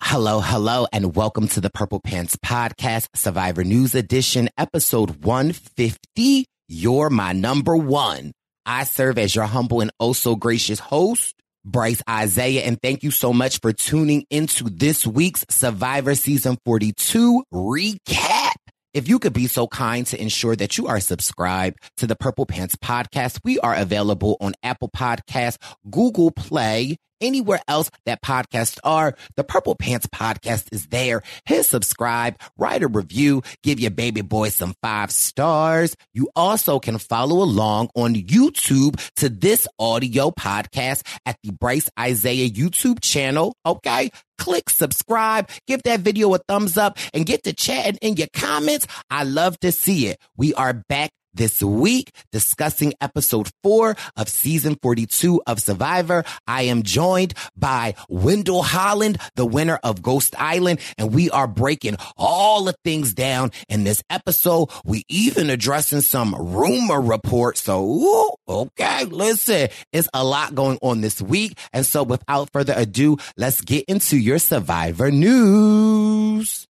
Hello, 0.00 0.40
hello, 0.40 0.86
and 0.92 1.16
welcome 1.16 1.48
to 1.48 1.60
the 1.60 1.70
Purple 1.70 2.00
Pants 2.00 2.36
Podcast, 2.36 3.08
Survivor 3.14 3.64
News 3.64 3.94
Edition, 3.94 4.48
episode 4.56 5.24
150. 5.24 6.46
You're 6.68 7.10
my 7.10 7.32
number 7.32 7.76
one. 7.76 8.32
I 8.64 8.84
serve 8.84 9.18
as 9.18 9.34
your 9.34 9.46
humble 9.46 9.80
and 9.80 9.90
oh 9.98 10.12
so 10.12 10.36
gracious 10.36 10.78
host, 10.78 11.34
Bryce 11.64 12.02
Isaiah, 12.08 12.62
and 12.62 12.78
thank 12.80 13.02
you 13.02 13.10
so 13.10 13.32
much 13.32 13.60
for 13.60 13.72
tuning 13.72 14.24
into 14.30 14.64
this 14.64 15.06
week's 15.06 15.44
Survivor 15.50 16.14
Season 16.14 16.56
42 16.64 17.44
recap. 17.52 18.52
If 18.94 19.08
you 19.08 19.18
could 19.18 19.34
be 19.34 19.46
so 19.46 19.66
kind 19.66 20.06
to 20.08 20.20
ensure 20.20 20.56
that 20.56 20.78
you 20.78 20.86
are 20.86 21.00
subscribed 21.00 21.78
to 21.98 22.06
the 22.06 22.16
Purple 22.16 22.46
Pants 22.46 22.76
Podcast, 22.76 23.40
we 23.44 23.58
are 23.60 23.74
available 23.74 24.36
on 24.40 24.54
Apple 24.62 24.90
Podcasts, 24.94 25.58
Google 25.90 26.30
Play, 26.30 26.96
anywhere 27.20 27.60
else 27.68 27.90
that 28.06 28.22
podcasts 28.22 28.78
are. 28.84 29.14
The 29.36 29.44
Purple 29.44 29.74
Pants 29.74 30.06
podcast 30.06 30.68
is 30.72 30.86
there. 30.86 31.22
Hit 31.44 31.64
subscribe, 31.64 32.36
write 32.56 32.82
a 32.82 32.88
review, 32.88 33.42
give 33.62 33.80
your 33.80 33.90
baby 33.90 34.20
boy 34.20 34.50
some 34.50 34.74
five 34.82 35.10
stars. 35.10 35.96
You 36.12 36.30
also 36.36 36.78
can 36.78 36.98
follow 36.98 37.42
along 37.42 37.90
on 37.94 38.14
YouTube 38.14 39.00
to 39.16 39.28
this 39.28 39.66
audio 39.78 40.30
podcast 40.30 41.02
at 41.26 41.36
the 41.42 41.52
Bryce 41.52 41.90
Isaiah 41.98 42.48
YouTube 42.48 43.00
channel. 43.00 43.54
Okay. 43.64 44.10
Click 44.38 44.70
subscribe, 44.70 45.48
give 45.66 45.82
that 45.82 45.98
video 46.00 46.32
a 46.32 46.38
thumbs 46.38 46.78
up 46.78 46.96
and 47.12 47.26
get 47.26 47.42
to 47.42 47.52
chatting 47.52 47.98
in 48.00 48.16
your 48.16 48.28
comments. 48.32 48.86
I 49.10 49.24
love 49.24 49.58
to 49.60 49.72
see 49.72 50.06
it. 50.06 50.18
We 50.36 50.54
are 50.54 50.74
back 50.88 51.10
this 51.34 51.62
week 51.62 52.10
discussing 52.32 52.94
episode 53.00 53.48
four 53.62 53.96
of 54.16 54.28
season 54.28 54.76
42 54.82 55.42
of 55.46 55.60
Survivor. 55.60 56.24
I 56.46 56.62
am 56.62 56.82
joined 56.82 57.34
by 57.56 57.94
Wendell 58.08 58.62
Holland, 58.62 59.18
the 59.36 59.46
winner 59.46 59.78
of 59.82 60.02
Ghost 60.02 60.34
Island, 60.38 60.80
and 60.96 61.14
we 61.14 61.30
are 61.30 61.46
breaking 61.46 61.96
all 62.16 62.64
the 62.64 62.74
things 62.84 63.14
down 63.14 63.50
in 63.68 63.84
this 63.84 64.02
episode. 64.10 64.70
We 64.84 65.04
even 65.08 65.50
addressing 65.50 66.00
some 66.00 66.34
rumor 66.34 67.00
reports. 67.00 67.62
So, 67.62 67.84
ooh, 67.84 68.30
okay, 68.48 69.04
listen, 69.04 69.68
it's 69.92 70.08
a 70.14 70.24
lot 70.24 70.54
going 70.54 70.78
on 70.82 71.00
this 71.00 71.20
week. 71.20 71.58
And 71.72 71.84
so 71.86 72.02
without 72.02 72.50
further 72.52 72.74
ado, 72.76 73.18
let's 73.36 73.60
get 73.60 73.84
into 73.88 74.16
your 74.16 74.38
Survivor 74.38 75.10
news. 75.10 76.66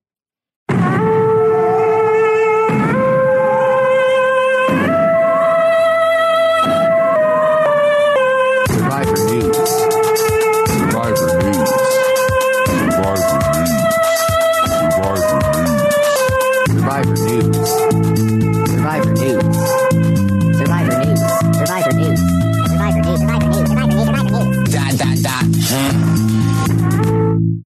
Survivor 16.99 17.15
News. 17.15 17.71
Survivor 18.71 19.13
News. 19.13 19.55
Survivor 20.59 20.99
News. 21.05 21.21
Survivor 21.55 21.93
News. 21.95 22.19
Survivor 22.67 23.03
News. 23.03 23.21
Survivor 23.21 23.47
News. 23.47 23.69
Survivor 23.69 23.87
News. 23.87 24.09
Survivor 24.09 24.35
News. 24.35 24.73
Dot, 24.75 24.93
dot, 24.99 25.17
dot. 25.23 25.45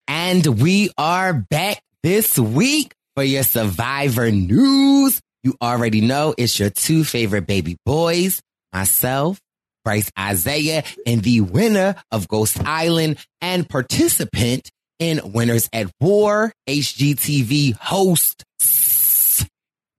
And 0.09 0.45
we 0.61 0.89
are 0.97 1.31
back 1.33 1.81
this 2.03 2.37
week 2.37 2.93
for 3.15 3.23
your 3.23 3.43
Survivor 3.43 4.29
news. 4.31 5.21
You 5.43 5.55
already 5.61 6.01
know 6.01 6.35
it's 6.37 6.59
your 6.59 6.69
two 6.69 7.05
favorite 7.05 7.47
baby 7.47 7.77
boys, 7.85 8.41
myself, 8.73 9.39
Bryce 9.85 10.11
Isaiah, 10.19 10.83
and 11.05 11.23
the 11.23 11.39
winner 11.39 11.95
of 12.11 12.27
Ghost 12.27 12.59
Island 12.65 13.17
and 13.39 13.69
participant 13.69 14.69
in 14.99 15.21
Winners 15.31 15.69
at 15.71 15.89
War, 16.01 16.51
HGTV 16.67 17.77
host. 17.77 18.43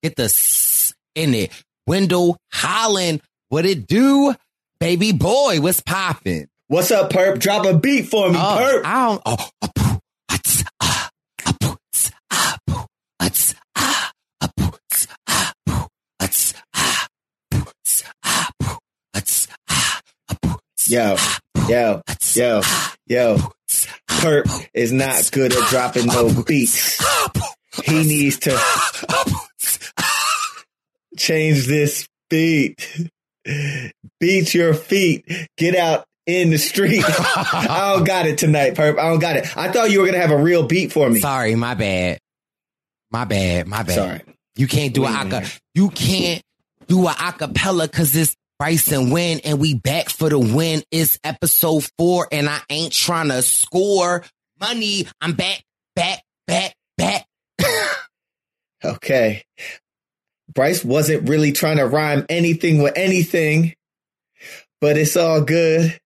Get 0.02 0.16
the 0.16 0.24
s 0.24 0.94
in 1.14 1.32
it. 1.34 1.52
Wendell 1.86 2.36
Holland, 2.52 3.22
what 3.50 3.64
it 3.64 3.86
do? 3.86 4.34
Baby 4.80 5.12
boy, 5.12 5.60
what's 5.60 5.80
poppin'? 5.80 6.48
What's 6.66 6.90
up, 6.90 7.10
Perp? 7.10 7.38
Drop 7.38 7.66
a 7.66 7.78
beat 7.78 8.08
for 8.08 8.28
me, 8.28 8.36
oh, 8.36 8.58
Perp. 8.58 8.84
I 8.84 9.06
don't, 9.06 9.22
oh, 9.26 9.50
oh, 9.62 9.68
Yo, 20.88 21.16
yo, 21.68 22.02
yo, 22.34 22.60
yo. 23.06 23.38
Perp 24.08 24.68
is 24.74 24.92
not 24.92 25.30
good 25.30 25.52
at 25.52 25.68
dropping 25.68 26.06
no 26.06 26.42
beats. 26.42 27.02
He 27.84 28.02
needs 28.04 28.38
to 28.40 28.58
change 31.16 31.66
this 31.66 32.08
beat. 32.30 33.08
Beat 34.20 34.54
your 34.54 34.74
feet. 34.74 35.24
Get 35.56 35.74
out 35.76 36.04
in 36.26 36.50
the 36.50 36.58
street. 36.58 37.04
I 37.08 37.92
don't 37.94 38.06
got 38.06 38.26
it 38.26 38.38
tonight, 38.38 38.74
Perp. 38.74 38.98
I 38.98 39.08
don't 39.08 39.18
got 39.18 39.36
it. 39.36 39.56
I 39.56 39.70
thought 39.72 39.90
you 39.90 40.00
were 40.00 40.06
gonna 40.06 40.18
have 40.18 40.30
a 40.30 40.36
real 40.40 40.66
beat 40.66 40.92
for 40.92 41.08
me. 41.08 41.20
Sorry, 41.20 41.54
my 41.54 41.74
bad. 41.74 42.18
My 43.10 43.24
bad. 43.24 43.66
My 43.66 43.82
bad. 43.82 43.94
Sorry. 43.94 44.20
You 44.56 44.66
can't 44.66 44.94
do 44.94 45.02
Wait 45.02 45.10
a 45.10 45.12
aca- 45.14 45.50
you 45.74 45.88
can't 45.90 46.42
do 46.86 47.06
a 47.06 47.10
acapella 47.10 47.90
because 47.90 48.14
it's 48.14 48.36
Bryson 48.58 49.10
win 49.10 49.40
and 49.44 49.58
we 49.58 49.74
back 49.74 50.08
for 50.08 50.28
the 50.28 50.38
win. 50.38 50.82
It's 50.90 51.18
episode 51.24 51.88
four 51.98 52.28
and 52.30 52.48
I 52.48 52.60
ain't 52.70 52.92
trying 52.92 53.28
to 53.28 53.42
score 53.42 54.24
money. 54.60 55.06
I'm 55.20 55.32
back, 55.32 55.62
back, 55.96 56.22
back, 56.46 56.74
back. 56.96 57.26
Okay. 58.84 59.44
Bryce 60.52 60.84
wasn't 60.84 61.28
really 61.28 61.52
trying 61.52 61.78
to 61.78 61.86
rhyme 61.86 62.26
anything 62.28 62.82
with 62.82 62.96
anything, 62.96 63.74
but 64.80 64.96
it's 64.96 65.16
all 65.16 65.40
good. 65.42 65.98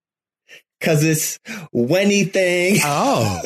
Cause 0.81 1.03
it's 1.03 1.39
anything. 1.75 2.77
Oh. 2.85 3.41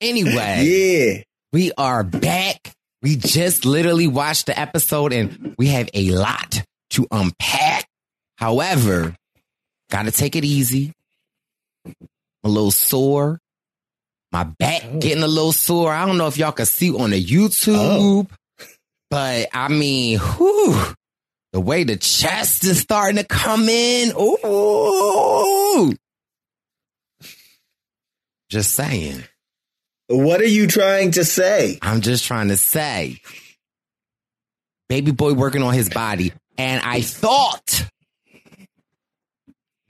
Anyway, 0.00 0.62
Yeah. 0.64 1.22
we 1.52 1.72
are 1.76 2.04
back. 2.04 2.72
We 3.02 3.16
just 3.16 3.64
literally 3.64 4.06
watched 4.06 4.46
the 4.46 4.58
episode 4.58 5.12
and 5.12 5.54
we 5.58 5.68
have 5.68 5.88
a 5.94 6.10
lot 6.10 6.62
to 6.90 7.06
unpack. 7.10 7.86
However, 8.36 9.14
gotta 9.90 10.10
take 10.12 10.36
it 10.36 10.44
easy. 10.44 10.92
I'm 11.86 11.94
a 12.44 12.48
little 12.48 12.70
sore. 12.70 13.38
My 14.32 14.44
back 14.44 14.82
Oh. 14.86 14.98
getting 14.98 15.22
a 15.24 15.28
little 15.28 15.52
sore. 15.52 15.92
I 15.92 16.04
don't 16.06 16.18
know 16.18 16.26
if 16.26 16.36
y'all 16.38 16.52
can 16.52 16.66
see 16.66 16.94
on 16.94 17.10
the 17.10 17.22
YouTube, 17.24 17.76
oh. 17.76 18.26
But 19.10 19.48
I 19.52 19.68
mean, 19.68 20.18
whew, 20.18 20.94
the 21.52 21.60
way 21.60 21.84
the 21.84 21.96
chest 21.96 22.64
is 22.64 22.80
starting 22.80 23.16
to 23.16 23.24
come 23.24 23.68
in. 23.68 24.12
Ooh. 24.18 25.94
Just 28.48 28.72
saying. 28.72 29.22
What 30.08 30.40
are 30.40 30.46
you 30.46 30.66
trying 30.66 31.12
to 31.12 31.24
say? 31.24 31.78
I'm 31.82 32.00
just 32.00 32.24
trying 32.26 32.48
to 32.48 32.56
say, 32.56 33.20
baby 34.88 35.10
boy 35.10 35.32
working 35.32 35.62
on 35.62 35.74
his 35.74 35.88
body. 35.88 36.32
And 36.58 36.80
I 36.84 37.00
thought 37.00 37.86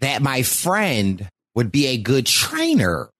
that 0.00 0.22
my 0.22 0.42
friend 0.42 1.28
would 1.54 1.70
be 1.70 1.88
a 1.88 1.98
good 1.98 2.26
trainer. 2.26 3.10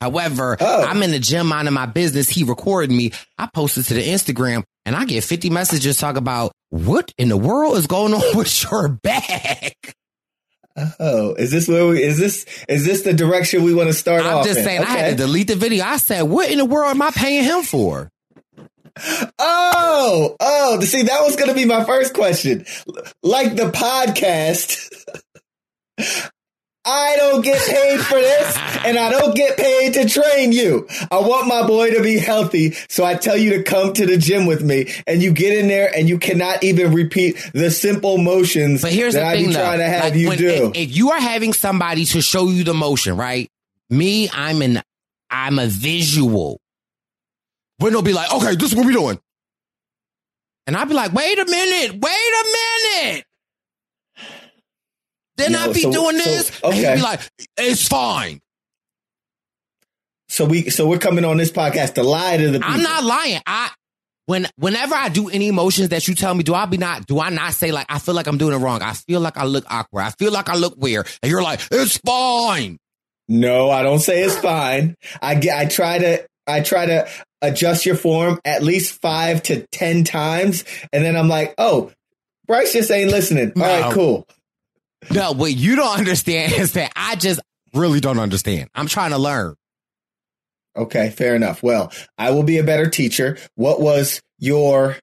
However, 0.00 0.56
Oh. 0.60 0.84
I'm 0.84 1.02
in 1.02 1.10
the 1.10 1.18
gym 1.18 1.46
minding 1.48 1.74
my 1.74 1.86
business. 1.86 2.28
He 2.28 2.44
recorded 2.44 2.90
me. 2.90 3.12
I 3.38 3.46
posted 3.52 3.84
to 3.86 3.94
the 3.94 4.02
Instagram 4.06 4.64
and 4.86 4.94
I 4.96 5.04
get 5.04 5.24
50 5.24 5.50
messages 5.50 5.98
talk 5.98 6.16
about 6.16 6.52
what 6.70 7.12
in 7.18 7.28
the 7.28 7.36
world 7.36 7.76
is 7.76 7.86
going 7.86 8.14
on 8.14 8.22
with 8.36 8.62
your 8.62 8.88
back. 8.88 9.94
Oh, 11.00 11.34
is 11.34 11.50
this 11.50 11.68
where 11.68 11.86
we, 11.88 12.02
is 12.02 12.18
this, 12.18 12.46
is 12.68 12.84
this 12.84 13.02
the 13.02 13.12
direction 13.12 13.64
we 13.64 13.74
want 13.74 13.88
to 13.88 13.94
start 13.94 14.24
off? 14.24 14.40
I'm 14.40 14.44
just 14.44 14.58
in? 14.58 14.64
saying, 14.64 14.80
I 14.82 14.84
had 14.84 15.10
to 15.10 15.16
delete 15.16 15.48
the 15.48 15.56
video. 15.56 15.84
I 15.84 15.96
said, 15.96 16.22
what 16.22 16.50
in 16.50 16.58
the 16.58 16.64
world 16.64 16.90
am 16.90 17.02
I 17.02 17.10
paying 17.10 17.44
him 17.44 17.62
for? 17.62 18.10
Oh, 19.38 20.36
oh, 20.38 20.80
see, 20.80 21.02
that 21.02 21.20
was 21.22 21.36
going 21.36 21.48
to 21.48 21.54
be 21.54 21.64
my 21.64 21.84
first 21.84 22.14
question. 22.14 22.64
Like 23.22 23.56
the 23.56 23.70
podcast, 23.70 24.90
I 26.88 27.16
don't 27.16 27.42
get 27.42 27.60
paid 27.68 28.00
for 28.00 28.14
this 28.14 28.56
and 28.84 28.96
I 28.98 29.10
don't 29.10 29.34
get 29.34 29.56
paid 29.56 29.94
to 29.94 30.08
train 30.08 30.52
you. 30.52 30.86
I 31.10 31.18
want 31.18 31.48
my 31.48 31.66
boy 31.66 31.90
to 31.90 32.02
be 32.02 32.16
healthy. 32.18 32.72
So 32.88 33.04
I 33.04 33.14
tell 33.14 33.36
you 33.36 33.50
to 33.58 33.62
come 33.64 33.92
to 33.94 34.06
the 34.06 34.16
gym 34.16 34.46
with 34.46 34.62
me 34.62 34.92
and 35.06 35.20
you 35.22 35.32
get 35.32 35.58
in 35.58 35.66
there 35.68 35.90
and 35.94 36.08
you 36.08 36.18
cannot 36.18 36.62
even 36.62 36.94
repeat 36.94 37.36
the 37.52 37.70
simple 37.72 38.18
motions 38.18 38.82
But 38.82 38.92
here's 38.92 39.14
that 39.14 39.20
the 39.20 39.26
I 39.26 39.32
thing, 39.36 39.46
be 39.48 39.52
though. 39.54 39.60
trying 39.60 39.78
to 39.78 39.84
have 39.88 40.04
Like, 40.04 40.14
you 40.14 40.28
when- 40.28 40.38
do. 40.38 40.46
If, 40.74 40.76
if 40.90 40.96
you 40.96 41.10
are 41.10 41.20
having 41.20 41.52
somebody 41.52 42.04
to 42.06 42.22
show 42.22 42.48
you 42.48 42.62
the 42.62 42.74
motion, 42.74 43.16
right? 43.16 43.50
Me, 43.90 44.28
I'm 44.32 44.62
an, 44.62 44.82
I'm 45.30 45.58
a 45.58 45.66
visual. 45.66 46.60
When 47.78 47.92
they'll 47.92 48.02
be 48.02 48.12
like, 48.12 48.32
okay, 48.32 48.54
this 48.54 48.70
is 48.70 48.74
what 48.76 48.86
we 48.86 48.92
doing. 48.92 49.18
And 50.66 50.76
I'll 50.76 50.86
be 50.86 50.94
like, 50.94 51.12
wait 51.12 51.38
a 51.38 51.44
minute, 51.44 51.92
wait 52.00 52.12
a 52.12 53.04
minute. 53.04 53.24
Then 55.36 55.52
Yo, 55.52 55.58
I'll 55.58 55.72
be 55.72 55.80
so- 55.82 55.92
doing 55.92 56.18
so- 56.18 56.24
this. 56.24 56.60
And 56.62 56.72
okay. 56.74 56.94
be 56.96 57.02
like, 57.02 57.20
it's 57.58 57.86
fine. 57.86 58.40
so 60.28 60.44
we, 60.44 60.70
so 60.70 60.86
we're 60.86 60.98
coming 60.98 61.24
on 61.24 61.36
this 61.36 61.50
podcast 61.52 61.94
to 61.94 62.02
lie 62.02 62.36
to 62.36 62.46
the 62.50 62.58
people. 62.58 62.74
I'm 62.74 62.82
not 62.82 63.04
lying. 63.04 63.40
I 63.46 63.70
when 64.26 64.48
whenever 64.56 64.94
I 64.94 65.08
do 65.08 65.28
any 65.28 65.46
emotions 65.48 65.90
that 65.90 66.08
you 66.08 66.14
tell 66.14 66.34
me, 66.34 66.42
do 66.42 66.52
I 66.54 66.66
be 66.66 66.78
not 66.78 67.06
do 67.06 67.20
I 67.20 67.30
not 67.30 67.52
say 67.54 67.70
like 67.70 67.86
I 67.88 67.98
feel 68.00 68.14
like 68.14 68.26
I'm 68.26 68.38
doing 68.38 68.54
it 68.54 68.58
wrong? 68.58 68.82
I 68.82 68.92
feel 68.92 69.20
like 69.20 69.36
I 69.36 69.44
look 69.44 69.64
awkward. 69.68 70.02
I 70.02 70.10
feel 70.10 70.32
like 70.32 70.48
I 70.48 70.56
look 70.56 70.74
weird. 70.76 71.06
And 71.22 71.30
you're 71.30 71.42
like, 71.42 71.60
it's 71.70 71.98
fine. 71.98 72.78
No, 73.28 73.70
I 73.70 73.82
don't 73.82 73.98
say 74.00 74.22
it's 74.24 74.36
fine. 74.36 74.96
I 75.22 75.34
get, 75.36 75.56
I 75.58 75.66
try 75.66 75.98
to, 75.98 76.26
I 76.46 76.60
try 76.60 76.86
to 76.86 77.08
adjust 77.42 77.84
your 77.84 77.96
form 77.96 78.40
at 78.44 78.62
least 78.62 79.00
five 79.00 79.42
to 79.44 79.66
10 79.72 80.04
times. 80.04 80.64
And 80.92 81.04
then 81.04 81.16
I'm 81.16 81.28
like, 81.28 81.54
oh, 81.58 81.90
Bryce 82.46 82.72
just 82.72 82.90
ain't 82.90 83.10
listening. 83.10 83.52
All 83.56 83.62
No. 83.62 83.80
right, 83.80 83.92
cool. 83.92 84.26
No, 85.10 85.32
what 85.32 85.52
you 85.54 85.76
don't 85.76 85.98
understand 85.98 86.52
is 86.52 86.72
that 86.72 86.92
I 86.96 87.16
just 87.16 87.40
really 87.74 88.00
don't 88.00 88.18
understand. 88.18 88.68
I'm 88.74 88.86
trying 88.86 89.10
to 89.10 89.18
learn. 89.18 89.54
Okay, 90.76 91.10
fair 91.10 91.34
enough. 91.34 91.62
Well, 91.62 91.92
I 92.18 92.30
will 92.30 92.42
be 92.42 92.58
a 92.58 92.64
better 92.64 92.88
teacher. 92.88 93.38
What 93.54 93.80
was 93.80 94.20
your 94.38 94.96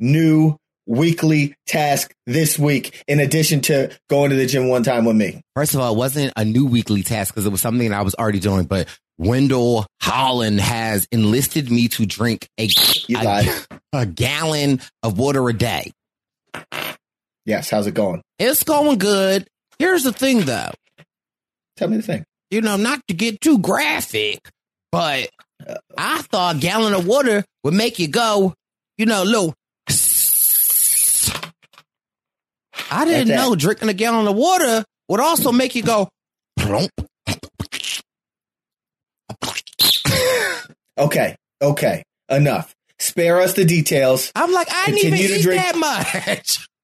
new 0.00 0.56
weekly 0.86 1.54
task 1.66 2.12
this 2.26 2.58
week 2.58 3.02
in 3.08 3.20
addition 3.20 3.60
to 3.60 3.96
going 4.08 4.30
to 4.30 4.36
the 4.36 4.46
gym 4.46 4.68
one 4.68 4.82
time 4.82 5.04
with 5.04 5.16
me? 5.16 5.42
First 5.54 5.74
of 5.74 5.80
all, 5.80 5.94
it 5.94 5.96
wasn't 5.96 6.32
a 6.36 6.44
new 6.44 6.66
weekly 6.66 7.02
task 7.02 7.34
because 7.34 7.46
it 7.46 7.50
was 7.50 7.60
something 7.60 7.90
that 7.90 7.98
I 7.98 8.02
was 8.02 8.14
already 8.14 8.40
doing, 8.40 8.64
but 8.64 8.88
Wendell 9.18 9.86
Holland 10.02 10.60
has 10.60 11.06
enlisted 11.10 11.70
me 11.70 11.88
to 11.88 12.06
drink 12.06 12.48
a, 12.58 12.68
a, 13.16 13.48
a 13.92 14.06
gallon 14.06 14.80
of 15.02 15.18
water 15.18 15.48
a 15.48 15.52
day. 15.52 15.92
Yes, 17.46 17.70
how's 17.70 17.86
it 17.86 17.94
going? 17.94 18.20
It's 18.38 18.62
going 18.64 18.98
good. 18.98 19.46
Here's 19.78 20.02
the 20.02 20.12
thing 20.12 20.40
though. 20.40 20.72
Tell 21.76 21.88
me 21.88 21.96
the 21.96 22.02
thing. 22.02 22.24
you 22.50 22.60
know, 22.60 22.76
not 22.76 23.00
to 23.08 23.14
get 23.14 23.40
too 23.40 23.58
graphic, 23.58 24.40
but 24.92 25.30
I 25.96 26.22
thought 26.22 26.56
a 26.56 26.58
gallon 26.58 26.92
of 26.94 27.06
water 27.06 27.44
would 27.64 27.74
make 27.74 27.98
you 27.98 28.08
go, 28.08 28.52
you 28.98 29.06
know, 29.06 29.22
little. 29.22 29.54
I 32.90 33.04
didn't 33.04 33.28
know 33.28 33.54
drinking 33.56 33.88
a 33.88 33.94
gallon 33.94 34.26
of 34.28 34.36
water 34.36 34.84
would 35.08 35.20
also 35.20 35.52
make 35.52 35.74
you 35.74 35.82
go 35.82 36.08
plump. 36.58 36.90
Okay, 40.98 41.36
okay, 41.60 42.02
enough. 42.30 42.72
Spare 42.98 43.40
us 43.40 43.52
the 43.52 43.64
details. 43.66 44.32
I'm 44.34 44.52
like, 44.52 44.68
I 44.70 44.86
didn't 44.86 44.98
even 45.00 45.10
Continue 45.12 45.28
to 45.28 45.38
eat 45.40 45.42
drink- 45.42 45.62
that 45.62 45.76
much. 45.76 46.66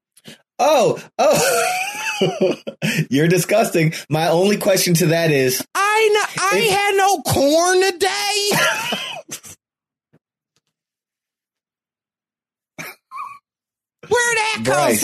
Oh, 0.58 1.02
oh, 1.18 2.54
you're 3.10 3.28
disgusting. 3.28 3.92
My 4.08 4.28
only 4.28 4.56
question 4.56 4.94
to 4.94 5.06
that 5.06 5.30
is, 5.30 5.64
I 5.74 6.26
I 6.38 6.58
If- 6.58 6.70
had 6.70 6.94
no 6.96 7.22
corn 7.22 7.82
today. 7.92 9.48
Where'd 14.08 14.36
that 14.36 14.62
come 14.64 14.96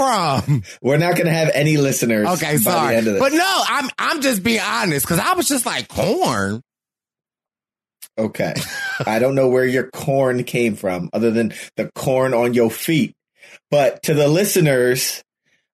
from? 0.42 0.62
we're 0.82 0.98
not 0.98 1.14
going 1.14 1.26
to 1.26 1.32
have 1.32 1.50
any 1.54 1.76
listeners. 1.76 2.26
Okay, 2.28 2.54
by 2.54 2.56
sorry. 2.58 2.88
The 2.92 2.96
end 2.98 3.06
of 3.06 3.12
this. 3.14 3.20
But 3.20 3.32
no, 3.32 3.62
I'm 3.68 3.88
I'm 3.98 4.20
just 4.20 4.42
being 4.42 4.60
honest 4.60 5.06
because 5.06 5.20
I 5.20 5.34
was 5.34 5.46
just 5.48 5.64
like 5.64 5.88
corn. 5.88 6.60
Okay. 8.18 8.54
I 9.06 9.20
don't 9.20 9.36
know 9.36 9.46
where 9.48 9.64
your 9.64 9.88
corn 9.90 10.42
came 10.42 10.74
from 10.74 11.08
other 11.12 11.30
than 11.30 11.54
the 11.76 11.88
corn 11.94 12.34
on 12.34 12.52
your 12.54 12.70
feet. 12.70 13.14
But 13.70 14.02
to 14.04 14.14
the 14.14 14.26
listeners, 14.26 15.22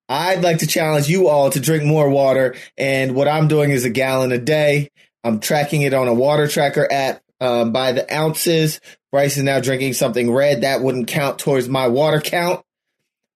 I'd 0.09 0.43
like 0.43 0.59
to 0.59 0.67
challenge 0.67 1.09
you 1.09 1.29
all 1.29 1.51
to 1.51 1.61
drink 1.61 1.85
more 1.85 2.09
water. 2.11 2.55
And 2.77 3.15
what 3.15 3.29
I'm 3.29 3.49
doing 3.49 3.71
is 3.71 3.85
a 3.85 3.91
gallon 3.91 4.33
a 4.33 4.39
day. 4.39 4.91
I'm 5.23 5.41
tracking 5.41 5.83
it 5.83 5.95
on 5.95 6.09
a 6.09 6.15
water 6.15 6.47
tracker 6.47 6.87
app 6.91 7.23
um, 7.41 7.73
by 7.73 7.93
the 7.93 8.15
ounces. 8.15 8.81
Bryce 9.11 9.37
is 9.37 9.43
now 9.43 9.61
drinking 9.61 9.95
something 9.95 10.31
red. 10.31 10.63
That 10.63 10.83
wouldn't 10.83 11.09
count 11.09 11.39
towards 11.39 11.69
my 11.69 11.89
water 11.89 12.21
count. 12.21 12.63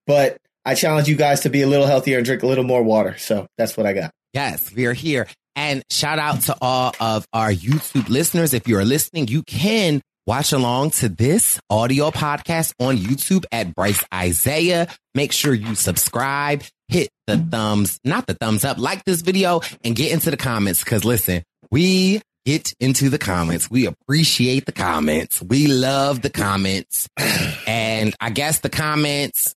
But 0.06 0.38
I 0.64 0.74
challenge 0.74 1.08
you 1.08 1.16
guys 1.16 1.40
to 1.40 1.50
be 1.50 1.62
a 1.62 1.66
little 1.66 1.86
healthier 1.86 2.18
and 2.18 2.26
drink 2.26 2.42
a 2.42 2.46
little 2.46 2.64
more 2.64 2.82
water. 2.82 3.16
So 3.18 3.46
that's 3.56 3.76
what 3.76 3.86
I 3.86 3.94
got. 3.94 4.10
Yes, 4.34 4.74
we 4.74 4.86
are 4.86 4.92
here. 4.92 5.26
And 5.56 5.82
shout 5.90 6.18
out 6.18 6.42
to 6.42 6.56
all 6.60 6.94
of 7.00 7.26
our 7.32 7.50
YouTube 7.50 8.08
listeners. 8.08 8.54
If 8.54 8.68
you 8.68 8.78
are 8.78 8.84
listening, 8.84 9.28
you 9.28 9.42
can 9.42 10.02
watch 10.28 10.52
along 10.52 10.90
to 10.90 11.08
this 11.08 11.58
audio 11.70 12.10
podcast 12.10 12.74
on 12.78 12.98
YouTube 12.98 13.46
at 13.50 13.74
Bryce 13.74 14.04
Isaiah. 14.12 14.86
Make 15.14 15.32
sure 15.32 15.54
you 15.54 15.74
subscribe, 15.74 16.62
hit 16.88 17.08
the 17.26 17.38
thumbs, 17.38 17.98
not 18.04 18.26
the 18.26 18.34
thumbs 18.34 18.62
up, 18.62 18.76
like 18.76 19.02
this 19.04 19.22
video 19.22 19.62
and 19.82 19.96
get 19.96 20.12
into 20.12 20.30
the 20.30 20.36
comments. 20.36 20.84
Cause 20.84 21.02
listen, 21.02 21.42
we 21.70 22.20
get 22.44 22.74
into 22.78 23.08
the 23.08 23.16
comments. 23.18 23.70
We 23.70 23.86
appreciate 23.86 24.66
the 24.66 24.72
comments. 24.72 25.40
We 25.40 25.66
love 25.66 26.20
the 26.20 26.30
comments. 26.30 27.08
And 27.66 28.14
I 28.20 28.28
guess 28.30 28.60
the 28.60 28.70
comments 28.70 29.54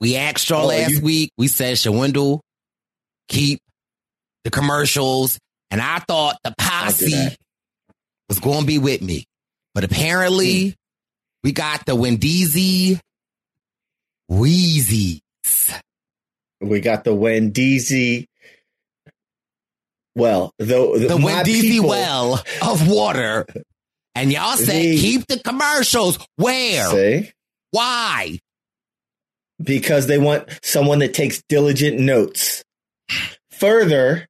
we 0.00 0.14
asked 0.16 0.48
y'all 0.48 0.64
Oh, 0.64 0.68
last 0.68 0.90
you- 0.92 1.00
week. 1.00 1.32
We 1.36 1.48
said 1.48 1.76
Shawindle, 1.76 2.38
keep 3.28 3.60
the 4.44 4.50
commercials, 4.50 5.38
and 5.72 5.80
I 5.80 5.98
thought 6.00 6.38
the 6.44 6.54
posse 6.56 7.36
was 8.28 8.38
going 8.38 8.60
to 8.60 8.66
be 8.66 8.78
with 8.78 9.02
me, 9.02 9.24
but 9.74 9.84
apparently 9.84 10.74
we 11.42 11.52
got 11.52 11.86
the 11.86 11.96
Wendeezy 11.96 13.00
Wheezy. 14.28 15.20
We 16.60 16.80
got 16.80 17.04
the 17.04 17.14
Wendeezy. 17.14 18.26
Well, 20.14 20.52
the 20.58 20.66
the, 20.98 21.06
the 21.08 21.16
Wendeezy 21.16 21.60
people 21.62 21.88
well 21.88 22.42
of 22.62 22.88
water. 22.88 23.46
And 24.14 24.32
y'all 24.32 24.56
say 24.56 24.90
The- 24.90 25.00
keep 25.00 25.26
the 25.26 25.38
commercials. 25.38 26.18
Where? 26.36 26.90
say 26.90 27.32
Why? 27.70 28.38
because 29.62 30.06
they 30.06 30.16
want 30.18 30.48
someone 30.62 31.00
that 31.00 31.12
takes 31.12 31.42
diligent 31.48 31.98
notes. 31.98 32.64
Further, 33.50 34.26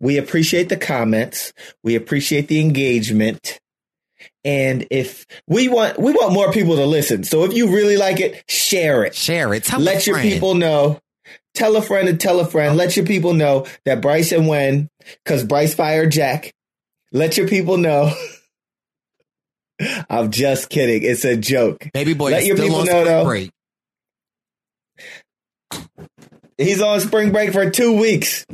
we 0.00 0.18
appreciate 0.18 0.68
the 0.68 0.76
comments. 0.76 1.52
We 1.84 1.94
appreciate 1.94 2.48
the 2.48 2.60
engagement. 2.60 3.60
And 4.44 4.86
if 4.90 5.26
we 5.46 5.68
want, 5.68 5.98
we 5.98 6.12
want 6.12 6.32
more 6.32 6.50
people 6.52 6.76
to 6.76 6.86
listen. 6.86 7.24
So 7.24 7.44
if 7.44 7.52
you 7.52 7.68
really 7.74 7.96
like 7.98 8.20
it, 8.20 8.42
share 8.48 9.04
it. 9.04 9.14
Share 9.14 9.52
it. 9.52 9.64
Tell 9.64 9.80
Let 9.80 10.06
your 10.06 10.16
friend. 10.16 10.30
people 10.30 10.54
know. 10.54 10.98
Tell 11.54 11.76
a 11.76 11.82
friend 11.82 12.08
and 12.08 12.18
tell 12.18 12.40
a 12.40 12.46
friend. 12.46 12.76
Let 12.76 12.96
your 12.96 13.04
people 13.04 13.34
know 13.34 13.66
that 13.84 14.00
Bryce 14.00 14.32
and 14.32 14.48
Wen, 14.48 14.88
because 15.24 15.44
Bryce 15.44 15.74
fired 15.74 16.10
Jack. 16.12 16.52
Let 17.12 17.36
your 17.36 17.48
people 17.48 17.76
know. 17.76 18.12
I'm 20.10 20.30
just 20.30 20.68
kidding. 20.70 21.02
It's 21.02 21.24
a 21.24 21.36
joke. 21.36 21.88
Baby 21.92 22.14
boy 22.14 22.30
Let 22.30 22.44
your 22.44 22.56
still 22.56 22.66
people 22.68 22.80
on 22.80 22.86
know, 22.86 23.04
though. 23.04 23.24
break. 23.24 23.50
He's 26.58 26.80
on 26.82 27.00
spring 27.00 27.32
break 27.32 27.52
for 27.52 27.70
two 27.70 27.98
weeks. 27.98 28.44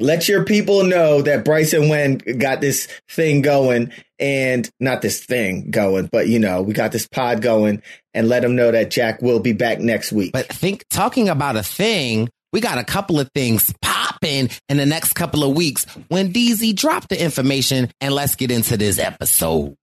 Let 0.00 0.28
your 0.28 0.44
people 0.44 0.84
know 0.84 1.22
that 1.22 1.44
Bryson 1.44 1.88
Wen 1.88 2.18
got 2.18 2.60
this 2.60 2.86
thing 3.08 3.42
going 3.42 3.92
and 4.18 4.68
not 4.80 5.02
this 5.02 5.24
thing 5.24 5.70
going, 5.70 6.08
but 6.10 6.28
you 6.28 6.38
know, 6.38 6.62
we 6.62 6.72
got 6.74 6.92
this 6.92 7.08
pod 7.08 7.42
going 7.42 7.82
and 8.14 8.28
let 8.28 8.42
them 8.42 8.56
know 8.56 8.70
that 8.70 8.90
Jack 8.90 9.22
will 9.22 9.40
be 9.40 9.52
back 9.52 9.80
next 9.80 10.12
week. 10.12 10.32
But 10.32 10.46
think 10.46 10.84
talking 10.90 11.28
about 11.28 11.56
a 11.56 11.62
thing, 11.62 12.28
we 12.52 12.60
got 12.60 12.78
a 12.78 12.84
couple 12.84 13.20
of 13.20 13.30
things 13.34 13.72
popping 13.80 14.50
in 14.68 14.76
the 14.76 14.86
next 14.86 15.14
couple 15.14 15.44
of 15.44 15.56
weeks 15.56 15.86
Wendeezy 16.10 16.74
dropped 16.74 17.08
the 17.08 17.22
information 17.22 17.90
and 18.00 18.12
let's 18.12 18.34
get 18.36 18.50
into 18.50 18.76
this 18.76 18.98
episode. 18.98 19.76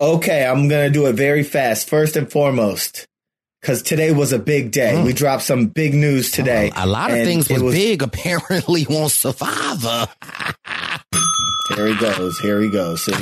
Okay, 0.00 0.46
I'm 0.46 0.68
going 0.68 0.86
to 0.86 0.92
do 0.92 1.06
it 1.06 1.14
very 1.14 1.42
fast. 1.42 1.88
First 1.88 2.16
and 2.16 2.30
foremost, 2.30 3.08
because 3.60 3.82
today 3.82 4.12
was 4.12 4.32
a 4.32 4.38
big 4.38 4.70
day. 4.70 4.94
Mm. 4.94 5.04
We 5.04 5.12
dropped 5.12 5.42
some 5.42 5.66
big 5.66 5.94
news 5.94 6.30
today. 6.30 6.70
A 6.76 6.86
lot 6.86 7.10
of 7.10 7.18
things 7.24 7.50
it 7.50 7.60
was, 7.60 7.74
big 7.74 8.02
apparently 8.02 8.86
on 8.90 9.08
Survivor. 9.08 10.08
Here 11.74 11.86
he 11.86 11.96
goes. 11.96 12.38
Here 12.38 12.60
he 12.60 12.70
goes. 12.70 13.04
See, 13.04 13.12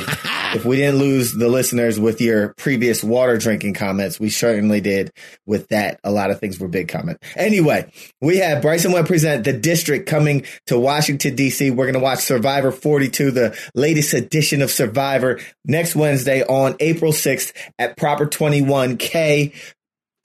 if 0.54 0.64
we 0.64 0.76
didn't 0.76 1.00
lose 1.00 1.32
the 1.32 1.48
listeners 1.48 1.98
with 1.98 2.20
your 2.20 2.54
previous 2.56 3.02
water 3.02 3.36
drinking 3.38 3.74
comments, 3.74 4.20
we 4.20 4.30
certainly 4.30 4.80
did 4.80 5.10
with 5.46 5.68
that. 5.68 5.98
A 6.04 6.12
lot 6.12 6.30
of 6.30 6.38
things 6.38 6.60
were 6.60 6.68
big 6.68 6.88
comment. 6.88 7.18
Anyway, 7.34 7.90
we 8.20 8.38
have 8.38 8.62
Bryson 8.62 8.92
Webb 8.92 9.08
present 9.08 9.44
the 9.44 9.52
district 9.52 10.08
coming 10.08 10.44
to 10.68 10.78
Washington, 10.78 11.34
D.C. 11.34 11.72
We're 11.72 11.86
going 11.86 11.94
to 11.94 12.00
watch 12.00 12.20
Survivor 12.20 12.70
42, 12.70 13.32
the 13.32 13.58
latest 13.74 14.14
edition 14.14 14.62
of 14.62 14.70
Survivor 14.70 15.40
next 15.64 15.96
Wednesday 15.96 16.44
on 16.44 16.76
April 16.78 17.12
6th 17.12 17.52
at 17.80 17.96
Proper 17.96 18.26
21K. 18.26 19.54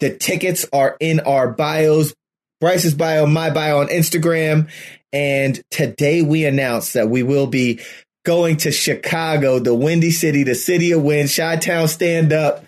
The 0.01 0.09
tickets 0.09 0.65
are 0.73 0.97
in 0.99 1.19
our 1.21 1.47
bios, 1.47 2.13
Bryce's 2.59 2.95
bio, 2.95 3.27
my 3.27 3.51
bio 3.51 3.79
on 3.79 3.87
Instagram. 3.87 4.69
And 5.13 5.61
today 5.69 6.23
we 6.23 6.43
announced 6.45 6.95
that 6.95 7.07
we 7.07 7.21
will 7.21 7.45
be 7.45 7.79
going 8.25 8.57
to 8.57 8.71
Chicago, 8.71 9.59
the 9.59 9.75
Windy 9.75 10.09
City, 10.09 10.43
the 10.43 10.55
city 10.55 10.91
of 10.91 11.03
wind, 11.03 11.31
Chi 11.33 11.55
Town 11.57 11.87
stand 11.87 12.33
up. 12.33 12.65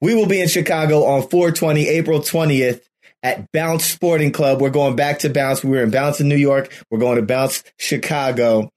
We 0.00 0.14
will 0.14 0.26
be 0.26 0.40
in 0.40 0.48
Chicago 0.48 1.04
on 1.04 1.28
420, 1.28 1.88
April 1.88 2.20
20th 2.20 2.80
at 3.22 3.52
Bounce 3.52 3.84
Sporting 3.84 4.32
Club. 4.32 4.62
We're 4.62 4.70
going 4.70 4.96
back 4.96 5.20
to 5.20 5.30
Bounce. 5.30 5.62
We 5.62 5.70
were 5.70 5.82
in 5.82 5.90
Bounce 5.90 6.20
in 6.20 6.28
New 6.28 6.36
York. 6.36 6.72
We're 6.90 6.98
going 6.98 7.16
to 7.16 7.22
Bounce 7.22 7.64
Chicago 7.78 8.70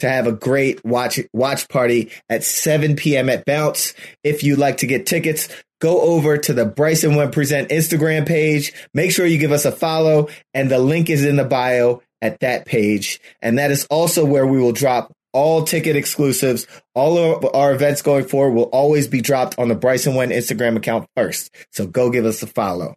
to 0.00 0.08
have 0.08 0.26
a 0.26 0.32
great 0.32 0.84
watch 0.84 1.20
watch 1.32 1.68
party 1.68 2.10
at 2.28 2.42
7 2.42 2.96
p.m. 2.96 3.28
at 3.28 3.44
Bounce. 3.44 3.92
If 4.22 4.42
you'd 4.42 4.58
like 4.58 4.78
to 4.78 4.86
get 4.86 5.06
tickets, 5.06 5.48
go 5.84 6.00
over 6.00 6.38
to 6.38 6.54
the 6.54 6.64
Bryson 6.64 7.14
Webb 7.14 7.34
Present 7.34 7.68
Instagram 7.68 8.26
page. 8.26 8.72
Make 8.94 9.12
sure 9.12 9.26
you 9.26 9.36
give 9.36 9.52
us 9.52 9.66
a 9.66 9.70
follow, 9.70 10.28
and 10.54 10.70
the 10.70 10.78
link 10.78 11.10
is 11.10 11.26
in 11.26 11.36
the 11.36 11.44
bio 11.44 12.00
at 12.22 12.40
that 12.40 12.64
page. 12.64 13.20
And 13.42 13.58
that 13.58 13.70
is 13.70 13.84
also 13.90 14.24
where 14.24 14.46
we 14.46 14.58
will 14.58 14.72
drop 14.72 15.12
all 15.34 15.62
ticket 15.62 15.94
exclusives. 15.94 16.66
All 16.94 17.18
of 17.18 17.54
our 17.54 17.74
events 17.74 18.00
going 18.00 18.24
forward 18.24 18.54
will 18.54 18.70
always 18.72 19.08
be 19.08 19.20
dropped 19.20 19.58
on 19.58 19.68
the 19.68 19.74
Bryson 19.74 20.14
Webb 20.14 20.30
Instagram 20.30 20.78
account 20.78 21.06
first. 21.14 21.54
So 21.70 21.86
go 21.86 22.08
give 22.08 22.24
us 22.24 22.42
a 22.42 22.46
follow. 22.46 22.94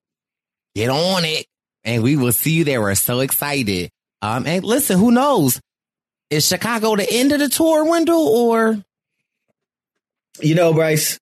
Get 0.73 0.89
on 0.89 1.25
it. 1.25 1.45
And 1.83 2.03
we 2.03 2.15
will 2.15 2.31
see 2.31 2.51
you 2.51 2.63
there. 2.63 2.79
We're 2.79 2.95
so 2.95 3.19
excited. 3.19 3.89
Um, 4.21 4.47
and 4.47 4.63
listen, 4.63 4.97
who 4.97 5.11
knows? 5.11 5.59
Is 6.29 6.47
Chicago 6.47 6.95
the 6.95 7.07
end 7.09 7.33
of 7.33 7.39
the 7.39 7.49
tour 7.49 7.89
window 7.89 8.17
or 8.17 8.81
You 10.39 10.55
know, 10.55 10.73
Bryce, 10.73 11.19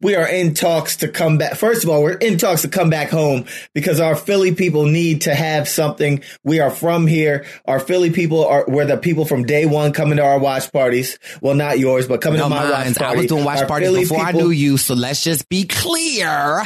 we 0.00 0.14
are 0.16 0.28
in 0.28 0.54
talks 0.54 0.96
to 0.96 1.08
come 1.08 1.38
back. 1.38 1.54
First 1.54 1.84
of 1.84 1.90
all, 1.90 2.02
we're 2.02 2.12
in 2.12 2.36
talks 2.36 2.62
to 2.62 2.68
come 2.68 2.90
back 2.90 3.10
home 3.10 3.46
because 3.74 4.00
our 4.00 4.16
Philly 4.16 4.54
people 4.54 4.84
need 4.86 5.22
to 5.22 5.34
have 5.34 5.68
something. 5.68 6.22
We 6.42 6.60
are 6.60 6.70
from 6.70 7.06
here. 7.06 7.46
Our 7.66 7.80
Philly 7.80 8.10
people 8.10 8.44
are 8.44 8.64
were 8.66 8.84
the 8.84 8.96
people 8.98 9.24
from 9.24 9.44
day 9.44 9.66
one 9.66 9.92
coming 9.92 10.18
to 10.18 10.24
our 10.24 10.38
watch 10.38 10.70
parties. 10.72 11.18
Well, 11.40 11.54
not 11.54 11.78
yours, 11.78 12.06
but 12.06 12.20
coming 12.20 12.38
no 12.38 12.44
to 12.44 12.50
my 12.50 12.64
watch 12.64 12.84
mines? 12.84 12.98
party. 12.98 13.14
I 13.14 13.16
was 13.18 13.26
doing 13.26 13.44
watch 13.44 13.60
Our 13.60 13.66
parties 13.66 13.88
Philly 13.88 14.00
before 14.00 14.20
I 14.20 14.32
knew 14.32 14.50
you. 14.50 14.76
So 14.76 14.94
let's 14.94 15.22
just 15.22 15.48
be 15.48 15.64
clear. 15.64 16.62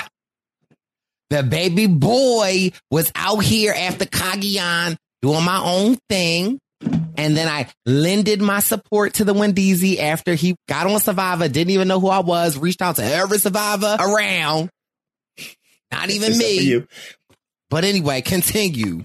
The 1.30 1.42
baby 1.42 1.86
boy 1.86 2.72
was 2.90 3.12
out 3.14 3.44
here 3.44 3.74
after 3.76 4.06
Cagayan 4.06 4.96
doing 5.20 5.44
my 5.44 5.60
own 5.62 5.98
thing. 6.08 6.58
And 6.80 7.36
then 7.36 7.48
I 7.48 7.68
lended 7.84 8.40
my 8.40 8.60
support 8.60 9.14
to 9.14 9.24
the 9.24 9.34
Wendeezy 9.34 9.98
after 9.98 10.34
he 10.34 10.54
got 10.68 10.86
on 10.86 11.00
Survivor, 11.00 11.48
didn't 11.48 11.70
even 11.72 11.88
know 11.88 11.98
who 11.98 12.08
I 12.08 12.20
was, 12.20 12.56
reached 12.56 12.80
out 12.80 12.96
to 12.96 13.04
every 13.04 13.38
survivor 13.38 13.96
around. 13.98 14.70
Not 15.90 16.10
even 16.10 16.28
Except 16.30 16.38
me. 16.48 16.60
you. 16.60 16.86
But 17.70 17.84
anyway, 17.84 18.20
continue. 18.20 19.04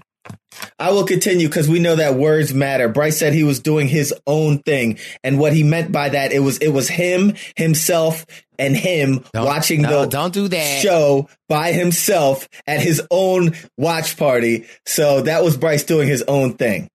I 0.78 0.92
will 0.92 1.04
continue 1.04 1.48
because 1.48 1.68
we 1.68 1.80
know 1.80 1.96
that 1.96 2.14
words 2.14 2.54
matter. 2.54 2.88
Bryce 2.88 3.18
said 3.18 3.32
he 3.34 3.42
was 3.42 3.58
doing 3.60 3.88
his 3.88 4.14
own 4.26 4.58
thing, 4.60 4.98
and 5.24 5.38
what 5.38 5.52
he 5.52 5.64
meant 5.64 5.90
by 5.92 6.10
that 6.10 6.32
it 6.32 6.38
was 6.38 6.58
it 6.58 6.68
was 6.68 6.88
him, 6.88 7.34
himself, 7.56 8.24
and 8.58 8.76
him 8.76 9.24
Don't- 9.34 9.44
watching 9.44 9.82
no, 9.82 10.02
the 10.02 10.06
don't 10.06 10.32
do 10.32 10.46
that. 10.48 10.80
show 10.80 11.28
by 11.48 11.72
himself 11.72 12.48
at 12.66 12.80
his 12.80 13.02
own 13.10 13.54
watch 13.76 14.16
party. 14.16 14.66
So 14.86 15.22
that 15.22 15.42
was 15.42 15.56
Bryce 15.56 15.82
doing 15.84 16.06
his 16.08 16.22
own 16.22 16.54
thing. 16.54 16.88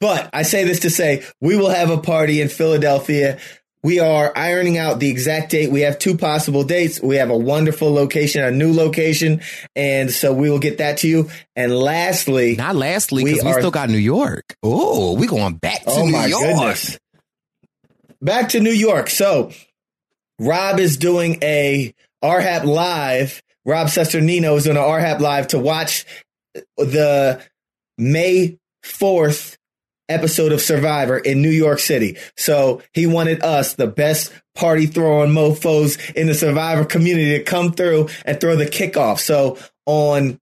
But 0.00 0.30
I 0.32 0.42
say 0.42 0.64
this 0.64 0.80
to 0.80 0.90
say 0.90 1.24
we 1.40 1.56
will 1.56 1.70
have 1.70 1.90
a 1.90 1.98
party 1.98 2.40
in 2.40 2.48
Philadelphia. 2.48 3.38
We 3.82 4.00
are 4.00 4.32
ironing 4.36 4.76
out 4.76 4.98
the 4.98 5.08
exact 5.08 5.52
date. 5.52 5.70
We 5.70 5.82
have 5.82 6.00
two 6.00 6.16
possible 6.16 6.64
dates. 6.64 7.00
We 7.00 7.16
have 7.16 7.30
a 7.30 7.38
wonderful 7.38 7.92
location, 7.92 8.42
a 8.42 8.50
new 8.50 8.72
location, 8.72 9.40
and 9.76 10.10
so 10.10 10.32
we 10.32 10.50
will 10.50 10.58
get 10.58 10.78
that 10.78 10.98
to 10.98 11.08
you. 11.08 11.30
And 11.54 11.72
lastly, 11.72 12.56
Not 12.56 12.74
lastly, 12.74 13.22
We 13.22 13.30
because 13.34 13.44
we, 13.44 13.50
are- 13.52 13.60
still 13.60 13.70
got 13.70 13.88
New 13.88 13.98
York. 13.98 14.56
Oh, 14.64 15.14
we 15.14 15.28
going 15.28 15.54
back 15.54 15.84
to 15.84 15.90
Oh 15.90 16.06
New 16.06 16.12
my 16.12 16.26
York. 16.26 16.42
goodness. 16.42 16.98
Back 18.20 18.48
to 18.50 18.60
New 18.60 18.72
York. 18.72 19.10
So 19.10 19.52
Rob 20.40 20.80
is 20.80 20.96
doing 20.96 21.38
a 21.42 21.94
RHAP 22.22 22.64
live. 22.64 23.42
Rob 23.64 23.86
Cesternino 23.88 24.56
is 24.56 24.64
doing 24.64 24.76
an 24.76 24.82
RHAP 24.82 25.20
live 25.20 25.48
to 25.48 25.58
watch 25.60 26.04
the 26.76 27.40
May 27.96 28.58
4th 28.84 29.56
episode 30.08 30.52
of 30.52 30.60
Survivor 30.60 31.18
in 31.18 31.42
New 31.42 31.50
York 31.50 31.78
City. 31.78 32.16
So 32.36 32.82
he 32.92 33.06
wanted 33.06 33.42
us, 33.42 33.74
the 33.74 33.86
best 33.86 34.32
party 34.54 34.86
throwing 34.86 35.30
mofos 35.30 36.14
in 36.14 36.26
the 36.26 36.34
Survivor 36.34 36.84
community, 36.84 37.38
to 37.38 37.44
come 37.44 37.72
through 37.72 38.08
and 38.24 38.40
throw 38.40 38.56
the 38.56 38.66
kickoff. 38.66 39.18
So 39.20 39.58
on 39.86 40.38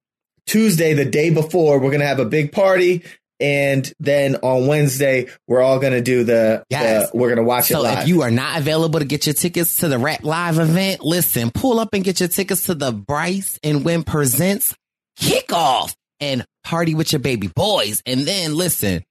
Tuesday, 0.47 0.95
the 0.95 1.05
day 1.05 1.31
before, 1.31 1.79
we're 1.81 1.91
going 1.91 2.01
to 2.01 2.07
have 2.07 2.21
a 2.21 2.25
big 2.25 2.53
party. 2.53 3.03
And 3.39 3.93
then 4.01 4.37
on 4.37 4.67
Wednesday, 4.67 5.27
we're 5.47 5.61
all 5.61 5.79
going 5.79 5.93
to 5.93 6.01
do 6.01 6.25
the, 6.25 6.65
Yes. 6.71 7.11
the- 7.11 7.17
we're 7.19 7.29
going 7.29 7.37
to 7.37 7.43
watch 7.45 7.71
it 7.71 7.75
So 7.75 7.83
live. 7.83 7.99
if 8.05 8.09
you 8.09 8.23
are 8.23 8.31
not 8.31 8.59
available 8.59 8.99
to 9.01 9.05
get 9.05 9.27
your 9.27 9.35
tickets 9.35 9.79
to 9.79 9.89
the 9.89 9.97
RHAP 9.99 10.23
Live 10.23 10.59
event, 10.59 11.03
listen, 11.03 11.51
pull 11.51 11.79
up 11.79 11.91
and 11.93 12.03
get 12.03 12.19
your 12.21 12.31
tickets 12.31 12.65
to 12.67 12.75
the 12.75 12.93
Bryce 12.93 13.59
and 13.63 13.85
Win 13.85 14.05
Presents 14.05 14.75
kickoff 15.21 15.95
and 16.21 16.47
party 16.65 16.95
with 16.95 17.13
your 17.13 17.19
baby 17.21 17.49
boys. 17.49 18.03
And 18.07 18.21
then 18.23 18.55
listen, 18.55 19.05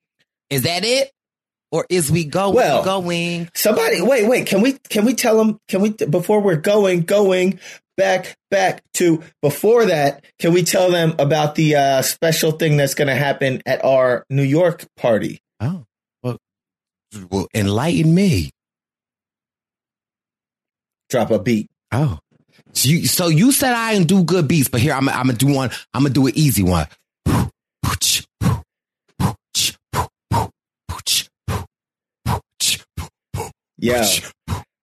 is 0.50 0.64
that 0.64 0.84
it? 0.86 1.12
Or 1.72 1.86
is 1.90 2.12
we 2.12 2.24
going, 2.26 2.56
Well- 2.56 2.84
going? 2.86 3.50
Somebody, 3.54 4.02
wait, 4.02 4.28
wait. 4.28 4.48
Can 4.48 4.62
we 4.62 4.74
can 4.90 5.04
we 5.06 5.14
tell 5.14 5.38
them? 5.38 5.60
Can 5.68 5.82
we 5.82 5.90
before 5.92 6.40
we're 6.40 6.56
going 6.56 7.02
going 7.02 7.60
back 7.98 8.38
back 8.50 8.82
to 8.94 9.24
before 9.42 9.86
that? 9.86 10.24
Can 10.40 10.54
we 10.54 10.64
tell 10.64 10.90
them 10.92 11.16
about 11.20 11.56
the 11.56 11.76
uh, 11.76 12.02
special 12.02 12.52
thing 12.52 12.78
that's 12.78 12.94
going 12.94 13.08
to 13.08 13.16
happen 13.16 13.62
at 13.66 13.84
our 13.84 14.26
New 14.30 14.44
York 14.44 14.86
party? 14.96 15.40
Oh, 15.60 15.84
well, 16.24 16.38
well, 17.30 17.48
enlighten 17.54 18.14
me. 18.14 18.52
Drop 21.10 21.32
a 21.32 21.40
beat. 21.40 21.70
Oh, 21.92 22.20
so 22.74 22.90
you, 22.90 23.08
so 23.08 23.28
you 23.28 23.52
said 23.52 23.74
I 23.74 23.94
didn't 23.94 24.08
do 24.08 24.24
good 24.24 24.48
beats, 24.48 24.68
but 24.70 24.82
here 24.82 24.94
I'm, 24.94 25.08
I'm 25.08 25.28
gonna 25.28 25.34
do 25.34 25.54
one. 25.54 25.70
I'm 25.94 26.04
gonna 26.04 26.14
do 26.14 26.28
an 26.28 26.34
easy 26.36 26.64
one. 26.64 26.88
Yo, 33.86 34.04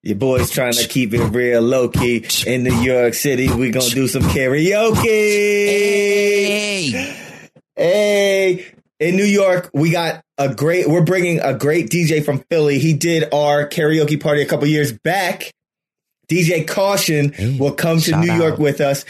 your 0.05 0.17
boy's 0.17 0.49
trying 0.49 0.75
to 0.75 0.87
keep 0.87 1.13
it 1.13 1.25
real 1.25 1.61
low 1.61 1.89
key 1.89 2.25
in 2.47 2.63
New 2.63 2.81
York 2.83 3.15
City. 3.15 3.53
We 3.53 3.73
gonna 3.73 3.91
do 3.91 4.07
some 4.07 4.23
karaoke. 4.23 5.03
Hey, 5.03 7.17
Hey, 7.75 8.65
in 9.01 9.17
New 9.17 9.25
York, 9.25 9.71
we 9.75 9.91
got 9.91 10.23
a 10.39 10.55
great, 10.55 10.89
we're 10.89 11.03
bringing 11.03 11.41
a 11.41 11.53
great 11.53 11.91
DJ 11.91 12.25
from 12.25 12.45
Philly. 12.49 12.79
He 12.79 12.93
did 12.93 13.35
our 13.35 13.69
karaoke 13.69 14.21
party 14.21 14.43
a 14.43 14.47
couple 14.47 14.69
years 14.69 14.93
back. 14.93 15.51
DJ 16.31 16.65
Caution 16.65 17.33
Hey, 17.33 17.59
will 17.59 17.75
come 17.75 17.99
to 17.99 18.21
New 18.21 18.33
York 18.33 18.59
with 18.59 18.81
us. 18.81 19.05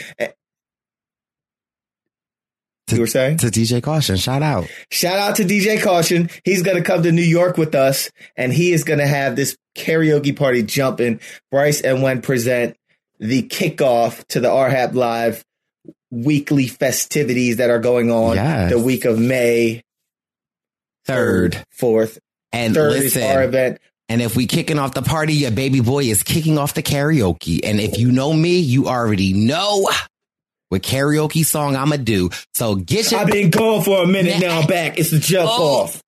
Eh, 2.92 2.96
You 2.96 3.00
were 3.02 3.06
saying? 3.06 3.38
to 3.38 3.46
DJ 3.46 3.82
Caution, 3.82 4.16
shout 4.16 4.42
out. 4.42 4.68
Shout 4.90 5.18
out 5.18 5.36
to 5.36 5.44
DJ 5.44 5.80
Caution. 5.82 6.30
He's 6.44 6.62
going 6.62 6.76
to 6.76 6.82
come 6.82 7.02
to 7.02 7.12
New 7.12 7.22
York 7.22 7.56
with 7.56 7.74
us 7.74 8.10
and 8.36 8.52
he 8.52 8.72
is 8.72 8.84
going 8.84 8.98
to 9.00 9.06
have 9.06 9.36
this 9.36 9.56
karaoke 9.76 10.36
party 10.36 10.62
jumping. 10.62 11.20
Bryce 11.50 11.80
and 11.80 12.02
Wen 12.02 12.20
present 12.22 12.76
the 13.18 13.42
kickoff 13.42 14.24
to 14.28 14.40
the 14.40 14.48
RHAP 14.48 14.94
Live 14.94 15.44
weekly 16.10 16.66
festivities 16.66 17.56
that 17.56 17.70
are 17.70 17.78
going 17.78 18.10
on 18.10 18.36
Yes. 18.36 18.70
the 18.70 18.78
week 18.78 19.04
of 19.06 19.18
May 19.18 19.82
Third. 21.04 21.64
4th. 21.80 22.18
And 22.52 22.74
Third 22.74 22.90
listen, 22.92 23.22
is 23.22 23.28
our 23.28 23.42
event. 23.44 23.78
and 24.08 24.20
if 24.20 24.36
we 24.36 24.46
kicking 24.46 24.78
off 24.78 24.92
the 24.94 25.02
party, 25.02 25.32
your 25.34 25.50
baby 25.50 25.80
boy 25.80 26.04
is 26.04 26.22
kicking 26.22 26.58
off 26.58 26.74
the 26.74 26.82
karaoke. 26.82 27.60
And 27.64 27.80
if 27.80 27.98
you 27.98 28.12
know 28.12 28.32
me, 28.32 28.58
you 28.58 28.88
already 28.88 29.32
know 29.32 29.88
what 30.72 30.82
karaoke 30.82 31.44
song 31.44 31.76
I'ma 31.76 31.96
do. 31.96 32.30
So 32.54 32.74
get 32.76 33.10
your 33.10 33.20
I've 33.20 33.26
been 33.28 33.50
gone 33.50 33.82
for 33.82 34.02
a 34.02 34.06
minute 34.06 34.40
now. 34.40 34.60
I'm 34.60 34.66
back. 34.66 34.98
It's 34.98 35.10
the 35.10 35.18
jump 35.18 35.50
Oh. 35.52 35.82
off. 35.82 36.02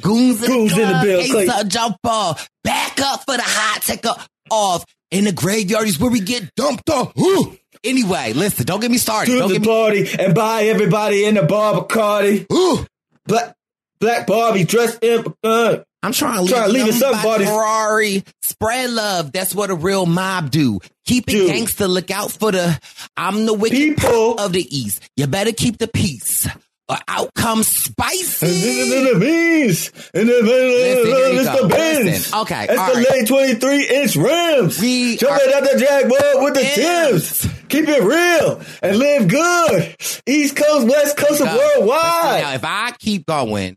goons 0.00 0.40
in 0.42 0.48
Goons 0.50 0.74
the, 0.74 0.82
in 0.82 0.88
the 0.88 1.00
bill, 1.46 1.64
jump 1.64 1.96
off, 2.04 2.48
back 2.62 3.00
up 3.00 3.24
for 3.24 3.36
the 3.36 3.42
hot 3.44 3.82
take 3.82 4.04
off. 4.50 4.84
In 5.10 5.24
the 5.24 5.32
graveyard 5.32 5.88
is 5.88 5.98
where 5.98 6.10
we 6.10 6.20
get 6.20 6.54
dumped 6.54 6.88
off. 6.90 7.12
Ooh. 7.18 7.58
Anyway, 7.84 8.32
listen, 8.34 8.64
don't 8.64 8.80
get 8.80 8.90
me 8.90 8.98
started. 8.98 9.32
to 9.32 9.38
Don't 9.40 9.48
the 9.48 9.54
get 9.54 9.62
me. 9.62 9.66
party 9.66 10.06
and 10.18 10.34
buy 10.34 10.64
everybody 10.64 11.24
in 11.24 11.34
the 11.34 11.42
bar 11.42 11.82
Bacardi. 11.84 12.46
Ooh, 12.52 12.86
Black 13.26 13.54
Black 13.98 14.26
Barbie 14.26 14.64
dressed 14.64 15.02
in 15.02 15.24
uh, 15.42 15.78
I'm 16.02 16.12
trying 16.12 16.44
to 16.46 16.52
Trying 16.52 16.66
to 16.66 16.72
leave 16.72 16.88
us 16.88 16.98
somebody. 16.98 17.44
Ferrari. 17.44 18.24
Spread 18.42 18.90
love. 18.90 19.30
That's 19.32 19.54
what 19.54 19.70
a 19.70 19.74
real 19.74 20.04
mob 20.06 20.50
do. 20.50 20.80
Keep 21.06 21.28
it 21.28 21.46
gangster. 21.46 21.86
Look 21.86 22.10
out 22.10 22.32
for 22.32 22.50
the. 22.52 22.78
I'm 23.16 23.46
the 23.46 23.54
wicked 23.54 23.96
People. 23.98 24.34
of 24.34 24.52
the 24.52 24.66
East. 24.76 25.02
You 25.16 25.26
better 25.28 25.52
keep 25.52 25.78
the 25.78 25.86
peace. 25.88 26.48
Or 26.88 26.96
out 27.06 27.32
comes 27.34 27.68
spicy. 27.68 28.82
And 28.82 28.92
then 28.92 29.14
the 29.14 29.20
beans 29.20 29.92
and 30.12 30.28
the 30.28 30.42
Listen, 30.42 31.06
here 31.06 31.28
you 31.28 31.40
it's 31.40 31.48
go. 31.48 31.62
the 31.62 31.68
Benz. 31.68 32.34
Okay, 32.34 32.64
it's 32.68 32.72
the 32.72 32.76
right. 32.76 33.10
late 33.10 33.28
twenty 33.28 33.54
three 33.54 33.86
inch 33.88 34.16
rims. 34.16 34.80
We 34.80 35.16
Jumping 35.16 35.48
are- 35.52 35.56
out 35.56 35.62
the 35.62 35.78
jackboard 35.78 36.44
with 36.44 36.54
the. 36.54 36.62
Tims. 36.74 37.48
Keep 37.68 37.88
it 37.88 38.02
real 38.02 38.60
and 38.82 38.96
live 38.98 39.28
good. 39.28 39.96
East 40.26 40.56
Coast, 40.56 40.86
West 40.88 41.16
Coast, 41.16 41.40
and 41.40 41.56
worldwide. 41.56 42.42
Now, 42.42 42.52
if 42.54 42.64
I 42.64 42.92
keep 42.98 43.24
going? 43.26 43.76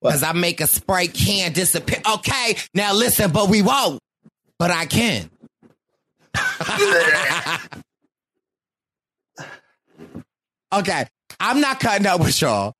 Because 0.00 0.22
I 0.22 0.32
make 0.32 0.60
a 0.60 0.66
Sprite 0.66 1.14
can 1.14 1.52
disappear. 1.52 2.00
Okay, 2.14 2.56
now 2.74 2.94
listen, 2.94 3.32
but 3.32 3.48
we 3.48 3.62
won't. 3.62 4.00
But 4.58 4.70
I 4.70 4.86
can. 4.86 5.30
okay, 10.72 11.06
I'm 11.40 11.60
not 11.60 11.80
cutting 11.80 12.06
up 12.06 12.20
with 12.20 12.40
y'all. 12.40 12.74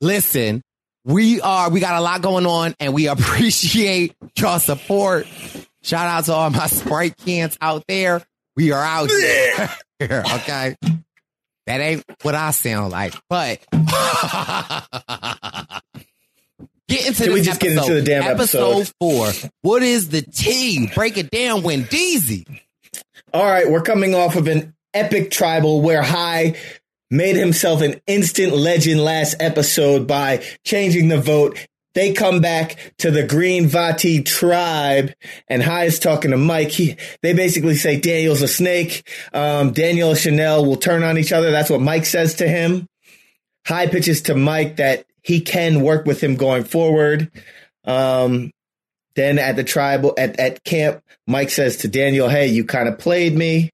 Listen, 0.00 0.62
we 1.04 1.40
are, 1.40 1.70
we 1.70 1.80
got 1.80 1.98
a 1.98 2.00
lot 2.00 2.22
going 2.22 2.46
on 2.46 2.74
and 2.80 2.94
we 2.94 3.08
appreciate 3.08 4.14
your 4.38 4.58
support. 4.58 5.26
Shout 5.82 6.06
out 6.06 6.24
to 6.24 6.32
all 6.32 6.50
my 6.50 6.66
Sprite 6.66 7.16
cans 7.18 7.56
out 7.60 7.84
there. 7.88 8.22
We 8.56 8.72
are 8.72 8.82
out 8.82 9.10
here. 9.18 9.70
okay. 10.00 10.76
That 11.66 11.80
ain't 11.80 12.04
what 12.22 12.34
I 12.34 12.50
sound 12.50 12.92
like, 12.92 13.14
but 13.30 13.58
get 16.88 17.06
into 17.06 17.24
Can 17.24 17.32
we 17.32 17.42
just 17.42 17.60
get 17.60 17.72
into 17.72 17.82
episode. 17.82 17.94
the 17.94 18.02
damn 18.02 18.22
episode 18.22 18.92
four. 19.00 19.30
What 19.62 19.82
is 19.82 20.08
the 20.08 20.22
T? 20.22 20.90
Break 20.94 21.16
it 21.16 21.30
down, 21.30 21.62
Wendeezy. 21.62 22.46
All 23.32 23.44
right, 23.44 23.68
we're 23.70 23.82
coming 23.82 24.14
off 24.14 24.36
of 24.36 24.46
an 24.46 24.74
epic 24.92 25.30
tribal 25.30 25.80
where 25.80 26.02
Hai 26.02 26.56
made 27.10 27.36
himself 27.36 27.80
an 27.80 28.00
instant 28.06 28.54
legend 28.54 29.00
last 29.02 29.36
episode 29.40 30.06
by 30.06 30.42
changing 30.64 31.08
the 31.08 31.20
vote. 31.20 31.58
They 31.94 32.12
come 32.12 32.40
back 32.40 32.76
to 32.98 33.12
the 33.12 33.24
Green 33.24 33.68
Vati 33.68 34.22
tribe, 34.24 35.12
and 35.46 35.62
Hai 35.62 35.84
is 35.84 36.00
talking 36.00 36.32
to 36.32 36.36
Mike. 36.36 36.70
He, 36.70 36.96
they 37.22 37.34
basically 37.34 37.76
say 37.76 38.00
Daniel's 38.00 38.42
a 38.42 38.48
snake. 38.48 39.08
Um, 39.32 39.72
Daniel 39.72 40.10
and 40.10 40.18
Chanel 40.18 40.64
will 40.66 40.76
turn 40.76 41.04
on 41.04 41.18
each 41.18 41.32
other. 41.32 41.52
That's 41.52 41.70
what 41.70 41.80
Mike 41.80 42.04
says 42.04 42.34
to 42.36 42.48
him. 42.48 42.88
Hai 43.66 43.86
pitches 43.86 44.22
to 44.22 44.34
Mike 44.34 44.76
that 44.76 45.06
he 45.24 45.40
can 45.40 45.80
work 45.80 46.06
with 46.06 46.22
him 46.22 46.36
going 46.36 46.64
forward. 46.64 47.30
Um, 47.84 48.52
then 49.16 49.38
at 49.38 49.56
the 49.56 49.64
tribal 49.64 50.14
at, 50.16 50.38
at 50.38 50.62
camp, 50.64 51.02
Mike 51.26 51.50
says 51.50 51.78
to 51.78 51.88
Daniel, 51.88 52.28
Hey, 52.28 52.48
you 52.48 52.64
kind 52.64 52.88
of 52.88 52.98
played 52.98 53.34
me. 53.34 53.70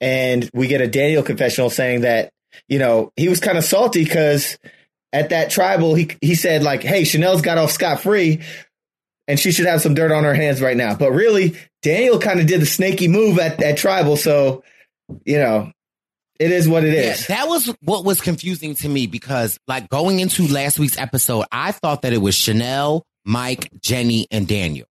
And 0.00 0.50
we 0.52 0.66
get 0.66 0.80
a 0.80 0.88
Daniel 0.88 1.22
confessional 1.22 1.70
saying 1.70 2.02
that, 2.02 2.30
you 2.68 2.78
know, 2.78 3.12
he 3.16 3.28
was 3.28 3.40
kind 3.40 3.58
of 3.58 3.64
salty 3.64 4.02
because 4.02 4.58
at 5.12 5.30
that 5.30 5.50
tribal, 5.50 5.94
he 5.94 6.10
he 6.20 6.34
said, 6.34 6.62
like, 6.62 6.82
hey, 6.82 7.04
Chanel's 7.04 7.42
got 7.42 7.58
off 7.58 7.70
scot 7.70 8.00
free 8.00 8.42
and 9.28 9.38
she 9.38 9.52
should 9.52 9.66
have 9.66 9.80
some 9.80 9.94
dirt 9.94 10.12
on 10.12 10.24
her 10.24 10.34
hands 10.34 10.60
right 10.60 10.76
now. 10.76 10.94
But 10.94 11.12
really, 11.12 11.56
Daniel 11.82 12.18
kind 12.18 12.40
of 12.40 12.46
did 12.46 12.60
the 12.60 12.66
snaky 12.66 13.08
move 13.08 13.38
at 13.38 13.58
that 13.58 13.76
tribal. 13.76 14.16
So, 14.16 14.62
you 15.24 15.38
know, 15.38 15.72
it 16.38 16.50
is 16.50 16.68
what 16.68 16.84
it 16.84 16.94
is. 16.94 17.28
Yeah, 17.28 17.36
that 17.36 17.48
was 17.48 17.72
what 17.80 18.04
was 18.04 18.20
confusing 18.20 18.74
to 18.76 18.88
me 18.88 19.06
because, 19.06 19.58
like, 19.68 19.88
going 19.88 20.20
into 20.20 20.46
last 20.48 20.78
week's 20.78 20.98
episode, 20.98 21.44
I 21.52 21.72
thought 21.72 22.02
that 22.02 22.12
it 22.12 22.18
was 22.18 22.34
Chanel, 22.34 23.04
Mike, 23.24 23.70
Jenny, 23.80 24.26
and 24.30 24.46
Daniel. 24.48 24.86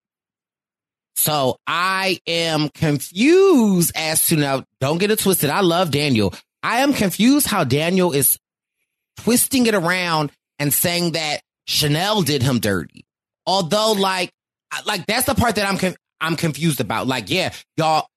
So 1.15 1.57
I 1.67 2.19
am 2.27 2.69
confused 2.69 3.91
as 3.95 4.25
to 4.27 4.35
now, 4.35 4.63
don't 4.79 4.97
get 4.97 5.11
it 5.11 5.19
twisted. 5.19 5.49
I 5.49 5.61
love 5.61 5.91
Daniel. 5.91 6.33
I 6.63 6.79
am 6.79 6.93
confused 6.93 7.47
how 7.47 7.63
Daniel 7.63 8.13
is 8.13 8.39
twisting 9.17 9.65
it 9.67 9.75
around 9.75 10.31
and 10.59 10.73
saying 10.73 11.11
that 11.11 11.41
Chanel 11.65 12.21
did 12.23 12.41
him 12.41 12.59
dirty. 12.59 13.05
Although, 13.45 13.93
like, 13.93 14.31
like 14.85 15.05
that's 15.05 15.25
the 15.25 15.35
part 15.35 15.55
that 15.55 15.67
I'm 15.67 15.77
con- 15.77 15.95
I'm 16.19 16.35
confused 16.35 16.79
about. 16.81 17.05
Like, 17.05 17.29
yeah, 17.29 17.53
y'all, 17.77 18.07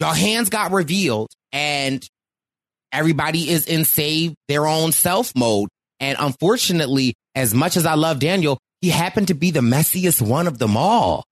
y'all 0.00 0.14
hands 0.14 0.48
got 0.48 0.72
revealed, 0.72 1.30
and 1.52 2.06
everybody 2.92 3.50
is 3.50 3.66
in 3.66 3.84
save 3.84 4.34
their 4.48 4.66
own 4.66 4.92
self 4.92 5.34
mode. 5.34 5.68
And 6.00 6.16
unfortunately, 6.18 7.14
as 7.34 7.54
much 7.54 7.76
as 7.76 7.86
I 7.86 7.94
love 7.94 8.18
Daniel, 8.18 8.58
he 8.80 8.90
happened 8.90 9.28
to 9.28 9.34
be 9.34 9.50
the 9.50 9.60
messiest 9.60 10.22
one 10.22 10.46
of 10.46 10.58
them 10.58 10.76
all. 10.76 11.24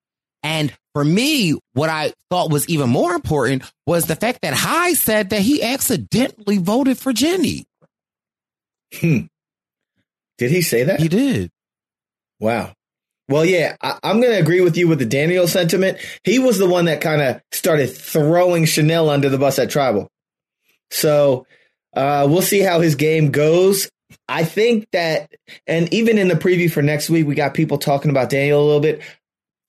And 0.43 0.73
for 0.95 1.05
me, 1.05 1.59
what 1.73 1.91
I 1.91 2.13
thought 2.31 2.51
was 2.51 2.69
even 2.69 2.89
more 2.89 3.15
important 3.15 3.63
was 3.87 4.07
the 4.07 4.17
fact 4.17 4.41
that 4.43 4.55
Hai 4.55 4.95
said 4.95 5.31
that 5.31 5.43
he 5.43 5.63
accidentally 5.63 6.59
voted 6.59 6.99
for 6.99 7.13
Jenny. 7.13 7.65
Hmm. 8.95 9.27
Did 10.39 10.51
he 10.51 10.63
say 10.63 10.85
that? 10.85 11.01
He 11.01 11.09
did. 11.09 11.51
Wow. 12.39 12.73
Well, 13.29 13.45
yeah, 13.45 13.77
I, 13.81 13.99
I'm 14.03 14.21
going 14.21 14.33
to 14.33 14.39
agree 14.39 14.61
with 14.61 14.77
you 14.77 14.87
with 14.89 14.99
the 14.99 15.07
Daniel 15.07 15.49
sentiment. 15.49 15.99
He 16.23 16.39
was 16.39 16.59
the 16.59 16.69
one 16.69 16.85
that 16.85 17.01
kind 17.01 17.21
of 17.21 17.41
started 17.51 17.89
throwing 17.89 18.67
Chanel 18.67 19.11
under 19.11 19.29
the 19.29 19.39
bus 19.39 19.59
at 19.59 19.71
Tribal. 19.71 20.09
So 20.91 21.47
uh, 21.95 22.27
we'll 22.29 22.43
see 22.43 22.61
how 22.61 22.81
his 22.81 22.95
game 22.95 23.31
goes. 23.31 23.89
I 24.29 24.45
think 24.45 24.89
that, 24.93 25.33
and 25.67 25.93
even 25.93 26.19
in 26.19 26.29
the 26.29 26.35
preview 26.35 26.71
for 26.71 26.83
next 26.83 27.11
week, 27.11 27.27
we 27.27 27.35
got 27.35 27.55
people 27.55 27.79
talking 27.79 28.11
about 28.11 28.31
Daniel 28.31 28.63
a 28.63 28.67
little 28.67 28.81
bit. 28.81 29.03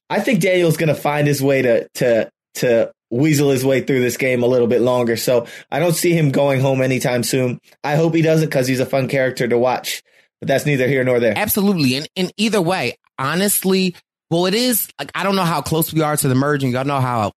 I 0.10 0.20
think 0.20 0.42
Daniel's 0.42 0.78
going 0.78 0.94
to 0.94 0.96
find 0.96 1.28
his 1.28 1.42
way 1.42 1.62
to 1.62 1.88
to 1.96 2.32
to 2.56 2.92
weasel 3.10 3.52
his 3.52 3.66
way 3.66 3.82
through 3.82 4.02
this 4.02 4.18
game 4.18 4.44
a 4.44 4.48
little 4.48 4.68
bit 4.68 4.82
longer. 4.82 5.16
So 5.16 5.48
I 5.72 5.80
don't 5.80 5.96
see 5.96 6.14
him 6.14 6.32
going 6.32 6.60
home 6.60 6.82
anytime 6.82 7.24
soon. 7.24 7.60
I 7.84 7.96
hope 7.96 8.14
he 8.14 8.22
doesn't 8.22 8.50
because 8.50 8.68
he's 8.68 8.80
a 8.80 8.86
fun 8.86 9.08
character 9.08 9.48
to 9.48 9.58
watch. 9.58 10.02
But 10.40 10.48
that's 10.48 10.66
neither 10.66 10.88
here 10.88 11.04
nor 11.04 11.20
there. 11.20 11.34
Absolutely. 11.36 11.96
And 11.96 12.08
in 12.16 12.32
either 12.38 12.62
way, 12.62 12.98
honestly, 13.18 13.96
well, 14.30 14.46
it 14.46 14.54
is 14.54 14.90
like, 15.00 15.12
I 15.16 15.24
don't 15.24 15.36
know 15.36 15.44
how 15.44 15.62
close 15.62 15.94
we 15.94 16.02
are 16.02 16.18
to 16.18 16.28
the 16.28 16.36
merge 16.36 16.64
and 16.64 16.74
y'all 16.74 16.86
know 16.86 17.00
how 17.00 17.32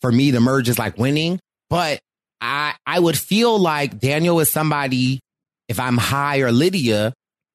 for 0.00 0.10
me, 0.10 0.30
the 0.30 0.40
merge 0.40 0.68
is 0.68 0.78
like 0.78 0.96
winning, 0.96 1.40
but 1.68 2.00
I, 2.40 2.74
I 2.86 2.98
would 2.98 3.18
feel 3.18 3.58
like 3.58 3.98
Daniel 3.98 4.40
is 4.40 4.50
somebody, 4.50 5.20
if 5.68 5.80
I'm 5.80 5.96
Hai 5.96 6.40
or 6.40 6.52
Lydia, 6.52 7.12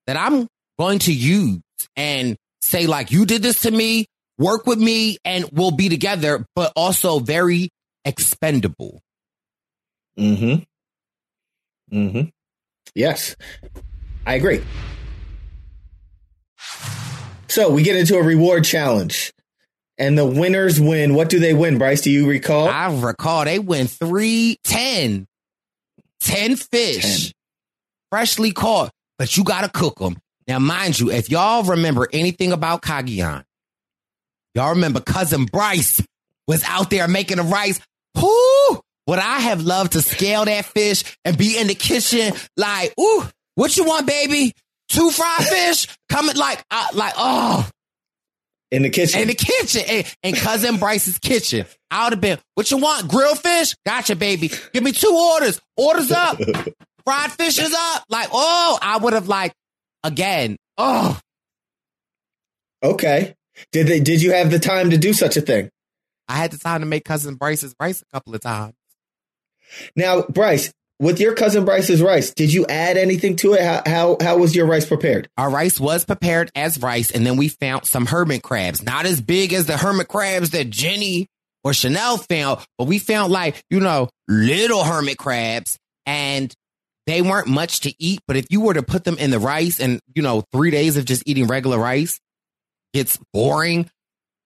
that 0.07 0.17
I'm 0.17 0.47
going 0.79 0.99
to 0.99 1.13
use 1.13 1.61
and 1.95 2.35
say 2.61 2.87
like, 2.87 3.11
you 3.11 3.25
did 3.25 3.41
this 3.43 3.61
to 3.61 3.71
me, 3.71 4.05
work 4.37 4.65
with 4.65 4.79
me 4.79 5.17
and 5.23 5.45
we'll 5.51 5.71
be 5.71 5.89
together, 5.89 6.45
but 6.55 6.73
also 6.75 7.19
very 7.19 7.69
expendable. 8.05 9.01
Mm-hmm. 10.17 10.63
Mm-hmm. 11.95 12.29
Yes. 12.95 13.35
I 14.25 14.35
agree. 14.35 14.63
So 17.47 17.69
we 17.69 17.83
get 17.83 17.95
into 17.95 18.15
a 18.15 18.23
reward 18.23 18.63
challenge. 18.63 19.31
And 20.01 20.17
the 20.17 20.25
winners 20.25 20.81
win. 20.81 21.13
What 21.13 21.29
do 21.29 21.37
they 21.37 21.53
win, 21.53 21.77
Bryce? 21.77 22.01
Do 22.01 22.09
you 22.09 22.27
recall? 22.27 22.67
I 22.67 22.91
recall 22.91 23.45
they 23.45 23.59
win 23.59 23.85
three, 23.85 24.57
10, 24.63 25.27
10 26.21 26.55
fish, 26.55 27.25
10. 27.25 27.31
freshly 28.09 28.51
caught, 28.51 28.91
but 29.19 29.37
you 29.37 29.43
got 29.43 29.61
to 29.61 29.69
cook 29.69 29.99
them. 29.99 30.17
Now, 30.47 30.57
mind 30.57 30.99
you, 30.99 31.11
if 31.11 31.29
y'all 31.29 31.63
remember 31.63 32.07
anything 32.11 32.51
about 32.51 32.81
Cagayan, 32.81 33.43
y'all 34.55 34.71
remember 34.71 35.01
cousin 35.01 35.45
Bryce 35.45 36.01
was 36.47 36.63
out 36.63 36.89
there 36.89 37.07
making 37.07 37.37
the 37.37 37.43
rice. 37.43 37.79
Whoo! 38.19 38.81
Would 39.05 39.19
I 39.19 39.39
have 39.39 39.61
loved 39.61 39.91
to 39.91 40.01
scale 40.01 40.45
that 40.45 40.65
fish 40.65 41.03
and 41.23 41.37
be 41.37 41.59
in 41.59 41.67
the 41.67 41.75
kitchen 41.75 42.33
like, 42.57 42.91
ooh, 42.99 43.23
what 43.53 43.77
you 43.77 43.83
want, 43.83 44.07
baby? 44.07 44.53
Two 44.89 45.11
fried 45.11 45.45
fish? 45.45 45.87
Coming 46.09 46.37
like, 46.37 46.63
uh, 46.71 46.87
like, 46.93 47.13
oh, 47.17 47.69
In 48.71 48.83
the 48.83 48.89
kitchen. 48.89 49.19
in 49.21 49.27
the 49.27 49.35
kitchen, 49.35 49.83
in, 49.85 50.05
in 50.23 50.33
cousin 50.33 50.77
Bryce's 50.77 51.19
kitchen. 51.19 51.65
I 51.89 52.05
would 52.05 52.13
have 52.13 52.21
been, 52.21 52.39
what 52.55 52.71
you 52.71 52.77
want? 52.77 53.09
Grilled 53.09 53.37
fish? 53.37 53.75
Gotcha, 53.85 54.15
baby. 54.15 54.49
Give 54.71 54.81
me 54.81 54.93
two 54.93 55.11
orders. 55.11 55.59
Orders 55.75 56.09
up. 56.09 56.39
Fried 57.05 57.31
fish 57.33 57.59
is 57.59 57.73
up. 57.73 58.05
Like, 58.09 58.29
oh, 58.31 58.79
I 58.81 58.97
would 58.97 59.11
have 59.13 59.27
like, 59.27 59.53
again, 60.03 60.55
oh, 60.77 61.19
okay. 62.81 63.35
Did 63.71 63.87
they 63.87 63.99
did 63.99 64.21
you 64.21 64.31
have 64.31 64.49
the 64.49 64.59
time 64.59 64.91
to 64.91 64.97
do 64.97 65.13
such 65.13 65.35
a 65.35 65.41
thing? 65.41 65.69
I 66.27 66.35
had 66.37 66.51
the 66.51 66.57
time 66.57 66.79
to 66.79 66.85
make 66.85 67.03
cousin 67.03 67.35
Bryce's 67.35 67.75
rice 67.79 68.01
a 68.01 68.05
couple 68.15 68.33
of 68.33 68.41
times. 68.41 68.73
Now, 69.95 70.21
Bryce, 70.23 70.71
with 71.01 71.19
your 71.19 71.33
cousin 71.33 71.65
Bryce's 71.65 72.01
rice, 72.01 72.31
did 72.33 72.53
you 72.53 72.65
add 72.67 72.95
anything 72.95 73.35
to 73.37 73.53
it? 73.53 73.61
How 73.61 73.81
how 73.85 74.17
how 74.21 74.37
was 74.37 74.55
your 74.55 74.67
rice 74.67 74.85
prepared? 74.85 75.27
Our 75.37 75.49
rice 75.49 75.79
was 75.79 76.05
prepared 76.05 76.51
as 76.55 76.79
rice, 76.79 77.11
and 77.11 77.25
then 77.25 77.35
we 77.35 77.49
found 77.49 77.85
some 77.85 78.05
hermit 78.05 78.43
crabs, 78.43 78.81
not 78.83 79.05
as 79.05 79.19
big 79.19 79.51
as 79.51 79.65
the 79.65 79.75
hermit 79.75 80.07
crabs 80.07 80.51
that 80.51 80.69
Jenny 80.69 81.27
or 81.63 81.73
Chanel 81.73 82.17
found, 82.17 82.61
but 82.77 82.85
we 82.85 82.99
found 82.99 83.31
like, 83.31 83.61
you 83.69 83.79
know, 83.79 84.09
little 84.27 84.83
hermit 84.83 85.17
crabs 85.17 85.77
and 86.05 86.53
they 87.07 87.21
weren't 87.21 87.47
much 87.47 87.81
to 87.81 87.93
eat. 87.99 88.19
But 88.27 88.37
if 88.37 88.45
you 88.49 88.61
were 88.61 88.73
to 88.73 88.83
put 88.83 89.03
them 89.03 89.17
in 89.17 89.31
the 89.31 89.39
rice 89.39 89.79
and, 89.79 89.99
you 90.15 90.21
know, 90.23 90.43
three 90.51 90.71
days 90.71 90.97
of 90.97 91.05
just 91.05 91.23
eating 91.27 91.47
regular 91.47 91.77
rice, 91.77 92.19
it's 92.93 93.19
boring. 93.33 93.89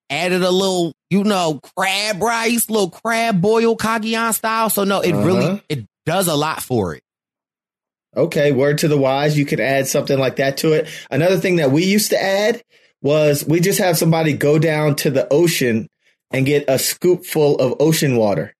Added 0.10 0.44
a 0.44 0.52
little, 0.52 0.94
you 1.10 1.24
know, 1.24 1.60
crab 1.78 2.22
rice, 2.22 2.70
little 2.70 2.91
crab 2.91 3.41
boil 3.41 3.76
Cagayan 3.76 4.34
style. 4.34 4.70
So 4.70 4.84
no, 4.84 5.00
it 5.02 5.13
Uh-huh. 5.13 5.26
really, 5.26 5.63
it 5.70 5.86
does 6.06 6.28
a 6.28 6.36
lot 6.36 6.62
for 6.62 6.96
it. 6.96 7.04
Okay, 8.15 8.52
word 8.52 8.78
to 8.80 8.88
the 8.88 8.98
wise. 8.98 9.38
You 9.38 9.46
could 9.46 9.60
add 9.60 9.88
something 9.88 10.18
like 10.18 10.38
that 10.38 10.58
to 10.58 10.74
it. 10.74 10.88
Another 11.12 11.38
thing 11.38 11.58
that 11.58 11.72
we 11.72 11.84
used 11.84 12.12
to 12.12 12.22
add 12.22 12.62
was 13.02 13.46
we 13.46 13.60
just 13.60 13.80
have 13.80 13.98
somebody 13.98 14.34
go 14.34 14.58
down 14.58 14.96
to 14.96 15.10
the 15.10 15.32
ocean 15.32 15.89
and 16.32 16.46
get 16.46 16.65
a 16.68 16.80
scoop 16.80 17.26
full 17.26 17.58
of 17.58 17.76
ocean 17.80 18.15
water. 18.15 18.54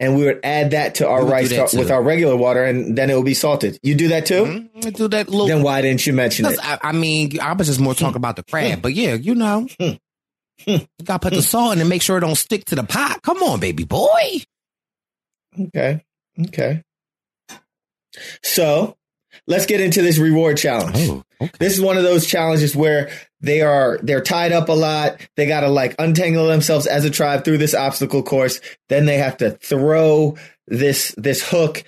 And 0.00 0.16
we 0.16 0.24
would 0.24 0.40
add 0.42 0.72
that 0.72 0.96
to 0.96 1.08
our 1.08 1.18
We 1.18 1.24
would 1.24 1.28
do 1.28 1.32
rice 1.60 1.72
that 1.72 1.78
with 1.78 1.90
our 1.90 2.02
regular 2.02 2.36
water, 2.36 2.64
and 2.64 2.98
then 2.98 3.08
it 3.08 3.14
would 3.14 3.24
be 3.24 3.34
salted. 3.34 3.78
You 3.82 3.94
do 3.94 4.08
that 4.08 4.26
too? 4.26 4.44
Mhm. 4.44 4.96
Do 4.96 5.06
that 5.06 5.28
little 5.28 5.46
Then 5.46 5.62
why 5.62 5.80
didn't 5.80 6.04
you 6.06 6.12
mention 6.12 6.46
it? 6.46 6.58
I, 6.60 6.78
I 6.82 6.92
mean, 6.92 7.38
I 7.40 7.52
was 7.52 7.68
just 7.68 7.78
more 7.78 7.94
talking 7.94 8.16
about 8.16 8.34
the 8.34 8.42
crab, 8.42 8.76
hmm. 8.76 8.80
but 8.80 8.94
yeah, 8.94 9.14
you 9.14 9.36
know, 9.36 9.68
hmm. 9.78 9.90
Hmm. 10.64 10.70
you 10.70 10.88
gotta 11.04 11.20
put 11.20 11.34
the 11.34 11.42
salt 11.42 11.74
in 11.74 11.80
and 11.80 11.88
make 11.88 12.02
sure 12.02 12.18
it 12.18 12.22
don't 12.22 12.34
stick 12.34 12.64
to 12.66 12.74
the 12.74 12.82
pot. 12.82 13.22
Come 13.22 13.42
on, 13.44 13.60
baby 13.60 13.84
boy. 13.84 14.40
Okay. 15.58 16.02
Okay. 16.40 16.82
So 18.42 18.96
let's 19.46 19.66
get 19.66 19.80
into 19.80 20.02
this 20.02 20.18
reward 20.18 20.56
challenge. 20.56 20.96
Oh, 20.98 21.24
okay. 21.40 21.52
This 21.58 21.74
is 21.74 21.80
one 21.80 21.96
of 21.96 22.02
those 22.02 22.26
challenges 22.26 22.76
where 22.76 23.10
they 23.40 23.60
are 23.62 23.98
they're 24.02 24.20
tied 24.20 24.52
up 24.52 24.68
a 24.68 24.72
lot. 24.72 25.20
They 25.36 25.46
got 25.46 25.60
to 25.60 25.68
like 25.68 25.94
untangle 25.98 26.46
themselves 26.46 26.86
as 26.86 27.04
a 27.04 27.10
tribe 27.10 27.44
through 27.44 27.58
this 27.58 27.74
obstacle 27.74 28.22
course. 28.22 28.60
Then 28.88 29.06
they 29.06 29.18
have 29.18 29.38
to 29.38 29.50
throw 29.50 30.36
this 30.66 31.14
this 31.16 31.48
hook, 31.48 31.84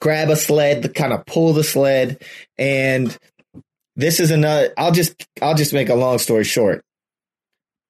grab 0.00 0.30
a 0.30 0.36
sled, 0.36 0.82
to 0.82 0.88
kind 0.88 1.12
of 1.12 1.24
pull 1.26 1.52
the 1.52 1.64
sled, 1.64 2.22
and 2.58 3.16
this 3.94 4.20
is 4.20 4.30
another. 4.30 4.72
I'll 4.76 4.92
just 4.92 5.26
I'll 5.40 5.54
just 5.54 5.72
make 5.72 5.88
a 5.88 5.94
long 5.94 6.18
story 6.18 6.44
short. 6.44 6.84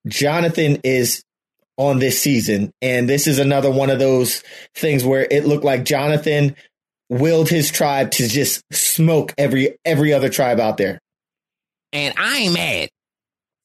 Jonathan 0.06 0.78
is 0.84 1.24
on 1.76 1.98
this 1.98 2.20
season, 2.20 2.72
and 2.80 3.08
this 3.08 3.26
is 3.26 3.38
another 3.38 3.70
one 3.70 3.90
of 3.90 3.98
those 3.98 4.42
things 4.74 5.04
where 5.04 5.26
it 5.30 5.44
looked 5.46 5.64
like 5.64 5.84
Jonathan 5.84 6.56
willed 7.08 7.48
his 7.48 7.70
tribe 7.70 8.10
to 8.12 8.28
just 8.28 8.62
smoke 8.72 9.34
every 9.38 9.76
every 9.84 10.12
other 10.12 10.28
tribe 10.28 10.58
out 10.58 10.76
there. 10.76 11.00
And 11.92 12.14
I 12.18 12.38
ain't 12.38 12.54
mad. 12.54 12.88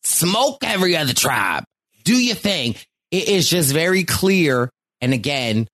Smoke 0.03 0.63
every 0.63 0.95
other 0.95 1.13
tribe. 1.13 1.63
Do 2.03 2.15
your 2.15 2.35
thing. 2.35 2.75
It 3.11 3.27
is 3.27 3.49
just 3.49 3.73
very 3.73 4.03
clear. 4.03 4.69
And 5.01 5.13
again, 5.13 5.67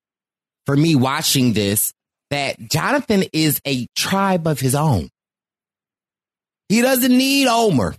for 0.65 0.76
me 0.76 0.95
watching 0.95 1.54
this, 1.54 1.93
that 2.30 2.60
Jonathan 2.60 3.23
is 3.34 3.62
a 3.65 3.88
tribe 3.95 4.47
of 4.47 4.60
his 4.60 4.76
own. 4.76 5.10
He 6.69 6.82
doesn't 6.82 7.15
need 7.15 7.47
Omar. 7.47 7.95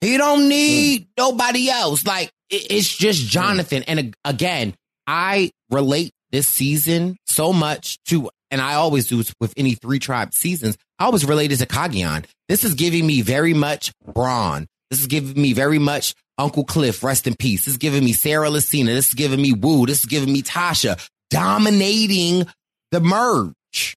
He 0.00 0.16
don't 0.16 0.48
need 0.48 1.02
hmm. 1.02 1.06
nobody 1.16 1.70
else. 1.70 2.04
Like 2.04 2.30
it's 2.52 2.94
just 2.94 3.26
Jonathan. 3.26 3.82
And 3.84 4.14
again, 4.24 4.74
I 5.06 5.50
relate 5.70 6.12
this 6.30 6.46
season 6.46 7.16
so 7.26 7.52
much 7.52 7.98
to, 8.04 8.30
and 8.50 8.60
I 8.60 8.74
always 8.74 9.08
do 9.08 9.24
with 9.40 9.54
any 9.56 9.74
three 9.74 9.98
tribe 9.98 10.34
seasons. 10.34 10.76
I 10.98 11.06
always 11.06 11.24
related 11.24 11.58
to 11.58 11.66
Cagayan. 11.66 12.26
This 12.48 12.64
is 12.64 12.74
giving 12.74 13.06
me 13.06 13.22
very 13.22 13.54
much 13.54 13.92
Brawn. 14.04 14.66
This 14.90 15.00
is 15.00 15.06
giving 15.06 15.40
me 15.40 15.54
very 15.54 15.78
much 15.78 16.14
Uncle 16.36 16.64
Cliff, 16.64 17.02
rest 17.02 17.26
in 17.26 17.34
peace. 17.34 17.64
This 17.64 17.74
is 17.74 17.78
giving 17.78 18.04
me 18.04 18.12
Sarah 18.12 18.50
Lacina. 18.50 18.86
This 18.86 19.08
is 19.08 19.14
giving 19.14 19.40
me 19.40 19.52
Woo. 19.52 19.86
This 19.86 20.00
is 20.00 20.06
giving 20.06 20.32
me 20.32 20.42
Tasha 20.42 21.08
dominating 21.30 22.46
the 22.90 23.00
merge. 23.00 23.96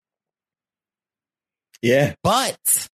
Yeah. 1.81 2.13
But 2.23 2.87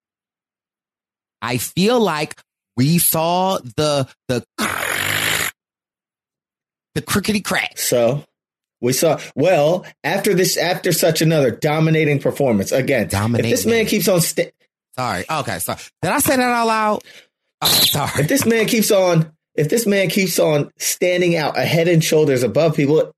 I 1.41 1.57
feel 1.57 1.99
like 1.99 2.39
we 2.75 2.97
saw 2.97 3.59
the 3.77 4.09
the 4.27 4.43
the 6.95 7.01
crickety 7.01 7.41
crack. 7.41 7.77
So 7.77 8.25
we 8.81 8.93
saw 8.93 9.19
well 9.35 9.85
after 10.03 10.33
this 10.33 10.57
after 10.57 10.91
such 10.91 11.21
another 11.21 11.51
dominating 11.51 12.19
performance 12.19 12.71
again. 12.71 13.09
If 13.11 13.41
this 13.41 13.65
man 13.65 13.85
keeps 13.85 14.07
on 14.07 14.21
sta- 14.21 14.51
Sorry. 14.97 15.23
Okay. 15.29 15.59
Sorry. 15.59 15.79
Did 16.01 16.11
I 16.11 16.19
say 16.19 16.35
that 16.35 16.41
out 16.49 16.67
loud? 16.67 17.03
Oh, 17.61 17.67
sorry. 17.67 18.21
if 18.23 18.27
this 18.27 18.45
man 18.45 18.65
keeps 18.65 18.91
on 18.91 19.31
if 19.55 19.69
this 19.69 19.85
man 19.85 20.09
keeps 20.09 20.39
on 20.39 20.71
standing 20.77 21.35
out 21.35 21.57
a 21.57 21.63
head 21.63 21.87
and 21.87 22.03
shoulders 22.03 22.41
above 22.41 22.75
people, 22.75 23.11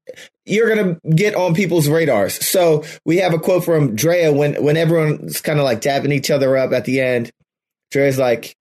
you're 0.45 0.73
gonna 0.75 0.99
get 1.15 1.36
on 1.36 1.53
people's 1.53 1.88
radars. 1.88 2.45
So 2.45 2.83
we 3.05 3.17
have 3.17 3.33
a 3.33 3.39
quote 3.39 3.63
from 3.63 3.95
Drea 3.95 4.33
when 4.33 4.62
when 4.63 4.75
everyone's 4.77 5.41
kind 5.41 5.59
of 5.59 5.65
like 5.65 5.81
dabbing 5.81 6.12
each 6.12 6.29
other 6.31 6.57
up 6.57 6.71
at 6.73 6.86
the 6.86 7.01
end. 7.01 7.31
Drea's 7.91 8.17
like, 8.17 8.55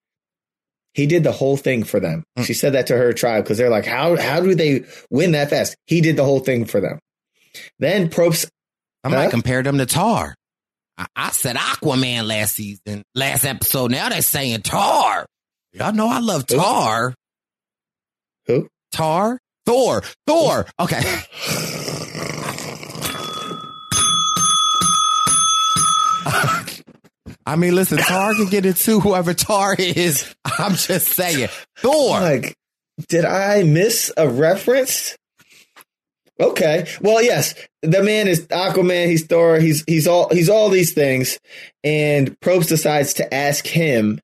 he 0.94 1.06
did 1.06 1.24
the 1.24 1.32
whole 1.32 1.56
thing 1.56 1.84
for 1.84 2.00
them. 2.00 2.24
Mm. 2.38 2.44
She 2.44 2.54
said 2.54 2.74
that 2.74 2.88
to 2.88 2.96
her 2.96 3.12
tribe 3.12 3.44
because 3.44 3.58
they're 3.58 3.70
like, 3.70 3.86
how 3.86 4.16
how 4.16 4.40
do 4.40 4.54
they 4.54 4.84
win 5.10 5.32
that 5.32 5.50
fast? 5.50 5.76
He 5.86 6.00
did 6.00 6.16
the 6.16 6.24
whole 6.24 6.40
thing 6.40 6.64
for 6.64 6.80
them. 6.80 6.98
Then 7.78 8.08
Probst 8.08 8.48
I 9.04 9.08
might 9.08 9.24
Huh? 9.24 9.30
compare 9.30 9.62
them 9.62 9.78
to 9.78 9.86
Tar. 9.86 10.34
I, 10.98 11.06
I 11.16 11.30
said 11.30 11.56
Aquaman 11.56 12.26
last 12.26 12.54
season, 12.56 13.02
last 13.14 13.44
episode. 13.44 13.90
Now 13.90 14.08
they're 14.10 14.22
saying 14.22 14.62
Tar. 14.62 15.26
Y'all 15.72 15.92
know 15.92 16.08
I 16.08 16.18
love 16.20 16.46
Tar. 16.46 17.14
Who? 18.46 18.68
Tar? 18.92 19.38
Thor. 19.66 20.02
Thor. 20.26 20.66
Okay. 20.80 21.00
I 27.46 27.56
mean, 27.56 27.74
listen, 27.74 27.98
Tar 27.98 28.34
can 28.34 28.46
get 28.46 28.66
into 28.66 29.00
whoever 29.00 29.34
Tar 29.34 29.74
is. 29.78 30.34
I'm 30.58 30.74
just 30.74 31.08
saying. 31.08 31.48
Thor. 31.76 32.20
Like, 32.20 32.54
did 33.08 33.24
I 33.24 33.62
miss 33.62 34.12
a 34.16 34.28
reference? 34.28 35.16
Okay. 36.40 36.86
Well, 37.00 37.22
yes, 37.22 37.54
the 37.82 38.02
man 38.02 38.28
is 38.28 38.46
Aquaman. 38.46 39.06
He's 39.06 39.26
Thor. 39.26 39.58
He's 39.58 39.84
he's 39.86 40.06
all 40.06 40.28
he's 40.30 40.48
all 40.48 40.68
these 40.68 40.92
things. 40.92 41.38
And 41.84 42.38
Probst 42.40 42.68
decides 42.68 43.14
to 43.14 43.34
ask 43.34 43.66
him 43.66 44.20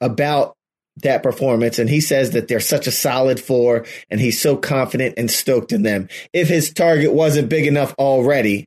about 0.00 0.54
that 1.02 1.22
performance, 1.22 1.78
and 1.78 1.88
he 1.88 2.00
says 2.00 2.32
that 2.32 2.48
they're 2.48 2.60
such 2.60 2.86
a 2.86 2.92
solid 2.92 3.40
four, 3.40 3.86
and 4.10 4.20
he's 4.20 4.40
so 4.40 4.56
confident 4.56 5.14
and 5.16 5.30
stoked 5.30 5.72
in 5.72 5.82
them. 5.82 6.08
If 6.32 6.48
his 6.48 6.72
target 6.72 7.12
wasn't 7.12 7.48
big 7.48 7.66
enough 7.66 7.94
already, 7.98 8.66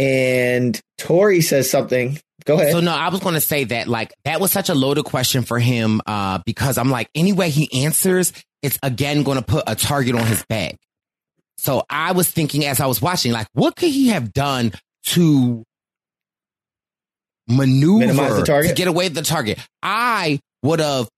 and 0.00 0.80
Tori 0.96 1.42
says 1.42 1.70
something. 1.70 2.18
Go 2.46 2.54
ahead. 2.54 2.72
So 2.72 2.80
no, 2.80 2.92
I 2.92 3.10
was 3.10 3.20
going 3.20 3.34
to 3.34 3.40
say 3.40 3.64
that 3.64 3.86
like 3.86 4.14
that 4.24 4.40
was 4.40 4.50
such 4.50 4.70
a 4.70 4.74
loaded 4.74 5.04
question 5.04 5.42
for 5.42 5.58
him 5.58 6.00
uh, 6.06 6.38
because 6.46 6.78
I'm 6.78 6.88
like 6.90 7.10
any 7.14 7.34
way 7.34 7.50
he 7.50 7.84
answers, 7.84 8.32
it's 8.62 8.78
again 8.82 9.24
going 9.24 9.36
to 9.36 9.44
put 9.44 9.64
a 9.66 9.74
target 9.74 10.14
on 10.14 10.26
his 10.26 10.42
back. 10.48 10.76
So 11.58 11.84
I 11.90 12.12
was 12.12 12.30
thinking 12.30 12.64
as 12.64 12.80
I 12.80 12.86
was 12.86 13.02
watching, 13.02 13.32
like, 13.32 13.46
what 13.52 13.76
could 13.76 13.90
he 13.90 14.08
have 14.08 14.32
done 14.32 14.72
to 15.08 15.62
maneuver 17.46 17.98
Minimize 17.98 18.36
the 18.36 18.44
target? 18.44 18.70
to 18.70 18.74
get 18.74 18.88
away 18.88 19.04
with 19.04 19.14
the 19.14 19.22
target? 19.22 19.58
I 19.82 20.40
would 20.62 20.80
have 20.80 21.10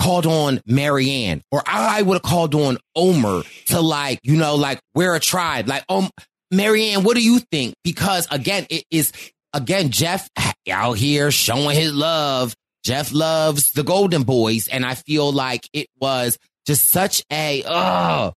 called 0.00 0.26
on 0.26 0.58
Maryanne 0.68 1.42
or 1.52 1.62
I 1.64 2.02
would 2.02 2.14
have 2.14 2.22
called 2.22 2.56
on 2.56 2.78
Omar 2.96 3.44
to 3.66 3.80
like, 3.80 4.18
you 4.24 4.36
know, 4.36 4.56
like 4.56 4.80
we're 4.96 5.14
a 5.14 5.20
tribe. 5.20 5.68
Like, 5.68 5.84
um, 5.88 6.10
Maryanne, 6.52 7.04
what 7.04 7.16
do 7.16 7.22
you 7.22 7.38
think? 7.38 7.74
Because 7.84 8.26
again, 8.30 8.66
it 8.70 8.84
is 8.90 9.12
again, 9.52 9.90
Jeff 9.90 10.28
out 10.70 10.96
here 10.96 11.30
showing 11.30 11.76
his 11.76 11.92
love. 11.92 12.54
Jeff 12.84 13.12
loves 13.12 13.72
the 13.72 13.82
Golden 13.82 14.22
Boys, 14.22 14.68
and 14.68 14.86
I 14.86 14.94
feel 14.94 15.32
like 15.32 15.68
it 15.72 15.88
was 16.00 16.38
just 16.66 16.88
such 16.88 17.22
a 17.30 17.62
oh, 17.66 18.32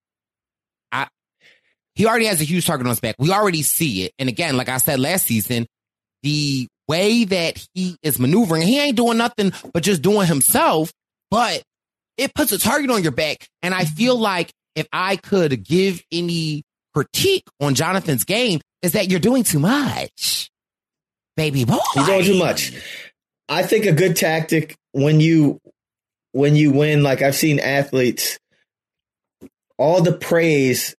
I 0.91 1.09
he 1.95 2.07
already 2.07 2.27
has 2.27 2.41
a 2.41 2.45
huge 2.45 2.67
target 2.67 2.87
on 2.87 2.91
his 2.91 3.01
back. 3.01 3.17
We 3.19 3.31
already 3.31 3.63
see 3.63 4.05
it, 4.05 4.13
and 4.19 4.29
again, 4.29 4.57
like 4.57 4.69
I 4.69 4.79
said 4.79 4.99
last 4.99 5.27
season, 5.27 5.67
the 6.23 6.67
way 6.89 7.25
that 7.25 7.65
he 7.75 7.97
is 8.03 8.19
maneuvering, 8.19 8.63
he 8.63 8.81
ain't 8.81 8.97
doing 8.97 9.17
nothing 9.17 9.53
but 9.73 9.83
just 9.83 10.03
doing 10.03 10.27
himself, 10.27 10.93
but 11.31 11.63
it 12.19 12.35
puts 12.35 12.53
a 12.53 12.59
target 12.59 12.91
on 12.91 13.03
your 13.03 13.13
back, 13.13 13.47
and 13.63 13.73
I 13.73 13.85
feel 13.85 14.17
like 14.17 14.51
if 14.75 14.89
I 14.93 15.17
could 15.17 15.63
give 15.63 16.03
any 16.11 16.65
critique 16.95 17.45
on 17.61 17.75
Jonathan's 17.75 18.25
game, 18.25 18.61
is 18.83 18.93
that 18.93 19.11
you're 19.11 19.21
doing 19.21 19.45
too 19.45 19.59
much 19.59 20.51
baby 21.37 21.65
boy. 21.65 21.79
He's 21.95 22.07
doing 22.07 22.25
too 22.25 22.39
much. 22.39 22.73
I 23.49 23.63
think 23.63 23.87
a 23.87 23.93
good 23.93 24.17
tactic 24.17 24.77
when 24.93 25.21
you 25.21 25.61
when 26.33 26.57
you 26.57 26.71
win, 26.73 27.03
like 27.03 27.23
I've 27.23 27.35
seen 27.35 27.61
athletes, 27.61 28.39
all 29.79 30.03
the 30.03 30.13
praise 30.13 30.95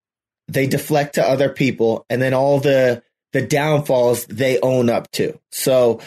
they 0.47 0.67
deflect 0.67 1.15
to 1.15 1.27
other 1.27 1.49
people, 1.49 2.06
and 2.10 2.21
then 2.21 2.34
all 2.34 2.60
the 2.60 3.03
the 3.32 3.41
downfalls 3.41 4.25
they 4.25 4.60
own 4.60 4.89
up 4.89 5.10
to. 5.12 5.39
So 5.51 6.01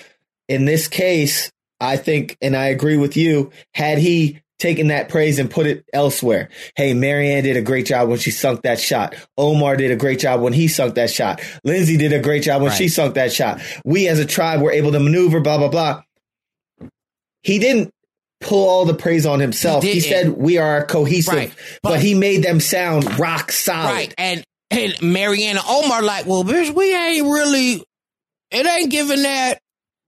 in 0.48 0.64
this 0.64 0.86
case, 0.86 1.50
I 1.80 1.96
think, 1.96 2.36
and 2.40 2.56
I 2.56 2.66
agree 2.66 2.96
with 2.96 3.16
you, 3.16 3.50
had 3.74 3.98
he 3.98 4.40
taken 4.58 4.88
that 4.88 5.08
praise 5.08 5.38
and 5.38 5.50
put 5.50 5.66
it 5.66 5.84
elsewhere. 5.92 6.48
Hey, 6.76 6.92
Maryanne 6.94 7.42
did 7.42 7.56
a 7.56 7.62
great 7.62 7.86
job 7.86 8.08
when 8.08 8.18
she 8.18 8.30
sunk 8.30 8.62
that 8.62 8.80
shot. 8.80 9.14
Omar 9.36 9.76
did 9.76 9.90
a 9.90 9.96
great 9.96 10.18
job 10.18 10.40
when 10.40 10.52
he 10.52 10.66
sunk 10.68 10.94
that 10.94 11.10
shot. 11.10 11.40
Lindsay 11.64 11.96
did 11.96 12.12
a 12.12 12.20
great 12.20 12.42
job 12.42 12.62
when 12.62 12.70
Right. 12.70 12.78
she 12.78 12.88
sunk 12.88 13.14
that 13.14 13.32
shot. 13.32 13.60
We 13.84 14.08
as 14.08 14.18
a 14.18 14.24
tribe 14.24 14.62
were 14.62 14.72
able 14.72 14.92
to 14.92 15.00
maneuver, 15.00 15.40
blah, 15.40 15.58
blah, 15.58 15.68
blah. 15.68 16.02
He 17.42 17.58
didn't 17.58 17.92
pull 18.40 18.68
all 18.68 18.84
the 18.84 18.94
praise 18.94 19.26
on 19.26 19.40
himself. 19.40 19.84
He, 19.84 19.92
He 19.94 20.00
said 20.00 20.30
we 20.30 20.58
are 20.58 20.84
cohesive, 20.84 21.34
Right. 21.34 21.52
but, 21.82 21.90
But- 21.90 22.00
he 22.00 22.14
made 22.14 22.42
them 22.42 22.60
sound 22.60 23.18
rock 23.18 23.52
solid. 23.52 23.92
Right. 23.92 24.14
And 24.18 24.44
and 24.70 25.00
Mariana 25.00 25.60
Omar 25.68 26.02
like, 26.02 26.26
well, 26.26 26.42
bitch, 26.44 26.74
we 26.74 26.92
ain't 26.94 27.24
really 27.24 27.84
it 28.50 28.66
ain't 28.66 28.90
giving 28.90 29.22
that 29.22 29.60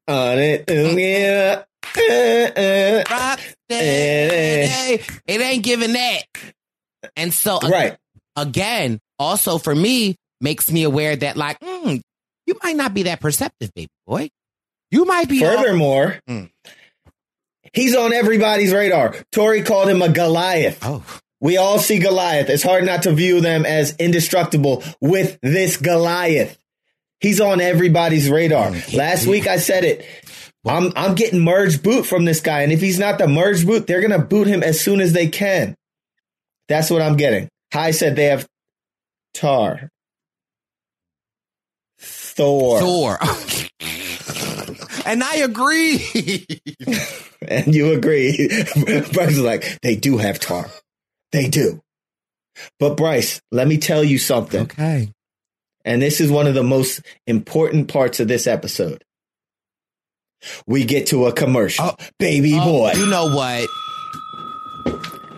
On 0.07 0.39
it, 0.39 0.65
yeah. 0.69 1.63
Uh, 1.97 2.61
uh. 2.61 3.05
Rock 3.11 3.41
steady. 3.71 5.03
It 5.27 5.41
ain't 5.41 5.63
giving 5.65 5.93
that. 5.95 6.23
And 7.17 7.33
so 7.33 7.59
Right. 7.61 7.97
again, 8.37 8.99
also 9.19 9.59
for 9.59 9.75
me, 9.75 10.17
makes 10.41 10.71
me 10.71 10.83
aware 10.83 11.17
that 11.17 11.37
like, 11.37 11.59
mm, 11.61 12.01
you 12.47 12.55
might 12.63 12.77
not 12.77 12.93
be 12.95 13.05
that 13.05 13.21
perceptive, 13.21 13.71
baby 13.75 13.89
boy. 14.07 14.29
You 14.91 15.05
might 15.07 15.29
be 15.29 15.41
Furthermore, 15.41 16.19
Mm. 16.29 16.51
he's 17.73 17.97
on 17.97 18.13
everybody's 18.13 18.73
radar. 18.73 19.15
Tori 19.33 19.63
called 19.63 19.89
him 19.89 20.03
a 20.03 20.09
Goliath. 20.11 20.79
Oh, 20.83 21.03
We 21.45 21.59
all 21.59 21.79
see 21.79 21.99
Goliath. 21.99 22.49
It's 22.49 22.63
hard 22.63 22.87
not 22.87 23.03
to 23.03 23.13
view 23.13 23.43
them 23.43 23.67
as 23.67 23.95
indestructible 23.99 24.83
with 25.03 25.39
this 25.43 25.77
Goliath. 25.77 26.59
He's 27.21 27.39
on 27.39 27.61
everybody's 27.61 28.31
radar. 28.31 28.71
Mm, 28.71 28.95
Last 28.95 29.27
week 29.27 29.47
I 29.47 29.59
said 29.59 29.85
it. 29.85 30.07
I'm 30.67 30.91
I'm 30.97 31.15
getting 31.15 31.41
merge 31.41 31.83
boot 31.83 32.07
from 32.07 32.25
this 32.25 32.41
guy, 32.41 32.63
and 32.63 32.73
if 32.73 32.81
he's 32.81 32.99
not 32.99 33.19
the 33.19 33.29
merge 33.29 33.67
boot, 33.67 33.87
they're 33.87 34.01
gonna 34.01 34.25
boot 34.25 34.47
him 34.47 34.63
as 34.63 34.81
soon 34.81 35.03
as 35.03 35.13
they 35.13 35.29
can. 35.29 35.75
That's 36.69 36.91
what 36.91 37.03
I'm 37.03 37.17
getting. 37.19 37.51
Hai 37.75 37.91
said 37.91 38.17
they 38.17 38.25
have 38.25 38.47
Tar, 39.35 39.91
Thor, 41.99 42.81
Thor. 42.81 43.19
and 45.07 45.23
I 45.23 45.37
agree. 45.37 46.03
and 47.49 47.75
you 47.75 47.93
agree. 47.93 48.49
Bryce 49.13 49.33
is 49.33 49.41
like, 49.41 49.79
they 49.83 49.95
do 49.97 50.17
have 50.17 50.41
Tar, 50.41 50.71
they 51.35 51.49
do. 51.49 51.83
But 52.79 52.97
Bryce, 52.97 53.43
let 53.51 53.67
me 53.67 53.79
tell 53.79 54.05
you 54.05 54.19
something. 54.19 54.63
okay. 54.63 55.13
And 55.85 56.01
this 56.01 56.21
is 56.21 56.31
one 56.31 56.47
of 56.47 56.55
the 56.55 56.63
most 56.63 57.03
important 57.27 57.89
parts 57.89 58.21
of 58.21 58.29
this 58.29 58.47
episode. 58.47 59.05
We 60.67 60.85
get 60.85 61.09
to 61.09 61.27
a 61.27 61.33
commercial. 61.33 61.85
Oh. 61.87 61.97
baby 62.19 62.53
Oh, 62.55 62.65
boy. 62.65 62.93
you 62.93 63.07
know 63.07 63.35
what? 63.35 63.69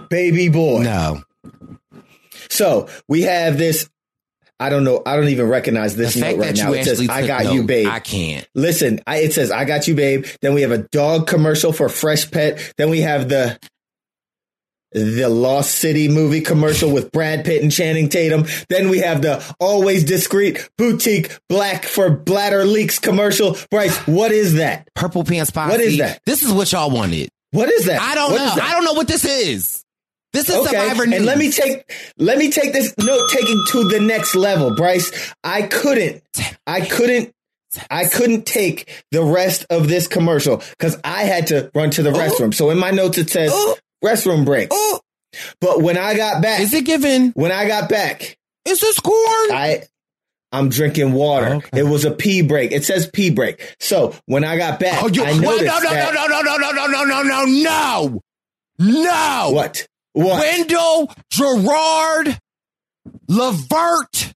baby 0.09 0.49
boy. 0.49 0.83
No. 0.83 1.23
So 2.51 2.89
we 3.09 3.23
have 3.23 3.59
this. 3.59 3.89
I 4.59 4.71
don't 4.71 4.85
know. 4.85 5.03
I 5.05 5.17
don't 5.17 5.29
even 5.29 5.49
recognize 5.49 5.97
this 5.97 6.17
note 6.17 6.39
right 6.39 6.57
now. 6.57 6.73
It 6.73 6.85
says, 6.85 7.09
I 7.09 7.27
got 7.27 7.53
you, 7.53 7.65
babe. 7.65 7.89
I 7.89 8.01
can't. 8.01 8.47
Listen, 8.55 9.01
I, 9.07 9.19
it 9.19 9.35
says, 9.35 9.51
I 9.51 9.65
got 9.65 9.87
you, 9.87 9.95
babe. 9.95 10.27
Then 10.41 10.55
we 10.55 10.63
have 10.63 10.71
a 10.71 10.79
dog 10.79 11.27
commercial 11.27 11.73
for 11.73 11.89
Fresh 11.89 12.31
Pet. 12.31 12.73
Then 12.79 12.89
we 12.89 13.01
have 13.03 13.29
the 13.29 13.59
the 14.97 15.29
Lost 15.29 15.75
City 15.75 16.09
movie 16.09 16.41
commercial 16.41 16.91
with 16.91 17.13
Brad 17.13 17.45
Pitt 17.45 17.63
and 17.63 17.71
Channing 17.71 18.09
Tatum. 18.09 18.47
Then 18.69 18.89
we 18.89 19.01
have 19.01 19.23
the 19.23 19.45
always 19.61 20.05
discreet 20.05 20.69
boutique 20.79 21.37
black 21.49 21.85
for 21.85 22.11
bladder 22.11 22.65
leaks 22.65 22.99
commercial. 22.99 23.57
Bryce, 23.71 23.97
what 24.07 24.33
is 24.33 24.55
that? 24.55 24.89
Purple 24.95 25.25
Pants 25.25 25.51
Posse. 25.51 25.71
What 25.71 25.81
is 25.81 25.99
that? 25.99 26.21
This 26.25 26.43
is 26.43 26.53
what 26.53 26.73
y'all 26.73 26.91
wanted. 26.91 27.29
What 27.51 27.71
is 27.71 27.87
that? 27.87 28.01
I 28.01 28.15
don't 28.15 28.33
What 28.33 28.57
know. 28.57 28.63
I 28.63 28.73
don't 28.73 28.85
know 28.85 28.95
what 28.95 29.09
this 29.09 29.25
is. 29.25 29.85
This 30.33 30.49
is 30.51 30.57
Okay, 30.57 30.71
Survivor 30.71 31.07
News. 31.07 31.17
and 31.17 31.25
let 31.27 31.39
me 31.39 31.51
take 31.51 31.91
let 32.19 32.37
me 32.39 32.51
take 32.51 32.73
this 32.73 32.93
note 32.99 33.29
taking 33.31 33.63
to 33.71 33.85
the 33.89 34.01
next 34.01 34.35
level, 34.35 34.75
Bryce. 34.75 35.33
I 35.43 35.63
couldn't, 35.63 36.23
I 36.67 36.83
couldn't, 36.83 37.33
I 37.91 38.05
couldn't 38.07 38.45
take 38.45 39.05
the 39.13 39.23
rest 39.23 39.65
of 39.71 39.89
this 39.89 40.07
commercial 40.07 40.63
because 40.71 40.99
I 41.05 41.23
had 41.25 41.47
to 41.49 41.71
run 41.75 41.91
to 41.93 42.03
the 42.03 42.11
oh. 42.11 42.15
restroom. 42.15 42.53
So 42.53 42.69
in 42.71 42.79
my 42.79 42.91
notes 42.91 43.17
it 43.19 43.31
says 43.31 43.51
Oh. 43.55 43.77
Restroom 44.05 44.45
break. 44.45 44.69
Oh, 44.71 45.01
But 45.61 45.83
when 45.83 45.97
I 45.99 46.17
got 46.17 46.43
back, 46.43 46.61
is 46.61 46.73
it 46.75 46.85
given? 46.85 47.31
when 47.33 47.53
I 47.53 47.67
got 47.67 47.89
back, 47.89 48.37
Is 48.65 48.81
this 48.81 48.99
corn? 49.01 49.17
I 49.53 49.83
I'm 50.53 50.69
drinking 50.69 51.13
water. 51.13 51.57
Okay. 51.57 51.81
It 51.81 51.83
was 51.83 52.05
a 52.05 52.11
pee 52.11 52.41
break. 52.43 52.73
It 52.73 52.85
says 52.85 53.11
pee 53.13 53.31
break. 53.31 53.77
So 53.81 54.15
when 54.27 54.45
I 54.45 54.57
got 54.57 54.79
back, 54.79 55.03
oh, 55.03 55.09
you, 55.09 55.23
I 55.25 55.33
noticed 55.37 55.65
no, 55.65 55.79
no, 55.81 55.91
that, 55.91 56.15
no, 56.15 56.27
no, 56.27 56.41
no, 56.41 56.57
no, 56.57 56.71
no, 56.71 56.87
no, 56.87 57.05
no, 57.05 57.23
no, 57.23 58.23
no, 58.79 59.03
no. 59.03 59.51
what 59.53 59.87
what 60.13 60.41
Wendell, 60.41 61.13
Gerard, 61.31 62.39
Levert, 63.29 64.33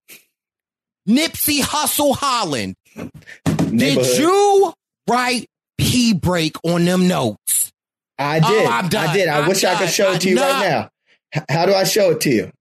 Nipsey 1.09 1.61
Hussle 1.61 2.15
Holland. 2.17 2.75
Did 3.75 4.19
you 4.19 4.75
write 5.09 5.47
P 5.79 6.13
break 6.13 6.57
on 6.65 6.85
them 6.85 7.09
notes? 7.09 7.73
I 8.21 8.39
oh, 8.45 8.49
did. 8.51 8.67
Oh, 8.67 8.71
I'm 8.71 8.89
done. 8.89 9.09
I 9.09 9.13
did. 9.15 9.29
I 9.29 9.41
I'm 9.41 9.49
wish 9.49 9.65
I 9.65 9.75
could 9.77 9.89
show 9.89 10.13
it 10.13 10.21
to 10.21 10.29
you 10.29 10.39
I'm 10.39 10.43
right 10.43 10.69
now. 10.69 10.91
H- 11.35 11.45
How 11.49 11.67
do 11.67 11.75
I 11.75 11.85
show 11.85 12.11
it 12.11 12.21
to 12.23 12.31
you? 12.31 12.53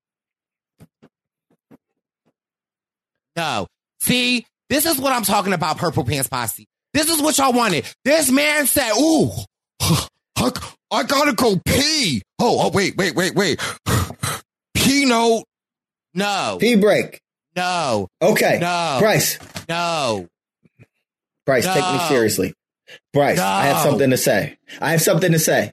No. 3.35 3.67
See, 4.01 4.45
this 4.69 4.85
is 4.85 4.97
what 4.97 5.13
I'm 5.13 5.23
talking 5.23 5.53
about, 5.53 5.77
Purple 5.77 6.05
Pants 6.05 6.29
Posse. 6.29 6.65
This 6.93 7.09
is 7.09 7.21
what 7.21 7.37
y'all 7.37 7.53
wanted. 7.53 7.85
This 8.05 8.31
man 8.31 8.67
said, 8.67 8.91
ooh, 8.99 9.29
I, 9.79 10.51
I 10.91 11.03
gotta 11.03 11.33
go 11.33 11.59
pee. 11.65 12.21
Oh, 12.39 12.67
oh, 12.67 12.71
wait, 12.73 12.95
wait, 12.97 13.15
wait, 13.15 13.35
wait. 13.35 13.59
Pee 14.73 15.05
note. 15.05 15.43
No, 16.13 16.57
Pee 16.59 16.75
break. 16.75 17.19
no, 17.55 18.07
Okay. 18.21 18.57
No. 18.59 18.97
Bryce. 18.99 19.37
no. 19.67 20.27
Bryce, 21.45 21.65
take 21.65 21.75
me 21.83 21.99
seriously. 22.07 22.53
Bryce, 23.13 23.39
I 23.39 23.65
have 23.65 23.83
something 23.83 24.09
to 24.09 24.17
say. 24.17 24.57
I 24.81 24.91
have 24.91 25.01
something 25.01 25.31
to 25.31 25.39
say. 25.39 25.71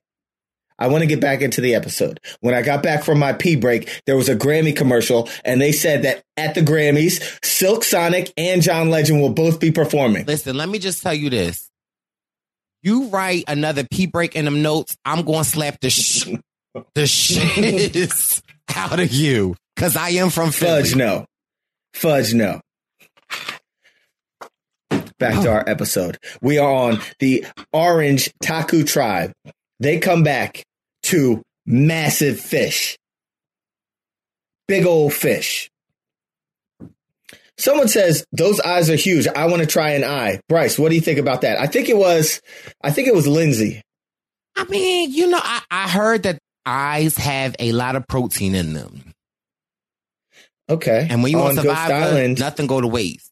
I 0.78 0.88
want 0.88 1.02
to 1.02 1.06
get 1.06 1.20
back 1.20 1.40
into 1.40 1.60
the 1.60 1.74
episode. 1.74 2.20
When 2.40 2.54
I 2.54 2.62
got 2.62 2.82
back 2.82 3.02
from 3.02 3.18
my 3.18 3.32
pee 3.32 3.56
break, 3.56 4.02
there 4.04 4.16
was 4.16 4.28
a 4.28 4.36
Grammy 4.36 4.76
commercial, 4.76 5.28
and 5.44 5.60
they 5.60 5.72
said 5.72 6.02
that 6.02 6.22
at 6.36 6.54
the 6.54 6.60
Grammys, 6.60 7.38
Silk 7.44 7.82
Sonic 7.82 8.32
and 8.36 8.60
John 8.60 8.90
Legend 8.90 9.20
will 9.20 9.32
both 9.32 9.58
be 9.58 9.72
performing. 9.72 10.26
Listen, 10.26 10.56
let 10.56 10.68
me 10.68 10.78
just 10.78 11.02
tell 11.02 11.14
you 11.14 11.30
this. 11.30 11.70
You 12.82 13.08
write 13.08 13.44
another 13.48 13.84
P 13.90 14.06
break 14.06 14.36
in 14.36 14.44
them 14.44 14.62
notes, 14.62 14.96
I'm 15.04 15.24
going 15.24 15.44
to 15.44 15.48
slap 15.48 15.80
the 15.80 15.90
sh- 15.90 16.28
the 16.94 17.06
shiz 17.06 18.42
out 18.76 19.00
of 19.00 19.10
you 19.12 19.56
because 19.74 19.96
I 19.96 20.10
am 20.10 20.30
from 20.30 20.50
Philly. 20.50 20.82
Fudge 20.82 20.94
no. 20.94 21.24
Fudge 21.94 22.34
no. 22.34 22.60
Back 25.18 25.42
to 25.42 25.50
our 25.50 25.64
episode. 25.66 26.18
We 26.42 26.58
are 26.58 26.70
on 26.70 27.00
the 27.20 27.46
Orange 27.72 28.30
Taku 28.42 28.84
tribe. 28.84 29.32
They 29.80 29.98
come 29.98 30.22
back 30.22 30.62
to 31.04 31.42
massive 31.64 32.38
fish. 32.38 32.98
Big 34.68 34.84
old 34.84 35.14
fish. 35.14 35.70
Someone 37.58 37.88
says 37.88 38.26
those 38.32 38.60
eyes 38.60 38.90
are 38.90 38.96
huge. 38.96 39.26
I 39.26 39.46
want 39.46 39.62
to 39.62 39.66
try 39.66 39.92
an 39.92 40.04
eye. 40.04 40.40
Bryce, 40.48 40.78
what 40.78 40.90
do 40.90 40.94
you 40.94 41.00
think 41.00 41.18
about 41.18 41.40
that? 41.40 41.58
I 41.58 41.66
think 41.66 41.88
it 41.88 41.96
was 41.96 42.42
I 42.82 42.90
think 42.90 43.08
it 43.08 43.14
was 43.14 43.26
Lindsay. 43.26 43.80
I 44.56 44.64
mean, 44.64 45.12
you 45.12 45.28
know, 45.28 45.40
I, 45.40 45.62
I 45.70 45.88
heard 45.88 46.24
that 46.24 46.38
eyes 46.64 47.16
have 47.16 47.56
a 47.58 47.72
lot 47.72 47.96
of 47.96 48.06
protein 48.06 48.54
in 48.54 48.74
them. 48.74 49.12
Okay. 50.68 51.06
And 51.08 51.22
when 51.22 51.32
you 51.32 51.38
on 51.38 51.56
want 51.56 51.62
Ghost 51.62 51.78
Island, 51.78 52.38
nothing 52.38 52.66
go 52.66 52.80
to 52.80 52.88
waste. 52.88 53.30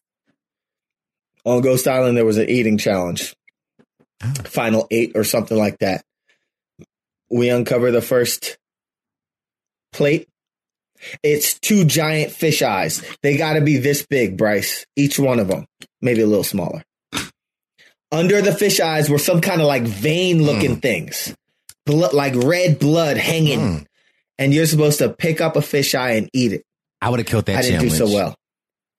On 1.45 1.61
Ghost 1.61 1.87
Island, 1.87 2.17
there 2.17 2.25
was 2.25 2.37
an 2.37 2.49
eating 2.49 2.77
challenge. 2.77 3.35
Final 4.45 4.87
eight 4.91 5.11
or 5.15 5.23
something 5.23 5.57
like 5.57 5.77
that. 5.79 6.03
We 7.29 7.49
uncover 7.49 7.91
the 7.91 8.01
first 8.01 8.57
plate. 9.93 10.27
It's 11.21 11.59
two 11.59 11.85
giant 11.85 12.31
fish 12.31 12.61
eyes. 12.61 13.03
They 13.21 13.37
got 13.37 13.53
to 13.53 13.61
be 13.61 13.77
this 13.77 14.05
big, 14.05 14.37
Bryce. 14.37 14.85
Each 14.95 15.19
one 15.19 15.39
of 15.39 15.47
them, 15.47 15.67
maybe 16.01 16.21
a 16.21 16.27
little 16.27 16.43
smaller. 16.43 16.83
Under 18.11 18.41
the 18.41 18.53
fish 18.53 18.79
eyes 18.79 19.09
were 19.09 19.19
some 19.19 19.41
kind 19.41 19.61
of 19.61 19.67
like 19.67 19.83
vein 19.83 20.43
looking 20.43 20.77
things, 20.77 21.35
blood, 21.85 22.13
like 22.13 22.33
red 22.35 22.79
blood 22.79 23.17
hanging. 23.17 23.59
Mm. 23.59 23.85
And 24.37 24.53
you're 24.53 24.65
supposed 24.65 24.99
to 24.99 25.09
pick 25.09 25.41
up 25.41 25.55
a 25.55 25.61
fish 25.61 25.95
eye 25.95 26.11
and 26.11 26.29
eat 26.33 26.53
it. 26.53 26.63
I 27.01 27.09
would 27.09 27.19
have 27.19 27.27
killed 27.27 27.45
that 27.45 27.57
I 27.57 27.61
didn't 27.61 27.81
challenge. 27.81 27.91
do 27.99 28.07
so 28.07 28.13
well. 28.13 28.35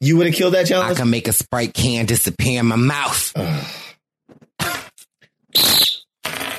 You 0.01 0.17
would 0.19 0.27
have 0.27 0.35
killed 0.35 0.55
that 0.55 0.67
challenge? 0.67 0.97
I 0.97 1.01
can 1.01 1.11
make 1.11 1.27
a 1.29 1.33
Sprite 1.33 1.73
can 1.75 2.07
disappear 2.07 2.61
in 2.61 2.67
my 2.67 2.77
mouth. 2.77 3.33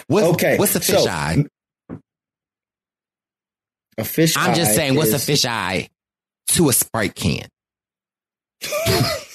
What's, 0.08 0.28
Okay, 0.28 0.58
What's 0.58 0.76
a 0.76 0.80
fish 0.80 1.04
so, 1.04 1.10
eye? 1.10 1.44
a 3.98 4.04
fish 4.04 4.36
I'm 4.38 4.56
just 4.56 4.74
saying, 4.76 4.96
what's 4.96 5.12
a 5.12 5.20
fish 5.20 5.44
eye 5.44 5.90
to 6.50 6.70
a 6.70 6.74
Sprite 6.74 7.16
can? 7.16 7.48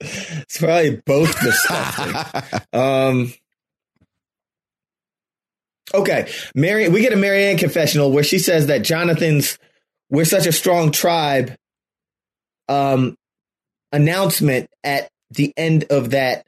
It's 0.00 0.58
probably 0.58 0.96
both 1.04 1.38
disgusting. 1.40 2.60
um, 2.72 3.32
okay, 5.92 6.32
Mary. 6.54 6.88
We 6.88 7.02
get 7.02 7.12
a 7.12 7.16
Maryanne 7.16 7.58
confessional 7.58 8.10
where 8.10 8.24
she 8.24 8.38
says 8.38 8.68
that 8.68 8.78
Jonathan's 8.82 9.58
"We're 10.08 10.24
such 10.24 10.46
a 10.46 10.52
strong 10.52 10.90
tribe" 10.90 11.54
um, 12.70 13.16
announcement 13.92 14.70
at 14.84 15.08
the 15.30 15.52
end 15.56 15.84
of 15.90 16.10
that 16.10 16.46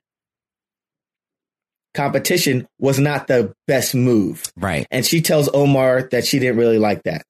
competition 1.94 2.66
was 2.78 2.98
not 2.98 3.26
the 3.26 3.52
best 3.66 3.94
move, 3.94 4.50
right. 4.56 4.86
and 4.90 5.04
she 5.04 5.20
tells 5.20 5.50
Omar 5.52 6.08
that 6.12 6.24
she 6.24 6.38
didn't 6.38 6.56
really 6.56 6.78
like 6.78 7.02
that. 7.02 7.22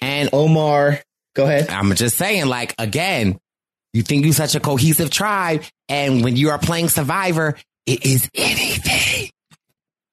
And 0.00 0.30
Omar, 0.32 1.00
go 1.34 1.44
ahead. 1.44 1.68
I'm 1.70 1.94
just 1.94 2.16
saying, 2.16 2.46
like, 2.46 2.74
again, 2.78 3.38
you 3.92 4.02
think 4.02 4.24
you're 4.24 4.34
such 4.34 4.54
a 4.54 4.60
cohesive 4.60 5.10
tribe, 5.10 5.64
and 5.88 6.22
when 6.22 6.36
you 6.36 6.50
are 6.50 6.58
playing 6.58 6.88
Survivor, 6.88 7.56
it 7.86 8.04
is 8.04 8.28
anything. 8.34 9.30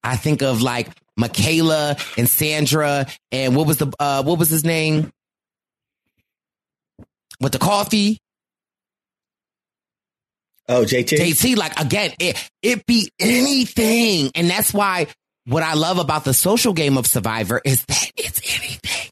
I 0.03 0.15
think 0.15 0.41
of 0.41 0.61
like 0.61 0.89
Michaela 1.17 1.97
and 2.17 2.29
Sandra, 2.29 3.07
and 3.31 3.55
what 3.55 3.67
was 3.67 3.77
the 3.77 3.93
uh 3.99 4.23
what 4.23 4.39
was 4.39 4.49
his 4.49 4.63
name? 4.63 5.11
With 7.41 7.51
the 7.51 7.59
coffee, 7.59 8.19
Oh, 10.67 10.83
JT. 10.83 11.17
JT. 11.17 11.57
Like 11.57 11.79
again, 11.79 12.11
it 12.19 12.49
it 12.61 12.85
be 12.85 13.11
anything, 13.19 14.31
and 14.33 14.49
that's 14.49 14.73
why 14.73 15.07
what 15.45 15.63
I 15.63 15.75
love 15.75 15.99
about 15.99 16.23
the 16.23 16.33
social 16.33 16.73
game 16.73 16.97
of 16.97 17.05
Survivor 17.05 17.61
is 17.63 17.85
that 17.85 18.11
it's 18.17 18.41
anything. 18.59 19.09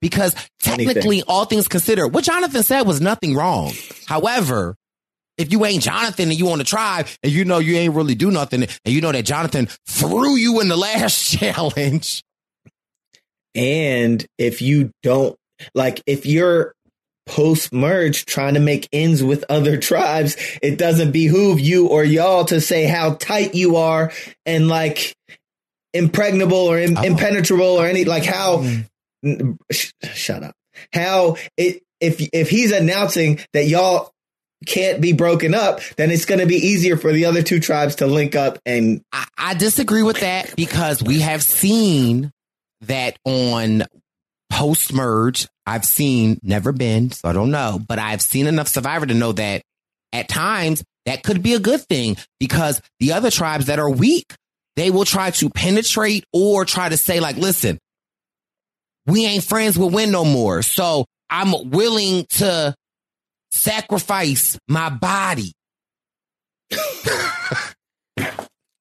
Because 0.00 0.34
technically, 0.60 1.22
all 1.22 1.44
things 1.44 1.66
considered, 1.66 2.08
what 2.08 2.24
Jonathan 2.24 2.62
said 2.62 2.82
was 2.82 3.00
nothing 3.00 3.34
wrong. 3.34 3.72
However, 4.06 4.76
if 5.36 5.52
you 5.52 5.64
ain't 5.64 5.82
Jonathan 5.82 6.30
and 6.30 6.38
you 6.38 6.50
on 6.50 6.58
the 6.58 6.64
tribe 6.64 7.06
and 7.22 7.32
you 7.32 7.44
know 7.44 7.58
you 7.58 7.76
ain't 7.76 7.94
really 7.94 8.14
do 8.14 8.30
nothing 8.30 8.62
and 8.64 8.70
you 8.84 9.00
know 9.00 9.12
that 9.12 9.24
Jonathan 9.24 9.68
threw 9.86 10.36
you 10.36 10.60
in 10.60 10.68
the 10.68 10.76
last 10.76 11.30
challenge. 11.38 12.22
And 13.54 14.24
if 14.36 14.62
you 14.62 14.90
don't 15.02 15.36
like, 15.74 16.00
if 16.06 16.26
you're 16.26 16.74
post 17.28 17.72
merge 17.72 18.24
trying 18.26 18.54
to 18.54 18.60
make 18.60 18.88
ends 18.92 19.22
with 19.22 19.44
other 19.48 19.76
tribes, 19.90 20.36
it 20.62 20.78
doesn't 20.78 21.12
behoove 21.12 21.60
you 21.60 21.86
or 21.88 22.02
y'all 22.04 22.44
to 22.46 22.60
say 22.60 22.84
how 22.86 23.14
tight 23.14 23.54
you 23.54 23.76
are 23.76 24.10
and 24.46 24.66
like 24.68 25.14
impregnable 25.94 26.56
or 26.58 26.78
im- 26.78 26.96
Oh. 26.98 27.02
impenetrable 27.02 27.66
or 27.80 27.86
any 27.86 28.04
like 28.04 28.24
how. 28.24 28.58
Mm. 28.58 28.86
n- 29.24 29.58
sh- 29.72 29.92
shut 30.14 30.42
up. 30.42 30.54
How 30.92 31.36
it 31.56 31.82
if 32.00 32.20
if 32.32 32.48
he's 32.50 32.70
announcing 32.72 33.40
that 33.52 33.64
y'all 33.66 34.12
can't 34.66 35.00
be 35.00 35.12
broken 35.12 35.54
up, 35.54 35.80
then 35.96 36.10
it's 36.10 36.24
going 36.24 36.40
to 36.40 36.46
be 36.46 36.56
easier 36.56 36.96
for 36.96 37.12
the 37.12 37.24
other 37.26 37.42
two 37.42 37.58
tribes 37.60 37.96
to 37.96 38.06
link 38.06 38.34
up 38.36 38.58
and 38.66 39.02
I, 39.12 39.24
I 39.36 39.54
disagree 39.54 40.02
with 40.02 40.20
that 40.20 40.54
because 40.56 41.02
we 41.02 41.20
have 41.20 41.42
seen 41.42 42.30
that 42.82 43.18
on 43.24 43.82
post 44.50 44.92
merge. 44.92 45.46
I've 45.66 45.84
seen, 45.84 46.38
never 46.42 46.72
been, 46.72 47.10
so 47.10 47.28
I 47.28 47.32
don't 47.32 47.50
know, 47.50 47.80
but 47.86 47.98
I've 47.98 48.22
seen 48.22 48.46
enough 48.46 48.68
Survivor 48.68 49.06
to 49.06 49.14
know 49.14 49.32
that 49.32 49.62
at 50.12 50.28
times 50.28 50.82
that 51.06 51.22
could 51.22 51.42
be 51.42 51.54
a 51.54 51.60
good 51.60 51.80
thing 51.82 52.16
because 52.40 52.80
the 53.00 53.12
other 53.12 53.30
tribes 53.30 53.66
that 53.66 53.78
are 53.78 53.90
weak, 53.90 54.34
they 54.76 54.90
will 54.90 55.04
try 55.04 55.30
to 55.32 55.50
penetrate 55.50 56.24
or 56.32 56.64
try 56.64 56.88
to 56.88 56.96
say, 56.96 57.20
like, 57.20 57.36
listen, 57.36 57.78
we 59.06 59.26
ain't 59.26 59.44
friends 59.44 59.78
with 59.78 59.92
Win 59.92 60.10
no 60.10 60.24
more. 60.24 60.62
So 60.62 61.04
I'm 61.30 61.70
willing 61.70 62.26
to 62.30 62.74
sacrifice 63.50 64.58
my 64.68 64.90
body. 64.90 65.52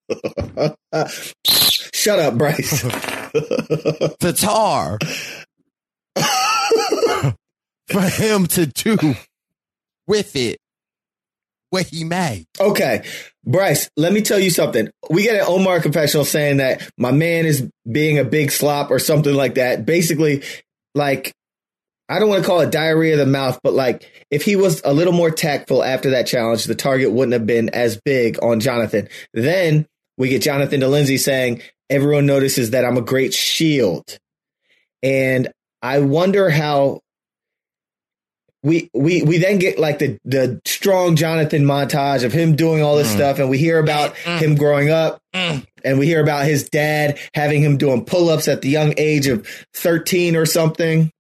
shut 1.46 2.20
up, 2.20 2.38
Bryce. 2.38 2.82
to 4.20 4.34
Tar 4.34 4.98
for 7.88 8.02
him 8.02 8.48
to 8.48 8.66
do 8.66 9.16
with 10.08 10.36
it 10.36 10.58
what 11.70 11.88
he 11.88 12.04
made. 12.04 12.46
Okay, 12.60 13.04
Bryce, 13.46 13.90
let 13.98 14.14
me 14.14 14.22
tell 14.22 14.40
you 14.40 14.50
something. 14.50 14.90
We 15.10 15.24
get 15.24 15.36
an 15.36 15.46
Omar 15.48 15.82
confessional 15.82 16.26
saying 16.26 16.58
that 16.58 16.90
my 16.98 17.12
man 17.12 17.46
is 17.46 17.68
being 17.90 18.18
a 18.20 18.24
big 18.24 18.52
slop 18.52 18.92
or 18.92 19.00
something 19.00 19.34
like 19.34 19.56
that. 19.56 19.86
Basically, 19.86 20.44
like, 20.96 21.34
I 22.10 22.20
don't 22.20 22.30
want 22.30 22.44
to 22.44 22.48
call 22.48 22.62
it 22.62 22.72
diarrhea 22.72 23.14
of 23.14 23.20
the 23.20 23.26
mouth, 23.26 23.60
but 23.64 23.74
like, 23.74 24.10
if 24.32 24.44
he 24.44 24.56
was 24.56 24.82
a 24.86 24.94
little 24.94 25.14
more 25.14 25.32
tactful 25.32 25.84
after 25.84 26.12
that 26.12 26.28
challenge, 26.28 26.66
the 26.66 26.76
target 26.76 27.12
wouldn't 27.12 27.34
have 27.34 27.46
been 27.46 27.70
as 27.70 28.00
big 28.04 28.42
on 28.42 28.60
Jonathan. 28.60 29.10
Then 29.34 29.86
we 30.18 30.30
get 30.30 30.42
Jonathan 30.42 30.80
to 30.80 30.88
Lindsay 30.88 31.18
saying, 31.18 31.62
everyone 31.90 32.26
notices 32.26 32.72
that 32.72 32.86
I'm 32.86 32.98
a 32.98 33.02
great 33.02 33.34
shield. 33.34 34.18
And 35.04 35.50
I 35.82 36.00
wonder 36.00 36.50
how 36.50 37.02
we 38.64 38.90
we 38.94 39.22
we 39.22 39.38
then 39.38 39.60
get 39.60 39.78
like 39.80 40.00
the 40.00 40.18
the 40.26 40.60
strong 40.66 41.16
Jonathan 41.16 41.64
montage 41.64 42.24
of 42.24 42.34
him 42.34 42.56
doing 42.56 42.82
all 42.82 42.98
this 42.98 43.10
Mm. 43.12 43.16
stuff, 43.16 43.40
and 43.40 43.50
we 43.50 43.58
hear 43.58 43.80
about 43.80 44.16
Mm. 44.26 44.40
him 44.40 44.56
growing 44.56 44.90
up, 44.90 45.20
Mm. 45.36 45.66
and 45.84 46.00
we 46.00 46.08
hear 46.08 46.22
about 46.22 46.46
his 46.46 46.68
dad 46.70 47.20
having 47.34 47.62
him 47.62 47.78
doing 47.78 48.04
pull 48.04 48.30
ups 48.30 48.48
at 48.48 48.62
the 48.62 48.70
young 48.70 48.94
age 48.98 49.28
of 49.28 49.48
thirteen 49.74 50.36
or 50.36 50.46
something. 50.46 51.12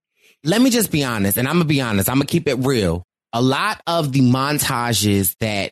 Let 0.43 0.61
me 0.61 0.69
just 0.69 0.91
be 0.91 1.03
honest, 1.03 1.37
and 1.37 1.47
I'm 1.47 1.55
gonna 1.55 1.65
be 1.65 1.81
honest, 1.81 2.09
I'm 2.09 2.15
gonna 2.17 2.25
keep 2.25 2.47
it 2.47 2.55
real. 2.55 3.03
A 3.33 3.41
lot 3.41 3.81
of 3.85 4.13
the 4.13 4.21
montages 4.21 5.35
that 5.39 5.71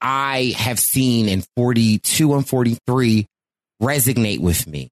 I 0.00 0.54
have 0.56 0.78
seen 0.80 1.28
in 1.28 1.44
42 1.56 2.34
and 2.34 2.46
43 2.46 3.26
resonate 3.82 4.40
with 4.40 4.66
me. 4.66 4.88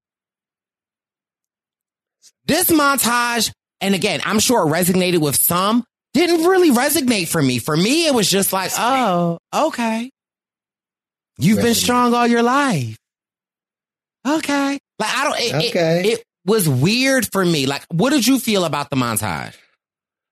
This 2.47 2.69
montage, 2.71 3.51
and 3.81 3.93
again, 3.93 4.21
I'm 4.25 4.39
sure 4.39 4.67
it 4.67 4.71
resonated 4.71 5.19
with 5.19 5.35
some, 5.35 5.83
didn't 6.13 6.45
really 6.45 6.71
resonate 6.71 7.27
for 7.27 7.41
me. 7.41 7.59
For 7.59 7.75
me, 7.75 8.07
it 8.07 8.13
was 8.13 8.29
just 8.29 8.53
like, 8.53 8.71
oh, 8.77 9.37
okay. 9.53 10.09
You've 11.37 11.61
been 11.61 11.75
strong 11.75 12.13
all 12.13 12.25
your 12.25 12.41
life. 12.43 12.97
Okay. 14.27 14.79
Like, 14.99 15.09
I 15.15 15.23
don't, 15.23 15.39
it, 15.39 15.65
it- 15.65 15.69
Okay. 15.69 16.09
it 16.13 16.23
was 16.45 16.67
weird 16.67 17.27
for 17.31 17.45
me. 17.45 17.65
Like, 17.65 17.85
what 17.91 18.09
did 18.11 18.25
you 18.25 18.39
feel 18.39 18.65
about 18.65 18.89
the 18.89 18.95
montage? 18.95 19.53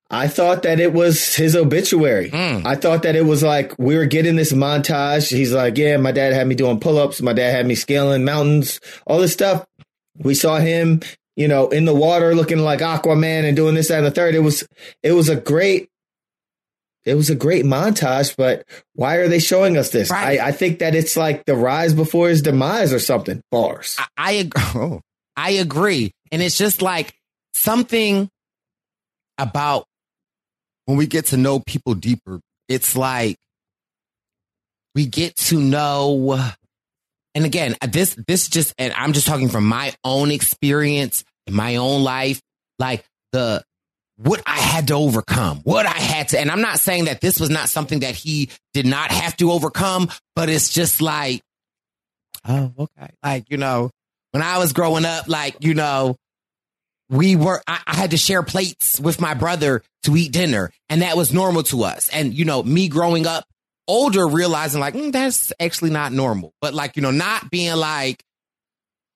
I 0.09 0.27
thought 0.27 0.63
that 0.63 0.79
it 0.79 0.93
was 0.93 1.35
his 1.35 1.55
obituary. 1.55 2.29
Mm. 2.29 2.65
I 2.65 2.75
thought 2.75 3.03
that 3.03 3.15
it 3.15 3.25
was 3.25 3.41
like 3.43 3.73
we 3.79 3.97
were 3.97 4.05
getting 4.05 4.35
this 4.35 4.53
montage. 4.53 5.29
He's 5.35 5.51
like, 5.51 5.77
Yeah, 5.77 5.97
my 5.97 6.11
dad 6.11 6.31
had 6.31 6.47
me 6.47 6.53
doing 6.55 6.79
pull 6.79 6.99
ups. 6.99 7.21
My 7.23 7.33
dad 7.33 7.51
had 7.51 7.65
me 7.65 7.73
scaling 7.75 8.23
mountains, 8.23 8.79
all 9.07 9.19
this 9.19 9.33
stuff. 9.33 9.65
We 10.17 10.35
saw 10.35 10.57
him, 10.57 11.01
you 11.35 11.47
know, 11.47 11.69
in 11.69 11.85
the 11.85 11.93
water 11.93 12.33
looking 12.35 12.59
like 12.59 12.79
Aquaman 12.79 13.45
and 13.45 13.55
doing 13.55 13.75
this, 13.75 13.89
that, 13.89 13.97
and 13.97 14.05
the 14.05 14.11
third. 14.11 14.35
It 14.35 14.39
was, 14.39 14.67
it 15.03 15.11
was 15.11 15.29
a 15.29 15.35
great, 15.35 15.89
it 17.03 17.15
was 17.15 17.29
a 17.29 17.35
great 17.35 17.65
montage, 17.65 18.35
but 18.35 18.65
why 18.93 19.17
are 19.17 19.27
they 19.27 19.39
showing 19.39 19.77
us 19.77 19.89
this? 19.91 20.09
Right. 20.09 20.39
I, 20.39 20.47
I 20.47 20.51
think 20.51 20.79
that 20.79 20.95
it's 20.95 21.15
like 21.15 21.45
the 21.45 21.55
rise 21.55 21.93
before 21.93 22.29
his 22.29 22.41
demise 22.41 22.93
or 22.93 22.99
something. 22.99 23.41
Bars. 23.51 23.95
I, 23.99 24.05
I 24.17 24.31
agree. 24.33 24.63
Oh, 24.75 25.01
I 25.37 25.51
agree. 25.51 26.11
And 26.31 26.41
it's 26.41 26.57
just 26.57 26.81
like 26.81 27.13
something 27.53 28.29
about 29.37 29.85
when 30.85 30.97
we 30.97 31.07
get 31.07 31.25
to 31.27 31.37
know 31.37 31.59
people 31.59 31.93
deeper, 31.93 32.39
it's 32.69 32.95
like 32.95 33.37
we 34.93 35.05
get 35.05 35.35
to 35.35 35.59
know. 35.59 36.39
And 37.35 37.45
again, 37.45 37.75
uh, 37.81 37.87
this, 37.87 38.17
this 38.27 38.47
just, 38.47 38.73
and 38.77 38.93
I'm 38.93 39.13
just 39.13 39.27
talking 39.27 39.49
from 39.49 39.65
my 39.65 39.93
own 40.03 40.31
experience 40.31 41.23
in 41.45 41.53
my 41.53 41.75
own 41.75 42.01
life, 42.01 42.41
like 42.79 43.05
the, 43.33 43.61
what 44.17 44.41
I 44.45 44.57
had 44.57 44.87
to 44.87 44.93
overcome, 44.93 45.59
what 45.63 45.85
I 45.85 45.89
had 45.99 46.29
to, 46.29 46.39
and 46.39 46.49
I'm 46.49 46.61
not 46.61 46.79
saying 46.79 47.05
that 47.05 47.19
this 47.19 47.39
was 47.39 47.49
not 47.49 47.67
something 47.67 47.99
that 47.99 48.15
he 48.15 48.49
did 48.73 48.85
not 48.85 49.11
have 49.11 49.35
to 49.37 49.51
overcome, 49.51 50.09
but 50.35 50.47
it's 50.47 50.73
just 50.73 51.01
like, 51.01 51.41
oh, 52.47 52.71
okay. 52.79 53.11
Like, 53.21 53.49
you 53.49 53.57
know, 53.57 53.91
when 54.31 54.41
I 54.41 54.57
was 54.57 54.71
growing 54.71 55.03
up, 55.03 55.27
like, 55.27 55.57
you 55.59 55.73
know, 55.73 56.15
we 57.09 57.35
were, 57.35 57.61
I, 57.67 57.81
I 57.85 57.95
had 57.95 58.11
to 58.11 58.17
share 58.17 58.41
plates 58.41 58.99
with 58.99 59.19
my 59.19 59.33
brother 59.33 59.83
to 60.03 60.15
eat 60.15 60.31
dinner, 60.31 60.71
and 60.89 61.01
that 61.01 61.17
was 61.17 61.33
normal 61.33 61.63
to 61.63 61.83
us. 61.83 62.09
And, 62.09 62.33
you 62.33 62.45
know, 62.45 62.63
me 62.63 62.87
growing 62.87 63.27
up 63.27 63.43
older, 63.87 64.27
realizing 64.27 64.79
like, 64.81 64.93
mm, 64.93 65.11
that's 65.11 65.51
actually 65.59 65.91
not 65.91 66.11
normal. 66.11 66.53
But 66.61 66.73
like, 66.73 66.95
you 66.95 67.01
know, 67.01 67.11
not 67.11 67.49
being 67.51 67.75
like, 67.75 68.21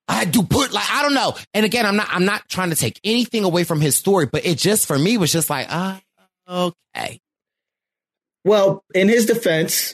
I 0.08 0.26
to 0.26 0.44
put 0.44 0.74
like, 0.74 0.92
I 0.92 1.04
don't 1.04 1.14
know. 1.14 1.36
And 1.54 1.66
again, 1.66 1.86
I'm 1.86 1.96
not, 1.96 2.08
I'm 2.10 2.26
not 2.26 2.48
trying 2.50 2.72
to 2.72 2.76
take 2.76 3.00
anything 3.04 3.44
away 3.44 3.64
from 3.64 3.80
his 3.82 3.96
story, 3.96 4.26
but 4.26 4.46
it 4.46 4.58
just, 4.58 4.88
for 4.88 4.98
me, 4.98 5.18
was 5.18 5.32
just 5.32 5.50
like, 5.50 5.68
ah, 5.70 6.02
okay. 6.50 7.20
Well, 8.44 8.84
in 8.96 9.08
his 9.10 9.26
defense, 9.26 9.94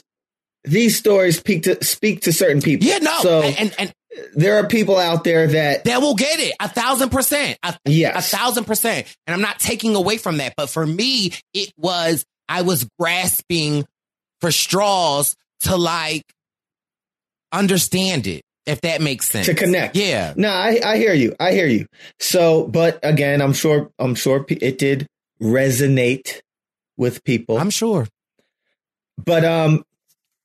these 0.64 0.96
stories 0.96 1.38
speak 1.38 1.64
to 1.64 1.82
speak 1.84 2.22
to 2.22 2.32
certain 2.32 2.60
people. 2.62 2.86
Yeah, 2.86 2.98
no. 2.98 3.18
So 3.20 3.42
and, 3.42 3.56
and, 3.58 3.74
and 3.78 3.94
there 4.34 4.56
are 4.56 4.66
people 4.66 4.96
out 4.96 5.24
there 5.24 5.46
that 5.48 5.84
that 5.84 6.00
will 6.00 6.14
get 6.14 6.40
it 6.40 6.54
a 6.60 6.68
thousand 6.68 7.10
percent. 7.10 7.58
A, 7.62 7.76
Yes. 7.84 8.32
a 8.32 8.36
thousand 8.36 8.64
percent. 8.64 9.06
And 9.26 9.34
I'm 9.34 9.40
not 9.42 9.58
taking 9.58 9.94
away 9.94 10.16
from 10.16 10.38
that. 10.38 10.54
But 10.56 10.70
for 10.70 10.86
me, 10.86 11.32
it 11.54 11.72
was 11.76 12.24
I 12.48 12.62
was 12.62 12.88
grasping 12.98 13.84
for 14.46 14.52
straws 14.52 15.34
to 15.58 15.76
like 15.76 16.22
understand 17.50 18.28
it, 18.28 18.42
if 18.64 18.80
that 18.82 19.00
makes 19.00 19.28
sense. 19.28 19.46
to 19.46 19.54
connect. 19.54 19.96
Yeah. 19.96 20.34
No, 20.36 20.48
I, 20.48 20.78
I 20.84 20.96
hear 20.98 21.14
you. 21.14 21.34
I 21.40 21.50
hear 21.50 21.66
you. 21.66 21.86
So, 22.20 22.64
but 22.68 23.00
again, 23.02 23.42
I'm 23.42 23.52
sure, 23.52 23.90
I'm 23.98 24.14
sure 24.14 24.46
it 24.48 24.78
did 24.78 25.08
resonate 25.42 26.42
with 26.96 27.24
people. 27.24 27.58
I'm 27.58 27.70
sure. 27.70 28.06
but 29.18 29.44
um, 29.44 29.82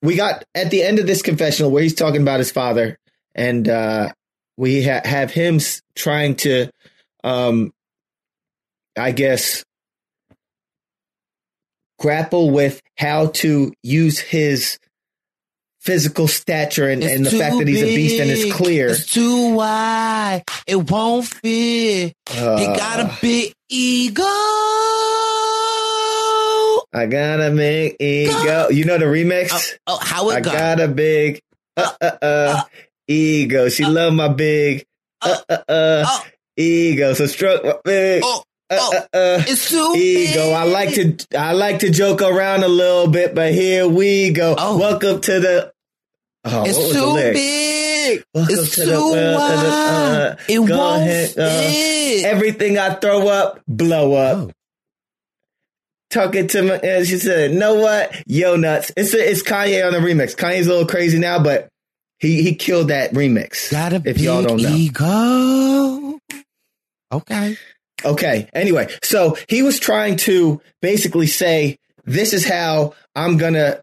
we 0.01 0.15
got 0.15 0.43
at 0.55 0.71
the 0.71 0.81
end 0.81 0.97
of 0.97 1.05
this 1.05 1.21
confessional 1.21 1.69
where 1.69 1.83
he's 1.83 1.93
talking 1.93 2.23
about 2.23 2.39
his 2.39 2.51
father, 2.51 2.97
and 3.35 3.69
uh, 3.69 4.11
we 4.57 4.83
ha- 4.83 5.01
have 5.03 5.29
him 5.29 5.59
trying 5.93 6.37
to, 6.37 6.71
um, 7.23 7.71
I 8.97 9.11
guess, 9.11 9.63
grapple 12.01 12.49
with 12.49 12.81
how 12.97 13.27
to 13.27 13.71
use 13.83 14.19
his 14.19 14.79
physical 15.79 16.27
stature 16.27 16.87
and, 16.89 17.01
and 17.03 17.25
the 17.25 17.31
fact 17.31 17.57
that 17.57 17.67
he's 17.67 17.81
a 17.81 17.95
beast 17.95 18.19
and 18.19 18.29
it's 18.29 18.53
clear. 18.53 18.89
It's 18.89 19.05
too 19.05 19.53
wide. 19.55 20.43
It 20.67 20.89
won't 20.91 21.25
fit. 21.27 22.13
he 22.29 22.65
got 22.65 22.99
Uh, 22.99 23.03
a 23.09 23.17
big 23.21 23.53
ego. 23.69 24.23
I 26.93 27.05
got 27.09 27.39
a 27.39 27.51
big 27.51 27.95
ego. 27.99 28.69
You 28.69 28.85
know 28.85 28.97
the 28.97 29.05
remix? 29.05 29.49
Oh, 29.87 29.95
oh, 29.95 29.99
how 30.01 30.29
it 30.31 30.35
I 30.35 30.41
go? 30.41 30.51
got 30.51 30.79
a 30.81 30.87
big 30.87 31.41
uh, 31.77 31.91
uh, 32.01 32.11
uh, 32.21 32.61
ego. 33.07 33.69
She 33.69 33.85
love 33.85 34.13
my 34.13 34.27
big 34.27 34.85
uh, 35.21 35.37
uh, 35.49 35.57
uh, 35.69 36.05
oh, 36.07 36.23
ego. 36.57 37.13
So 37.13 37.27
stroke 37.27 37.63
my 37.63 37.75
big 37.85 38.21
oh, 38.25 38.39
uh, 38.39 38.43
oh. 38.71 38.97
uh, 39.13 39.17
uh, 39.17 39.43
It's 39.47 39.69
too 39.69 39.93
ego. 39.95 40.51
I 40.51 40.63
like 40.63 40.93
to 40.95 41.17
I 41.37 41.53
like 41.53 41.79
to 41.79 41.89
joke 41.89 42.21
around 42.21 42.63
a 42.63 42.67
little 42.67 43.07
bit, 43.07 43.35
but 43.35 43.51
here 43.53 43.87
we 43.87 44.31
go. 44.31 44.55
Oh. 44.57 44.77
Welcome 44.77 45.21
to 45.21 45.39
the. 45.39 45.73
Oh, 46.43 46.63
It's 46.65 46.77
too 46.77 47.13
big. 47.33 48.23
Welcome 48.33 48.55
it's 48.55 48.75
to 48.75 48.81
too 48.83 48.89
the 48.89 48.91
world, 48.99 49.13
to 49.13 49.17
the, 49.17 49.37
wide. 49.37 50.27
uh, 50.31 50.35
it 50.49 50.67
go 50.67 50.77
won't 50.77 51.01
ahead, 51.01 51.37
uh, 51.37 51.61
fit. 51.61 52.25
Everything 52.25 52.77
I 52.79 52.95
throw 52.95 53.27
up, 53.27 53.61
blow 53.67 54.13
up. 54.13 54.37
Oh. 54.49 54.51
Talking 56.09 56.47
to 56.47 56.61
my, 56.63 56.73
and 56.75 57.07
she 57.07 57.17
said, 57.17 57.51
"Know 57.53 57.75
what? 57.75 58.13
Yo 58.27 58.57
nuts." 58.57 58.91
It's 58.97 59.13
it's 59.13 59.43
Kanye 59.43 59.85
on 59.85 59.93
the 59.93 59.99
remix. 59.99 60.35
Kanye's 60.35 60.67
a 60.67 60.71
little 60.71 60.85
crazy 60.87 61.19
now, 61.19 61.41
but 61.41 61.69
he 62.19 62.41
he 62.43 62.55
killed 62.55 62.89
that 62.89 63.13
remix. 63.13 63.71
got 63.71 63.93
a 63.93 63.97
if 63.97 64.03
big 64.03 64.19
y'all 64.19 64.41
don't 64.43 64.61
know. 64.61 64.69
ego. 64.69 66.19
Okay. 67.13 67.55
Okay. 68.05 68.47
Anyway, 68.53 68.93
so 69.03 69.37
he 69.47 69.63
was 69.63 69.79
trying 69.79 70.17
to 70.17 70.61
basically 70.81 71.27
say, 71.27 71.77
"This 72.05 72.33
is 72.33 72.45
how 72.45 72.93
I'm 73.15 73.37
gonna 73.37 73.81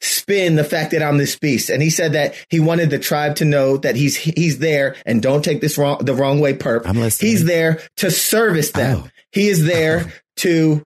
spin 0.00 0.54
the 0.56 0.64
fact 0.64 0.92
that 0.92 1.02
I'm 1.02 1.18
this 1.18 1.36
beast." 1.36 1.70
And 1.70 1.82
he 1.82 1.90
said 1.90 2.12
that 2.12 2.34
he 2.50 2.60
wanted 2.60 2.90
the 2.90 2.98
tribe 2.98 3.36
to 3.36 3.44
know 3.44 3.76
that 3.78 3.96
he's 3.96 4.16
he's 4.16 4.58
there, 4.58 4.96
and 5.06 5.22
don't 5.22 5.44
take 5.44 5.60
this 5.60 5.78
wrong 5.78 5.98
the 6.04 6.14
wrong 6.14 6.40
way, 6.40 6.54
perp. 6.54 6.86
I'm 6.86 6.98
listening. 6.98 7.30
He's 7.30 7.44
there 7.44 7.80
to 7.98 8.10
service 8.10 8.70
them. 8.70 9.04
Oh. 9.04 9.08
He 9.32 9.48
is 9.48 9.64
there 9.64 10.12
to 10.38 10.82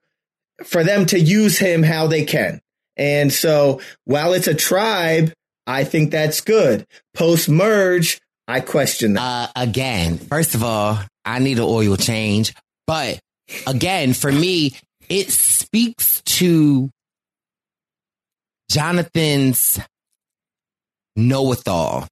for 0.63 0.83
them 0.83 1.05
to 1.07 1.19
use 1.19 1.57
him 1.57 1.83
how 1.83 2.07
they 2.07 2.23
can. 2.23 2.61
And 2.97 3.33
so 3.33 3.81
while 4.05 4.33
it's 4.33 4.47
a 4.47 4.53
tribe, 4.53 5.33
I 5.65 5.83
think 5.83 6.11
that's 6.11 6.41
good. 6.41 6.85
Post 7.13 7.49
merge, 7.49 8.19
I 8.47 8.59
question 8.59 9.13
that. 9.13 9.21
Uh, 9.21 9.47
again, 9.55 10.17
first 10.17 10.55
of 10.55 10.63
all, 10.63 10.99
I 11.25 11.39
need 11.39 11.57
an 11.57 11.65
oil 11.65 11.97
change. 11.97 12.53
But 12.87 13.19
again, 13.67 14.13
for 14.13 14.31
me, 14.31 14.73
it 15.09 15.29
speaks 15.31 16.21
to 16.21 16.89
Jonathan's 18.69 19.79
know-it-all. 21.15 22.07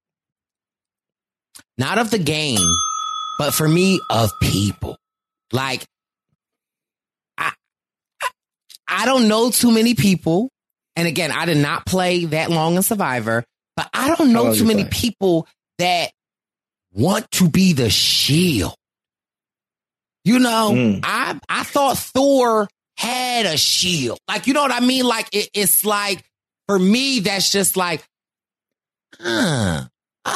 Not 1.77 1.97
of 1.97 2.11
the 2.11 2.19
game, 2.19 2.59
but 3.39 3.53
for 3.53 3.67
me, 3.67 3.99
of 4.09 4.31
people. 4.41 4.97
Like, 5.51 5.83
I, 7.37 7.51
I, 8.21 8.29
I 8.87 9.05
don't 9.05 9.27
know 9.27 9.49
too 9.49 9.71
many 9.71 9.95
people. 9.95 10.49
And 10.95 11.07
again, 11.07 11.31
I 11.31 11.45
did 11.45 11.57
not 11.57 11.85
play 11.85 12.25
that 12.25 12.51
long 12.51 12.75
in 12.75 12.83
Survivor, 12.83 13.43
but 13.75 13.89
I 13.93 14.13
don't 14.15 14.33
know 14.33 14.53
too 14.53 14.65
many 14.65 14.85
people 14.85 15.47
that 15.79 16.11
want 16.93 17.31
to 17.31 17.49
be 17.49 17.73
the 17.73 17.89
shield. 17.89 18.75
You 20.23 20.39
know, 20.39 20.71
Mm. 20.73 20.99
I 21.03 21.39
I 21.49 21.63
thought 21.63 21.97
Thor 21.97 22.67
had 22.97 23.45
a 23.45 23.57
shield. 23.57 24.19
Like, 24.27 24.47
you 24.47 24.53
know 24.53 24.61
what 24.61 24.71
I 24.71 24.79
mean? 24.79 25.05
Like 25.05 25.27
it, 25.33 25.49
it's 25.53 25.83
like 25.85 26.23
for 26.67 26.77
me, 26.77 27.19
that's 27.21 27.51
just 27.51 27.75
like, 27.75 28.03
huh, 29.19 29.85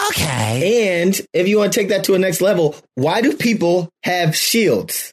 okay. 0.10 1.02
And 1.02 1.20
if 1.34 1.48
you 1.48 1.58
want 1.60 1.74
to 1.74 1.80
take 1.80 1.90
that 1.90 2.04
to 2.06 2.16
a 2.16 2.20
next 2.20 2.42
level, 2.42 2.76
why 2.96 3.22
do 3.22 3.36
people 3.36 3.90
have 4.04 4.36
shields? 4.36 5.12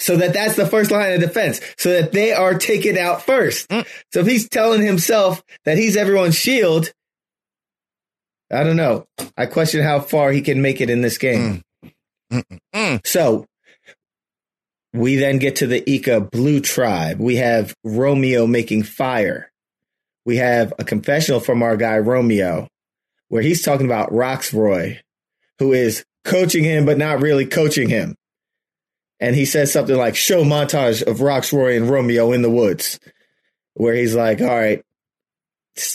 So 0.00 0.16
that 0.16 0.32
that's 0.32 0.56
the 0.56 0.66
first 0.66 0.90
line 0.90 1.12
of 1.12 1.20
defense, 1.20 1.60
so 1.78 1.90
that 1.92 2.10
they 2.12 2.32
are 2.32 2.58
taken 2.58 2.98
out 2.98 3.22
first. 3.22 3.68
Mm. 3.68 3.86
So 4.12 4.20
if 4.20 4.26
he's 4.26 4.48
telling 4.48 4.82
himself 4.82 5.40
that 5.64 5.78
he's 5.78 5.96
everyone's 5.96 6.34
shield, 6.34 6.92
I 8.50 8.64
don't 8.64 8.76
know. 8.76 9.06
I 9.36 9.46
question 9.46 9.84
how 9.84 10.00
far 10.00 10.32
he 10.32 10.42
can 10.42 10.60
make 10.62 10.80
it 10.80 10.90
in 10.90 11.00
this 11.02 11.18
game. 11.18 11.62
Mm. 12.32 12.42
Mm. 12.74 13.06
So 13.06 13.46
we 14.92 15.16
then 15.16 15.38
get 15.38 15.56
to 15.56 15.66
the 15.66 15.88
Ika 15.88 16.22
Blue 16.22 16.60
Tribe. 16.60 17.18
We 17.18 17.36
have 17.36 17.74
Romeo 17.84 18.46
making 18.46 18.84
fire. 18.84 19.50
We 20.24 20.36
have 20.36 20.72
a 20.78 20.84
confessional 20.84 21.40
from 21.40 21.62
our 21.62 21.76
guy 21.76 21.98
Romeo, 21.98 22.68
where 23.28 23.42
he's 23.42 23.62
talking 23.62 23.86
about 23.86 24.10
Rocksroy, 24.10 24.98
who 25.58 25.72
is 25.72 26.04
coaching 26.24 26.64
him, 26.64 26.84
but 26.84 26.98
not 26.98 27.20
really 27.20 27.46
coaching 27.46 27.88
him. 27.88 28.14
And 29.20 29.34
he 29.34 29.44
says 29.44 29.72
something 29.72 29.96
like 29.96 30.16
show 30.16 30.44
montage 30.44 31.02
of 31.02 31.18
Rocksroy 31.18 31.76
and 31.76 31.90
Romeo 31.90 32.32
in 32.32 32.42
the 32.42 32.50
woods, 32.50 33.00
where 33.74 33.94
he's 33.94 34.14
like, 34.14 34.40
all 34.40 34.46
right, 34.46 34.82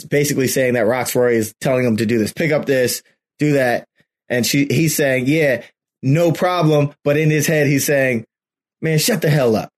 basically 0.09 0.47
saying 0.47 0.73
that 0.73 0.87
Rocksroy 0.87 1.33
is 1.33 1.53
telling 1.61 1.85
him 1.85 1.97
to 1.97 2.05
do 2.05 2.17
this, 2.17 2.33
pick 2.33 2.51
up 2.51 2.65
this, 2.65 3.01
do 3.39 3.53
that. 3.53 3.87
And 4.29 4.45
she, 4.45 4.67
he's 4.69 4.95
saying, 4.95 5.25
yeah, 5.27 5.63
no 6.01 6.31
problem. 6.31 6.93
But 7.03 7.17
in 7.17 7.29
his 7.29 7.47
head, 7.47 7.67
he's 7.67 7.85
saying, 7.85 8.25
man, 8.83 8.99
shut 8.99 9.21
the 9.21 9.29
hell 9.29 9.55
up. 9.55 9.69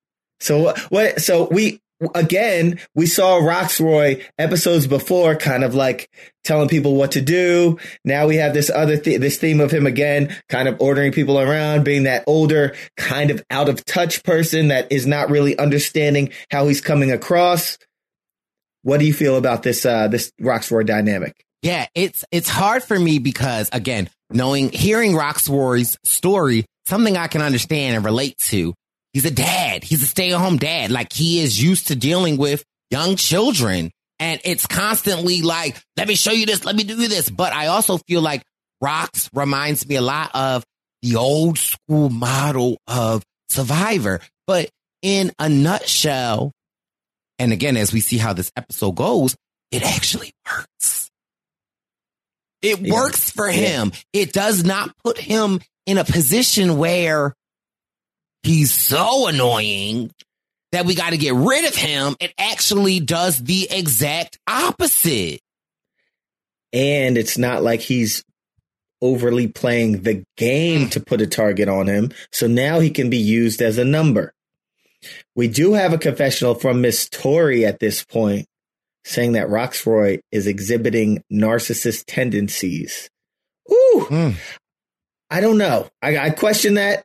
So 0.41 0.73
what, 0.89 1.21
so 1.21 1.47
we, 1.49 1.79
again, 2.13 2.79
we 2.93 3.05
saw 3.05 3.39
Rocksroy 3.39 4.23
episodes 4.37 4.85
before 4.85 5.35
kind 5.35 5.63
of 5.63 5.73
like 5.73 6.09
telling 6.43 6.67
people 6.67 6.95
what 6.95 7.13
to 7.13 7.21
do. 7.21 7.79
Now 8.03 8.27
we 8.27 8.35
have 8.35 8.53
this 8.53 8.69
other, 8.69 8.97
th- 8.97 9.21
this 9.21 9.37
theme 9.37 9.61
of 9.61 9.71
him 9.71 9.85
again, 9.85 10.35
kind 10.49 10.67
of 10.67 10.81
ordering 10.81 11.13
people 11.13 11.39
around, 11.39 11.85
being 11.85 12.03
that 12.03 12.25
older, 12.27 12.75
kind 12.97 13.31
of 13.31 13.41
out 13.49 13.69
of 13.69 13.85
touch 13.85 14.23
person 14.23 14.67
that 14.67 14.91
is 14.91 15.07
not 15.07 15.29
really 15.29 15.57
understanding 15.57 16.31
how 16.51 16.67
he's 16.67 16.81
coming 16.81 17.11
across. 17.11 17.77
What 18.81 18.99
do 18.99 19.05
you 19.05 19.13
feel 19.13 19.37
about 19.37 19.63
this, 19.63 19.85
uh, 19.85 20.09
this 20.09 20.31
Rocksroy 20.41 20.85
dynamic? 20.85 21.45
Yeah, 21.61 21.87
it's 21.95 22.23
it's 22.31 22.47
hard 22.47 22.83
for 22.83 22.99
me 22.99 23.17
because 23.17 23.69
again, 23.71 24.07
knowing 24.29 24.71
hearing 24.71 25.13
Rocksroy's 25.13 25.97
story, 26.03 26.65
something 26.85 27.17
I 27.17 27.25
can 27.25 27.41
understand 27.41 27.95
and 27.95 28.05
relate 28.05 28.37
to. 28.49 28.75
He's 29.16 29.24
a 29.24 29.32
dad. 29.32 29.86
He's 29.86 30.03
a 30.03 30.07
stay-at-home 30.07 30.57
dad. 30.57 30.91
Like 30.91 31.13
he 31.13 31.39
is 31.39 31.63
used 31.63 31.88
to 31.88 31.95
dealing 31.95 32.36
with 32.36 32.66
young 32.91 33.16
children. 33.16 33.91
And 34.20 34.41
it's 34.43 34.66
constantly 34.68 35.41
like, 35.41 35.82
let 35.95 36.09
me 36.09 36.16
show 36.16 36.32
you 36.34 36.45
this, 36.45 36.66
let 36.66 36.76
me 36.76 36.84
do 36.84 36.95
this. 37.07 37.30
But 37.30 37.53
I 37.53 37.68
also 37.68 37.97
feel 38.09 38.20
like 38.20 38.43
Rocks 38.82 39.30
reminds 39.34 39.88
me 39.88 39.95
a 39.95 40.01
lot 40.01 40.32
of 40.34 40.66
the 41.01 41.16
old 41.16 41.57
school 41.57 42.09
model 42.09 42.78
of 42.88 43.24
Survivor. 43.49 44.20
But 44.47 44.70
in 45.01 45.32
a 45.39 45.47
nutshell, 45.47 46.51
and 47.39 47.53
again, 47.53 47.78
as 47.78 47.93
we 47.93 48.01
see 48.01 48.18
how 48.18 48.34
this 48.34 48.51
episode 48.57 48.95
goes, 48.95 49.34
it 49.72 49.82
actually 49.82 50.34
works. 50.45 51.09
It 52.61 52.82
Yeah. 52.82 52.93
works 52.93 53.32
for 53.32 53.47
Yeah. 53.47 53.53
him. 53.84 53.91
It 54.11 54.34
does 54.34 54.66
not 54.66 54.93
put 55.05 55.18
him 55.18 55.61
in 55.86 55.97
a 55.97 56.03
position 56.03 56.78
where 56.78 57.34
he's 58.45 58.73
so 58.73 59.27
annoying 59.27 60.11
that 60.71 60.85
we 60.85 60.95
got 60.95 61.11
to 61.11 61.17
get 61.17 61.33
rid 61.33 61.65
of 61.65 61.75
him. 61.75 62.15
It 62.19 62.33
actually 62.37 62.99
does 62.99 63.41
the 63.43 63.67
exact 63.71 64.39
opposite. 64.47 65.41
and 66.73 67.17
it's 67.17 67.37
not 67.37 67.63
like 67.63 67.79
he's 67.81 68.23
overly 69.01 69.47
playing 69.47 70.01
the 70.03 70.23
game 70.37 70.89
to 70.89 70.99
put 70.99 71.21
a 71.21 71.27
target 71.27 71.69
on 71.69 71.87
him. 71.87 72.11
So 72.31 72.47
now 72.47 72.79
he 72.79 72.89
can 72.89 73.09
be 73.09 73.17
used 73.17 73.61
as 73.61 73.77
a 73.77 73.85
number. 73.85 74.33
We 75.35 75.47
do 75.47 75.73
have 75.73 75.93
a 75.93 75.97
confessional 75.97 76.55
from 76.55 76.81
Miss 76.81 77.07
Tori 77.09 77.65
at 77.65 77.79
this 77.79 78.03
point 78.03 78.47
saying 79.03 79.33
that 79.33 79.47
Rocksroy 79.47 80.19
is 80.31 80.47
exhibiting 80.47 81.23
narcissist 81.31 82.05
tendencies. 82.07 83.09
Ooh, 83.71 84.07
Mm. 84.09 84.35
I 85.29 85.41
don't 85.41 85.57
know. 85.57 85.87
I, 86.01 86.17
I 86.17 86.29
question 86.31 86.75
that. 86.75 87.03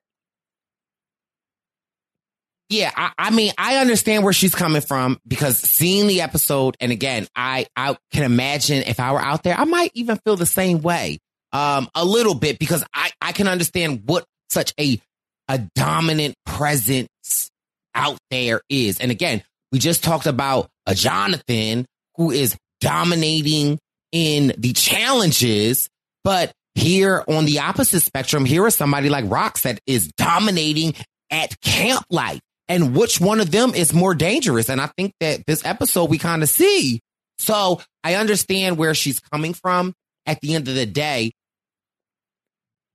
Yeah, 2.71 2.93
I, 2.97 3.11
I 3.19 3.31
mean, 3.31 3.53
I 3.59 3.79
understand 3.79 4.23
where 4.23 4.33
she's 4.33 4.55
coming 4.55 4.81
from 4.81 5.19
because 5.27 5.59
seeing 5.59 6.07
the 6.07 6.21
episode, 6.21 6.77
and 6.79 6.93
again, 6.93 7.27
I 7.35 7.67
I 7.75 7.97
can 8.13 8.23
imagine 8.23 8.85
if 8.85 9.01
I 9.01 9.13
were 9.13 9.21
out 9.21 9.43
there, 9.43 9.59
I 9.59 9.65
might 9.65 9.91
even 9.95 10.19
feel 10.19 10.37
the 10.37 10.47
same 10.47 10.81
way, 10.81 11.19
um, 11.53 11.89
a 11.97 12.05
little 12.05 12.35
bit 12.35 12.61
because 12.61 12.85
I 12.95 13.11
I 13.21 13.33
can 13.33 13.49
understand 13.49 14.05
what 14.07 14.25
such 14.51 14.73
a 14.79 15.01
a 15.49 15.59
dominant 15.75 16.37
presence 16.47 17.51
out 17.97 18.19
there 18.31 18.61
is, 18.69 19.01
and 19.01 19.11
again, 19.11 19.43
we 19.73 19.81
just 19.81 20.05
talked 20.05 20.27
about 20.27 20.69
a 20.87 20.95
Jonathan 20.95 21.87
who 22.15 22.31
is 22.31 22.57
dominating 22.81 23.81
in 24.13 24.53
the 24.57 24.73
challenges, 24.75 25.89
but 26.23 26.53
here 26.77 27.25
on 27.27 27.47
the 27.47 27.59
opposite 27.59 28.03
spectrum, 28.03 28.45
here 28.45 28.65
is 28.69 28.77
somebody 28.77 29.09
like 29.09 29.25
Rocks 29.29 29.63
that 29.63 29.81
is 29.89 30.13
dominating 30.17 30.95
at 31.33 31.61
camp 31.61 32.05
life. 32.11 32.41
And 32.71 32.97
which 32.97 33.21
one 33.21 33.41
of 33.41 33.51
them 33.51 33.75
is 33.75 33.93
more 33.93 34.15
dangerous? 34.15 34.71
And 34.71 34.81
I 34.81 34.87
think 34.97 35.13
that 35.19 35.45
this 35.47 35.63
episode 35.67 36.09
we 36.09 36.19
kind 36.19 36.43
of 36.43 36.49
see. 36.49 37.01
So 37.39 37.83
I 38.05 38.15
understand 38.15 38.79
where 38.79 38.95
she's 38.95 39.19
coming 39.19 39.53
from. 39.55 39.93
At 40.25 40.41
the 40.41 40.55
end 40.55 40.69
of 40.69 40.75
the 40.77 40.87
day, 40.87 41.33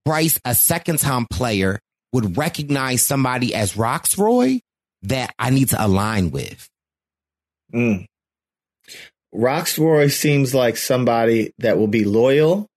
Bryce, 0.05 0.39
a 0.45 0.55
second 0.55 0.99
time 0.99 1.26
player, 1.30 1.80
would 2.13 2.38
recognize 2.38 3.01
somebody 3.01 3.53
as 3.53 3.73
Rocksroy 3.73 4.61
that 5.03 5.34
I 5.38 5.49
need 5.49 5.69
to 5.69 5.86
align 5.86 6.32
with. 6.32 6.69
Mm. 7.73 8.05
Rocksroy 9.34 10.09
seems 10.09 10.55
like 10.55 10.78
somebody 10.78 11.51
that 11.57 11.78
will 11.78 11.88
be 11.88 12.05
loyal, 12.05 12.67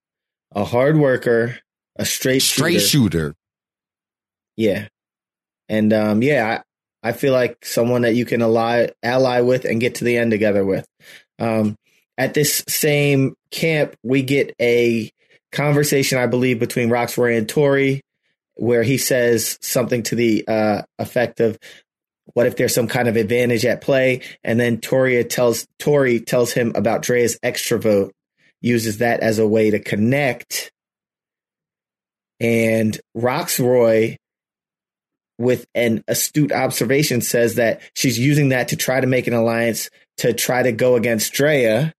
a 0.53 0.65
hard 0.65 0.97
worker, 0.97 1.59
a 1.95 2.03
straight 2.03 2.41
Straight 2.41 2.81
shooter. 2.81 2.87
shooter. 3.29 3.35
Yeah. 4.57 4.87
And 5.69 5.93
um, 5.93 6.21
yeah, 6.21 6.63
I, 7.03 7.11
feel 7.11 7.33
like 7.33 7.65
someone 7.65 8.01
that 8.03 8.15
you 8.15 8.25
can 8.25 8.41
ally 8.41 8.89
ally 9.03 9.41
with 9.41 9.65
and 9.65 9.81
get 9.81 9.95
to 9.95 10.03
the 10.03 10.17
end 10.17 10.31
together 10.31 10.65
with. 10.65 10.85
Um, 11.37 11.75
at 12.17 12.33
this 12.33 12.63
same 12.67 13.35
camp, 13.51 13.95
we 14.03 14.21
get 14.23 14.53
a 14.61 15.09
conversation, 15.51 16.17
I 16.17 16.27
believe, 16.27 16.59
between 16.59 16.89
Rocksroy 16.89 17.37
and 17.37 17.47
Tori, 17.47 18.01
where 18.55 18.83
he 18.83 18.97
says 18.97 19.57
something 19.61 20.03
to 20.03 20.15
the 20.15 20.45
uh, 20.47 20.81
effect 20.97 21.39
of, 21.39 21.57
"What 22.33 22.45
if 22.45 22.57
there's 22.57 22.75
some 22.75 22.87
kind 22.87 23.07
of 23.07 23.15
advantage 23.15 23.65
at 23.65 23.81
play?" 23.81 24.21
And 24.43 24.59
then 24.59 24.79
Tori 24.79 25.23
tells 25.23 25.65
Tori 25.79 26.19
tells 26.19 26.51
him 26.51 26.73
about 26.75 27.03
Drea's 27.03 27.39
extra 27.41 27.79
vote, 27.79 28.13
uses 28.61 28.97
that 28.97 29.21
as 29.21 29.39
a 29.39 29.47
way 29.47 29.71
to 29.71 29.79
connect. 29.79 30.71
And 32.41 32.99
Rocksroy 33.15 34.17
with 35.39 35.65
an 35.73 36.03
astute 36.07 36.51
observation 36.51 37.21
says 37.21 37.55
that 37.55 37.81
she's 37.95 38.19
using 38.19 38.49
that 38.49 38.67
to 38.67 38.75
try 38.75 38.99
to 38.99 39.07
make 39.07 39.25
an 39.25 39.33
alliance 39.33 39.89
to 40.17 40.33
try 40.33 40.61
to 40.61 40.71
go 40.71 40.95
against 40.95 41.33
Drea. 41.33 41.93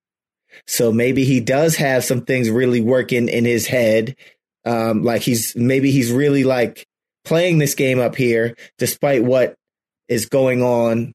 So 0.66 0.92
maybe 0.92 1.24
he 1.24 1.40
does 1.40 1.76
have 1.76 2.04
some 2.04 2.20
things 2.22 2.50
really 2.50 2.80
working 2.80 3.28
in 3.28 3.44
his 3.44 3.66
head. 3.66 4.14
Um, 4.64 5.02
like 5.02 5.22
he's 5.22 5.56
maybe 5.56 5.90
he's 5.90 6.12
really 6.12 6.44
like 6.44 6.84
playing 7.24 7.58
this 7.58 7.74
game 7.74 7.98
up 7.98 8.14
here 8.14 8.54
despite 8.78 9.24
what 9.24 9.54
is 10.08 10.26
going 10.26 10.62
on, 10.62 11.12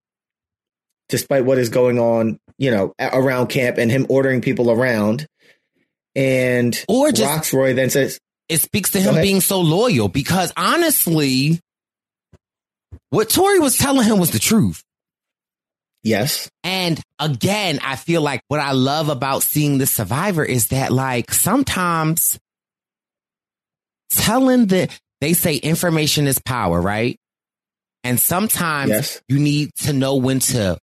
despite 1.09 1.45
what 1.45 1.59
is 1.59 1.69
going 1.69 1.99
on, 1.99 2.39
you 2.57 2.71
know, 2.71 2.93
around 2.99 3.47
camp 3.47 3.77
and 3.77 3.91
him 3.91 4.07
ordering 4.09 4.41
people 4.41 4.71
around. 4.71 5.27
And 6.15 6.83
Or 6.87 7.11
just- 7.11 7.51
Rocksroy 7.51 7.75
then 7.75 7.89
says, 7.91 8.17
it 8.47 8.61
speaks 8.61 8.91
to 8.91 8.99
him 9.01 9.15
being 9.21 9.41
so 9.41 9.59
loyal 9.59 10.07
because 10.07 10.53
honestly, 10.55 11.59
what 13.15 13.29
Tori 13.29 13.59
was 13.59 13.77
telling 13.77 14.05
him 14.05 14.19
was 14.19 14.31
the 14.31 14.39
truth. 14.39 14.83
Yes. 16.03 16.49
And 16.63 17.01
again, 17.17 17.79
I 17.81 17.95
feel 17.95 18.21
like 18.21 18.41
what 18.47 18.59
I 18.59 18.73
love 18.73 19.09
about 19.09 19.41
seeing 19.41 19.77
the 19.79 19.87
survivor 19.87 20.43
is 20.43 20.67
that 20.67 20.91
like 20.91 21.33
sometimes 21.33 22.37
telling 24.11 24.67
the, 24.67 24.89
they 25.21 25.33
say 25.33 25.55
information 25.55 26.27
is 26.27 26.39
power, 26.39 26.79
right? 26.79 27.17
And 28.03 28.19
sometimes 28.19 28.89
Yes. 28.89 29.21
you 29.27 29.39
need 29.39 29.71
to 29.83 29.93
know 29.93 30.17
when 30.17 30.39
to 30.39 30.77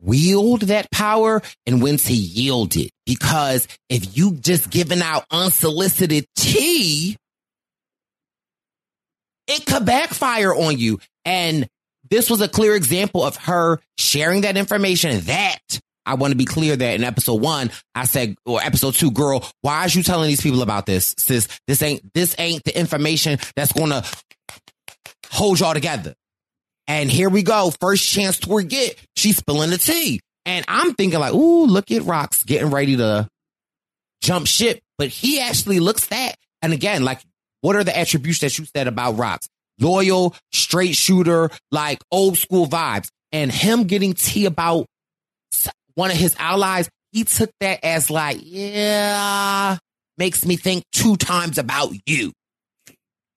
wield 0.00 0.62
that 0.62 0.90
power 0.90 1.42
and 1.66 1.82
when 1.82 1.98
to 1.98 2.12
yield 2.14 2.76
it. 2.76 2.90
Because 3.04 3.68
if 3.90 4.16
you 4.16 4.32
just 4.36 4.70
giving 4.70 5.02
out 5.02 5.24
unsolicited 5.30 6.24
tea, 6.36 7.16
it 9.46 9.66
could 9.66 9.84
backfire 9.84 10.54
on 10.54 10.78
you. 10.78 11.00
And 11.24 11.68
this 12.10 12.28
was 12.30 12.40
a 12.40 12.48
clear 12.48 12.74
example 12.76 13.22
of 13.22 13.36
her 13.36 13.80
sharing 13.96 14.42
that 14.42 14.56
information 14.56 15.20
that 15.22 15.60
I 16.06 16.14
want 16.14 16.32
to 16.32 16.36
be 16.36 16.44
clear 16.44 16.76
that 16.76 16.94
in 16.94 17.04
episode 17.04 17.40
one, 17.40 17.70
I 17.94 18.04
said, 18.04 18.36
or 18.44 18.60
episode 18.62 18.94
two, 18.94 19.10
girl, 19.10 19.48
why 19.62 19.84
is 19.86 19.94
you 19.94 20.02
telling 20.02 20.28
these 20.28 20.40
people 20.40 20.62
about 20.62 20.86
this? 20.86 21.14
Sis, 21.18 21.48
this 21.66 21.82
ain't, 21.82 22.12
this 22.12 22.34
ain't 22.38 22.62
the 22.64 22.78
information 22.78 23.38
that's 23.56 23.72
going 23.72 23.90
to 23.90 24.04
hold 25.30 25.60
y'all 25.60 25.74
together. 25.74 26.14
And 26.86 27.10
here 27.10 27.30
we 27.30 27.42
go. 27.42 27.72
First 27.80 28.08
chance 28.08 28.38
to 28.40 28.62
get, 28.62 28.98
she's 29.16 29.38
spilling 29.38 29.70
the 29.70 29.78
tea. 29.78 30.20
And 30.44 30.64
I'm 30.68 30.92
thinking 30.94 31.18
like, 31.18 31.32
ooh, 31.32 31.64
look 31.64 31.90
at 31.90 32.02
Rocks 32.02 32.42
getting 32.42 32.70
ready 32.70 32.96
to 32.96 33.28
jump 34.22 34.46
ship. 34.46 34.80
But 34.98 35.08
he 35.08 35.40
actually 35.40 35.80
looks 35.80 36.06
that. 36.08 36.36
And 36.60 36.74
again, 36.74 37.02
like, 37.02 37.20
what 37.64 37.76
are 37.76 37.84
the 37.84 37.96
attributes 37.96 38.40
that 38.40 38.58
you 38.58 38.66
said 38.76 38.88
about 38.88 39.12
Rocks? 39.12 39.48
Loyal, 39.80 40.34
straight 40.52 40.94
shooter, 40.94 41.48
like 41.70 41.98
old 42.10 42.36
school 42.36 42.66
vibes. 42.66 43.08
And 43.32 43.50
him 43.50 43.84
getting 43.84 44.12
tea 44.12 44.44
about 44.44 44.84
one 45.94 46.10
of 46.10 46.16
his 46.18 46.36
allies, 46.38 46.90
he 47.10 47.24
took 47.24 47.48
that 47.60 47.82
as 47.82 48.10
like, 48.10 48.36
yeah, 48.42 49.78
makes 50.18 50.44
me 50.44 50.56
think 50.56 50.84
two 50.92 51.16
times 51.16 51.56
about 51.56 51.94
you. 52.04 52.32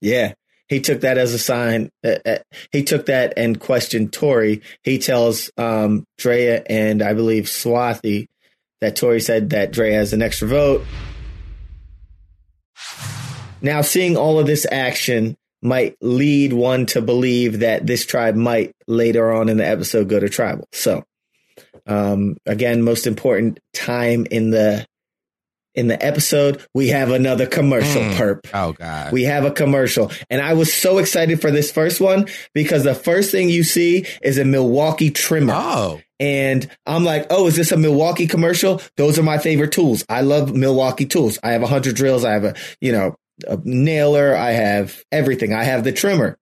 Yeah. 0.01 0.33
He 0.67 0.81
took 0.81 0.99
that 1.01 1.17
as 1.17 1.33
a 1.33 1.39
sign. 1.39 1.89
Uh, 2.05 2.17
uh, 2.25 2.37
he 2.73 2.83
took 2.83 3.05
that 3.05 3.35
and 3.37 3.57
questioned 3.57 4.11
Tori. 4.11 4.61
He 4.83 4.99
tells 4.99 5.49
um, 5.55 6.03
Drea 6.17 6.63
and 6.69 7.01
I 7.01 7.13
believe 7.13 7.45
Swati 7.45 8.25
that 8.81 8.97
Tori 8.97 9.21
said 9.21 9.51
that 9.51 9.71
Drea 9.71 9.93
has 9.93 10.11
an 10.11 10.21
extra 10.21 10.49
vote. 10.49 10.83
Now, 13.61 13.81
seeing 13.81 14.17
all 14.17 14.39
of 14.39 14.47
this 14.47 14.65
action 14.71 15.35
might 15.61 15.95
lead 16.01 16.53
one 16.53 16.85
to 16.87 17.01
believe 17.01 17.59
that 17.59 17.85
this 17.87 18.05
tribe 18.05 18.35
might 18.35 18.73
later 18.87 19.31
on 19.33 19.49
in 19.49 19.57
the 19.57 19.65
episode 19.67 20.07
go 20.09 20.19
to 20.19 20.29
tribal. 20.29 20.67
So, 20.71 21.03
um, 21.87 22.37
again, 22.45 22.81
most 22.83 23.07
important 23.07 23.59
time 23.73 24.27
in 24.29 24.51
the 24.51 24.85
in 25.73 25.87
the 25.87 26.03
episode, 26.03 26.59
we 26.73 26.87
have 26.87 27.11
another 27.11 27.45
commercial 27.45 28.01
Mm. 28.01 28.13
perp. 28.15 28.39
Oh 28.51 28.71
God. 28.73 29.11
We 29.13 29.25
have 29.25 29.45
a 29.45 29.51
commercial. 29.51 30.11
And 30.27 30.41
I 30.41 30.53
was 30.55 30.73
so 30.73 30.97
excited 30.97 31.39
for 31.39 31.51
this 31.51 31.71
first 31.71 32.01
one 32.01 32.25
because 32.55 32.83
the 32.83 32.95
first 32.95 33.29
thing 33.29 33.47
you 33.47 33.63
see 33.63 34.07
is 34.23 34.39
a 34.39 34.43
Milwaukee 34.45 35.11
trimmer. 35.11 35.53
oh. 35.55 36.01
And 36.19 36.67
I'm 36.87 37.03
like, 37.03 37.27
oh, 37.29 37.45
is 37.45 37.55
this 37.57 37.71
a 37.71 37.77
Milwaukee 37.77 38.25
commercial? 38.25 38.81
Those 38.95 39.19
are 39.19 39.23
my 39.23 39.37
favorite 39.37 39.71
tools. 39.71 40.03
I 40.09 40.21
love 40.21 40.55
Milwaukee 40.55 41.05
tools. 41.05 41.37
I 41.43 41.51
have 41.51 41.61
a 41.61 41.67
hundred 41.67 41.95
drills. 41.95 42.25
I 42.25 42.31
have 42.31 42.43
a, 42.43 42.55
you 42.81 42.91
know, 42.91 43.15
a 43.47 43.57
nailer. 43.63 44.35
I 44.35 44.51
have 44.51 45.03
everything. 45.11 45.53
I 45.53 45.63
have 45.63 45.83
the 45.83 45.91
trimmer, 45.91 46.37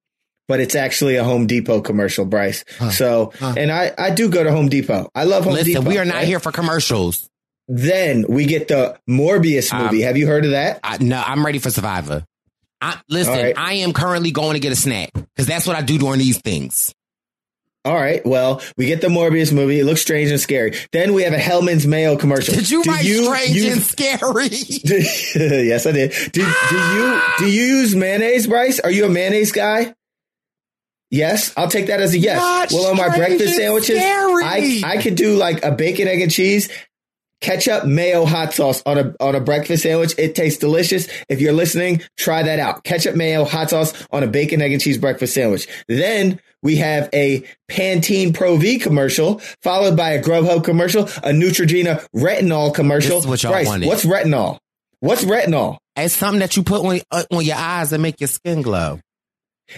but 0.47 0.59
it's 0.59 0.75
actually 0.75 1.15
a 1.15 1.23
Home 1.23 1.47
Depot 1.47 1.81
commercial, 1.81 2.25
Bryce. 2.25 2.63
So, 2.91 3.31
and 3.41 3.71
I, 3.71 3.91
I 3.97 4.11
do 4.11 4.29
go 4.29 4.43
to 4.43 4.51
Home 4.51 4.69
Depot. 4.69 5.09
I 5.15 5.23
love 5.23 5.43
Home 5.45 5.53
Listen, 5.53 5.73
Depot. 5.73 5.89
we 5.89 5.97
are 5.97 6.05
not 6.05 6.15
right? 6.15 6.27
here 6.27 6.39
for 6.39 6.51
commercials. 6.51 7.29
Then 7.67 8.25
we 8.29 8.45
get 8.45 8.67
the 8.67 8.99
Morbius 9.09 9.73
Um, 9.73 9.85
movie. 9.85 10.01
have 10.01 10.17
you 10.17 10.27
heard 10.27 10.45
of 10.45 10.51
that? 10.51 10.79
I, 10.83 10.97
no, 11.03 11.21
I'm 11.25 11.43
ready 11.45 11.57
for 11.59 11.71
Survivor. 11.71 12.23
I, 12.79 12.99
listen, 13.09 13.33
right. 13.33 13.57
I 13.57 13.73
am 13.75 13.91
currently 13.93 14.29
going 14.31 14.53
to 14.53 14.59
get 14.59 14.71
a 14.71 14.75
snack 14.75 15.09
because 15.13 15.47
that's 15.47 15.65
what 15.65 15.75
I 15.75 15.81
do 15.81 15.97
during 15.97 16.19
these 16.19 16.37
things. 16.39 16.93
All 17.86 17.95
right. 17.95 18.25
Well, 18.25 18.61
we 18.77 18.88
get 18.88 18.99
the 19.01 19.07
Morbius 19.07 19.53
movie. 19.53 19.79
It 19.79 19.86
looks 19.86 20.01
strange 20.01 20.31
and 20.31 20.39
scary. 20.39 20.73
Then 20.91 21.13
we 21.13 21.21
have 21.23 21.33
a 21.33 21.38
Hellmann's 21.38 21.86
Mayo 21.86 22.17
commercial. 22.17 22.55
Did 22.55 22.69
you 22.71 22.83
Do 22.83 22.89
write 22.91 23.05
strange 23.05 23.49
use- 23.55 23.73
and 23.73 23.81
scary? 23.83 24.49
yes, 25.67 25.86
I 25.86 25.91
did. 25.91 26.11
Do, 26.31 26.41
do 26.69 26.75
you 26.77 27.21
do 27.38 27.45
you 27.45 27.63
use 27.77 27.95
mayonnaise, 27.95 28.47
Bryce? 28.47 28.79
Are 28.79 28.89
you 28.91 29.05
a 29.05 29.09
mayonnaise 29.09 29.51
guy? 29.51 29.93
Yes, 31.11 31.53
I'll 31.55 31.69
take 31.69 31.88
that 31.88 32.01
as 32.01 32.13
a 32.13 32.17
yes. 32.17 32.38
Not 32.39 32.71
well, 32.71 32.88
on 32.91 32.97
my 32.97 33.15
breakfast 33.15 33.41
and 33.45 33.53
sandwiches, 33.55 33.97
scary. 33.99 34.43
I 34.43 34.81
I 34.83 34.97
could 35.01 35.15
do 35.15 35.36
like 35.36 35.63
a 35.63 35.71
bacon, 35.71 36.07
egg, 36.07 36.21
and 36.21 36.31
cheese, 36.31 36.67
ketchup, 37.41 37.86
mayo, 37.86 38.25
hot 38.25 38.53
sauce 38.53 38.81
on 38.86 38.97
a 38.97 39.15
on 39.19 39.36
a 39.36 39.39
breakfast 39.39 39.83
sandwich. 39.83 40.15
It 40.17 40.33
tastes 40.36 40.59
delicious. 40.59 41.07
If 41.29 41.39
you're 41.39 41.53
listening, 41.53 42.01
try 42.17 42.43
that 42.43 42.59
out. 42.59 42.83
Ketchup, 42.83 43.15
mayo, 43.15 43.45
hot 43.45 43.69
sauce 43.69 43.93
on 44.11 44.23
a 44.23 44.27
bacon, 44.27 44.61
egg, 44.61 44.73
and 44.73 44.81
cheese 44.81 44.97
breakfast 44.97 45.36
sandwich. 45.36 45.67
Then 45.88 46.41
we 46.66 46.78
have 46.78 47.09
a 47.13 47.43
Pantene 47.70 48.34
Pro 48.34 48.57
V 48.57 48.80
commercial, 48.80 49.39
followed 49.61 49.95
by 49.95 50.09
a 50.13 50.22
Grubhub 50.22 50.63
commercial, 50.63 51.03
a 51.03 51.32
Neutrogena 51.32 52.03
retinol 52.13 52.74
commercial. 52.74 53.22
What 53.22 53.43
y'all 53.43 53.63
wanted. 53.63 53.88
what's 53.88 54.03
retinol? 54.03 54.57
What's 54.99 55.24
retinol? 55.24 55.78
it's 55.95 56.16
something 56.16 56.39
that 56.39 56.57
you 56.57 56.63
put 56.63 56.84
on, 56.84 56.99
uh, 57.11 57.24
on 57.32 57.45
your 57.45 57.55
eyes 57.55 57.93
and 57.93 58.01
make 58.01 58.20
your 58.20 58.28
skin 58.28 58.63
glow. 58.63 58.99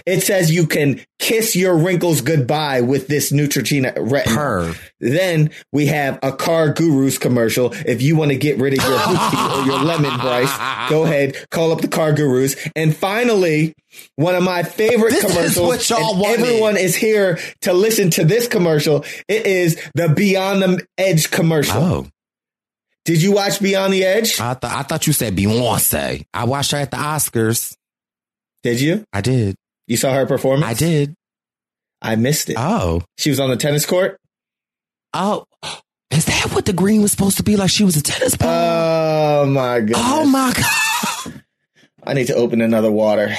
It 0.04 0.20
says 0.20 0.50
you 0.54 0.66
can 0.66 1.00
kiss 1.18 1.56
your 1.56 1.76
wrinkles 1.76 2.20
goodbye 2.20 2.82
with 2.82 3.08
this 3.08 3.32
Neutrogena 3.32 3.94
retinol. 3.96 4.34
Her. 4.34 4.74
Then 5.00 5.50
we 5.72 5.86
have 5.86 6.16
a 6.22 6.32
CarGurus 6.32 7.18
commercial. 7.20 7.72
If 7.86 8.02
you 8.02 8.14
want 8.16 8.30
to 8.30 8.36
get 8.36 8.58
rid 8.58 8.78
of 8.78 8.84
your 8.84 8.94
or 8.98 9.64
your 9.64 9.78
lemon, 9.84 10.18
Bryce, 10.20 10.88
go 10.90 11.04
ahead, 11.04 11.36
call 11.50 11.72
up 11.72 11.80
the 11.80 11.88
CarGurus. 11.88 12.70
And 12.76 12.94
finally, 12.94 13.74
one 14.16 14.34
of 14.34 14.42
my 14.42 14.62
favorite 14.62 15.10
This 15.12 15.24
is 15.24 15.30
commercials. 15.54 15.66
what 15.66 15.88
y'all 15.90 16.14
and 16.16 16.24
everyone 16.40 16.76
is 16.76 16.94
here 16.94 17.38
to 17.62 17.72
listen 17.72 18.10
to 18.10 18.24
this 18.24 18.46
commercial. 18.46 19.04
It 19.26 19.46
is 19.46 19.80
the 19.94 20.08
Beyond 20.10 20.62
the 20.62 20.86
Edge 20.98 21.30
commercial. 21.30 21.76
Oh, 21.82 22.06
Did 23.06 23.22
you 23.22 23.32
watch 23.32 23.60
Beyond 23.60 23.94
the 23.94 24.04
Edge? 24.04 24.38
I 24.38 24.52
thought 24.54 24.64
I 24.64 24.82
thought 24.82 25.06
you 25.06 25.14
said 25.14 25.34
Beyonce. 25.34 26.26
I 26.34 26.44
watched 26.44 26.72
her 26.72 26.78
at 26.78 26.90
the 26.90 26.98
Oscars. 26.98 27.74
Did 28.62 28.80
you? 28.82 29.04
I 29.12 29.20
did. 29.22 29.56
You 29.88 29.96
saw 29.96 30.14
her 30.14 30.26
performance? 30.26 30.66
I 30.70 30.74
did. 30.74 31.14
I 32.00 32.14
missed 32.14 32.48
it. 32.50 32.56
Oh, 32.58 33.02
She 33.16 33.30
was 33.30 33.40
on 33.40 33.50
the 33.50 33.56
tennis 33.56 33.84
court. 33.86 34.20
oh, 35.14 35.44
is 36.12 36.24
that 36.26 36.52
what 36.52 36.64
the 36.64 36.72
green 36.72 37.02
was 37.02 37.10
supposed 37.10 37.38
to 37.38 37.42
be? 37.42 37.56
Like 37.56 37.70
she 37.70 37.82
was 37.84 37.96
a 37.96 38.02
tennis 38.02 38.36
ball? 38.36 38.48
Oh 38.48 39.46
my 39.46 39.80
god! 39.80 39.96
oh 39.98 40.24
my 40.26 40.52
god! 40.54 41.42
I 42.04 42.14
need 42.14 42.28
to 42.28 42.34
open 42.34 42.60
another 42.60 42.90
water. 42.90 43.34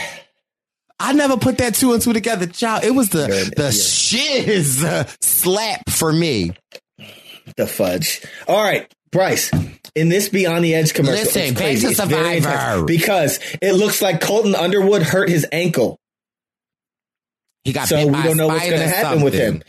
I 1.00 1.14
never 1.14 1.38
put 1.38 1.58
that 1.60 1.76
two 1.76 1.93
and 1.93 2.02
two 2.02 2.12
together, 2.14 2.45
child. 2.47 2.84
It 2.84 2.91
was 2.91 3.10
the 3.10 3.28
Good, 3.28 3.54
the 3.56 3.64
yeah. 3.64 3.70
shiz 3.72 4.84
uh, 4.84 5.06
slap 5.22 5.89
for 5.89 6.12
me. 6.12 6.52
The 7.56 7.66
fudge. 7.68 8.22
All 8.47 8.62
right, 8.62 8.93
Bryce. 9.12 9.50
In 9.95 10.10
this 10.10 10.30
Beyond 10.30 10.64
the 10.66 10.76
Edge 10.76 10.93
commercial, 10.93 11.24
Listen, 11.24 11.41
it's 11.43 11.52
back 11.54 11.62
crazy. 11.62 11.88
to 11.88 11.95
Survivor. 11.95 12.86
because 12.86 13.39
it 13.62 13.74
looks 13.74 14.02
like 14.02 14.20
Colton 14.22 14.54
Underwood 14.56 15.02
hurt 15.04 15.30
his 15.30 15.47
ankle, 15.52 15.97
He 17.64 17.74
got 17.74 17.88
so 17.88 18.07
we 18.07 18.24
don't 18.24 18.38
know 18.38 18.47
what's 18.47 18.68
going 18.68 18.80
to 18.80 18.88
happen 18.88 19.22
with 19.22 19.34
him. 19.34 19.62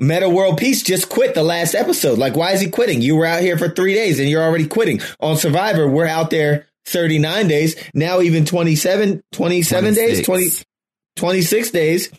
Meta 0.00 0.28
World 0.28 0.58
Peace 0.58 0.82
just 0.82 1.08
quit 1.08 1.34
the 1.34 1.42
last 1.42 1.74
episode. 1.74 2.18
Like, 2.18 2.36
why 2.36 2.52
is 2.52 2.60
he 2.60 2.70
quitting? 2.70 3.02
You 3.02 3.16
were 3.16 3.26
out 3.26 3.42
here 3.42 3.58
for 3.58 3.68
three 3.68 3.94
days 3.94 4.20
and 4.20 4.28
you're 4.28 4.42
already 4.42 4.66
quitting. 4.68 5.00
On 5.18 5.36
Survivor, 5.36 5.88
we're 5.88 6.06
out 6.06 6.30
there 6.30 6.66
39 6.86 7.48
days. 7.48 7.74
Now 7.94 8.20
even 8.20 8.44
27, 8.44 9.22
27 9.32 9.94
days, 9.94 10.24
20, 10.24 10.42
26. 10.44 10.64
26 11.16 11.70
days. 11.72 12.10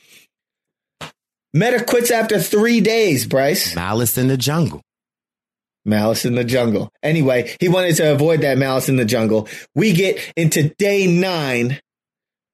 Meta 1.54 1.84
quits 1.84 2.12
after 2.12 2.40
three 2.40 2.82
days, 2.82 3.26
Bryce. 3.26 3.74
Malice 3.76 4.18
in 4.18 4.28
the 4.28 4.38
jungle. 4.38 4.82
Malice 5.86 6.26
in 6.26 6.36
the 6.36 6.44
jungle. 6.44 6.92
Anyway, 7.02 7.56
he 7.60 7.70
wanted 7.70 7.96
to 7.96 8.12
avoid 8.12 8.42
that 8.42 8.58
malice 8.58 8.90
in 8.90 8.98
the 8.98 9.06
jungle. 9.06 9.48
We 9.74 9.94
get 9.94 10.20
into 10.36 10.70
day 10.78 11.08
nine, 11.08 11.80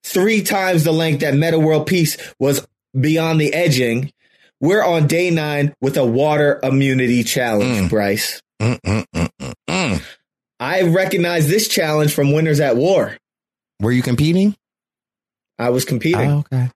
three 0.06 0.42
times 0.44 0.84
the 0.84 0.92
length 0.94 1.22
that 1.22 1.34
Meta 1.34 1.58
World 1.60 1.88
Peace 1.88 2.16
was 2.40 2.66
beyond 3.00 3.42
the 3.42 3.54
edging. 3.54 4.12
We're 4.62 4.84
on 4.84 5.08
day 5.08 5.32
nine 5.32 5.74
with 5.82 5.98
a 5.98 6.06
water 6.06 6.60
immunity 6.64 7.24
challenge, 7.24 7.88
Mm. 7.88 7.90
Bryce. 7.90 8.42
Mm, 8.62 8.80
mm, 8.82 9.06
mm, 9.14 9.30
mm, 9.42 9.54
mm. 9.70 10.02
I 10.60 10.84
recognize 10.84 11.50
this 11.50 11.68
challenge 11.68 12.14
from 12.14 12.32
Winners 12.32 12.60
at 12.62 12.78
War. 12.78 13.18
Were 13.82 13.92
you 13.92 14.02
competing? 14.02 14.56
I 15.60 15.70
was 15.70 15.84
competing. 15.84 16.32
Oh, 16.32 16.38
okay. 16.52 16.70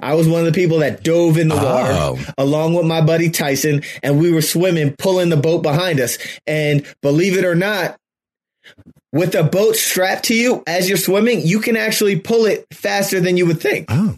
I 0.00 0.14
was 0.14 0.28
one 0.28 0.40
of 0.40 0.46
the 0.46 0.52
people 0.52 0.78
that 0.78 1.02
dove 1.02 1.38
in 1.38 1.48
the 1.48 1.56
water 1.56 1.92
Oh. 1.92 2.18
along 2.38 2.74
with 2.74 2.86
my 2.86 3.00
buddy 3.00 3.30
Tyson, 3.30 3.82
and 4.02 4.20
we 4.20 4.30
were 4.30 4.42
swimming, 4.42 4.94
pulling 4.96 5.28
the 5.30 5.36
boat 5.36 5.62
behind 5.62 5.98
us. 5.98 6.18
And 6.46 6.86
believe 7.02 7.36
it 7.36 7.44
or 7.44 7.56
not, 7.56 7.96
with 9.18 9.34
a 9.34 9.42
boat 9.42 9.76
strapped 9.76 10.26
to 10.26 10.34
you 10.34 10.62
as 10.66 10.88
you're 10.88 10.96
swimming, 10.98 11.42
you 11.44 11.60
can 11.60 11.76
actually 11.76 12.18
pull 12.20 12.46
it 12.46 12.64
faster 12.72 13.20
than 13.20 13.36
you 13.36 13.46
would 13.46 13.60
think. 13.60 13.86
Oh. 13.90 14.16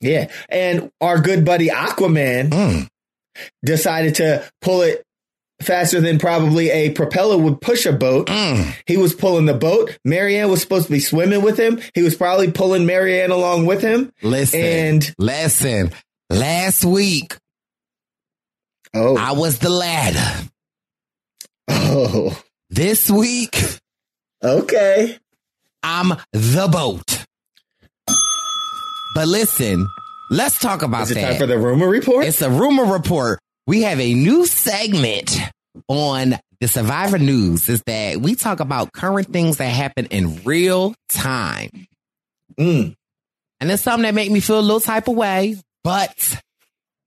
Yeah. 0.00 0.30
And 0.50 0.90
our 1.00 1.18
good 1.20 1.44
buddy 1.44 1.68
Aquaman 1.68 2.50
Mm. 2.50 2.88
decided 3.64 4.16
to 4.16 4.44
pull 4.60 4.82
it 4.82 5.02
faster 5.62 6.00
than 6.00 6.18
probably 6.18 6.68
a 6.70 6.90
propeller 6.90 7.38
would 7.38 7.60
push 7.60 7.86
a 7.86 7.92
boat. 7.92 8.26
Mm. 8.26 8.74
He 8.86 8.96
was 8.96 9.14
pulling 9.14 9.46
the 9.46 9.54
boat. 9.54 9.96
Maryanne 10.06 10.50
was 10.50 10.60
supposed 10.60 10.86
to 10.86 10.92
be 10.92 11.00
swimming 11.00 11.40
with 11.42 11.56
him. 11.58 11.80
He 11.94 12.02
was 12.02 12.16
probably 12.16 12.50
pulling 12.50 12.84
Maryanne 12.86 13.30
along 13.30 13.64
with 13.66 13.80
him. 13.80 14.12
Listen. 14.22 14.60
And 14.60 15.14
listen. 15.18 15.92
Last 16.28 16.84
week, 16.84 17.36
oh, 18.94 19.16
I 19.16 19.32
was 19.32 19.58
the 19.60 19.70
ladder. 19.70 20.48
oh, 21.68 22.42
This 22.70 23.08
week, 23.10 23.56
okay. 24.44 25.18
I'm 25.82 26.12
the 26.32 26.68
boat. 26.70 27.24
But 29.14 29.28
listen, 29.28 29.86
let's 30.30 30.58
talk 30.58 30.82
about 30.82 31.04
Is 31.04 31.12
it 31.12 31.14
that. 31.14 31.30
time 31.30 31.38
for 31.38 31.46
the 31.46 31.58
rumor 31.58 31.88
report? 31.88 32.26
It's 32.26 32.42
a 32.42 32.50
rumor 32.50 32.84
report. 32.84 33.38
We 33.66 33.82
have 33.82 34.00
a 34.00 34.12
new 34.14 34.46
segment 34.46 35.36
on 35.88 36.34
the 36.60 36.68
Survivor 36.68 37.18
News. 37.18 37.68
Is 37.68 37.82
that 37.86 38.18
we 38.18 38.34
talk 38.34 38.60
about 38.60 38.92
current 38.92 39.32
things 39.32 39.58
that 39.58 39.66
happen 39.68 40.06
in 40.06 40.42
real 40.44 40.94
time, 41.08 41.70
Mm. 42.58 42.94
and 43.60 43.70
it's 43.70 43.82
something 43.82 44.02
that 44.02 44.14
make 44.14 44.30
me 44.30 44.40
feel 44.40 44.58
a 44.58 44.60
little 44.60 44.80
type 44.80 45.08
of 45.08 45.14
way. 45.16 45.56
But 45.84 46.40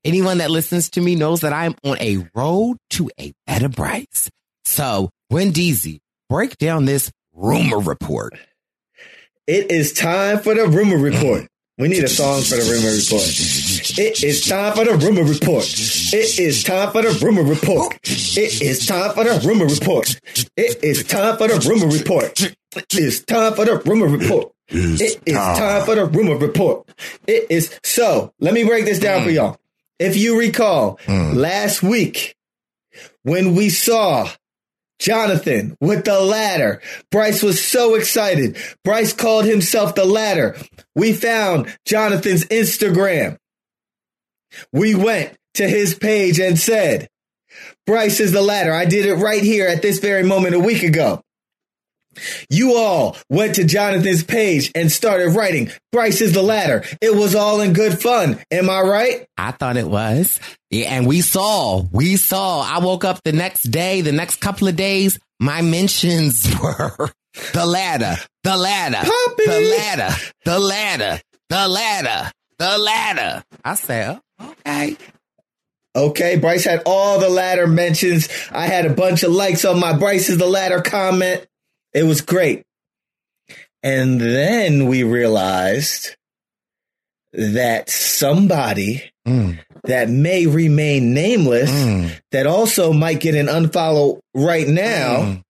anyone 0.06 0.38
that 0.40 0.52
listens 0.52 0.90
to 0.92 1.02
me 1.02 1.16
knows 1.16 1.42
that 1.42 1.54
I'm 1.54 1.76
on 1.84 1.98
a 2.00 2.26
road 2.36 2.78
to 2.92 3.10
a 3.20 3.34
better 3.46 3.70
Bryce. 3.70 4.30
So, 4.66 5.10
Wendeezy, 5.32 6.00
break 6.30 6.58
down 6.58 6.86
this 6.86 7.12
rumor 7.38 7.80
report. 7.80 8.34
It 9.46 9.72
is 9.72 9.94
time 9.94 10.40
for 10.40 10.54
the 10.56 10.68
rumor 10.68 10.98
report. 10.98 11.48
We 11.78 11.88
need 11.88 12.04
a 12.04 12.08
song 12.08 12.42
for 12.42 12.56
the 12.56 12.64
rumor 12.64 12.90
report. 12.90 13.22
It 14.00 14.24
is 14.24 14.46
time 14.46 14.74
for 14.74 14.84
the 14.84 14.98
rumor 14.98 15.24
report. 15.24 15.64
It 15.66 16.40
is 16.40 16.64
time 16.64 16.92
for 16.92 17.04
the 17.04 17.20
rumor 17.24 17.44
report. 17.44 17.86
It 18.04 18.60
is 18.60 18.88
time 18.88 19.14
for 19.14 19.24
the 19.24 19.40
rumor 19.48 19.66
report. 19.66 20.20
It 20.58 20.84
is 20.84 21.04
time 21.04 21.38
for 21.38 21.48
the 21.48 21.60
rumor 21.70 21.86
report. 21.88 22.42
It 22.76 22.96
is 22.96 23.24
time 23.24 23.54
for 23.54 23.66
the 23.66 23.80
rumor 23.86 24.08
report. 24.08 24.52
It 24.70 25.22
is 25.26 25.38
time 25.58 25.86
for 25.86 25.96
the 25.96 26.06
rumor 26.06 26.36
report. 26.36 26.90
It 27.28 27.48
is 27.52 27.80
so. 27.84 28.34
Let 28.40 28.56
me 28.56 28.64
break 28.64 28.86
this 28.86 29.00
down 29.00 29.24
for 29.24 29.30
mm. 29.30 29.36
y'all. 29.36 29.58
If 30.00 30.18
you 30.18 30.40
recall, 30.40 30.98
mm. 31.06 31.36
last 31.36 31.84
week 31.84 32.36
when 33.22 33.56
we 33.56 33.70
saw 33.70 34.30
Jonathan 35.00 35.78
with 35.80 36.06
the 36.06 36.20
ladder. 36.20 36.82
Bryce 37.12 37.44
was 37.44 37.64
so 37.64 37.96
excited. 37.96 38.58
Bryce 38.84 39.14
called 39.14 39.46
himself 39.46 39.96
the 39.96 40.06
ladder. 40.06 40.58
We 40.96 41.14
found 41.14 41.76
Jonathan's 41.86 42.46
Instagram. 42.46 43.38
We 44.72 44.96
went 44.96 45.36
to 45.56 45.68
his 45.68 45.94
page 45.94 46.40
and 46.40 46.58
said, 46.58 47.08
Bryce 47.86 48.20
is 48.20 48.32
the 48.32 48.42
ladder. 48.42 48.74
I 48.74 48.86
did 48.86 49.06
it 49.06 49.16
right 49.16 49.44
here 49.44 49.68
at 49.68 49.82
this 49.82 50.00
very 50.00 50.24
moment 50.24 50.56
a 50.56 50.60
week 50.60 50.84
ago. 50.84 51.22
You 52.50 52.76
all 52.76 53.18
went 53.30 53.56
to 53.56 53.64
Jonathan's 53.64 54.24
page 54.24 54.72
and 54.76 54.92
started 54.92 55.30
writing, 55.30 55.72
Bryce 55.92 56.22
is 56.22 56.34
the 56.34 56.42
ladder. 56.42 56.84
It 57.02 57.16
was 57.16 57.36
all 57.36 57.62
in 57.62 57.74
good 57.74 58.00
fun. 58.02 58.40
Am 58.52 58.70
I 58.70 58.82
right? 58.82 59.28
I 59.38 59.52
thought 59.52 59.78
it 59.78 59.88
was. 59.88 60.40
Yeah, 60.70 60.96
and 60.96 61.08
we 61.08 61.22
saw, 61.22 61.84
we 61.92 62.18
saw. 62.18 62.62
I 62.62 62.80
woke 62.80 63.06
up 63.06 63.24
the 63.24 63.32
next 63.32 63.64
day, 63.64 64.02
the 64.02 64.12
next 64.12 64.38
couple 64.38 64.68
of 64.68 64.76
days, 64.76 65.20
my 65.40 65.62
mentions 65.62 66.46
were 66.62 67.12
the 67.54 67.66
ladder, 67.66 68.16
the 68.44 68.58
ladder, 68.58 68.98
Poppy! 68.98 69.46
the 69.46 69.76
ladder, 69.78 70.16
the 70.46 70.60
ladder, 70.60 71.22
the 71.50 71.68
ladder, 71.68 72.32
the 72.58 72.78
ladder. 72.78 73.44
I 73.64 73.76
said, 73.76 74.20
oh, 74.40 74.50
okay. 74.66 74.98
Okay, 75.96 76.38
Bryce 76.38 76.64
had 76.64 76.84
all 76.86 77.20
the 77.20 77.30
ladder 77.30 77.66
mentions. 77.66 78.30
I 78.52 78.68
had 78.68 78.86
a 78.86 78.94
bunch 78.94 79.24
of 79.24 79.32
likes 79.32 79.66
on 79.66 79.80
my 79.80 79.98
Bryce 79.98 80.30
is 80.30 80.38
the 80.38 80.46
ladder 80.46 80.82
comment. 80.82 81.48
It 81.98 82.04
was 82.04 82.22
great. 82.22 82.64
And 83.82 84.22
then 84.22 84.86
we 84.86 85.02
realized 85.02 86.16
that 87.34 87.90
somebody 87.90 89.10
Mm, 89.28 89.60
that 89.84 90.10
may 90.10 90.46
remain 90.46 91.14
nameless 91.14 91.70
mm, 91.70 92.12
that 92.32 92.48
also 92.48 92.94
might 92.94 93.20
get 93.20 93.36
an 93.36 93.48
unfollow 93.48 94.20
right 94.34 94.68
now 94.68 95.18
mm, 95.24 95.42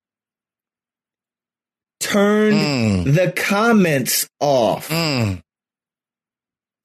turned 1.99 2.55
mm, 3.05 3.13
the 3.13 3.31
comments 3.33 4.27
off. 4.39 4.89
mm. 4.89 5.41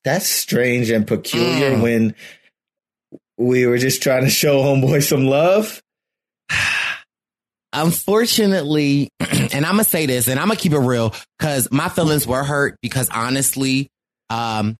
That's 0.04 0.26
strange 0.26 0.90
and 0.90 1.06
peculiar 1.06 1.70
Mm. 1.76 1.82
when 1.82 2.14
we 3.38 3.64
were 3.66 3.78
just 3.78 4.02
trying 4.02 4.24
to 4.24 4.30
show 4.30 4.58
homeboy 4.60 5.02
some 5.02 5.26
love. 5.26 5.80
Unfortunately, 7.73 9.09
and 9.20 9.66
I'm 9.66 9.73
gonna 9.73 9.85
say 9.85 10.07
this, 10.07 10.29
and 10.29 10.39
I'm 10.39 10.49
gonna 10.49 10.59
keep 10.59 10.73
it 10.73 10.79
real 10.79 11.14
because 11.39 11.70
my 11.70 11.89
feelings 11.89 12.27
were 12.27 12.45
hurt 12.45 12.77
because 12.83 13.09
honestly, 13.11 13.89
um, 14.31 14.77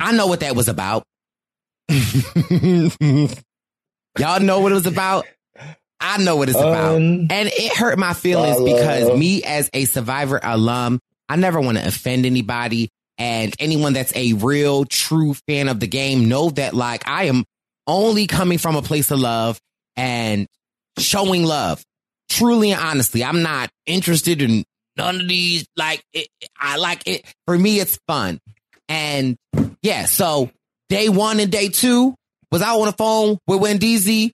I 0.00 0.12
know 0.12 0.26
what 0.26 0.40
that 0.40 0.56
was 0.56 0.68
about. 0.68 1.04
Y'all 1.88 2.90
know 4.40 4.60
what 4.60 4.72
it 4.72 4.74
was 4.74 4.86
about. 4.86 5.26
I 6.00 6.18
know 6.18 6.36
what 6.36 6.48
it's 6.48 6.58
about, 6.58 6.96
and 6.96 7.30
it 7.30 7.76
hurt 7.76 7.98
my 7.98 8.12
feelings 8.12 8.60
because 8.60 9.16
me 9.16 9.44
as 9.44 9.70
a 9.72 9.84
Survivor 9.84 10.40
alum, 10.42 10.98
I 11.28 11.36
never 11.36 11.60
want 11.60 11.78
to 11.78 11.86
offend 11.86 12.26
anybody. 12.26 12.88
And 13.18 13.54
anyone 13.60 13.92
that's 13.92 14.14
a 14.16 14.32
real 14.32 14.84
true 14.84 15.34
fan 15.46 15.68
of 15.68 15.78
the 15.78 15.86
game 15.86 16.28
know 16.28 16.50
that 16.50 16.74
like 16.74 17.06
I 17.06 17.24
am 17.24 17.44
only 17.86 18.26
coming 18.26 18.58
from 18.58 18.74
a 18.74 18.82
place 18.82 19.10
of 19.10 19.20
love 19.20 19.60
and 19.96 20.48
showing 20.98 21.44
love 21.44 21.82
truly 22.28 22.72
and 22.72 22.80
honestly. 22.80 23.22
I'm 23.22 23.42
not 23.42 23.70
interested 23.86 24.42
in 24.42 24.64
none 24.96 25.20
of 25.20 25.28
these. 25.28 25.66
Like, 25.76 26.02
it, 26.12 26.28
I 26.58 26.76
like 26.76 27.02
it. 27.06 27.24
For 27.46 27.56
me, 27.56 27.80
it's 27.80 27.98
fun. 28.06 28.40
And 28.88 29.36
yeah, 29.82 30.06
so 30.06 30.50
day 30.88 31.08
one 31.08 31.40
and 31.40 31.50
day 31.50 31.68
two 31.68 32.14
was 32.50 32.62
I 32.62 32.70
on 32.70 32.86
the 32.86 32.92
phone 32.92 33.38
with 33.46 33.60
Wendy's 33.60 34.32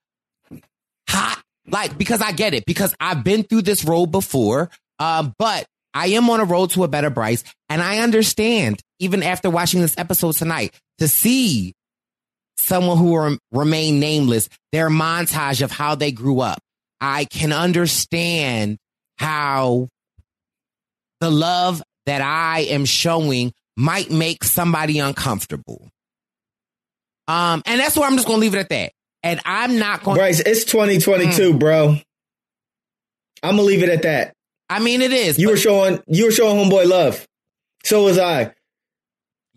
hot. 1.08 1.42
Like, 1.66 1.98
because 1.98 2.22
I 2.22 2.32
get 2.32 2.54
it, 2.54 2.64
because 2.66 2.94
I've 2.98 3.22
been 3.22 3.42
through 3.42 3.62
this 3.62 3.84
road 3.84 4.06
before. 4.06 4.70
Um, 4.98 5.34
but 5.38 5.66
I 5.94 6.08
am 6.08 6.28
on 6.30 6.40
a 6.40 6.44
road 6.44 6.70
to 6.70 6.84
a 6.84 6.88
better 6.88 7.10
Bryce. 7.10 7.44
And 7.68 7.82
I 7.82 7.98
understand, 7.98 8.80
even 8.98 9.22
after 9.22 9.50
watching 9.50 9.80
this 9.80 9.96
episode 9.98 10.32
tonight, 10.32 10.74
to 10.98 11.08
see 11.08 11.74
someone 12.58 12.98
who 12.98 13.16
rem- 13.16 13.38
remain 13.52 14.00
nameless, 14.00 14.48
their 14.72 14.90
montage 14.90 15.62
of 15.62 15.70
how 15.70 15.94
they 15.94 16.12
grew 16.12 16.40
up. 16.40 16.58
I 17.00 17.24
can 17.24 17.52
understand 17.52 18.78
how 19.18 19.88
the 21.20 21.30
love 21.30 21.82
that 22.06 22.20
I 22.20 22.60
am 22.70 22.84
showing 22.84 23.52
might 23.76 24.10
make 24.10 24.44
somebody 24.44 24.98
uncomfortable. 24.98 25.88
Um, 27.28 27.62
and 27.66 27.78
that's 27.80 27.96
where 27.96 28.08
I'm 28.08 28.16
just 28.16 28.26
gonna 28.26 28.38
leave 28.40 28.54
it 28.54 28.58
at 28.58 28.68
that. 28.70 28.92
And 29.22 29.40
I'm 29.44 29.78
not 29.78 30.02
going. 30.02 30.16
Bryce, 30.16 30.40
it's 30.40 30.64
2022, 30.64 31.52
Mm. 31.54 31.58
bro. 31.58 31.88
I'm 33.42 33.50
gonna 33.56 33.62
leave 33.62 33.82
it 33.82 33.88
at 33.90 34.02
that. 34.02 34.34
I 34.70 34.80
mean, 34.80 35.02
it 35.02 35.12
is. 35.12 35.38
You 35.38 35.48
but- 35.48 35.52
were 35.52 35.56
showing 35.58 36.02
you 36.08 36.24
were 36.26 36.32
showing 36.32 36.56
homeboy 36.56 36.86
love. 36.86 37.26
So 37.84 38.04
was 38.04 38.18
I. 38.18 38.52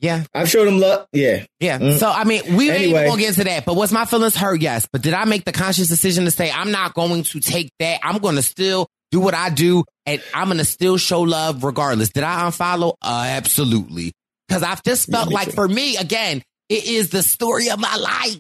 yeah, 0.01 0.23
I've 0.33 0.49
showed 0.49 0.67
him 0.67 0.79
love. 0.79 1.05
Yeah. 1.13 1.45
yeah. 1.61 1.79
Mm. 1.79 1.97
So 1.97 2.09
I 2.09 2.25
mean, 2.25 2.55
we 2.57 2.69
ain't 2.69 2.81
Anyway. 2.81 2.99
even 3.01 3.09
gonna 3.11 3.21
get 3.21 3.29
into 3.29 3.43
that. 3.45 3.65
But 3.65 3.75
was 3.75 3.91
my 3.93 4.03
feelings 4.05 4.35
hurt? 4.35 4.59
Yes. 4.61 4.87
But 4.91 5.01
did 5.03 5.13
I 5.13 5.23
make 5.25 5.45
the 5.45 5.51
conscious 5.53 5.87
decision 5.87 6.25
to 6.25 6.31
say 6.31 6.51
I'm 6.51 6.71
not 6.71 6.93
going 6.93 7.23
to 7.23 7.39
take 7.39 7.69
that? 7.79 7.99
I'm 8.03 8.17
going 8.17 8.35
to 8.35 8.41
still 8.41 8.87
do 9.11 9.19
what 9.19 9.33
I 9.33 9.49
do, 9.49 9.83
and 10.05 10.21
I'm 10.33 10.47
going 10.47 10.57
to 10.57 10.65
still 10.65 10.97
show 10.97 11.21
love 11.21 11.63
regardless. 11.63 12.09
Did 12.09 12.23
I 12.23 12.41
unfollow? 12.49 12.93
Uh, 13.01 13.25
absolutely. 13.29 14.13
Because 14.47 14.63
I've 14.63 14.81
just 14.83 15.09
felt 15.09 15.29
me 15.29 15.35
like 15.35 15.47
too. 15.49 15.53
for 15.53 15.67
me, 15.67 15.97
again, 15.97 16.41
it 16.69 16.85
is 16.85 17.09
the 17.09 17.21
story 17.23 17.69
of 17.69 17.79
my 17.79 17.95
life. 17.95 18.39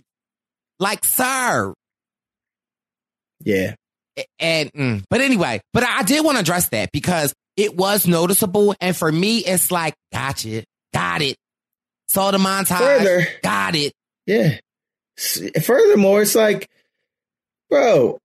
Like, 0.79 1.03
sir, 1.05 1.73
Yeah. 3.43 3.75
and 4.39 4.71
mm, 4.73 5.03
but 5.09 5.21
anyway, 5.21 5.61
but 5.73 5.83
I 5.83 6.03
did 6.03 6.23
want 6.23 6.37
to 6.37 6.41
address 6.41 6.69
that 6.69 6.91
because 6.91 7.33
it 7.57 7.75
was 7.75 8.07
noticeable, 8.07 8.73
and 8.81 8.95
for 8.95 9.11
me, 9.11 9.39
it's 9.39 9.71
like, 9.71 9.93
gotcha, 10.13 10.63
got 10.93 11.21
it. 11.21 11.35
Saw 12.11 12.31
the 12.31 12.39
montage, 12.39 12.77
Further, 12.77 13.25
got 13.41 13.73
it. 13.73 13.93
yeah. 14.25 14.57
Furthermore, 15.63 16.23
it's 16.23 16.35
like, 16.35 16.67
bro, 17.69 18.19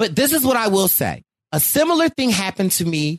But 0.00 0.16
this 0.16 0.32
is 0.32 0.44
what 0.44 0.56
I 0.56 0.66
will 0.66 0.88
say: 0.88 1.22
a 1.52 1.60
similar 1.60 2.08
thing 2.08 2.30
happened 2.30 2.72
to 2.72 2.84
me 2.84 3.18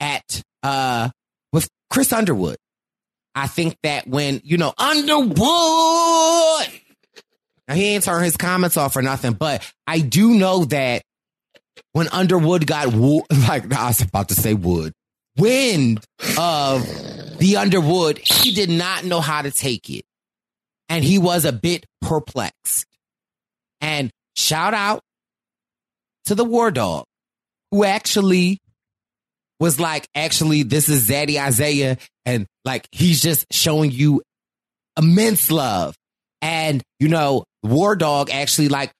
at 0.00 0.42
uh 0.64 1.10
with 1.52 1.68
Chris 1.88 2.12
Underwood. 2.12 2.56
I 3.36 3.46
think 3.46 3.76
that 3.84 4.08
when 4.08 4.40
you 4.42 4.56
know 4.56 4.74
Underwood, 4.76 5.38
now 5.38 6.64
he 7.74 7.94
ain't 7.94 8.02
turn 8.02 8.24
his 8.24 8.36
comments 8.36 8.76
off 8.76 8.96
or 8.96 9.02
nothing, 9.02 9.34
but 9.34 9.64
I 9.86 10.00
do 10.00 10.34
know 10.34 10.64
that 10.64 11.02
when 11.92 12.08
Underwood 12.08 12.66
got 12.66 12.92
wo- 12.92 13.24
like 13.48 13.72
I 13.72 13.86
was 13.86 14.00
about 14.00 14.30
to 14.30 14.34
say 14.34 14.54
wood 14.54 14.92
wind 15.36 16.04
of 16.38 16.86
the 17.38 17.56
Underwood, 17.58 18.18
he 18.18 18.52
did 18.52 18.70
not 18.70 19.04
know 19.04 19.20
how 19.20 19.42
to 19.42 19.50
take 19.50 19.90
it, 19.90 20.04
and 20.88 21.04
he 21.04 21.18
was 21.18 21.44
a 21.44 21.52
bit 21.52 21.86
perplexed. 22.00 22.86
And 23.80 24.10
shout 24.36 24.74
out 24.74 25.02
to 26.26 26.34
the 26.34 26.44
War 26.44 26.70
Dog, 26.70 27.04
who 27.70 27.84
actually 27.84 28.60
was 29.60 29.78
like, 29.78 30.08
actually, 30.14 30.62
this 30.62 30.88
is 30.88 31.08
Zaddy 31.08 31.40
Isaiah, 31.40 31.98
and 32.24 32.46
like 32.64 32.88
he's 32.92 33.20
just 33.20 33.46
showing 33.52 33.90
you 33.90 34.22
immense 34.96 35.50
love. 35.50 35.96
And 36.42 36.82
you 37.00 37.08
know, 37.08 37.44
War 37.62 37.96
Dog 37.96 38.30
actually 38.30 38.68
like 38.68 38.92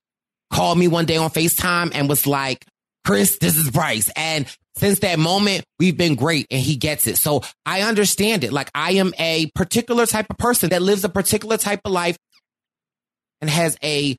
called 0.50 0.78
me 0.78 0.88
one 0.88 1.04
day 1.04 1.16
on 1.16 1.30
FaceTime 1.30 1.92
and 1.94 2.08
was 2.08 2.26
like, 2.26 2.64
Chris, 3.04 3.38
this 3.38 3.56
is 3.56 3.70
Bryce. 3.70 4.10
And 4.16 4.46
since 4.76 5.00
that 5.00 5.18
moment, 5.18 5.64
we've 5.78 5.96
been 5.96 6.14
great 6.14 6.46
and 6.50 6.60
he 6.60 6.76
gets 6.76 7.06
it. 7.06 7.16
So 7.16 7.42
I 7.64 7.82
understand 7.82 8.44
it. 8.44 8.52
Like 8.52 8.70
I 8.74 8.92
am 8.92 9.12
a 9.18 9.50
particular 9.54 10.06
type 10.06 10.26
of 10.30 10.38
person 10.38 10.70
that 10.70 10.82
lives 10.82 11.04
a 11.04 11.08
particular 11.08 11.56
type 11.56 11.80
of 11.84 11.92
life 11.92 12.16
and 13.40 13.48
has 13.48 13.76
a 13.82 14.16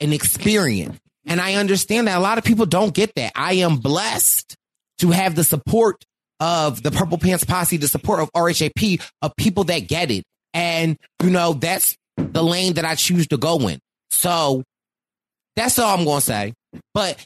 an 0.00 0.12
experience. 0.12 0.98
And 1.26 1.40
I 1.40 1.54
understand 1.54 2.06
that 2.08 2.16
a 2.16 2.20
lot 2.20 2.38
of 2.38 2.44
people 2.44 2.64
don't 2.64 2.94
get 2.94 3.14
that. 3.16 3.32
I 3.34 3.54
am 3.54 3.76
blessed 3.78 4.56
to 4.98 5.10
have 5.10 5.34
the 5.34 5.44
support 5.44 6.04
of 6.40 6.82
the 6.82 6.90
Purple 6.90 7.18
Pants 7.18 7.44
Posse, 7.44 7.76
the 7.76 7.88
support 7.88 8.20
of 8.20 8.32
RHAP, 8.32 9.02
of 9.20 9.36
people 9.36 9.64
that 9.64 9.80
get 9.80 10.10
it. 10.10 10.24
And, 10.54 10.96
you 11.22 11.30
know, 11.30 11.52
that's 11.52 11.96
the 12.16 12.42
lane 12.42 12.74
that 12.74 12.84
I 12.84 12.94
choose 12.94 13.26
to 13.28 13.36
go 13.36 13.68
in. 13.68 13.78
So 14.10 14.62
that's 15.56 15.78
all 15.78 15.98
I'm 15.98 16.04
going 16.04 16.20
to 16.20 16.24
say. 16.24 16.54
But 16.94 17.24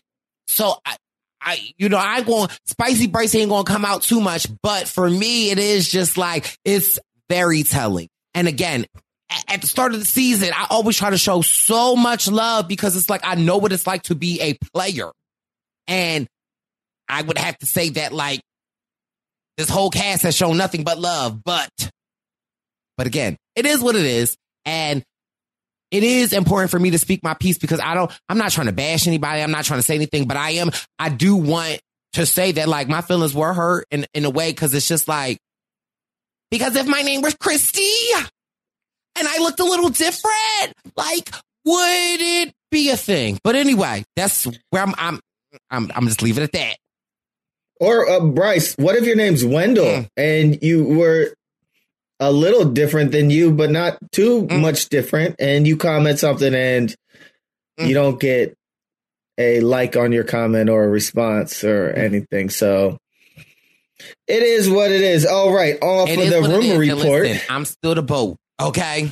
so 0.48 0.76
I, 0.84 0.96
I, 1.44 1.58
you 1.76 1.88
know, 1.88 1.98
I 1.98 2.22
going 2.22 2.48
spicy 2.66 3.08
Bryce 3.08 3.34
ain't 3.34 3.50
to 3.50 3.64
come 3.64 3.84
out 3.84 4.02
too 4.02 4.20
much, 4.20 4.46
but 4.62 4.88
for 4.88 5.08
me, 5.08 5.50
it 5.50 5.58
is 5.58 5.90
just 5.90 6.16
like, 6.16 6.56
it's 6.64 6.98
very 7.28 7.62
telling. 7.64 8.08
And 8.34 8.48
again, 8.48 8.86
at 9.48 9.60
the 9.60 9.66
start 9.66 9.92
of 9.92 10.00
the 10.00 10.06
season, 10.06 10.50
I 10.54 10.66
always 10.70 10.96
try 10.96 11.10
to 11.10 11.18
show 11.18 11.42
so 11.42 11.96
much 11.96 12.30
love 12.30 12.68
because 12.68 12.96
it's 12.96 13.10
like, 13.10 13.22
I 13.24 13.34
know 13.34 13.58
what 13.58 13.72
it's 13.72 13.86
like 13.86 14.02
to 14.04 14.14
be 14.14 14.40
a 14.40 14.58
player. 14.72 15.10
And 15.88 16.28
I 17.08 17.22
would 17.22 17.38
have 17.38 17.58
to 17.58 17.66
say 17.66 17.90
that 17.90 18.12
like 18.12 18.40
this 19.56 19.68
whole 19.68 19.90
cast 19.90 20.22
has 20.22 20.36
shown 20.36 20.56
nothing 20.56 20.84
but 20.84 20.98
love, 20.98 21.42
but, 21.44 21.70
but 22.96 23.06
again, 23.06 23.36
it 23.56 23.66
is 23.66 23.80
what 23.80 23.96
it 23.96 24.04
is. 24.04 24.36
And 24.64 25.02
it 25.92 26.02
is 26.02 26.32
important 26.32 26.70
for 26.72 26.78
me 26.80 26.90
to 26.90 26.98
speak 26.98 27.22
my 27.22 27.34
piece 27.34 27.58
because 27.58 27.78
I 27.78 27.94
don't, 27.94 28.10
I'm 28.28 28.38
not 28.38 28.50
trying 28.50 28.66
to 28.66 28.72
bash 28.72 29.06
anybody. 29.06 29.42
I'm 29.42 29.50
not 29.52 29.64
trying 29.64 29.78
to 29.78 29.84
say 29.84 29.94
anything, 29.94 30.26
but 30.26 30.36
I 30.36 30.52
am, 30.52 30.70
I 30.98 31.10
do 31.10 31.36
want 31.36 31.80
to 32.14 32.26
say 32.26 32.52
that 32.52 32.66
like 32.66 32.88
my 32.88 33.02
feelings 33.02 33.34
were 33.34 33.52
hurt 33.52 33.86
in, 33.90 34.06
in 34.14 34.24
a 34.24 34.30
way 34.30 34.50
because 34.50 34.74
it's 34.74 34.88
just 34.88 35.06
like, 35.06 35.38
because 36.50 36.76
if 36.76 36.86
my 36.86 37.02
name 37.02 37.22
was 37.22 37.34
Christy 37.34 37.88
and 39.16 39.28
I 39.28 39.38
looked 39.38 39.60
a 39.60 39.64
little 39.64 39.90
different, 39.90 40.72
like, 40.96 41.30
would 41.64 42.20
it 42.20 42.52
be 42.70 42.90
a 42.90 42.96
thing? 42.96 43.38
But 43.44 43.54
anyway, 43.54 44.04
that's 44.16 44.46
where 44.70 44.82
I'm, 44.82 44.94
I'm, 44.98 45.20
I'm, 45.70 45.92
I'm 45.94 46.06
just 46.08 46.22
leaving 46.22 46.42
it 46.42 46.46
at 46.46 46.52
that. 46.52 46.76
Or 47.80 48.08
uh, 48.08 48.20
Bryce, 48.20 48.74
what 48.76 48.96
if 48.96 49.04
your 49.04 49.16
name's 49.16 49.44
Wendell 49.44 49.84
Mm. 49.84 50.08
and 50.16 50.62
you 50.62 50.84
were 50.84 51.34
a 52.22 52.30
little 52.32 52.64
different 52.64 53.10
than 53.12 53.30
you, 53.30 53.50
but 53.52 53.70
not 53.70 53.98
too 54.12 54.44
Mm. 54.46 54.60
much 54.60 54.88
different, 54.88 55.36
and 55.38 55.66
you 55.66 55.76
comment 55.76 56.18
something 56.18 56.54
and 56.54 56.94
Mm. 57.80 57.88
you 57.88 57.94
don't 57.94 58.20
get 58.20 58.54
a 59.38 59.60
like 59.60 59.96
on 59.96 60.12
your 60.12 60.24
comment 60.24 60.68
or 60.70 60.84
a 60.84 60.88
response 60.88 61.64
or 61.64 61.92
Mm. 61.92 61.98
anything. 61.98 62.50
So 62.50 62.98
it 64.28 64.42
is 64.42 64.68
what 64.70 64.92
it 64.92 65.00
is. 65.00 65.24
All 65.26 65.52
right, 65.52 65.78
all 65.82 66.06
It 66.08 66.16
for 66.16 66.24
the 66.30 66.42
rumor 66.42 66.78
report. 66.78 67.22
listen, 67.24 67.40
I'm 67.48 67.64
still 67.64 67.94
the 67.94 68.02
boat. 68.02 68.36
Okay. 68.60 69.10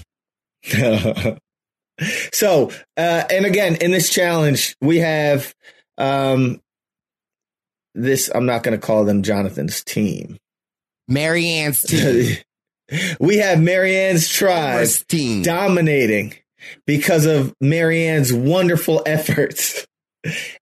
so, 2.33 2.71
uh, 2.97 3.25
and 3.31 3.45
again, 3.47 3.77
in 3.81 3.91
this 3.91 4.11
challenge, 4.11 4.75
we 4.81 4.99
have 4.99 5.55
um, 5.99 6.61
this. 7.95 8.31
I'm 8.35 8.47
not 8.47 8.63
going 8.63 8.79
to 8.79 8.85
call 8.87 9.05
them 9.05 9.23
Jonathan's 9.23 9.83
team. 9.85 10.37
Maryanne's 11.09 11.83
team. 11.83 12.37
we 13.21 13.39
have 13.39 13.59
Maryanne's 13.61 14.29
tribe 14.29 14.89
team. 15.09 15.43
dominating 15.43 16.35
because 16.87 17.27
of 17.27 17.55
Maryanne's 17.61 18.33
wonderful 18.33 19.03
efforts. 19.07 19.87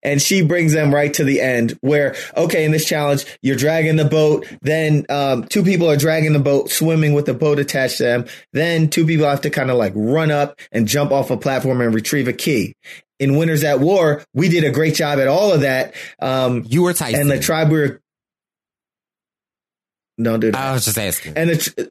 And 0.04 0.22
she 0.22 0.42
brings 0.42 0.72
them 0.72 0.94
right 0.94 1.12
to 1.14 1.24
the 1.24 1.40
end 1.40 1.76
where, 1.80 2.14
okay, 2.36 2.64
in 2.64 2.70
this 2.70 2.84
challenge, 2.84 3.26
you're 3.42 3.56
dragging 3.56 3.96
the 3.96 4.04
boat. 4.04 4.46
Then, 4.62 5.04
um, 5.08 5.48
two 5.48 5.64
people 5.64 5.90
are 5.90 5.96
dragging 5.96 6.32
the 6.32 6.38
boat, 6.38 6.70
swimming 6.70 7.12
with 7.12 7.26
the 7.26 7.34
boat 7.34 7.58
attached 7.58 7.96
to 7.96 8.04
them. 8.04 8.26
Then 8.52 8.88
two 8.88 9.04
people 9.04 9.26
have 9.26 9.40
to 9.40 9.50
kind 9.50 9.72
of 9.72 9.76
like 9.76 9.92
run 9.96 10.30
up 10.30 10.60
and 10.70 10.86
jump 10.86 11.10
off 11.10 11.32
a 11.32 11.36
platform 11.36 11.80
and 11.80 11.92
retrieve 11.92 12.28
a 12.28 12.32
key. 12.32 12.76
In 13.18 13.36
Winners 13.36 13.64
at 13.64 13.80
War, 13.80 14.22
we 14.32 14.48
did 14.48 14.62
a 14.62 14.70
great 14.70 14.94
job 14.94 15.18
at 15.18 15.26
all 15.26 15.52
of 15.52 15.62
that. 15.62 15.92
Um, 16.22 16.62
You 16.68 16.84
were 16.84 16.92
Tyson. 16.92 17.20
and 17.22 17.28
the 17.28 17.40
tribe 17.40 17.68
we 17.72 17.78
were, 17.80 18.00
don't 20.22 20.38
do 20.38 20.52
that 20.52 20.56
I 20.60 20.72
was 20.72 20.84
just 20.84 20.98
asking. 20.98 21.34
and 21.36 21.50
the 21.50 21.90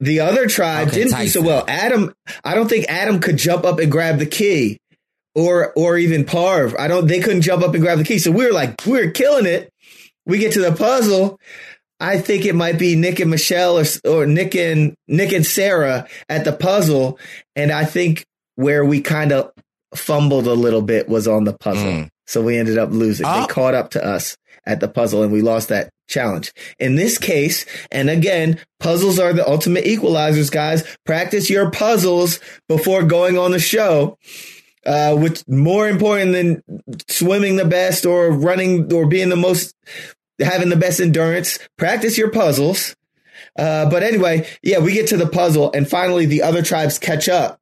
the 0.00 0.20
other 0.20 0.46
tribe 0.46 0.88
Okay, 0.88 1.04
didn't 1.04 1.18
do 1.18 1.28
so 1.28 1.42
well. 1.42 1.64
Adam, 1.68 2.12
I 2.44 2.54
don't 2.54 2.68
think 2.68 2.86
Adam 2.88 3.20
could 3.20 3.36
jump 3.36 3.64
up 3.64 3.78
and 3.78 3.90
grab 3.90 4.18
the 4.18 4.26
key, 4.26 4.78
or 5.34 5.72
or 5.74 5.96
even 5.96 6.24
Parv. 6.24 6.78
I 6.78 6.88
don't. 6.88 7.06
They 7.06 7.20
couldn't 7.20 7.42
jump 7.42 7.62
up 7.62 7.74
and 7.74 7.82
grab 7.82 7.98
the 7.98 8.04
key. 8.04 8.18
So 8.18 8.30
we 8.30 8.44
were 8.44 8.52
like, 8.52 8.84
we 8.86 9.04
were 9.04 9.10
killing 9.10 9.46
it. 9.46 9.70
We 10.26 10.38
get 10.38 10.52
to 10.52 10.60
the 10.60 10.72
puzzle. 10.72 11.38
I 11.98 12.18
think 12.18 12.44
it 12.44 12.54
might 12.54 12.78
be 12.78 12.94
Nick 12.94 13.20
and 13.20 13.30
Michelle 13.30 13.78
or, 13.78 13.84
or 14.06 14.26
Nick 14.26 14.54
and 14.54 14.94
Nick 15.08 15.32
and 15.32 15.46
Sarah 15.46 16.06
at 16.28 16.44
the 16.44 16.52
puzzle. 16.52 17.18
And 17.54 17.72
I 17.72 17.84
think 17.84 18.24
where 18.56 18.84
we 18.84 19.00
kind 19.00 19.32
of 19.32 19.52
fumbled 19.94 20.46
a 20.46 20.52
little 20.52 20.82
bit 20.82 21.08
was 21.08 21.26
on 21.26 21.44
the 21.44 21.54
puzzle. 21.54 21.84
Mm. 21.84 22.08
So 22.26 22.42
we 22.42 22.56
ended 22.56 22.78
up 22.78 22.90
losing. 22.90 23.26
Oh. 23.26 23.40
They 23.40 23.46
caught 23.46 23.74
up 23.74 23.90
to 23.90 24.04
us 24.04 24.36
at 24.64 24.80
the 24.80 24.88
puzzle 24.88 25.22
and 25.22 25.32
we 25.32 25.42
lost 25.42 25.68
that 25.68 25.90
challenge. 26.08 26.52
In 26.78 26.96
this 26.96 27.18
case, 27.18 27.66
and 27.90 28.10
again, 28.10 28.58
puzzles 28.80 29.18
are 29.18 29.32
the 29.32 29.48
ultimate 29.48 29.84
equalizers, 29.84 30.50
guys. 30.50 30.84
Practice 31.04 31.48
your 31.48 31.70
puzzles 31.70 32.40
before 32.68 33.02
going 33.02 33.38
on 33.38 33.52
the 33.52 33.58
show. 33.58 34.18
Uh, 34.84 35.16
which 35.16 35.42
more 35.48 35.88
important 35.88 36.30
than 36.30 36.62
swimming 37.08 37.56
the 37.56 37.64
best 37.64 38.06
or 38.06 38.30
running 38.30 38.92
or 38.92 39.04
being 39.04 39.30
the 39.30 39.34
most, 39.34 39.74
having 40.38 40.68
the 40.68 40.76
best 40.76 41.00
endurance. 41.00 41.58
Practice 41.76 42.16
your 42.16 42.30
puzzles. 42.30 42.94
Uh, 43.58 43.90
but 43.90 44.04
anyway, 44.04 44.46
yeah, 44.62 44.78
we 44.78 44.92
get 44.92 45.08
to 45.08 45.16
the 45.16 45.26
puzzle 45.26 45.72
and 45.74 45.90
finally 45.90 46.24
the 46.24 46.42
other 46.42 46.62
tribes 46.62 47.00
catch 47.00 47.28
up 47.28 47.58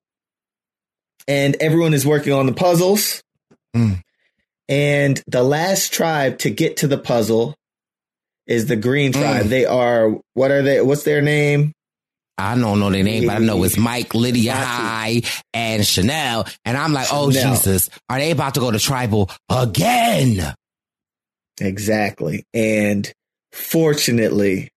and 1.27 1.57
everyone 1.61 1.95
is 1.95 2.05
working 2.05 2.35
on 2.35 2.45
the 2.45 2.53
puzzles. 2.53 3.23
Mm. 3.75 4.03
And 4.69 5.23
the 5.27 5.43
last 5.43 5.93
tribe 5.93 6.39
to 6.39 6.51
get 6.51 6.79
to 6.79 6.87
the 6.87 6.99
puzzle 6.99 7.55
is 8.47 8.67
the 8.67 8.77
green 8.77 9.13
tribe. 9.13 9.47
Mm. 9.47 9.49
They 9.49 9.67
are, 9.67 10.11
what 10.35 10.51
are 10.51 10.63
they? 10.63 10.81
What's 10.81 11.05
their 11.05 11.23
name? 11.23 11.73
I 12.37 12.57
don't 12.57 12.81
know 12.81 12.91
their 12.91 13.05
name, 13.05 13.27
but 13.27 13.37
I 13.37 13.39
know 13.39 13.63
it's 13.63 13.77
Mike, 13.77 14.15
Lydia. 14.15 14.55
Hai, 14.55 15.23
and 15.53 15.87
Chanel. 15.87 16.47
And 16.65 16.77
I'm 16.77 16.93
like, 16.93 17.09
oh 17.13 17.31
Chanel. 17.31 17.55
Jesus, 17.55 17.91
are 18.09 18.19
they 18.19 18.33
about 18.33 18.55
to 18.55 18.61
go 18.61 18.71
to 18.71 18.79
tribal 18.79 19.31
again? 19.49 20.55
Exactly. 21.61 22.45
And 22.53 23.11
fortunately, 23.53 24.71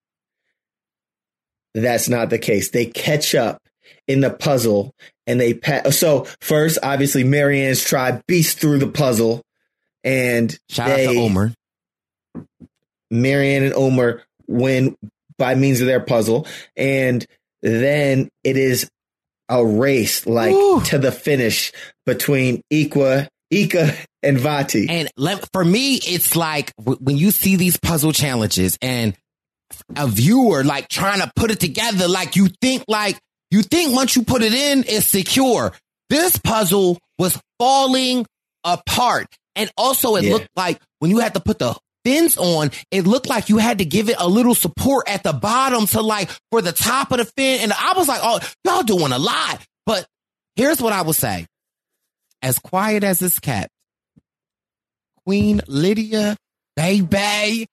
that's 1.73 2.09
not 2.09 2.29
the 2.29 2.37
case. 2.37 2.69
They 2.69 2.85
catch 2.85 3.33
up 3.33 3.59
in 4.07 4.21
the 4.21 4.29
puzzle 4.29 4.93
and 5.25 5.39
they 5.39 5.53
pa- 5.53 5.89
so 5.89 6.25
first 6.41 6.77
obviously 6.83 7.23
Maryanne's 7.23 7.83
tribe 7.83 8.21
beats 8.27 8.53
through 8.53 8.79
the 8.79 8.87
puzzle 8.87 9.41
and 10.03 10.57
Shout 10.69 10.87
they, 10.87 11.07
out 11.07 11.11
to 11.13 11.19
Omar. 11.19 11.53
Maryanne 13.11 13.63
and 13.63 13.73
Omar 13.73 14.23
win 14.47 14.97
by 15.37 15.55
means 15.55 15.81
of 15.81 15.87
their 15.87 15.99
puzzle 15.99 16.47
and 16.75 17.25
then 17.61 18.29
it 18.43 18.57
is 18.57 18.89
a 19.49 19.65
race 19.65 20.25
like 20.25 20.53
Woo. 20.53 20.81
to 20.81 20.97
the 20.97 21.11
finish 21.11 21.71
between 22.05 22.61
Ikwa 22.71 23.27
Ika 23.49 23.93
and 24.23 24.37
Vati. 24.37 24.87
And 24.89 25.09
let, 25.15 25.47
for 25.53 25.63
me, 25.63 25.95
it's 25.95 26.35
like 26.35 26.75
w- 26.77 26.97
when 27.01 27.17
you 27.17 27.31
see 27.31 27.55
these 27.55 27.77
puzzle 27.77 28.11
challenges 28.11 28.77
and 28.81 29.15
a 29.95 30.07
viewer 30.07 30.63
like 30.63 30.87
trying 30.89 31.21
to 31.21 31.31
put 31.35 31.51
it 31.51 31.59
together, 31.59 32.07
like 32.07 32.35
you 32.35 32.49
think 32.61 32.83
like 32.87 33.17
you 33.51 33.63
think 33.63 33.95
once 33.95 34.15
you 34.15 34.23
put 34.23 34.41
it 34.41 34.53
in, 34.53 34.83
it's 34.87 35.05
secure. 35.05 35.71
This 36.09 36.37
puzzle 36.37 36.99
was 37.17 37.39
falling 37.59 38.25
apart. 38.63 39.27
And 39.57 39.69
also 39.75 40.15
it 40.15 40.23
Yeah. 40.23 40.33
looked 40.33 40.49
like 40.55 40.79
when 40.99 41.11
you 41.11 41.17
had 41.19 41.33
to 41.33 41.39
put 41.41 41.59
the 41.59 41.75
fins 42.05 42.37
on, 42.37 42.71
it 42.91 43.05
looked 43.05 43.27
like 43.27 43.49
you 43.49 43.57
had 43.57 43.79
to 43.79 43.85
give 43.85 44.07
it 44.09 44.15
a 44.17 44.27
little 44.29 44.55
support 44.55 45.09
at 45.09 45.23
the 45.23 45.33
bottom 45.33 45.85
to 45.87 46.01
like 46.01 46.29
for 46.51 46.61
the 46.61 46.71
top 46.71 47.11
of 47.11 47.17
the 47.17 47.25
fin. 47.25 47.59
And 47.61 47.73
I 47.73 47.93
was 47.97 48.07
like, 48.07 48.21
oh, 48.23 48.39
y'all 48.63 48.83
doing 48.83 49.11
a 49.11 49.19
lot. 49.19 49.61
But 49.85 50.07
here's 50.55 50.81
what 50.81 50.93
I 50.93 51.01
will 51.01 51.11
say. 51.13 51.45
As 52.41 52.59
quiet 52.59 53.03
as 53.03 53.19
this 53.19 53.39
cat, 53.39 53.69
Queen 55.25 55.61
Lydia, 55.67 56.37
baby. 56.75 57.67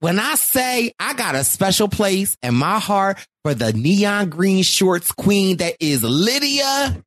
When 0.00 0.18
I 0.18 0.34
say 0.34 0.92
I 0.98 1.14
got 1.14 1.34
a 1.34 1.44
special 1.44 1.88
place 1.88 2.36
in 2.42 2.54
my 2.54 2.78
heart 2.78 3.24
for 3.42 3.54
the 3.54 3.72
neon 3.72 4.28
green 4.28 4.62
shorts 4.62 5.10
queen 5.12 5.56
that 5.58 5.76
is 5.80 6.02
Lydia, 6.02 7.02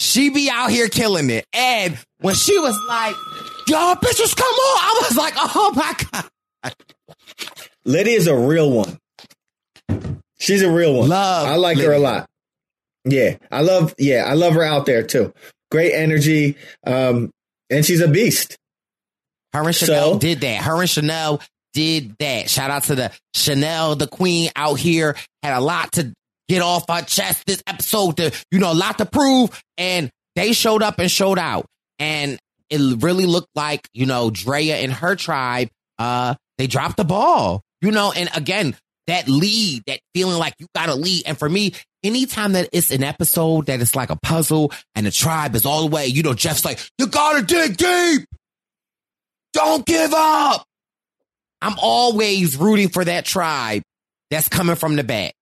she 0.00 0.30
be 0.30 0.50
out 0.50 0.70
here 0.70 0.88
killing 0.88 1.30
it. 1.30 1.46
And 1.52 1.96
when 2.22 2.34
she 2.34 2.58
was 2.58 2.78
like, 2.88 3.14
y'all 3.68 3.94
bitches 3.96 4.34
come 4.36 4.46
on, 4.46 4.78
I 4.82 5.00
was 5.02 5.16
like, 5.16 5.34
oh 5.36 5.72
my 5.74 5.94
God. 7.84 8.06
is 8.06 8.26
a 8.26 8.36
real 8.36 8.70
one. 8.70 8.98
She's 10.38 10.62
a 10.62 10.70
real 10.70 10.94
one. 10.94 11.08
Love 11.08 11.46
I 11.46 11.56
like 11.56 11.78
her 11.78 11.92
a 11.92 11.98
lot. 11.98 12.28
Yeah, 13.04 13.36
I 13.50 13.62
love. 13.62 13.94
Yeah, 13.98 14.24
I 14.26 14.34
love 14.34 14.54
her 14.54 14.62
out 14.62 14.86
there 14.86 15.02
too. 15.02 15.32
Great 15.70 15.92
energy, 15.92 16.56
um, 16.86 17.30
and 17.70 17.84
she's 17.84 18.00
a 18.00 18.08
beast. 18.08 18.56
Her 19.52 19.64
and 19.66 19.74
Chanel 19.74 20.14
So? 20.14 20.18
did 20.18 20.40
that. 20.40 20.62
Her 20.62 20.80
and 20.80 20.90
Chanel 20.90 21.40
did 21.74 22.16
that. 22.18 22.48
Shout 22.48 22.70
out 22.70 22.84
to 22.84 22.94
the 22.94 23.12
Chanel, 23.34 23.96
the 23.96 24.06
queen 24.06 24.50
out 24.56 24.78
here, 24.78 25.16
had 25.42 25.56
a 25.56 25.60
lot 25.60 25.92
to 25.92 26.12
get 26.48 26.62
off 26.62 26.88
our 26.88 27.02
chest 27.02 27.44
this 27.46 27.62
episode, 27.66 28.16
to, 28.18 28.32
you 28.50 28.58
know, 28.58 28.72
a 28.72 28.74
lot 28.74 28.98
to 28.98 29.06
prove. 29.06 29.62
And 29.78 30.10
they 30.36 30.52
showed 30.52 30.82
up 30.82 30.98
and 30.98 31.10
showed 31.10 31.38
out. 31.38 31.66
And 31.98 32.38
it 32.70 33.02
really 33.02 33.26
looked 33.26 33.50
like, 33.54 33.88
you 33.92 34.06
know, 34.06 34.30
Drea 34.30 34.76
and 34.76 34.92
her 34.92 35.16
tribe, 35.16 35.68
uh, 35.98 36.34
they 36.58 36.66
dropped 36.66 36.96
the 36.96 37.04
ball, 37.04 37.62
you 37.80 37.90
know, 37.90 38.12
and 38.12 38.30
again, 38.34 38.76
that 39.06 39.28
lead, 39.28 39.82
that 39.86 40.00
feeling 40.14 40.38
like 40.38 40.54
you 40.58 40.66
got 40.74 40.86
to 40.86 40.94
lead. 40.94 41.24
And 41.26 41.38
for 41.38 41.48
me, 41.48 41.74
anytime 42.02 42.52
that 42.52 42.68
it's 42.72 42.90
an 42.90 43.02
episode 43.02 43.66
that 43.66 43.80
it's 43.80 43.96
like 43.96 44.10
a 44.10 44.16
puzzle 44.16 44.72
and 44.94 45.06
the 45.06 45.10
tribe 45.10 45.54
is 45.54 45.66
all 45.66 45.82
the 45.82 45.94
way, 45.94 46.06
you 46.06 46.22
know, 46.22 46.34
Jeff's 46.34 46.64
like, 46.64 46.78
you 46.98 47.06
got 47.06 47.38
to 47.38 47.44
dig 47.44 47.76
deep. 47.76 48.28
Don't 49.52 49.84
give 49.84 50.12
up. 50.14 50.64
I'm 51.60 51.74
always 51.78 52.56
rooting 52.56 52.88
for 52.88 53.04
that 53.04 53.24
tribe 53.24 53.82
that's 54.30 54.48
coming 54.48 54.76
from 54.76 54.96
the 54.96 55.04
back. 55.04 55.34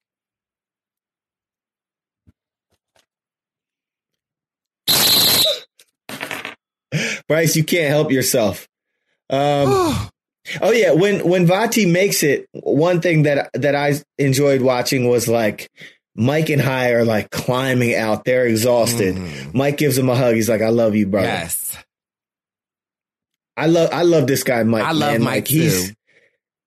Bryce, 7.30 7.54
you 7.54 7.62
can't 7.62 7.88
help 7.88 8.10
yourself. 8.10 8.66
Um, 9.30 9.68
oh 10.60 10.72
yeah, 10.72 10.90
when 10.90 11.20
when 11.28 11.46
Vati 11.46 11.86
makes 11.86 12.24
it, 12.24 12.46
one 12.52 13.00
thing 13.00 13.22
that 13.22 13.50
that 13.54 13.76
I 13.76 13.94
enjoyed 14.18 14.62
watching 14.62 15.08
was 15.08 15.28
like 15.28 15.70
Mike 16.16 16.50
and 16.50 16.60
Hai 16.60 16.90
are 16.90 17.04
like 17.04 17.30
climbing 17.30 17.94
out. 17.94 18.24
They're 18.24 18.46
exhausted. 18.46 19.14
Mhm. 19.14 19.54
Mike 19.54 19.76
gives 19.76 19.96
him 19.96 20.08
a 20.08 20.16
hug. 20.16 20.34
He's 20.34 20.48
like, 20.48 20.60
"I 20.60 20.70
love 20.70 20.96
you, 20.96 21.06
brother." 21.06 21.28
Yes. 21.28 21.76
I 23.56 23.66
love 23.66 23.90
I 23.92 24.02
love 24.02 24.26
this 24.26 24.42
guy, 24.42 24.64
Mike. 24.64 24.82
I 24.82 24.90
love 24.90 25.12
man. 25.12 25.22
Mike, 25.22 25.34
Like, 25.42 25.48
he's 25.48 25.94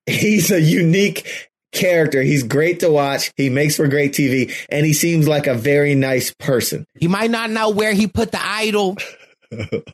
he's 0.05 0.49
a 0.49 0.61
unique 0.61 1.49
character. 1.73 2.21
He's 2.21 2.43
great 2.43 2.79
to 2.81 2.89
watch. 2.89 3.33
He 3.35 3.49
makes 3.49 3.75
for 3.75 3.89
great 3.89 4.13
TV, 4.13 4.53
and 4.69 4.85
he 4.85 4.93
seems 4.93 5.27
like 5.27 5.45
a 5.47 5.55
very 5.55 5.93
nice 5.93 6.33
person. 6.39 6.85
He 6.97 7.09
might 7.09 7.31
not 7.31 7.49
know 7.49 7.69
where 7.71 7.91
he 7.93 8.07
put 8.07 8.31
the 8.31 8.39
idol, 8.41 8.95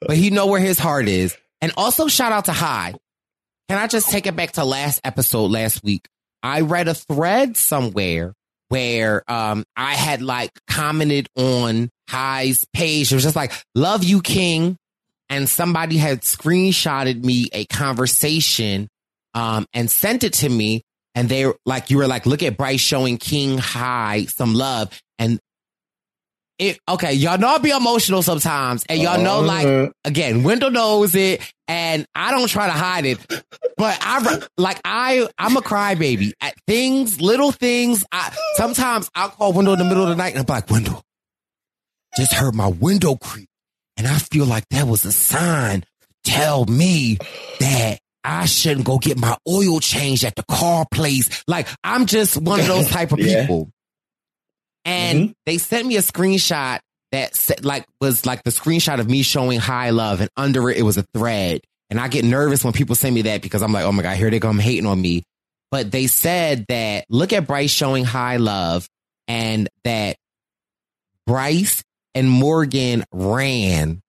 but 0.07 0.17
he 0.17 0.29
know 0.29 0.47
where 0.47 0.59
his 0.59 0.79
heart 0.79 1.07
is. 1.07 1.37
And 1.61 1.71
also 1.77 2.07
shout 2.07 2.31
out 2.31 2.45
to 2.45 2.53
Hai. 2.53 2.93
Can 3.67 3.77
I 3.77 3.87
just 3.87 4.09
take 4.09 4.25
it 4.25 4.35
back 4.35 4.53
to 4.53 4.63
last 4.63 5.01
episode 5.03 5.51
last 5.51 5.83
week? 5.83 6.07
I 6.41 6.61
read 6.61 6.87
a 6.87 6.93
thread 6.93 7.57
somewhere 7.57 8.33
where 8.69 9.29
um 9.31 9.63
I 9.75 9.95
had 9.95 10.21
like 10.21 10.51
commented 10.67 11.27
on 11.35 11.89
Hai's 12.07 12.65
page. 12.73 13.11
It 13.11 13.15
was 13.15 13.23
just 13.23 13.35
like, 13.35 13.51
love 13.75 14.03
you, 14.03 14.21
King. 14.21 14.77
And 15.29 15.47
somebody 15.47 15.97
had 15.97 16.21
screenshotted 16.21 17.23
me 17.23 17.49
a 17.53 17.65
conversation 17.65 18.87
um 19.33 19.65
and 19.73 19.91
sent 19.91 20.23
it 20.23 20.33
to 20.33 20.49
me. 20.49 20.81
And 21.13 21.27
they 21.27 21.51
like 21.65 21.89
you 21.89 21.97
were 21.97 22.07
like, 22.07 22.25
look 22.25 22.41
at 22.43 22.57
Bryce 22.57 22.79
showing 22.79 23.17
King 23.17 23.57
High 23.57 24.25
some 24.25 24.53
love. 24.53 24.99
And 25.17 25.39
it 26.59 26.77
okay, 26.87 27.13
y'all 27.13 27.37
know 27.37 27.47
I 27.47 27.57
be 27.57 27.69
emotional 27.71 28.21
sometimes. 28.21 28.85
And 28.89 29.01
y'all 29.01 29.21
know 29.21 29.39
like 29.41 29.65
Uh, 29.65 29.87
again, 30.05 30.43
Wendell 30.43 30.71
knows 30.71 31.15
it, 31.15 31.41
and 31.67 32.05
I 32.13 32.31
don't 32.31 32.47
try 32.49 32.67
to 32.67 32.73
hide 32.73 33.05
it. 33.05 33.17
But 33.77 33.97
I 34.01 34.41
like 34.57 34.79
I 34.85 35.27
I'm 35.37 35.57
a 35.57 35.61
crybaby 35.61 36.33
at 36.41 36.53
things, 36.67 37.19
little 37.21 37.51
things. 37.51 38.03
I 38.11 38.35
sometimes 38.55 39.09
I'll 39.15 39.29
call 39.29 39.53
Wendell 39.53 39.73
in 39.73 39.79
the 39.79 39.85
middle 39.85 40.03
of 40.03 40.09
the 40.09 40.15
night 40.15 40.33
and 40.35 40.39
I'm 40.39 40.45
like, 40.53 40.69
Wendell, 40.69 41.01
just 42.17 42.33
heard 42.33 42.55
my 42.55 42.67
window 42.67 43.15
creak, 43.15 43.47
and 43.97 44.05
I 44.07 44.17
feel 44.17 44.45
like 44.45 44.65
that 44.69 44.87
was 44.87 45.05
a 45.05 45.11
sign 45.11 45.81
to 45.81 46.31
tell 46.31 46.65
me 46.65 47.17
that. 47.59 47.99
I 48.21 48.47
shouldn't 48.47 48.85
go 48.85 48.97
get 48.99 49.17
my 49.17 49.37
oil 49.47 49.79
changed 49.79 50.25
at 50.25 50.35
the 50.35 50.43
car 50.43 50.85
place. 50.91 51.41
Like 51.47 51.69
I'm 51.85 52.05
just 52.05 52.35
one 52.35 52.59
of 52.59 52.67
those 52.73 52.89
type 52.89 53.13
of 53.13 53.19
Yeah. 53.19 53.41
people. 53.43 53.71
And 54.89 55.19
mm-hmm. 55.19 55.31
they 55.45 55.59
sent 55.59 55.87
me 55.87 55.97
a 55.97 56.01
screenshot 56.01 56.79
that 57.11 57.35
said, 57.35 57.63
like 57.63 57.85
was 58.01 58.25
like 58.25 58.43
the 58.43 58.49
screenshot 58.49 58.99
of 58.99 59.07
me 59.09 59.21
showing 59.21 59.59
Hai 59.59 59.91
love, 59.91 60.19
and 60.19 60.29
under 60.35 60.69
it 60.69 60.77
it 60.77 60.81
was 60.81 60.97
a 60.97 61.03
thread. 61.13 61.61
And 61.91 61.99
I 61.99 62.07
get 62.07 62.25
nervous 62.25 62.63
when 62.63 62.73
people 62.73 62.95
send 62.95 63.13
me 63.13 63.23
that 63.23 63.41
because 63.41 63.61
I'm 63.61 63.71
like, 63.71 63.85
oh 63.85 63.91
my 63.91 64.03
god, 64.03 64.17
here 64.17 64.29
they 64.29 64.39
come 64.39 64.59
hating 64.59 64.85
on 64.85 64.99
me. 64.99 65.23
But 65.71 65.91
they 65.91 66.07
said 66.07 66.65
that 66.69 67.05
look 67.09 67.33
at 67.33 67.45
Bryce 67.45 67.71
showing 67.71 68.03
Hai 68.03 68.37
love, 68.37 68.87
and 69.27 69.69
that 69.83 70.17
Bryce 71.27 71.83
and 72.15 72.27
Morgan 72.27 73.03
ran 73.11 74.01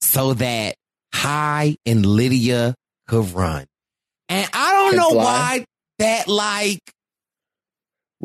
so 0.00 0.34
that 0.34 0.74
Hai 1.12 1.76
and 1.86 2.04
Lydia 2.04 2.74
could 3.06 3.30
run. 3.32 3.66
And 4.28 4.50
I 4.52 4.72
don't 4.72 4.90
Could 4.90 4.96
know 4.96 5.10
fly. 5.10 5.24
why 5.24 5.64
that 6.00 6.26
like 6.26 6.80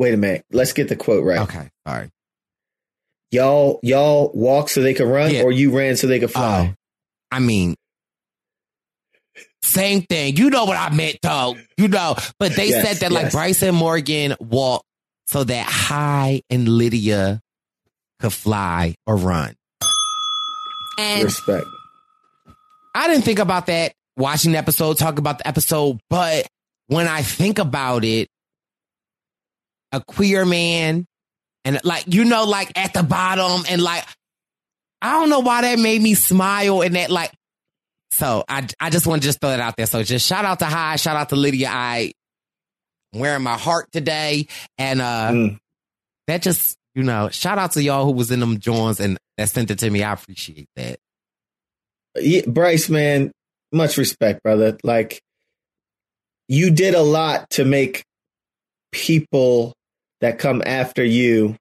Wait 0.00 0.14
a 0.14 0.16
minute. 0.16 0.46
Let's 0.50 0.72
get 0.72 0.88
the 0.88 0.96
quote 0.96 1.22
right. 1.24 1.40
okay, 1.40 1.68
all 1.84 1.94
right. 1.94 2.08
Y'all, 3.30 3.78
y'all 3.82 4.30
walk 4.34 4.70
so 4.70 4.80
they 4.80 4.94
can 4.94 5.06
run, 5.06 5.30
Yeah. 5.30 5.42
or 5.42 5.52
you 5.52 5.70
ran 5.76 5.94
so 5.96 6.06
they 6.06 6.18
could 6.18 6.32
fly. 6.32 6.70
Oh, 6.72 6.74
I 7.30 7.38
mean, 7.38 7.74
same 9.62 10.00
thing. 10.02 10.36
You 10.36 10.48
know 10.48 10.64
what 10.64 10.78
I 10.78 10.88
meant, 10.94 11.18
though. 11.22 11.56
You 11.76 11.88
know, 11.88 12.16
but 12.38 12.52
they 12.56 12.70
Yes, 12.70 12.86
said 12.86 12.96
that 12.98 13.12
like 13.12 13.24
yes. 13.24 13.32
Bryce 13.34 13.62
and 13.62 13.76
Morgan 13.76 14.34
walked 14.40 14.86
so 15.26 15.44
that 15.44 15.66
Hai 15.66 16.40
and 16.48 16.66
Lydia 16.66 17.40
could 18.20 18.32
fly 18.32 18.94
or 19.06 19.16
run. 19.16 19.54
And 20.98 21.24
Respect. 21.24 21.66
I 22.94 23.06
didn't 23.06 23.24
think 23.24 23.38
about 23.38 23.66
that 23.66 23.92
watching 24.16 24.52
the 24.52 24.58
episode, 24.58 24.96
talk 24.98 25.18
about 25.18 25.38
the 25.38 25.46
episode, 25.46 26.00
but 26.08 26.46
when 26.88 27.06
I 27.06 27.20
think 27.22 27.58
about 27.58 28.04
it, 28.04 28.28
a 29.92 30.00
queer 30.02 30.44
man 30.44 31.06
and 31.64 31.80
like, 31.84 32.04
you 32.06 32.24
know, 32.24 32.44
like 32.44 32.76
at 32.78 32.92
the 32.94 33.02
bottom 33.02 33.64
and 33.68 33.82
like, 33.82 34.04
I 35.02 35.12
don't 35.12 35.30
know 35.30 35.40
why 35.40 35.62
that 35.62 35.78
made 35.78 36.00
me 36.00 36.14
smile 36.14 36.82
and 36.82 36.94
that 36.96 37.10
like, 37.10 37.32
so 38.12 38.44
I, 38.48 38.66
I 38.80 38.90
just 38.90 39.06
want 39.06 39.22
to 39.22 39.28
just 39.28 39.40
throw 39.40 39.50
that 39.50 39.60
out 39.60 39.76
there. 39.76 39.86
So 39.86 40.02
just 40.02 40.26
shout 40.26 40.44
out 40.44 40.58
to 40.60 40.64
Hai, 40.66 40.96
shout 40.96 41.16
out 41.16 41.28
to 41.30 41.36
Lydia. 41.36 41.68
I 41.70 42.12
wearing 43.12 43.42
my 43.42 43.56
heart 43.56 43.90
today 43.92 44.46
and, 44.78 45.00
uh, 45.00 45.30
Mm. 45.32 45.58
that 46.26 46.42
just, 46.42 46.76
you 46.94 47.02
know, 47.02 47.28
shout 47.30 47.58
out 47.58 47.72
to 47.72 47.82
y'all 47.82 48.04
who 48.04 48.12
was 48.12 48.30
in 48.30 48.40
them 48.40 48.58
joints 48.58 49.00
and 49.00 49.16
that 49.38 49.48
sent 49.48 49.70
it 49.70 49.78
to 49.80 49.90
me. 49.90 50.02
I 50.02 50.12
appreciate 50.12 50.68
that. 50.76 50.98
Yeah, 52.16 52.42
Bryce, 52.46 52.88
man, 52.88 53.30
much 53.72 53.96
respect, 53.96 54.42
brother. 54.42 54.76
Like, 54.82 55.20
you 56.48 56.70
did 56.70 56.94
a 56.94 57.02
lot 57.02 57.48
to 57.50 57.64
make 57.64 58.02
people 58.92 59.72
that 60.20 60.38
come 60.38 60.62
after 60.64 61.04
you 61.04 61.56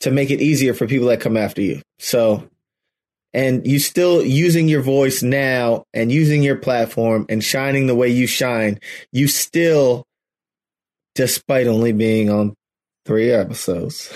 to 0.00 0.10
make 0.10 0.30
it 0.30 0.40
easier 0.40 0.74
for 0.74 0.86
people 0.86 1.08
that 1.08 1.20
come 1.20 1.36
after 1.36 1.62
you. 1.62 1.80
So, 1.98 2.48
and 3.32 3.66
you 3.66 3.78
still 3.78 4.22
using 4.22 4.68
your 4.68 4.82
voice 4.82 5.22
now 5.22 5.84
and 5.94 6.10
using 6.12 6.42
your 6.42 6.56
platform 6.56 7.26
and 7.28 7.42
shining 7.42 7.86
the 7.86 7.94
way 7.94 8.08
you 8.08 8.26
shine, 8.26 8.78
you 9.12 9.28
still, 9.28 10.04
despite 11.14 11.66
only 11.66 11.92
being 11.92 12.30
on 12.30 12.54
three 13.06 13.30
episodes, 13.30 14.12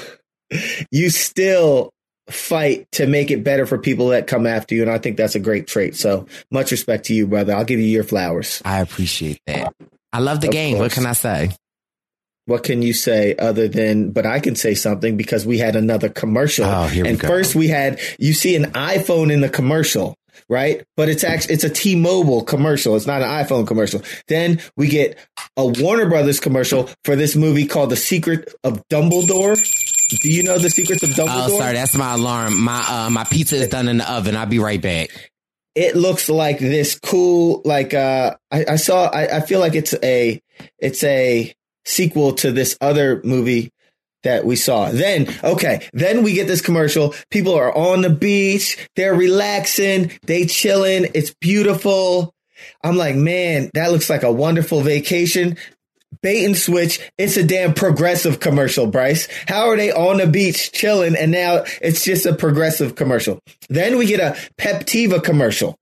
you 0.90 1.10
still 1.10 1.90
fight 2.28 2.90
to 2.92 3.06
make 3.06 3.30
it 3.30 3.44
better 3.44 3.66
for 3.66 3.78
people 3.78 4.08
that 4.08 4.26
come 4.26 4.46
after 4.46 4.74
you. 4.74 4.82
And 4.82 4.90
I 4.90 4.98
think 4.98 5.16
that's 5.16 5.36
a 5.36 5.40
great 5.40 5.66
trait. 5.66 5.96
So 5.96 6.26
much 6.50 6.72
respect 6.72 7.06
to 7.06 7.14
you, 7.14 7.26
brother. 7.26 7.54
I'll 7.54 7.64
give 7.64 7.78
you 7.78 7.86
your 7.86 8.04
flowers. 8.04 8.60
I 8.64 8.80
appreciate 8.80 9.40
that. 9.46 9.72
I 10.12 10.18
love 10.18 10.40
the 10.40 10.48
Of 10.48 10.52
game. 10.52 10.78
What 10.78 10.92
can 10.92 11.06
I 11.06 11.12
say? 11.12 11.50
What 12.46 12.62
can 12.62 12.80
you 12.82 12.92
say 12.92 13.34
other 13.36 13.68
than, 13.68 14.10
but 14.12 14.24
I 14.26 14.40
can 14.40 14.54
say 14.56 14.74
something 14.74 15.16
because 15.16 15.44
we 15.44 15.58
had 15.58 15.76
another 15.76 16.08
commercial. 16.08 16.64
Oh, 16.64 16.86
here 16.86 17.04
we 17.04 17.10
and 17.10 17.18
go. 17.20 17.28
first 17.28 17.54
we 17.54 17.68
had, 17.68 18.00
you 18.18 18.32
see 18.32 18.56
an 18.56 18.66
iPhone 18.72 19.32
in 19.32 19.40
the 19.40 19.48
commercial, 19.48 20.16
right? 20.48 20.84
But 20.96 21.08
it's 21.08 21.24
actually, 21.24 21.54
it's 21.54 21.64
a 21.64 21.70
T-Mobile 21.70 22.44
commercial. 22.44 22.94
It's 22.96 23.06
not 23.06 23.20
an 23.22 23.28
iPhone 23.28 23.66
commercial. 23.66 24.00
Then 24.28 24.60
we 24.76 24.86
get 24.88 25.18
a 25.56 25.66
Warner 25.66 26.08
Brothers 26.08 26.38
commercial 26.38 26.88
for 27.04 27.16
this 27.16 27.34
movie 27.34 27.66
called 27.66 27.90
The 27.90 27.96
Secret 27.96 28.54
of 28.62 28.86
Dumbledore. 28.88 29.56
Do 30.22 30.30
you 30.30 30.44
know 30.44 30.58
The 30.58 30.70
Secrets 30.70 31.02
of 31.02 31.10
Dumbledore? 31.10 31.48
Oh, 31.50 31.58
sorry, 31.58 31.74
that's 31.74 31.96
my 31.96 32.14
alarm. 32.14 32.56
My 32.62 32.84
uh, 32.88 33.10
my 33.10 33.24
pizza 33.24 33.56
is 33.56 33.68
done 33.68 33.88
in 33.88 33.98
the 33.98 34.08
oven. 34.12 34.36
I'll 34.36 34.46
be 34.46 34.60
right 34.60 34.80
back. 34.80 35.10
it 35.74 35.96
looks 35.96 36.28
like 36.30 36.58
this 36.60 36.98
cool 36.98 37.60
like 37.64 37.92
uh 37.92 38.34
i, 38.50 38.64
I 38.70 38.76
saw 38.76 39.08
I, 39.08 39.38
I 39.38 39.40
feel 39.40 39.60
like 39.60 39.74
it's 39.74 39.94
a 40.02 40.40
it's 40.78 41.02
a 41.04 41.52
sequel 41.86 42.34
to 42.34 42.52
this 42.52 42.76
other 42.80 43.22
movie 43.24 43.72
that 44.24 44.44
we 44.44 44.56
saw. 44.56 44.90
Then 44.90 45.32
okay 45.42 45.88
then 45.92 46.22
we 46.22 46.34
get 46.34 46.46
this 46.46 46.60
commercial. 46.60 47.14
People 47.30 47.54
are 47.54 47.74
on 47.74 48.02
the 48.02 48.10
beach. 48.10 48.88
They're 48.96 49.14
relaxing. 49.14 50.12
They 50.26 50.46
chilling. 50.46 51.10
It's 51.14 51.34
beautiful. 51.40 52.34
I'm 52.82 52.96
like 52.96 53.14
man 53.14 53.70
that 53.74 53.92
looks 53.92 54.10
like 54.10 54.24
a 54.24 54.32
wonderful 54.32 54.80
vacation. 54.82 55.56
Bait 56.22 56.44
and 56.44 56.56
switch. 56.56 57.00
It's 57.18 57.36
a 57.36 57.44
damn 57.44 57.74
progressive 57.74 58.40
commercial 58.40 58.86
bryce. 58.86 59.28
How 59.46 59.68
are 59.68 59.76
they 59.76 59.92
on 59.92 60.16
the 60.18 60.26
beach 60.26 60.72
chilling 60.72 61.14
and 61.14 61.30
now 61.30 61.64
it's 61.80 62.04
just 62.04 62.26
a 62.26 62.34
progressive 62.34 62.96
commercial? 62.96 63.38
Then 63.68 63.96
we 63.96 64.06
get 64.06 64.20
a 64.20 64.38
peptiva 64.58 65.22
commercial 65.22 65.78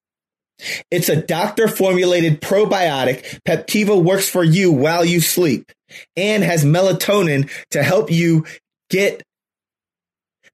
it's 0.90 1.08
a 1.08 1.20
doctor 1.20 1.68
formulated 1.68 2.40
probiotic. 2.40 3.40
Peptiva 3.42 4.02
works 4.02 4.28
for 4.28 4.44
you 4.44 4.72
while 4.72 5.04
you 5.04 5.20
sleep 5.20 5.70
and 6.16 6.42
has 6.42 6.64
melatonin 6.64 7.50
to 7.70 7.82
help 7.82 8.10
you 8.10 8.44
get 8.90 9.22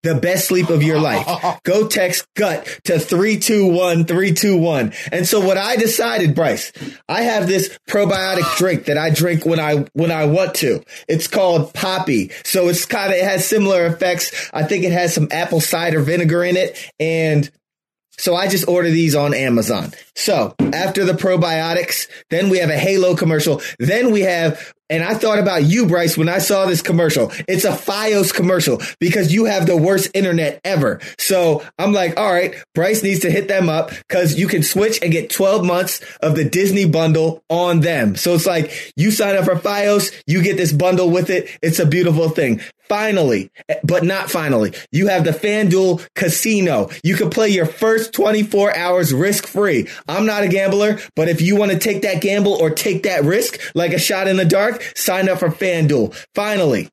the 0.02 0.14
best 0.14 0.46
sleep 0.46 0.70
of 0.70 0.82
your 0.82 0.98
life. 0.98 1.60
Go 1.64 1.86
text 1.86 2.26
gut 2.34 2.64
to 2.84 2.98
321 2.98 4.04
321. 4.04 4.92
And 5.12 5.26
so 5.26 5.40
what 5.40 5.58
I 5.58 5.76
decided, 5.76 6.34
Bryce, 6.34 6.72
I 7.08 7.22
have 7.22 7.46
this 7.46 7.78
probiotic 7.88 8.56
drink 8.56 8.86
that 8.86 8.96
I 8.96 9.10
drink 9.10 9.44
when 9.44 9.60
I 9.60 9.86
when 9.92 10.10
I 10.10 10.24
want 10.24 10.54
to. 10.56 10.82
It's 11.08 11.26
called 11.26 11.74
Poppi. 11.74 12.30
So 12.44 12.68
it's 12.68 12.86
kind 12.86 13.12
of 13.12 13.18
it 13.18 13.24
has 13.24 13.46
similar 13.46 13.86
effects. 13.86 14.50
I 14.52 14.64
think 14.64 14.84
it 14.84 14.92
has 14.92 15.14
some 15.14 15.28
apple 15.30 15.60
cider 15.60 16.00
vinegar 16.00 16.44
in 16.44 16.56
it 16.56 16.90
and 16.98 17.50
so 18.20 18.36
I 18.36 18.48
just 18.48 18.68
order 18.68 18.90
these 18.90 19.14
on 19.14 19.32
Amazon. 19.32 19.92
So 20.14 20.54
after 20.72 21.04
the 21.04 21.14
probiotics, 21.14 22.06
then 22.28 22.50
we 22.50 22.58
have 22.58 22.68
a 22.68 22.76
Halo 22.76 23.16
commercial. 23.16 23.62
Then 23.78 24.10
we 24.10 24.20
have, 24.20 24.74
and 24.90 25.02
I 25.04 25.14
thought 25.14 25.38
about 25.38 25.62
you, 25.64 25.86
Bryce, 25.86 26.18
when 26.18 26.28
I 26.28 26.38
saw 26.38 26.66
this 26.66 26.82
commercial. 26.82 27.32
It's 27.48 27.64
a 27.64 27.70
Fios 27.70 28.34
commercial 28.34 28.82
because 28.98 29.32
you 29.32 29.44
have 29.46 29.66
the 29.66 29.76
worst 29.76 30.10
internet 30.14 30.60
ever. 30.64 31.00
So 31.18 31.64
I'm 31.78 31.92
like, 31.92 32.18
all 32.18 32.32
right, 32.32 32.54
Bryce 32.74 33.02
needs 33.02 33.20
to 33.20 33.30
hit 33.30 33.48
them 33.48 33.68
up 33.68 33.90
because 33.90 34.38
you 34.38 34.48
can 34.48 34.62
switch 34.62 34.98
and 35.02 35.12
get 35.12 35.30
12 35.30 35.64
months 35.64 36.00
of 36.20 36.34
the 36.34 36.44
Disney 36.44 36.86
bundle 36.86 37.42
on 37.48 37.80
them. 37.80 38.16
So 38.16 38.34
it's 38.34 38.46
like 38.46 38.92
you 38.96 39.10
sign 39.10 39.36
up 39.36 39.44
for 39.44 39.54
Fios, 39.54 40.12
you 40.26 40.42
get 40.42 40.56
this 40.56 40.72
bundle 40.72 41.10
with 41.10 41.30
it. 41.30 41.48
It's 41.62 41.78
a 41.78 41.86
beautiful 41.86 42.28
thing. 42.28 42.60
Finally, 42.90 43.52
but 43.84 44.02
not 44.02 44.32
finally, 44.32 44.72
you 44.90 45.06
have 45.06 45.22
the 45.22 45.30
FanDuel 45.30 46.04
Casino. 46.16 46.90
You 47.04 47.14
can 47.14 47.30
play 47.30 47.48
your 47.50 47.64
first 47.64 48.12
24 48.12 48.76
hours 48.76 49.14
risk 49.14 49.46
free. 49.46 49.86
I'm 50.08 50.26
not 50.26 50.42
a 50.42 50.48
gambler, 50.48 50.98
but 51.14 51.28
if 51.28 51.40
you 51.40 51.54
want 51.54 51.70
to 51.70 51.78
take 51.78 52.02
that 52.02 52.20
gamble 52.20 52.54
or 52.54 52.70
take 52.70 53.04
that 53.04 53.22
risk 53.22 53.60
like 53.76 53.92
a 53.92 53.98
shot 54.00 54.26
in 54.26 54.38
the 54.38 54.44
dark, 54.44 54.79
sign 54.94 55.28
up 55.28 55.38
for 55.38 55.48
FanDuel. 55.48 56.14
Finally. 56.34 56.88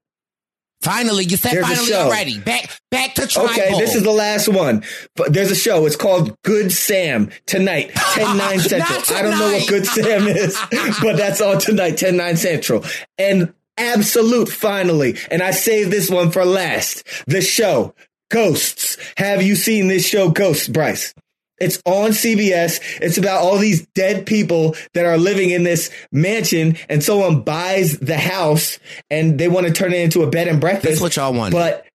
Finally, 0.81 1.25
you 1.25 1.37
said 1.37 1.53
There's 1.53 1.67
finally 1.67 1.93
already. 1.93 2.39
Back 2.39 2.79
back 2.91 3.15
to 3.15 3.25
tribal. 3.25 3.49
Okay, 3.49 3.79
this 3.79 3.95
is 3.95 4.03
the 4.03 4.11
last 4.11 4.47
one. 4.47 4.83
But 5.15 5.33
there's 5.33 5.49
a 5.49 5.55
show. 5.55 5.85
It's 5.87 5.95
called 5.95 6.39
Good 6.43 6.71
Sam 6.71 7.31
tonight, 7.47 7.91
10 8.13 8.37
9 8.37 8.59
Central. 8.59 9.17
I 9.17 9.21
don't 9.23 9.39
know 9.39 9.53
what. 9.53 9.67
Good 9.67 9.87
Sam 9.87 10.27
is, 10.27 10.57
but 11.01 11.17
that's 11.17 11.41
all 11.41 11.57
tonight, 11.57 11.97
10 11.97 12.15
9 12.15 12.37
Central. 12.37 12.85
And 13.17 13.53
absolute 13.77 14.49
finally, 14.49 15.17
and 15.31 15.41
I 15.41 15.51
saved 15.51 15.89
this 15.91 16.11
one 16.11 16.29
for 16.29 16.45
last. 16.45 17.03
The 17.25 17.41
show 17.41 17.95
Ghosts. 18.29 18.97
Have 19.17 19.41
you 19.41 19.55
seen 19.55 19.87
this 19.87 20.07
show 20.07 20.29
Ghosts, 20.29 20.67
Bryce? 20.67 21.13
It's 21.59 21.81
on 21.85 22.11
CBS. 22.11 22.79
It's 23.01 23.17
about 23.17 23.41
all 23.41 23.57
these 23.57 23.85
dead 23.95 24.25
people 24.25 24.75
that 24.93 25.05
are 25.05 25.17
living 25.17 25.49
in 25.49 25.63
this 25.63 25.89
mansion 26.11 26.77
and 26.89 27.03
someone 27.03 27.41
buys 27.41 27.97
the 27.99 28.17
house 28.17 28.79
and 29.09 29.39
they 29.39 29.47
want 29.47 29.67
to 29.67 29.73
turn 29.73 29.93
it 29.93 30.01
into 30.01 30.23
a 30.23 30.29
bed 30.29 30.47
and 30.47 30.61
breakfast. 30.61 30.87
That's 30.87 31.01
what 31.01 31.15
y'all 31.15 31.33
want. 31.33 31.53
But 31.53 31.85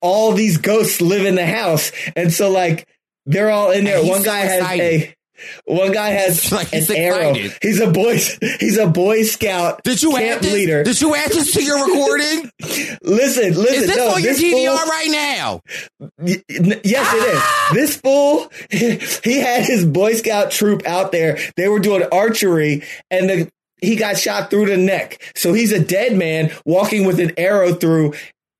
all 0.00 0.32
these 0.32 0.58
ghosts 0.58 1.00
live 1.00 1.24
in 1.24 1.34
the 1.34 1.46
house. 1.46 1.92
And 2.14 2.32
so 2.32 2.50
like 2.50 2.88
they're 3.26 3.50
all 3.50 3.70
in 3.70 3.84
there. 3.84 4.04
One 4.04 4.22
guy 4.22 4.40
has 4.40 4.62
a 4.78 5.15
one 5.64 5.92
guy 5.92 6.10
has 6.10 6.50
Like, 6.56 6.72
an 6.72 6.84
arrow. 6.90 7.34
He's 7.62 7.80
a 7.80 7.90
boy 7.90 8.18
he's 8.60 8.78
a 8.78 8.86
boy 8.86 9.22
scout 9.24 9.82
Did 9.84 10.02
you 10.02 10.12
camp 10.12 10.36
add 10.38 10.42
this? 10.42 10.52
leader. 10.52 10.82
Did 10.84 11.00
you 11.00 11.14
add 11.14 11.30
this 11.30 11.52
to 11.52 11.62
your 11.62 11.84
recording? 11.86 12.50
listen, 13.02 13.54
listen, 13.54 13.54
is 13.54 13.86
this 13.86 13.96
no, 13.96 14.08
on 14.10 14.22
your 14.22 14.34
DVR 14.34 14.76
fool- 14.78 14.88
right 14.90 15.08
now? 15.10 15.60
Y- 16.18 16.42
n- 16.50 16.80
Yes, 16.84 17.14
it 17.14 17.34
is. 17.36 17.42
This 17.76 17.96
fool, 17.96 18.50
he 18.70 19.40
had 19.40 19.64
his 19.64 19.84
Boy 19.84 20.14
Scout 20.14 20.50
troop 20.50 20.86
out 20.86 21.10
there. 21.12 21.38
They 21.56 21.68
were 21.68 21.80
doing 21.80 22.04
archery 22.12 22.84
and 23.10 23.28
the, 23.28 23.48
he 23.80 23.96
got 23.96 24.16
shot 24.18 24.50
through 24.50 24.66
the 24.66 24.76
neck. 24.76 25.20
So 25.34 25.52
he's 25.52 25.72
a 25.72 25.84
dead 25.84 26.16
man 26.16 26.52
walking 26.64 27.06
with 27.06 27.18
an 27.20 27.32
arrow 27.36 27.74
through 27.74 28.14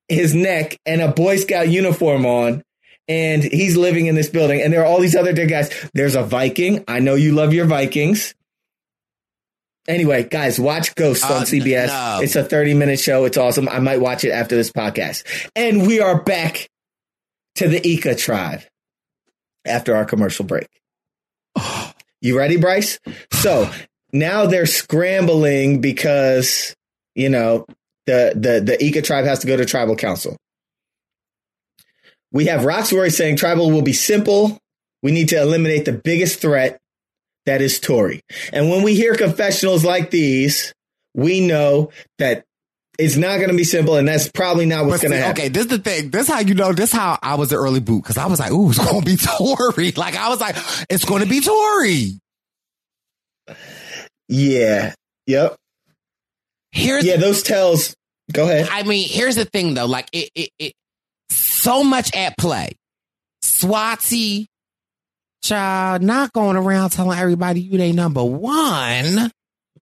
his 0.09 0.35
neck 0.35 0.77
and 0.85 1.01
a 1.01 1.09
Boy 1.09 1.37
Scout 1.37 1.69
uniform 1.69 2.27
on. 2.27 2.63
And 3.09 3.43
he's 3.43 3.77
living 3.77 4.07
in 4.07 4.15
this 4.17 4.29
building. 4.29 4.61
And 4.63 4.73
there 4.73 4.83
are 4.83 4.87
all 4.87 5.01
these 5.01 5.15
other 5.15 5.33
dead 5.33 5.49
guys. 5.49 5.71
There's 5.95 6.17
a 6.17 6.23
Viking. 6.25 6.85
I 6.89 6.99
know 6.99 7.15
you 7.15 7.33
love 7.33 7.55
your 7.55 7.67
Vikings. 7.67 8.35
Anyway, 9.89 10.25
guys, 10.25 10.59
watch 10.59 10.95
Ghosts 10.97 11.25
Uh, 11.25 11.35
on 11.35 11.43
CBS. 11.47 11.87
no. 11.89 12.21
It's 12.23 12.35
a 12.35 12.43
30 12.43 12.75
minute 12.75 12.99
show. 12.99 13.25
It's 13.25 13.37
awesome. 13.37 13.69
I 13.69 13.79
might 13.79 14.01
watch 14.01 14.25
it 14.25 14.31
after 14.31 14.57
this 14.57 14.73
podcast. 14.73 15.23
And 15.55 15.87
we 15.87 16.01
are 16.01 16.21
back 16.23 16.69
to 17.57 17.69
the 17.69 17.87
Ika 17.87 18.17
tribe 18.17 18.63
after 19.65 19.95
our 19.95 20.05
commercial 20.05 20.45
break. 20.45 20.69
You 22.23 22.37
ready, 22.37 22.57
Bryce? 22.57 22.99
So 23.31 23.71
now 24.11 24.47
they're 24.47 24.65
scrambling 24.67 25.83
because 25.83 26.75
you 27.15 27.29
know 27.29 27.67
the 28.07 28.33
the 28.35 28.61
the 28.65 28.83
Ika 28.85 29.03
tribe 29.03 29.27
has 29.27 29.41
to 29.41 29.47
go 29.47 29.55
to 29.57 29.67
tribal 29.67 29.95
council. 29.97 30.37
We 32.33 32.47
have 32.47 32.63
Rocksroy 32.63 33.13
saying 33.13 33.37
tribal 33.37 33.71
will 33.71 33.83
be 33.83 33.93
simple. 33.93 34.59
We 35.03 35.13
need 35.13 35.29
to 35.31 35.41
eliminate 35.41 35.85
the 35.85 35.93
biggest 35.93 36.41
threat 36.41 36.79
that 37.47 37.63
is 37.63 37.79
Tory. 37.79 38.21
And 38.53 38.71
when 38.71 38.83
we 38.83 38.95
hear 38.95 39.15
confessionals 39.15 39.85
like 39.85 40.11
these, 40.11 40.73
we 41.15 41.47
know 41.47 41.91
that 42.19 42.45
it's 42.99 43.17
not 43.17 43.37
going 43.37 43.51
to 43.51 43.57
be 43.57 43.65
simple, 43.65 43.97
and 43.97 44.09
that's 44.09 44.29
probably 44.29 44.67
not 44.67 44.87
what's 44.87 45.03
going 45.03 45.13
to 45.13 45.19
happen. 45.19 45.43
Okay, 45.43 45.49
this 45.49 45.65
is 45.65 45.69
the 45.71 45.79
thing. 45.79 46.11
This 46.11 46.29
how 46.29 46.41
you 46.41 46.55
know. 46.55 46.73
This 46.73 46.93
how 46.93 47.19
I 47.23 47.35
was 47.35 47.51
the 47.51 47.57
early 47.57 47.81
boot 47.81 48.03
because 48.03 48.17
I 48.17 48.27
was 48.27 48.41
like, 48.41 48.53
"Ooh, 48.53 48.71
it's 48.71 48.79
gonna 48.79 49.05
be 49.05 49.17
Tory." 49.39 49.93
Like 49.93 50.17
I 50.17 50.31
was 50.31 50.41
like, 50.41 50.57
"It's 50.89 51.05
gonna 51.05 51.27
be 51.27 51.41
Tory." 51.41 52.13
Yeah. 54.29 54.95
Yep. 55.27 55.57
Here's 56.73 57.05
Yeah, 57.05 57.17
those 57.17 57.43
tells. 57.43 57.95
Go 58.33 58.45
ahead. 58.45 58.69
I 58.71 58.83
mean, 58.83 59.09
here's 59.09 59.37
the 59.37 59.45
thing 59.45 59.75
though. 59.75 59.87
Like 59.87 60.09
it, 60.13 60.31
it, 60.35 60.51
it 60.59 60.73
so 61.67 61.83
much 61.83 62.15
at 62.15 62.39
play. 62.39 62.71
Swati, 63.43 64.47
child, 65.43 66.01
not 66.01 66.33
going 66.33 66.57
around 66.57 66.91
telling 66.91 67.19
everybody 67.19 67.61
you 67.61 67.77
they 67.77 67.91
number 67.91 68.23
one. 68.23 69.33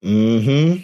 Mm-hmm. 0.03 0.83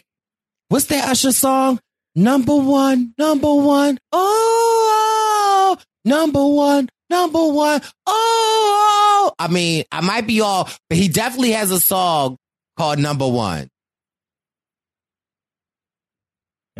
What's 0.68 0.86
that 0.86 1.08
Usher 1.08 1.32
song? 1.32 1.80
Number 2.14 2.54
one, 2.54 3.14
number 3.16 3.54
one. 3.54 3.96
Oh, 4.12 5.78
number 6.04 6.46
one, 6.46 6.90
number 7.08 7.46
one. 7.46 7.80
Oh, 8.06 9.32
I 9.38 9.48
mean, 9.48 9.84
I 9.90 10.02
might 10.02 10.26
be 10.26 10.42
all, 10.42 10.68
but 10.90 10.98
he 10.98 11.08
definitely 11.08 11.52
has 11.52 11.70
a 11.70 11.80
song 11.80 12.36
called 12.76 12.98
Number 12.98 13.26
One. 13.26 13.68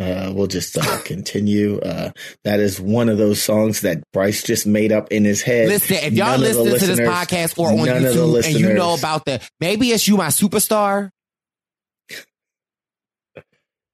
Uh, 0.01 0.33
we'll 0.35 0.47
just 0.47 0.79
uh, 0.79 0.99
continue. 1.05 1.79
Uh, 1.79 2.11
that 2.45 2.59
is 2.59 2.81
one 2.81 3.11
of 3.11 3.19
those 3.19 3.43
songs 3.43 3.83
that 3.83 4.03
Bryce 4.15 4.43
just 4.43 4.67
made 4.67 4.93
up 4.93 5.13
in 5.13 5.25
his 5.25 5.43
head. 5.43 5.69
Listen, 5.69 5.97
if 5.97 6.15
y'all 6.15 6.39
None 6.39 6.41
listening 6.41 6.79
to 6.79 6.87
this 6.87 7.01
podcast 7.01 7.59
or 7.59 7.69
on 7.69 7.77
none 7.85 7.97
of 7.99 8.03
the 8.03 8.09
YouTube 8.09 8.47
and 8.47 8.59
you 8.59 8.73
know 8.73 8.95
about 8.95 9.27
the, 9.27 9.47
maybe 9.61 9.91
it's 9.91 10.09
you, 10.09 10.17
my 10.17 10.29
superstar. 10.29 11.11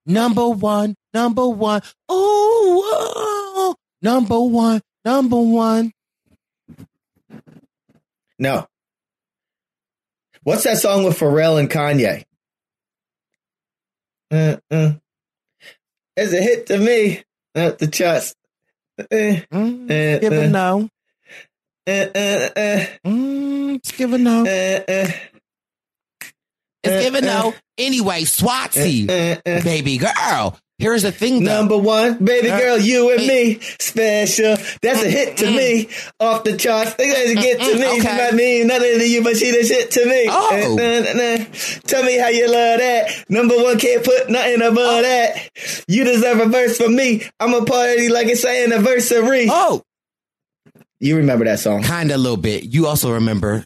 Number 0.07 0.49
one, 0.49 0.95
number 1.13 1.49
one. 1.49 1.83
Oh, 2.09 3.75
number 4.01 4.41
one, 4.41 4.81
number 5.05 5.41
one. 5.41 5.91
No. 8.39 8.69
What's 10.45 10.63
that 10.63 10.79
song 10.79 11.03
with 11.03 11.19
Pharrell 11.19 11.59
and 11.59 11.69
Kanye? 11.69 12.23
Uh, 14.31 14.59
uh. 14.71 14.93
It's 16.17 16.33
a 16.33 16.41
hit 16.43 16.67
to 16.67 16.79
me. 16.79 17.23
At 17.55 17.79
the 17.79 17.87
chest. 17.87 18.37
Uh, 18.99 19.05
Mm, 19.11 19.85
Uh, 19.91 20.19
give 20.21 20.33
a 20.33 20.49
no. 20.49 20.89
uh, 21.87 21.91
uh, 21.91 22.49
uh, 22.57 22.87
Mm, 23.07 23.83
just 23.83 23.97
give 23.97 24.13
a 24.13 24.19
no. 24.19 24.43
uh, 24.43 24.81
uh, 24.91 25.11
It's 26.83 27.05
give 27.05 27.15
a 27.15 27.19
uh, 27.19 27.21
no. 27.21 27.55
Anyway, 27.79 28.23
Swatsy, 28.25 29.07
baby 29.45 29.99
girl. 29.99 30.59
Here's 30.79 31.03
the 31.05 31.11
thing, 31.13 31.43
though. 31.43 31.53
Number 31.55 31.79
one, 31.79 32.23
baby 32.23 32.51
Uh, 32.51 32.59
girl, 32.61 32.79
you 32.79 33.11
and 33.11 33.27
me, 33.27 33.59
special. 33.81 34.57
That's 34.83 35.03
a 35.03 35.09
hit 35.11 35.39
to 35.39 35.47
me, 35.51 35.89
off 36.21 36.45
the 36.45 36.55
charts. 36.59 36.93
They 36.95 37.11
gotta 37.11 37.35
get 37.35 37.59
to 37.61 37.79
me. 37.79 37.87
okay. 37.99 38.17
Not 38.17 38.35
me, 38.35 38.63
nothing 38.65 38.99
to 38.99 39.09
you, 39.09 39.25
but 39.25 39.37
she 39.39 39.51
the 39.53 39.65
shit 39.67 39.91
to 39.93 40.05
me. 40.05 40.27
Oh. 40.29 40.75
Uh, 40.75 40.75
nah, 40.75 41.01
nah, 41.01 41.39
nah. 41.39 41.45
Tell 41.87 42.03
me 42.05 42.19
how 42.19 42.29
you 42.29 42.45
love 42.51 42.79
that. 42.81 43.25
Number 43.31 43.57
one, 43.57 43.79
can't 43.79 44.05
put 44.05 44.29
nothing 44.29 44.61
above 44.61 44.77
Oh. 44.79 45.03
that. 45.03 45.49
You 45.89 46.05
deserve 46.05 46.41
a 46.41 46.47
verse 46.47 46.77
from 46.77 46.95
me. 46.95 47.23
I'm 47.41 47.55
a 47.55 47.65
party 47.65 48.11
like 48.11 48.27
it's 48.27 48.45
an 48.45 48.71
anniversary. 48.73 49.47
Oh, 49.51 49.83
You 51.01 51.17
remember 51.17 51.47
that 51.47 51.59
song? 51.61 51.85
kind 51.85 52.11
of 52.11 52.17
a 52.17 52.19
little 52.19 52.37
bit. 52.37 52.65
You 52.65 52.87
also 52.87 53.13
remember 53.13 53.65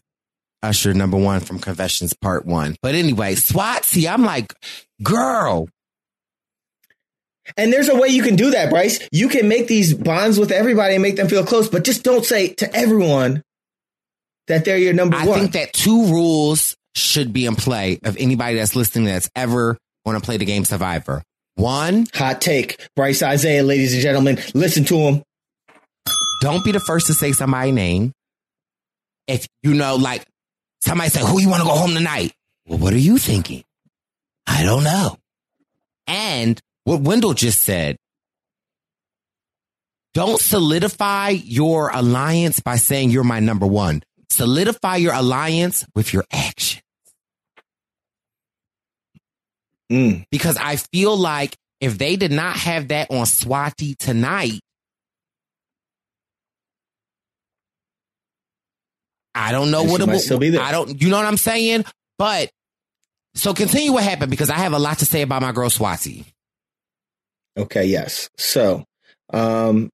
Usher 0.63 0.95
number 0.95 1.17
one 1.17 1.41
from 1.41 1.59
Confessions 1.59 2.13
Part 2.13 2.47
One. 2.47 2.77
But 2.83 2.95
anyway, 2.95 3.35
Swatsy, 3.35 4.09
I'm 4.09 4.25
like, 4.25 4.55
girl, 5.03 5.69
And 7.57 7.73
there's 7.73 7.89
a 7.89 7.97
way 7.97 8.09
you 8.09 8.23
can 8.23 8.37
do 8.37 8.51
that, 8.51 8.71
Bryce. 8.71 9.07
You 9.13 9.29
can 9.29 9.49
make 9.49 9.67
these 9.67 9.95
bonds 9.95 10.39
with 10.39 10.51
everybody 10.53 10.95
and 10.95 11.03
make 11.03 11.17
them 11.17 11.29
feel 11.29 11.45
close, 11.45 11.69
but 11.69 11.85
just 11.85 12.03
don't 12.03 12.25
say 12.25 12.55
to 12.55 12.75
everyone 12.75 13.43
that 14.49 14.65
they're 14.65 14.79
your 14.79 14.93
number 14.93 15.17
I 15.17 15.27
one. 15.27 15.39
I 15.39 15.41
think 15.41 15.53
that 15.53 15.73
two 15.73 16.07
rules 16.07 16.77
should 16.95 17.33
be 17.33 17.47
in 17.47 17.57
play 17.57 17.99
of 18.05 18.17
anybody 18.19 18.57
that's 18.57 18.75
listening 18.75 19.05
that's 19.05 19.31
ever 19.37 19.79
want 20.05 20.19
to 20.19 20.25
play 20.25 20.37
the 20.37 20.45
game 20.45 20.65
Survivor. 20.65 21.23
One, 21.55 22.07
Hot 22.15 22.41
take. 22.41 22.89
Bryce 22.97 23.23
Isaiah, 23.23 23.63
ladies 23.63 23.93
and 23.93 24.03
gentlemen, 24.03 24.39
listen 24.55 24.85
to 24.87 24.97
him. 24.97 25.23
don't 26.41 26.65
be 26.65 26.73
the 26.73 26.81
first 26.81 27.07
to 27.09 27.15
say 27.15 27.33
somebody's 27.33 27.75
name. 27.75 28.13
If 29.27 29.47
you 29.63 29.75
know, 29.75 29.97
like 29.97 30.25
somebody 30.81 31.11
say, 31.11 31.21
who 31.21 31.41
you 31.41 31.49
want 31.49 31.63
to 31.63 31.69
go 31.69 31.75
home 31.75 31.95
tonight? 31.95 32.33
Well, 32.67 32.79
what 32.79 32.93
are 32.93 32.99
you 32.99 33.19
thinking? 33.19 33.63
I 34.47 34.65
don't 34.65 34.85
know. 34.85 35.17
And 36.07 36.59
what 36.91 37.03
Wendell 37.03 37.35
just 37.35 37.63
said, 37.63 37.97
don't 40.13 40.41
solidify 40.41 41.29
your 41.29 41.91
alliance 41.91 42.59
by 42.59 42.77
saying 42.77 43.11
you're 43.11 43.23
my 43.23 43.39
number 43.39 43.65
one. 43.65 44.03
Solidify 44.29 44.97
your 44.97 45.15
alliance 45.15 45.87
with 45.95 46.13
your 46.13 46.25
actions. 46.33 46.83
Mm. 49.93 50.25
Because 50.33 50.57
I 50.57 50.77
feel 50.77 51.17
like 51.17 51.55
if 51.81 51.97
they 51.97 52.17
did 52.17 52.33
not 52.33 52.57
have 52.57 52.89
that 52.89 53.13
on 53.13 53.25
Swati 53.25 53.97
tonight, 53.97 54.59
I 59.33 59.53
don't 59.53 59.71
know 59.71 59.85
She 59.85 59.93
what 59.93 60.01
it 60.01 60.09
would. 60.09 60.21
still 60.21 60.39
be 60.41 60.51
there. 60.51 60.61
I 60.61 60.73
don't. 60.73 61.01
You 61.01 61.09
know 61.09 61.17
what 61.19 61.27
I'm 61.27 61.37
saying? 61.37 61.85
But 62.19 62.51
so 63.37 63.55
continue 63.55 63.93
what 63.93 64.03
happened 64.03 64.31
because 64.31 64.51
I 64.51 64.57
have 64.57 64.73
a 64.73 64.79
lot 64.79 64.99
to 64.99 65.07
say 65.07 65.23
about 65.23 65.41
my 65.41 65.53
girl 65.53 65.71
Swati. 65.71 66.25
Okay, 67.57 67.85
yes. 67.85 68.29
So, 68.39 68.85
um, 69.33 69.91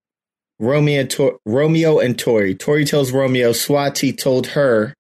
Romeo, 0.59 1.05
Tor- 1.05 1.39
Romeo 1.45 1.99
and 1.99 2.19
Tori. 2.19 2.55
Tori 2.55 2.85
tells 2.85 3.13
Romeo 3.13 3.51
Swati 3.51 4.17
told 4.17 4.49
her 4.49 4.95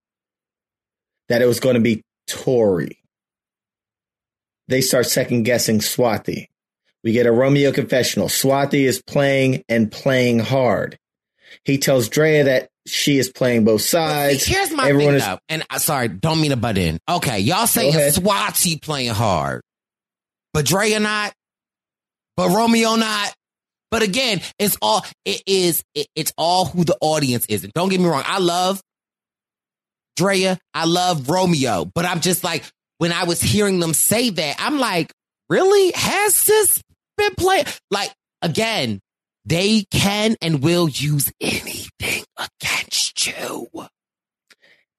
that 1.28 1.42
it 1.42 1.46
was 1.46 1.60
going 1.60 1.74
to 1.74 1.80
be 1.80 2.02
Tori. 2.26 2.98
They 4.68 4.80
start 4.80 5.06
second 5.06 5.44
guessing 5.44 5.78
Swati. 5.78 6.46
We 7.04 7.12
get 7.12 7.26
a 7.26 7.32
Romeo 7.32 7.72
confessional. 7.72 8.28
Swati 8.28 8.84
is 8.84 9.00
playing 9.06 9.62
and 9.68 9.92
playing 9.92 10.40
hard. 10.40 10.96
He 11.64 11.78
tells 11.78 12.08
Drea 12.08 12.44
that 12.44 12.68
she 12.86 13.18
is 13.18 13.30
playing 13.30 13.64
both 13.64 13.82
sides. 13.82 14.42
See, 14.42 14.52
here's 14.54 14.72
my 14.72 14.88
Everyone 14.88 15.12
thing 15.14 15.16
is- 15.20 15.24
though, 15.24 15.38
and 15.48 15.64
uh, 15.70 15.78
sorry, 15.78 16.08
don't 16.08 16.40
mean 16.40 16.50
to 16.50 16.56
butt 16.56 16.78
in. 16.78 16.98
Okay, 17.08 17.38
y'all 17.40 17.66
saying. 17.68 17.92
Swati 17.92 18.80
playing 18.82 19.10
hard, 19.12 19.62
but 20.52 20.64
Drea 20.66 20.98
not, 20.98 21.32
but 22.36 22.50
Romeo 22.50 22.96
not. 22.96 23.34
But 23.90 24.02
again, 24.02 24.40
it's 24.58 24.76
all 24.82 25.04
it 25.24 25.42
is. 25.46 25.82
It, 25.94 26.08
it's 26.14 26.32
all 26.36 26.66
who 26.66 26.84
the 26.84 26.96
audience 27.00 27.46
is. 27.46 27.64
And 27.64 27.72
don't 27.72 27.88
get 27.88 28.00
me 28.00 28.06
wrong, 28.06 28.24
I 28.26 28.38
love 28.38 28.80
Drea, 30.16 30.58
I 30.74 30.86
love 30.86 31.28
Romeo, 31.28 31.84
but 31.94 32.04
I'm 32.04 32.20
just 32.20 32.42
like 32.42 32.64
when 32.98 33.12
I 33.12 33.24
was 33.24 33.40
hearing 33.40 33.80
them 33.80 33.94
say 33.94 34.30
that, 34.30 34.56
I'm 34.58 34.78
like, 34.78 35.12
really? 35.48 35.92
Has 35.94 36.44
this 36.44 36.82
been 37.16 37.34
playing? 37.36 37.66
Like 37.90 38.12
again, 38.42 39.00
they 39.44 39.84
can 39.90 40.36
and 40.42 40.62
will 40.62 40.88
use 40.88 41.32
anything 41.40 42.24
against 42.38 43.26
you. 43.26 43.68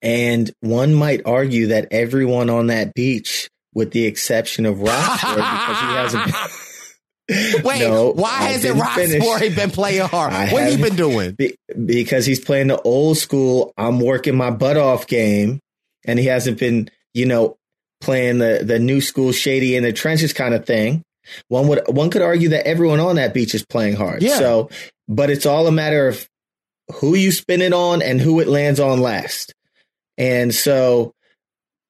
And 0.01 0.51
one 0.61 0.93
might 0.93 1.21
argue 1.25 1.67
that 1.67 1.87
everyone 1.91 2.49
on 2.49 2.67
that 2.67 2.93
beach, 2.93 3.49
with 3.73 3.91
the 3.91 4.05
exception 4.05 4.65
of 4.65 4.79
Rockford, 4.79 5.35
because 5.35 5.79
he 5.79 5.87
hasn't. 5.87 6.33
Wait, 7.29 7.79
No, 7.81 8.11
why 8.13 8.29
I 8.29 8.43
hasn't 8.51 8.79
Ross 8.79 8.95
finish. 8.95 9.21
Morey 9.21 9.49
been 9.49 9.69
playing 9.71 10.07
hard? 10.07 10.33
I 10.33 10.49
what 10.51 10.69
he 10.69 10.77
been 10.81 10.95
doing? 10.95 11.33
Be- 11.33 11.55
because 11.85 12.25
he's 12.25 12.39
playing 12.39 12.67
the 12.67 12.79
old 12.81 13.17
school 13.17 13.73
I'm 13.77 13.99
working 13.99 14.35
my 14.35 14.49
butt 14.49 14.77
off 14.77 15.07
game 15.07 15.59
and 16.05 16.17
he 16.19 16.25
hasn't 16.25 16.57
been, 16.59 16.89
you 17.13 17.25
know, 17.25 17.57
playing 17.99 18.37
the 18.37 18.61
the 18.63 18.79
new 18.79 19.01
school 19.01 19.31
shady 19.31 19.75
in 19.75 19.83
the 19.83 19.91
trenches 19.91 20.31
kind 20.31 20.53
of 20.53 20.65
thing. 20.65 21.03
One 21.49 21.67
would 21.67 21.81
one 21.89 22.09
could 22.09 22.21
argue 22.21 22.49
that 22.49 22.65
everyone 22.65 23.01
on 23.01 23.17
that 23.17 23.33
beach 23.33 23.53
is 23.53 23.65
playing 23.65 23.97
hard. 23.97 24.21
Yeah. 24.21 24.37
So, 24.37 24.69
but 25.09 25.29
it's 25.29 25.45
all 25.45 25.67
a 25.67 25.71
matter 25.71 26.07
of 26.07 26.27
who 26.95 27.15
you 27.15 27.33
spin 27.33 27.61
it 27.61 27.73
on 27.73 28.01
and 28.01 28.21
who 28.21 28.39
it 28.39 28.47
lands 28.47 28.79
on 28.79 29.01
last. 29.01 29.53
And 30.17 30.55
so 30.55 31.11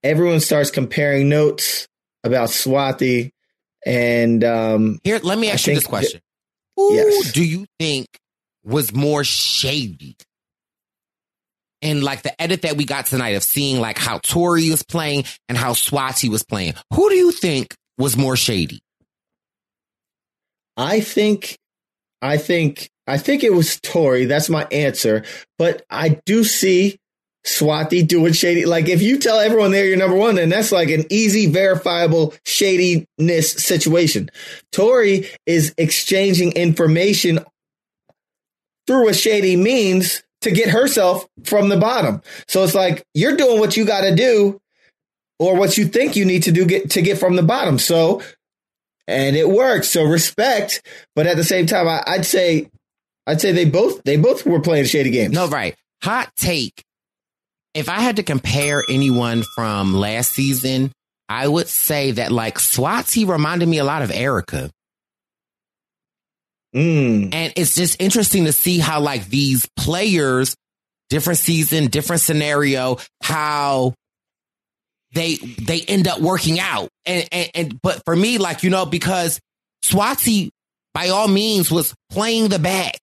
everyone 0.04 0.40
starts 0.40 0.72
comparing 0.72 1.30
notes 1.30 1.88
about 2.24 2.50
Swati 2.50 3.30
and 3.86 4.44
um 4.44 5.00
Here, 5.04 5.20
let 5.22 5.38
me 5.38 5.50
I 5.50 5.54
ask 5.54 5.68
you 5.68 5.76
this 5.76 5.88
question: 5.88 6.22
Who 6.76 6.94
Yes. 6.94 7.32
do 7.32 7.44
you 7.44 7.66
think 7.80 8.08
was 8.64 8.94
more 8.94 9.24
shady, 9.24 10.16
And 11.82 12.04
like 12.04 12.24
the 12.24 12.40
edit 12.42 12.64
that 12.64 12.76
we 12.76 12.86
got 12.86 13.06
tonight 13.06 13.36
of 13.36 13.44
seeing 13.44 13.80
like 13.80 13.98
how 13.98 14.18
Tori 14.20 14.70
was 14.70 14.84
playing 14.84 15.24
and 15.48 15.58
how 15.58 15.72
Swati 15.74 16.30
was 16.30 16.44
playing, 16.44 16.74
who 16.94 17.10
do 17.10 17.16
you 17.16 17.32
think 17.32 17.76
was 17.98 18.18
more 18.18 18.36
shady? 18.36 18.80
I 20.76 21.00
think, 21.00 21.58
I 22.22 22.38
think, 22.38 22.90
I 23.08 23.18
think 23.18 23.44
it 23.44 23.54
was 23.54 23.80
Tori. 23.80 24.26
That's 24.26 24.50
my 24.50 24.68
answer. 24.72 25.24
But 25.58 25.84
I 25.90 26.20
do 26.26 26.44
see 26.44 26.98
Swati 27.48 28.06
doing 28.06 28.34
shady. 28.34 28.66
Like 28.66 28.90
if 28.90 29.02
you 29.02 29.18
tell 29.18 29.40
everyone 29.40 29.72
they're 29.72 29.86
your 29.86 29.98
number 29.98 30.18
one, 30.18 30.36
then 30.36 30.50
that's 30.50 30.72
like 30.72 30.90
an 30.90 31.06
easy, 31.10 31.46
verifiable 31.46 32.34
shadiness 32.46 33.54
situation. 33.54 34.30
Tori 34.74 35.30
is 35.46 35.74
exchanging 35.78 36.52
information 36.54 37.40
through 38.86 39.08
a 39.08 39.14
shady 39.14 39.56
means 39.56 40.24
to 40.42 40.52
get 40.52 40.70
herself 40.70 41.26
from 41.46 41.70
the 41.70 41.78
bottom. 41.78 42.22
So 42.48 42.64
it's 42.64 42.76
like 42.76 43.04
you're 43.14 43.38
doing 43.38 43.60
what 43.60 43.78
you 43.78 43.86
got 43.86 44.02
to 44.02 44.14
do 44.14 44.60
or 45.40 45.56
what 45.56 45.78
you 45.78 45.88
think 45.88 46.18
you 46.18 46.26
need 46.26 46.44
to 46.44 46.52
do 46.52 46.66
get 46.66 46.92
to 46.92 47.02
get 47.02 47.18
from 47.18 47.38
the 47.38 47.44
bottom. 47.44 47.80
So 47.80 48.22
and 49.08 49.38
it 49.38 49.48
works. 49.48 49.90
So 49.90 50.04
respect, 50.04 50.86
but 51.16 51.28
at 51.28 51.38
the 51.38 51.46
same 51.46 51.66
time, 51.66 51.88
I, 51.88 52.04
I'd 52.06 52.26
say, 52.26 52.70
I'd 53.26 53.40
say 53.40 53.54
they 53.54 53.66
both 53.66 54.04
they 54.04 54.18
both 54.18 54.46
were 54.46 54.60
playing 54.60 54.86
shady 54.86 55.12
games. 55.12 55.34
No, 55.34 55.48
right. 55.48 55.76
Hot 56.04 56.30
take. 56.36 56.84
If 57.78 57.90
I 57.90 58.00
had 58.00 58.16
to 58.16 58.24
compare 58.24 58.84
anyone 58.90 59.44
from 59.56 59.94
last 59.94 60.34
season, 60.34 60.92
I 61.30 61.48
would 61.48 61.68
say 61.68 62.12
that 62.14 62.32
like 62.32 62.58
Swati 62.58 63.28
reminded 63.28 63.70
me 63.70 63.78
a 63.78 63.84
lot 63.84 64.02
of 64.02 64.10
Erika. 64.10 64.72
Mm. 66.76 67.30
And 67.32 67.54
it's 67.56 67.76
just 67.76 68.02
interesting 68.02 68.46
to 68.46 68.52
see 68.52 68.80
how 68.80 69.00
like 69.00 69.28
these 69.28 69.68
players, 69.78 70.56
different 71.12 71.38
season, 71.38 71.88
different 71.88 72.24
scenario, 72.24 72.98
how 73.22 73.94
they 75.14 75.36
they 75.36 75.82
end 75.82 76.08
up 76.08 76.20
working 76.20 76.60
out. 76.60 76.90
And, 77.06 77.28
and, 77.32 77.52
and 77.54 77.82
but 77.84 78.02
for 78.06 78.16
me, 78.16 78.40
like, 78.40 78.64
you 78.64 78.72
know, 78.72 78.88
because 78.88 79.40
Swati 79.86 80.50
by 80.96 81.10
all 81.10 81.28
means 81.28 81.70
was 81.70 81.94
playing 82.10 82.48
the 82.48 82.58
back, 82.58 82.98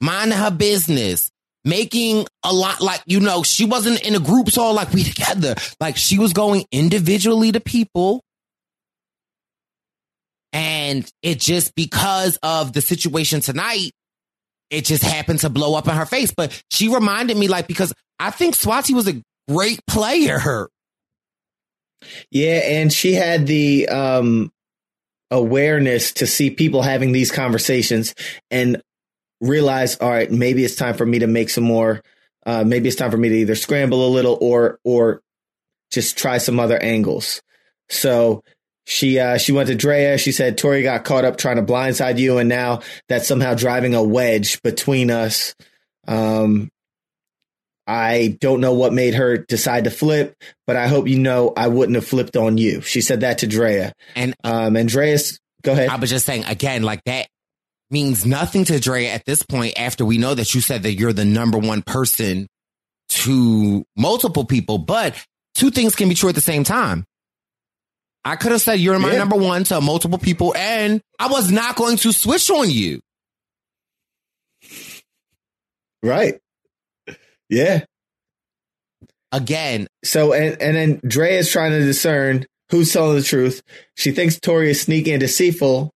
minding 0.00 0.38
her 0.38 0.50
business, 0.50 1.30
making 1.64 2.26
a 2.44 2.52
lot 2.52 2.80
like, 2.80 3.02
you 3.06 3.20
know, 3.20 3.42
she 3.42 3.64
wasn't 3.64 4.00
in 4.06 4.14
a 4.14 4.20
group 4.20 4.50
so 4.50 4.72
like 4.72 4.92
we 4.92 5.04
together. 5.04 5.54
Like 5.78 5.96
she 5.96 6.18
was 6.18 6.32
going 6.32 6.64
individually 6.72 7.52
to 7.52 7.60
people. 7.60 8.22
And 10.52 11.08
it 11.22 11.38
just 11.38 11.74
because 11.74 12.38
of 12.42 12.72
the 12.72 12.80
situation 12.80 13.40
tonight, 13.40 13.92
it 14.70 14.84
just 14.84 15.02
happened 15.02 15.40
to 15.40 15.50
blow 15.50 15.76
up 15.76 15.86
in 15.86 15.94
her 15.94 16.06
face. 16.06 16.32
But 16.36 16.62
she 16.70 16.92
reminded 16.92 17.36
me 17.36 17.48
like 17.48 17.66
because 17.66 17.92
I 18.18 18.30
think 18.30 18.54
Swati 18.54 18.94
was 18.94 19.08
a 19.08 19.22
great 19.48 19.80
player. 19.86 20.68
Yeah, 22.30 22.60
and 22.64 22.92
she 22.92 23.12
had 23.12 23.46
the 23.46 23.88
um 23.88 24.50
awareness 25.30 26.12
to 26.14 26.26
see 26.26 26.50
people 26.50 26.82
having 26.82 27.12
these 27.12 27.30
conversations 27.30 28.14
and 28.50 28.82
realize, 29.40 29.96
all 29.96 30.10
right, 30.10 30.30
maybe 30.30 30.64
it's 30.64 30.76
time 30.76 30.94
for 30.94 31.06
me 31.06 31.20
to 31.20 31.26
make 31.26 31.50
some 31.50 31.64
more 31.64 32.02
uh 32.46 32.64
maybe 32.64 32.88
it's 32.88 32.96
time 32.96 33.10
for 33.10 33.18
me 33.18 33.28
to 33.28 33.34
either 33.36 33.54
scramble 33.54 34.06
a 34.06 34.08
little 34.08 34.38
or 34.40 34.78
or 34.84 35.20
just 35.90 36.16
try 36.16 36.38
some 36.38 36.58
other 36.60 36.78
angles. 36.82 37.42
So 37.88 38.42
she 38.86 39.18
uh 39.18 39.36
she 39.38 39.52
went 39.52 39.68
to 39.68 39.74
Drea, 39.74 40.16
she 40.18 40.32
said 40.32 40.56
Tori 40.56 40.82
got 40.82 41.04
caught 41.04 41.24
up 41.24 41.36
trying 41.36 41.56
to 41.56 41.62
blindside 41.62 42.18
you 42.18 42.38
and 42.38 42.48
now 42.48 42.80
that's 43.08 43.26
somehow 43.28 43.54
driving 43.54 43.94
a 43.94 44.02
wedge 44.02 44.62
between 44.62 45.10
us. 45.10 45.54
Um 46.06 46.70
I 47.86 48.38
don't 48.40 48.60
know 48.60 48.72
what 48.74 48.92
made 48.92 49.14
her 49.14 49.36
decide 49.36 49.84
to 49.84 49.90
flip, 49.90 50.36
but 50.66 50.76
I 50.76 50.86
hope 50.86 51.08
you 51.08 51.18
know 51.18 51.52
I 51.56 51.66
wouldn't 51.68 51.96
have 51.96 52.06
flipped 52.06 52.36
on 52.36 52.56
you. 52.56 52.82
She 52.82 53.00
said 53.00 53.20
that 53.20 53.38
to 53.38 53.46
Drea. 53.48 53.92
And 54.14 54.34
Um, 54.44 54.76
Andreas, 54.76 55.40
go 55.62 55.72
ahead. 55.72 55.88
I 55.88 55.96
was 55.96 56.08
just 56.10 56.24
saying 56.24 56.44
again, 56.44 56.84
like 56.84 57.02
that 57.04 57.26
means 57.90 58.24
nothing 58.24 58.64
to 58.66 58.78
Drea 58.80 59.12
at 59.12 59.24
this 59.24 59.42
point 59.42 59.74
after 59.78 60.04
we 60.04 60.18
know 60.18 60.34
that 60.34 60.54
you 60.54 60.60
said 60.60 60.82
that 60.84 60.94
you're 60.94 61.12
the 61.12 61.24
number 61.24 61.58
one 61.58 61.82
person 61.82 62.46
to 63.10 63.84
multiple 63.96 64.44
people, 64.44 64.78
but 64.78 65.14
two 65.54 65.70
things 65.70 65.96
can 65.96 66.08
be 66.08 66.14
true 66.14 66.28
at 66.28 66.34
the 66.34 66.40
same 66.40 66.62
time. 66.64 67.04
I 68.24 68.36
could 68.36 68.52
have 68.52 68.60
said 68.60 68.74
you're 68.80 68.98
my 68.98 69.12
Yeah. 69.12 69.18
number 69.18 69.36
one 69.36 69.64
to 69.64 69.80
multiple 69.80 70.18
people 70.18 70.54
and 70.56 71.00
I 71.18 71.28
was 71.28 71.50
not 71.50 71.74
going 71.76 71.96
to 71.98 72.12
switch 72.12 72.50
on 72.50 72.70
you. 72.70 73.00
Right. 76.02 76.34
Yeah. 77.48 77.84
Again, 79.32 79.86
So 80.04 80.32
and 80.32 80.60
and 80.60 80.76
then 80.76 81.00
Drea 81.06 81.38
is 81.38 81.50
trying 81.50 81.70
to 81.72 81.80
discern 81.80 82.46
who's 82.70 82.92
telling 82.92 83.16
the 83.16 83.22
truth. 83.22 83.62
She 83.96 84.10
thinks 84.12 84.38
Tori 84.40 84.70
is 84.70 84.80
sneaky 84.80 85.12
and 85.12 85.20
deceitful, 85.20 85.90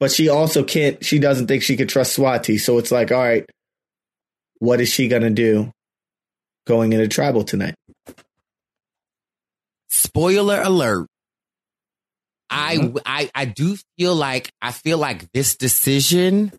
but 0.00 0.10
she 0.10 0.28
also 0.28 0.62
can't. 0.64 1.04
She 1.04 1.18
doesn't 1.18 1.46
think 1.46 1.62
she 1.62 1.76
could 1.76 1.88
trust 1.88 2.16
Swati. 2.16 2.60
So 2.60 2.78
it's 2.78 2.92
like, 2.92 3.12
all 3.12 3.18
right, 3.18 3.44
what 4.58 4.80
is 4.80 4.88
she 4.88 5.08
gonna 5.08 5.30
do 5.30 5.72
going 6.66 6.92
into 6.92 7.08
tribal 7.08 7.44
tonight? 7.44 7.74
spoiler 9.88 10.60
alert. 10.62 11.06
I, 12.50 12.76
mm-hmm. 12.76 12.96
I, 13.04 13.30
I 13.34 13.44
do 13.44 13.76
feel 13.98 14.14
like, 14.14 14.50
I 14.62 14.72
feel 14.72 14.98
like 14.98 15.30
this 15.32 15.56
decision, 15.56 16.52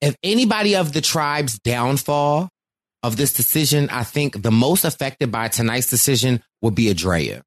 if 0.00 0.14
anybody 0.22 0.76
of 0.76 0.92
the 0.92 1.00
tribe's 1.00 1.58
downfall 1.58 2.50
of 3.02 3.16
this 3.16 3.32
decision, 3.32 3.88
I 3.90 4.04
think 4.04 4.42
the 4.42 4.50
most 4.50 4.84
affected 4.84 5.32
by 5.32 5.48
tonight's 5.48 5.88
decision 5.88 6.42
would 6.60 6.74
be 6.74 6.92
Adrea. 6.92 7.40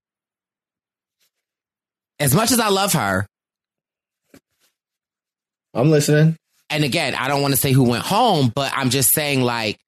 As 2.20 2.34
much 2.34 2.52
as 2.52 2.60
I 2.60 2.70
love 2.70 2.94
her, 2.94 3.28
I'm 5.78 5.92
listening. 5.92 6.36
and 6.70 6.84
again, 6.84 7.16
I 7.16 7.28
don't 7.28 7.42
want 7.42 7.54
to 7.54 7.60
say 7.60 7.72
who 7.72 7.84
went 7.84 8.04
home, 8.04 8.52
but 8.54 8.72
I'm 8.76 8.90
just 8.90 9.12
saying 9.14 9.42
like 9.42 9.80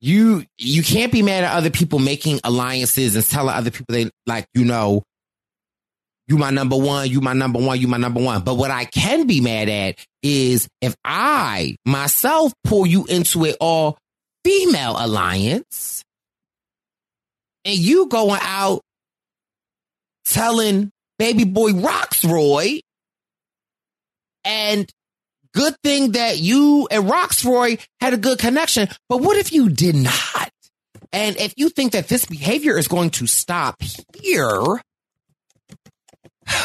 you 0.00 0.44
you 0.58 0.82
can't 0.82 1.12
be 1.12 1.22
mad 1.22 1.44
at 1.44 1.52
other 1.52 1.70
people 1.70 1.98
making 1.98 2.40
alliances 2.44 3.16
and 3.16 3.24
telling 3.24 3.54
other 3.54 3.70
people 3.70 3.86
they 3.88 4.10
like, 4.26 4.46
you 4.54 4.64
know, 4.64 5.02
you 6.28 6.38
my 6.38 6.50
number 6.50 6.76
one, 6.76 7.08
you 7.08 7.20
my 7.20 7.32
number 7.32 7.58
one, 7.58 7.80
you 7.80 7.88
my 7.88 7.96
number 7.96 8.22
one. 8.22 8.42
But 8.42 8.54
what 8.54 8.70
I 8.70 8.84
can 8.84 9.26
be 9.26 9.40
mad 9.40 9.68
at 9.68 9.98
is 10.22 10.68
if 10.80 10.94
I 11.04 11.76
myself 11.84 12.52
pull 12.64 12.86
you 12.86 13.04
into 13.06 13.44
an 13.44 13.54
all 13.60 13.98
female 14.44 14.96
alliance 14.98 16.04
and 17.64 17.76
you 17.76 18.06
going 18.08 18.40
out 18.42 18.80
telling 20.24 20.90
baby 21.18 21.44
boy 21.44 21.72
Rocksroy 21.72 22.80
and 24.44 24.90
good 25.52 25.74
thing 25.82 26.12
that 26.12 26.38
you 26.38 26.88
and 26.90 27.04
Rocksroy 27.04 27.84
had 28.00 28.14
a 28.14 28.18
good 28.18 28.38
connection. 28.38 28.88
But 29.08 29.20
what 29.20 29.36
if 29.36 29.52
you 29.52 29.68
did 29.68 29.94
not? 29.94 30.50
And 31.12 31.36
if 31.36 31.54
you 31.56 31.68
think 31.70 31.92
that 31.92 32.08
this 32.08 32.26
behavior 32.26 32.76
is 32.76 32.88
going 32.88 33.10
to 33.10 33.26
stop 33.26 33.76
here, 34.20 34.80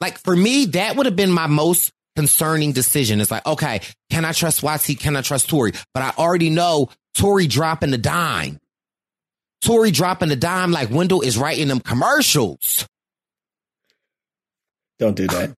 like 0.00 0.18
for 0.18 0.36
me, 0.36 0.66
that 0.66 0.96
would 0.96 1.06
have 1.06 1.16
been 1.16 1.32
my 1.32 1.46
most 1.46 1.92
concerning 2.16 2.72
decision. 2.72 3.20
It's 3.20 3.30
like, 3.30 3.46
okay, 3.46 3.80
can 4.10 4.24
I 4.24 4.32
trust 4.32 4.62
Watsy? 4.62 4.98
Can 4.98 5.16
I 5.16 5.22
trust 5.22 5.48
Tori? 5.48 5.72
But 5.94 6.02
I 6.02 6.12
already 6.18 6.50
know 6.50 6.90
Tori 7.14 7.46
dropping 7.46 7.90
the 7.90 7.98
dime. 7.98 8.58
Tori 9.62 9.90
dropping 9.90 10.28
the 10.28 10.36
dime 10.36 10.72
like 10.72 10.90
Wendell 10.90 11.20
is 11.20 11.38
writing 11.38 11.68
them 11.68 11.80
commercials. 11.80 12.86
Don't 14.98 15.16
do 15.16 15.26
that. 15.28 15.54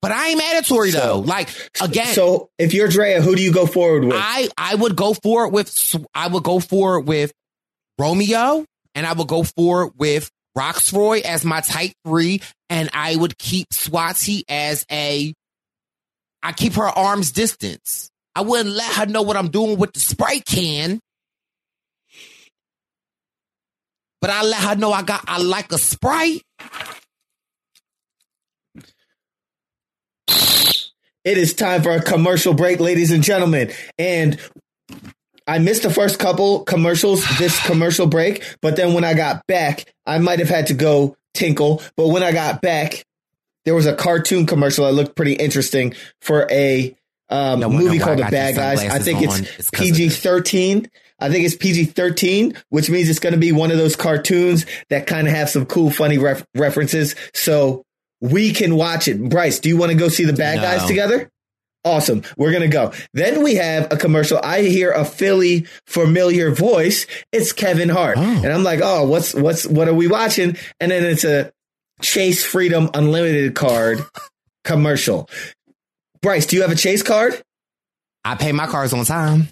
But 0.00 0.12
I 0.12 0.28
ain't 0.28 0.38
mad 0.38 0.56
at 0.56 0.66
Tori 0.66 0.90
So- 0.92 0.98
though. 1.00 1.18
Like 1.20 1.48
again, 1.80 2.14
So 2.14 2.50
if 2.58 2.72
you're 2.72 2.88
Drea, 2.88 3.20
who 3.20 3.34
do 3.34 3.42
you 3.42 3.52
go 3.52 3.66
forward 3.66 4.04
with? 4.04 4.14
I 4.16 4.48
I 4.56 4.74
would 4.74 4.94
go 4.96 5.14
for 5.14 5.46
it 5.46 5.52
with 5.52 5.74
I 6.14 6.28
would 6.28 6.44
go 6.44 6.60
for 6.60 6.98
it 6.98 7.04
with 7.04 7.32
Romeo, 7.98 8.64
and 8.94 9.06
I 9.06 9.12
would 9.12 9.26
go 9.28 9.42
for 9.42 9.84
it 9.84 9.92
with 9.96 10.30
Rocksroy 10.56 11.22
as 11.22 11.44
my 11.44 11.60
type 11.60 11.92
three, 12.04 12.40
and 12.70 12.88
I 12.92 13.16
would 13.16 13.36
keep 13.38 13.68
Swati 13.70 14.42
as 14.48 14.86
a. 14.90 15.34
I 16.42 16.52
keep 16.52 16.74
her 16.74 16.86
arm's 16.86 17.32
distance. 17.32 18.10
I 18.36 18.42
wouldn't 18.42 18.72
let 18.74 18.92
her 18.94 19.06
know 19.06 19.22
what 19.22 19.36
I'm 19.36 19.50
doing 19.50 19.78
with 19.78 19.92
the 19.92 20.00
spray 20.00 20.38
can. 20.40 21.00
But 24.20 24.30
I 24.30 24.42
let 24.42 24.60
her 24.62 24.76
know 24.76 24.92
I 24.92 25.02
got 25.02 25.24
I 25.26 25.38
like 25.38 25.72
a 25.72 25.78
sprite. 25.78 26.42
It 31.24 31.36
is 31.38 31.54
time 31.54 31.82
for 31.82 31.90
a 31.92 32.02
commercial 32.02 32.54
break, 32.54 32.80
ladies 32.80 33.10
and 33.10 33.22
gentlemen. 33.22 33.72
And 33.98 34.38
I 35.46 35.58
missed 35.58 35.82
the 35.82 35.90
first 35.90 36.18
couple 36.18 36.60
commercials 36.64 37.24
this 37.38 37.58
commercial 37.66 38.06
break, 38.06 38.44
but 38.62 38.76
then 38.76 38.94
when 38.94 39.04
I 39.04 39.14
got 39.14 39.46
back, 39.46 39.92
I 40.06 40.18
might 40.18 40.38
have 40.38 40.48
had 40.48 40.68
to 40.68 40.74
go 40.74 41.16
tinkle. 41.34 41.82
But 41.96 42.08
when 42.08 42.22
I 42.22 42.32
got 42.32 42.62
back, 42.62 43.04
there 43.64 43.74
was 43.74 43.86
a 43.86 43.94
cartoon 43.94 44.46
commercial 44.46 44.86
that 44.86 44.92
looked 44.92 45.16
pretty 45.16 45.34
interesting 45.34 45.94
for 46.22 46.46
a 46.50 46.96
um, 47.28 47.60
No 47.60 47.68
movie 47.68 47.98
why 47.98 48.04
called 48.04 48.18
The 48.18 48.30
Bad 48.30 48.54
Guys. 48.54 48.80
I 48.80 48.98
think 48.98 49.20
it's, 49.22 49.40
It's 49.58 49.70
PG 49.70 50.08
this. 50.08 50.20
thirteen. 50.20 50.90
I 51.20 51.28
think 51.28 51.44
it's 51.44 51.56
PG 51.56 51.86
thirteen, 51.86 52.54
which 52.70 52.88
means 52.88 53.10
it's 53.10 53.18
going 53.18 53.34
to 53.34 53.38
be 53.38 53.52
one 53.52 53.70
of 53.70 53.76
those 53.76 53.96
cartoons 53.96 54.64
that 54.88 55.06
kind 55.06 55.26
of 55.28 55.34
have 55.34 55.50
some 55.50 55.66
cool, 55.66 55.90
funny 55.90 56.16
ref- 56.16 56.46
references. 56.54 57.14
So 57.34 57.84
we 58.20 58.52
can 58.52 58.76
watch 58.76 59.08
it. 59.08 59.22
Bryce, 59.22 59.60
do 59.60 59.68
you 59.68 59.76
want 59.76 59.92
to 59.92 59.98
go 59.98 60.08
see 60.08 60.24
The 60.24 60.32
Bad 60.32 60.56
No. 60.56 60.62
Guys 60.62 60.86
together? 60.86 61.30
Awesome. 61.84 62.22
We're 62.36 62.50
going 62.50 62.68
to 62.68 62.68
go. 62.68 62.92
Then 63.14 63.42
we 63.42 63.54
have 63.54 63.92
a 63.92 63.96
commercial. 63.96 64.40
I 64.42 64.62
hear 64.62 64.90
a 64.90 65.04
Philly 65.04 65.66
familiar 65.86 66.50
voice. 66.50 67.06
It's 67.32 67.52
Kevin 67.52 67.88
Hart. 67.88 68.18
Oh. 68.18 68.22
And 68.22 68.48
I'm 68.48 68.64
like, 68.64 68.80
oh, 68.82 69.06
what's, 69.06 69.32
what's, 69.32 69.64
what 69.64 69.88
are 69.88 69.94
we 69.94 70.08
watching? 70.08 70.56
And 70.80 70.90
then 70.90 71.04
it's 71.04 71.24
a 71.24 71.52
Chase 72.02 72.44
Freedom 72.44 72.90
Unlimited 72.94 73.54
card 73.54 74.04
commercial. 74.64 75.30
Bryce, 76.20 76.46
do 76.46 76.56
you 76.56 76.62
have 76.62 76.72
a 76.72 76.76
Chase 76.76 77.02
card? 77.02 77.40
I 78.24 78.34
pay 78.34 78.52
my 78.52 78.66
cards 78.66 78.92
on 78.92 79.04
time. 79.04 79.48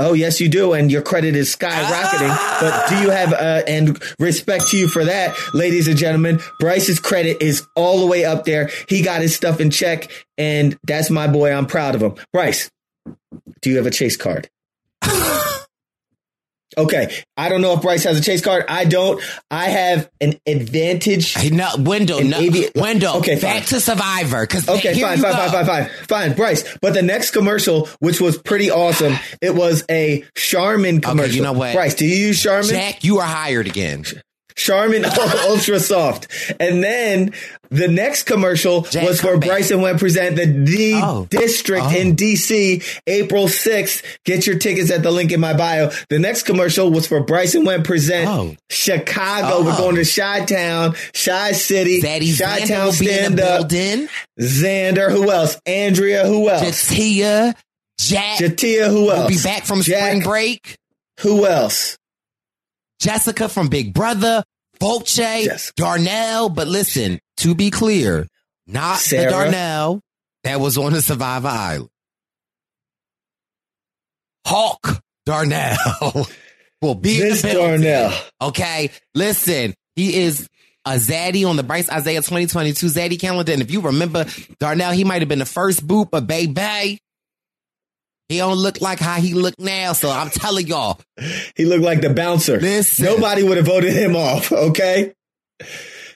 Oh, 0.00 0.14
yes, 0.14 0.40
you 0.40 0.48
do. 0.48 0.72
And 0.72 0.90
your 0.90 1.02
credit 1.02 1.36
is 1.36 1.54
skyrocketing. 1.54 2.36
But 2.60 2.88
do 2.88 2.96
you 3.00 3.10
have, 3.10 3.32
uh, 3.32 3.62
and 3.66 4.02
respect 4.18 4.68
to 4.68 4.78
you 4.78 4.88
for 4.88 5.04
that, 5.04 5.36
ladies 5.54 5.88
and 5.88 5.96
gentlemen, 5.96 6.40
Bryce's 6.58 6.98
credit 6.98 7.42
is 7.42 7.66
all 7.76 8.00
the 8.00 8.06
way 8.06 8.24
up 8.24 8.44
there. 8.44 8.70
He 8.88 9.02
got 9.02 9.20
his 9.20 9.34
stuff 9.34 9.60
in 9.60 9.70
check. 9.70 10.10
And 10.38 10.78
that's 10.84 11.10
my 11.10 11.26
boy. 11.26 11.52
I'm 11.52 11.66
proud 11.66 11.94
of 11.94 12.02
him. 12.02 12.14
Bryce, 12.32 12.70
do 13.60 13.70
you 13.70 13.76
have 13.76 13.86
a 13.86 13.90
Chase 13.90 14.16
card? 14.16 14.48
Okay. 16.78 17.12
I 17.36 17.48
don't 17.48 17.60
know 17.62 17.72
if 17.74 17.82
Bryce 17.82 18.04
has 18.04 18.18
a 18.18 18.22
Chase 18.22 18.40
card. 18.42 18.64
I 18.68 18.84
don't. 18.84 19.20
I 19.50 19.64
have 19.66 20.08
an 20.20 20.34
advantage. 20.46 21.34
Hey, 21.34 21.50
no, 21.50 21.68
Wendell, 21.78 22.18
An 22.20 22.30
no, 22.30 22.38
avi- 22.38 22.68
Wendell. 22.74 23.16
Okay, 23.18 23.34
back 23.40 23.54
fine. 23.54 23.62
to 23.64 23.80
Survivor. 23.80 24.46
Because 24.46 24.68
Okay, 24.68 25.00
fine, 25.00 25.18
fine, 25.18 25.32
fine, 25.32 25.50
fine, 25.50 25.66
fine, 25.66 25.88
fine, 26.08 26.32
Bryce. 26.34 26.76
But 26.80 26.94
the 26.94 27.02
next 27.02 27.32
commercial, 27.32 27.88
which 27.98 28.20
was 28.20 28.38
pretty 28.38 28.70
awesome, 28.70 29.14
it 29.42 29.54
was 29.54 29.84
a 29.90 30.24
Charmin 30.36 31.00
commercial. 31.00 31.34
you 31.36 31.42
know 31.42 31.52
what? 31.52 31.74
Bryce, 31.74 31.94
do 31.94 32.06
you 32.06 32.16
use 32.28 32.42
Charmin? 32.42 32.70
Jack, 32.70 33.02
you 33.04 33.18
are 33.18 33.26
hired 33.26 33.66
again. 33.66 34.04
Charmin 34.60 35.04
Ultra 35.46 35.80
Soft. 35.80 36.28
And 36.60 36.82
then 36.84 37.32
the 37.70 37.88
next 37.88 38.24
commercial 38.24 38.82
Jack, 38.82 39.06
was 39.06 39.20
for. 39.20 39.38
Bryson 39.38 39.80
Webb 39.80 39.98
present 40.00 40.36
the 40.36 40.46
D 40.46 41.00
Oh. 41.02 41.26
District 41.30 41.84
Oh. 41.84 41.96
in 41.96 42.14
DC, 42.16 42.82
April 43.06 43.46
6th. 43.46 44.02
Get 44.24 44.46
your 44.46 44.58
tickets 44.58 44.90
at 44.90 45.02
the 45.02 45.10
link 45.10 45.32
in 45.32 45.40
my 45.40 45.54
bio. 45.54 45.90
The 46.08 46.18
next 46.18 46.42
commercial 46.42 46.90
was 46.90 47.06
for 47.06 47.20
Bryson 47.22 47.64
Webb 47.64 47.84
present 47.84 48.28
Oh. 48.28 48.56
Chicago. 48.70 49.48
Oh. 49.58 49.64
We're 49.64 49.76
going 49.76 49.96
to 49.96 50.04
Chi 50.04 50.44
Town, 50.44 50.94
Chi 51.14 51.52
City, 51.52 52.00
Chi 52.00 52.60
Town 52.66 52.86
will 52.86 52.98
be 52.98 53.08
in 53.10 53.36
stand 53.36 53.40
up. 53.40 53.68
Xander, 54.40 55.10
who 55.10 55.30
else? 55.30 55.58
Andrea, 55.66 56.26
who 56.26 56.48
else? 56.48 56.62
Jatia, 56.90 57.54
Jack 57.98 58.38
Jatia, 58.38 58.88
who 58.88 59.10
else? 59.10 59.28
be 59.28 59.42
back 59.48 59.64
from 59.64 59.82
Jack, 59.82 60.08
spring 60.10 60.22
break. 60.22 60.76
Who 61.20 61.46
else? 61.46 61.98
Jessica 63.00 63.48
from 63.48 63.68
Big 63.68 63.92
Brother, 63.94 64.44
Volche, 64.80 65.44
Jessica. 65.44 65.72
Darnell. 65.76 66.48
But 66.48 66.68
listen, 66.68 67.18
to 67.38 67.54
be 67.54 67.70
clear, 67.70 68.26
not 68.66 68.98
Sarah. 68.98 69.24
the 69.24 69.30
Darnell 69.30 70.00
that 70.44 70.60
was 70.60 70.78
on 70.78 70.92
the 70.92 71.02
Survivor 71.02 71.48
Island. 71.48 71.88
Hawk 74.46 75.02
Darnell 75.26 75.76
will 76.82 76.94
be 76.94 77.18
This. 77.18 77.42
Darnell. 77.42 78.12
Okay, 78.40 78.90
listen, 79.14 79.74
he 79.96 80.22
is 80.22 80.48
a 80.86 80.92
Zaddy 80.92 81.46
on 81.46 81.56
the 81.56 81.62
Bryce 81.62 81.90
Isaiah 81.90 82.22
2022 82.22 82.86
Zaddy 82.86 83.20
calendar. 83.20 83.52
And 83.52 83.62
if 83.62 83.70
you 83.70 83.80
remember 83.80 84.24
Darnell, 84.58 84.92
he 84.92 85.04
might 85.04 85.20
have 85.20 85.28
been 85.28 85.38
the 85.40 85.46
first 85.46 85.86
boot, 85.86 86.08
but 86.10 86.26
baby, 86.26 86.98
he 88.30 88.38
don't 88.38 88.56
look 88.58 88.80
like 88.80 89.00
how 89.00 89.16
he 89.20 89.34
look 89.34 89.58
now. 89.58 89.92
So 89.92 90.08
I'm 90.08 90.30
telling 90.30 90.66
y'all, 90.68 91.00
He 91.56 91.64
looked 91.64 91.82
like 91.82 92.00
the 92.00 92.10
bouncer. 92.10 92.58
Listen. 92.60 93.04
Nobody 93.04 93.42
would 93.42 93.56
have 93.56 93.66
voted 93.66 93.92
him 93.92 94.16
off. 94.16 94.52
Okay. 94.70 95.12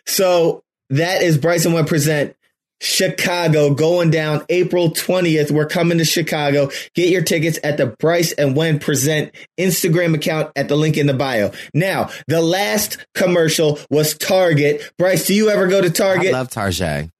So 0.07 0.63
that 0.91 1.23
is 1.23 1.39
Bryson 1.39 1.73
Webb 1.73 1.87
present 1.89 2.37
Chicago 2.81 3.75
going 3.75 4.11
down 4.11 4.45
April 4.49 4.91
20th. 4.91 5.51
We're 5.51 5.67
coming 5.67 5.99
to 5.99 6.05
Chicago. 6.05 6.71
Get 6.95 7.09
your 7.09 7.23
tickets 7.23 7.59
at 7.65 7.79
the 7.79 7.87
Bryce 7.99 8.33
and 8.33 8.55
When 8.55 8.79
present 8.79 9.35
Instagram 9.59 10.15
account 10.15 10.53
at 10.57 10.69
the 10.69 10.77
link 10.77 10.97
in 10.97 11.07
the 11.07 11.15
bio. 11.15 11.51
Now, 11.73 12.11
the 12.29 12.43
last 12.43 13.05
commercial 13.15 13.79
was 13.91 14.17
Target. 14.17 14.93
Bryce, 14.99 15.27
do 15.27 15.35
you 15.35 15.49
ever 15.51 15.67
go 15.67 15.81
to 15.81 15.91
Target? 15.91 16.29
I 16.29 16.31
Target? 16.31 16.33
love 16.33 16.49
Tarjay. 16.51 17.11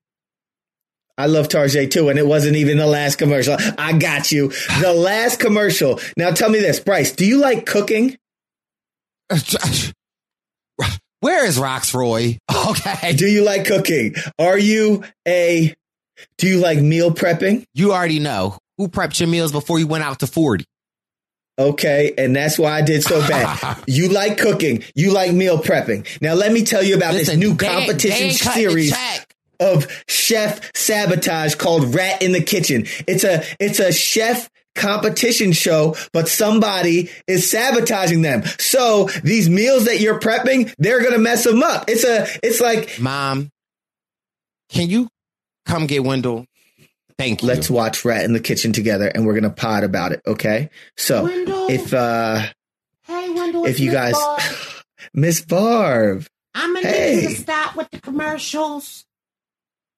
I 1.17 1.27
love 1.27 1.49
Tarjay 1.49 1.91
too, 1.91 2.09
and 2.09 2.19
it 2.19 2.27
wasn't 2.27 2.57
even 2.57 2.79
the 2.79 2.87
last 2.87 3.17
commercial. 3.17 3.57
I 3.79 3.93
got 3.99 4.33
you. 4.33 4.49
The 4.81 4.93
last 4.97 5.39
commercial. 5.41 6.01
Now 6.17 6.31
tell 6.33 6.51
me 6.51 6.59
this, 6.61 6.81
Bryce, 6.81 7.13
do 7.13 7.25
you 7.27 7.39
like 7.39 7.67
cooking? 7.67 8.17
Where 11.21 11.47
is 11.47 11.59
Rocksroy? 11.59 12.39
Okay. 12.67 13.13
Do 13.13 13.27
you 13.27 13.45
like 13.45 13.67
cooking? 13.67 14.15
Are 14.39 14.59
you 14.59 15.05
a 15.29 15.75
do 16.39 16.47
you 16.49 16.59
like 16.61 16.79
meal 16.79 17.11
prepping? 17.13 17.65
You 17.75 17.93
already 17.93 18.19
know 18.21 18.57
who 18.79 18.89
prepped 18.89 19.21
your 19.21 19.29
meals 19.29 19.53
before 19.53 19.79
you 19.79 19.87
went 19.87 20.03
out 20.03 20.21
to 20.21 20.27
40. 20.27 20.65
Okay, 21.59 22.15
and 22.17 22.35
that's 22.35 22.59
why 22.59 22.73
I 22.73 22.83
did 22.83 23.03
so 23.03 23.21
bad. 23.21 23.83
you 23.87 24.09
like 24.09 24.39
cooking, 24.39 24.83
you 24.95 25.13
like 25.13 25.33
meal 25.33 25.59
prepping. 25.59 26.07
Now 26.23 26.35
let 26.35 26.53
me 26.53 26.65
tell 26.65 26.83
you 26.83 26.97
about 26.97 27.13
Listen, 27.15 27.39
this 27.39 27.49
new 27.49 27.55
they 27.55 27.67
ain't- 27.67 27.81
they 27.99 28.09
competition 28.09 28.31
series. 28.53 28.97
Of 29.61 29.87
chef 30.09 30.71
sabotage 30.75 31.55
called 31.57 31.95
Rat 31.95 32.23
in 32.23 32.33
the 32.33 32.43
Kitchen. 32.43 32.87
It's 33.07 33.25
a 33.25 33.45
it's 33.61 33.79
a 33.81 33.93
chef 33.93 34.49
competition 34.75 35.53
show, 35.53 35.95
but 36.13 36.29
somebody 36.29 37.09
is 37.29 37.49
sabotaging 37.49 38.23
them. 38.23 38.43
So 38.59 39.05
these 39.23 39.49
meals 39.49 39.85
that 39.85 40.01
you're 40.01 40.19
prepping, 40.19 40.75
they're 40.79 41.03
gonna 41.03 41.19
mess 41.19 41.45
them 41.45 41.63
up. 41.63 41.85
It's 41.89 42.05
a 42.05 42.27
it's 42.43 42.61
like 42.61 42.99
Mom, 43.01 43.51
can 44.71 44.89
you 44.89 45.09
come 45.67 45.87
get 45.87 46.05
Wendell? 46.05 46.47
Thank 47.17 47.43
you. 47.43 47.49
let's 47.49 47.71
watch 47.71 48.05
Rat 48.05 48.25
in 48.25 48.33
the 48.33 48.41
Kitchen 48.41 48.73
together 48.73 49.07
and 49.07 49.25
we're 49.25 49.35
gonna 49.35 49.51
pod 49.51 49.85
about 49.85 50.11
it, 50.13 50.21
okay? 50.27 50.71
So 50.97 51.23
Wendell. 51.25 51.71
if 51.71 51.95
uh 51.95 52.43
Hey, 53.05 53.31
Wendell. 53.31 53.67
if 53.67 53.79
you 53.79 53.87
Miss 53.93 53.95
guys 53.95 54.15
Barb. 54.15 54.41
Miss 55.15 55.41
Barb, 55.45 56.27
I'm 56.55 56.75
gonna 56.75 56.89
Hey. 56.89 57.15
need 57.17 57.23
you 57.23 57.29
to 57.37 57.43
stop 57.43 57.77
with 57.77 57.89
the 57.93 58.01
commercials. 58.01 59.05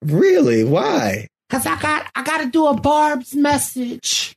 Really? 0.02 0.64
Why? 0.64 1.28
Cause 1.51 1.64
I 1.66 1.81
got 1.81 2.06
I 2.14 2.23
gotta 2.24 2.47
do 2.47 2.66
a 2.66 2.74
Barb's 2.74 3.35
message. 3.35 4.36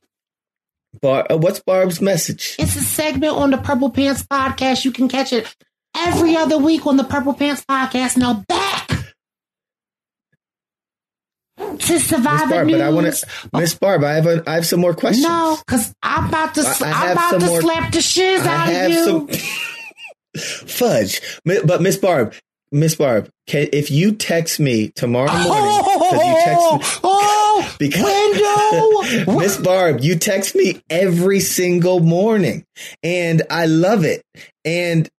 Bar, 1.02 1.26
uh, 1.30 1.38
what's 1.38 1.60
Barb's 1.60 2.02
message? 2.02 2.56
It's 2.60 2.76
a 2.76 2.82
segment 2.82 3.34
on 3.34 3.52
the 3.52 3.58
Purple 3.58 3.90
Pants 3.90 4.24
podcast. 4.24 4.86
You 4.86 4.92
can 4.92 5.08
catch 5.08 5.34
it 5.34 5.56
every 5.96 6.36
other 6.36 6.58
week 6.58 6.86
on 6.88 6.98
the 6.98 7.04
Purple 7.04 7.34
Pants 7.34 7.64
podcast. 7.70 8.18
Now 8.18 8.44
back 8.48 8.88
to 11.58 12.00
survive 12.00 12.50
Barb, 12.50 12.68
News. 12.68 12.78
but 12.78 12.82
I 12.86 12.90
want 12.90 13.14
to, 13.14 13.28
Miss 13.54 13.74
Barb. 13.76 14.04
I 14.04 14.14
have 14.14 14.26
a, 14.26 14.44
I 14.48 14.56
have 14.56 14.66
some 14.66 14.80
more 14.80 14.94
questions. 14.94 15.26
no, 15.28 15.58
cause 15.68 15.94
I'm 16.02 16.28
about 16.30 16.54
to 16.56 16.62
I- 16.62 16.76
I 16.92 17.06
I'm 17.08 17.12
about 17.14 17.40
to 17.40 17.46
more- 17.46 17.62
slap 17.62 17.92
the 17.92 18.02
shiz 18.02 18.42
I 18.46 18.56
out 18.76 18.86
of 18.86 18.92
you. 18.92 19.06
some 19.06 19.28
fudge. 20.68 21.22
But 21.46 21.82
Miss 21.82 21.98
Barb, 21.98 22.34
Miss 22.72 22.96
Barb, 22.96 23.30
can, 23.48 23.68
if 23.74 23.90
you 23.90 24.12
text 24.14 24.60
me 24.60 24.90
tomorrow 24.90 25.32
morning, 25.32 25.84
because 25.84 26.26
you 26.26 26.36
text 26.44 26.94
me, 26.96 27.00
oh, 27.04 27.76
because 27.80 28.04
Wendell. 29.26 29.38
Miss 29.40 29.58
Barb, 29.58 30.02
you 30.02 30.18
text 30.18 30.56
me 30.56 30.82
every 30.90 31.40
single 31.40 32.00
morning, 32.00 32.64
and 33.02 33.42
I 33.50 33.66
love 33.66 34.06
it. 34.06 34.22
And 34.66 35.10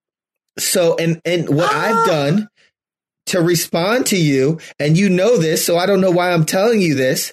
so, 0.58 0.96
and 0.96 1.20
and 1.24 1.48
what 1.56 1.70
Ah. 1.72 2.02
I've 2.02 2.06
done 2.06 2.48
to 3.30 3.40
respond 3.40 4.06
to 4.06 4.16
you, 4.16 4.58
and 4.78 4.96
you 4.96 5.08
know 5.08 5.36
this, 5.36 5.64
so 5.64 5.76
I 5.76 5.86
don't 5.86 6.00
know 6.00 6.10
why 6.10 6.32
I'm 6.32 6.44
telling 6.44 6.80
you 6.80 6.94
this, 6.94 7.32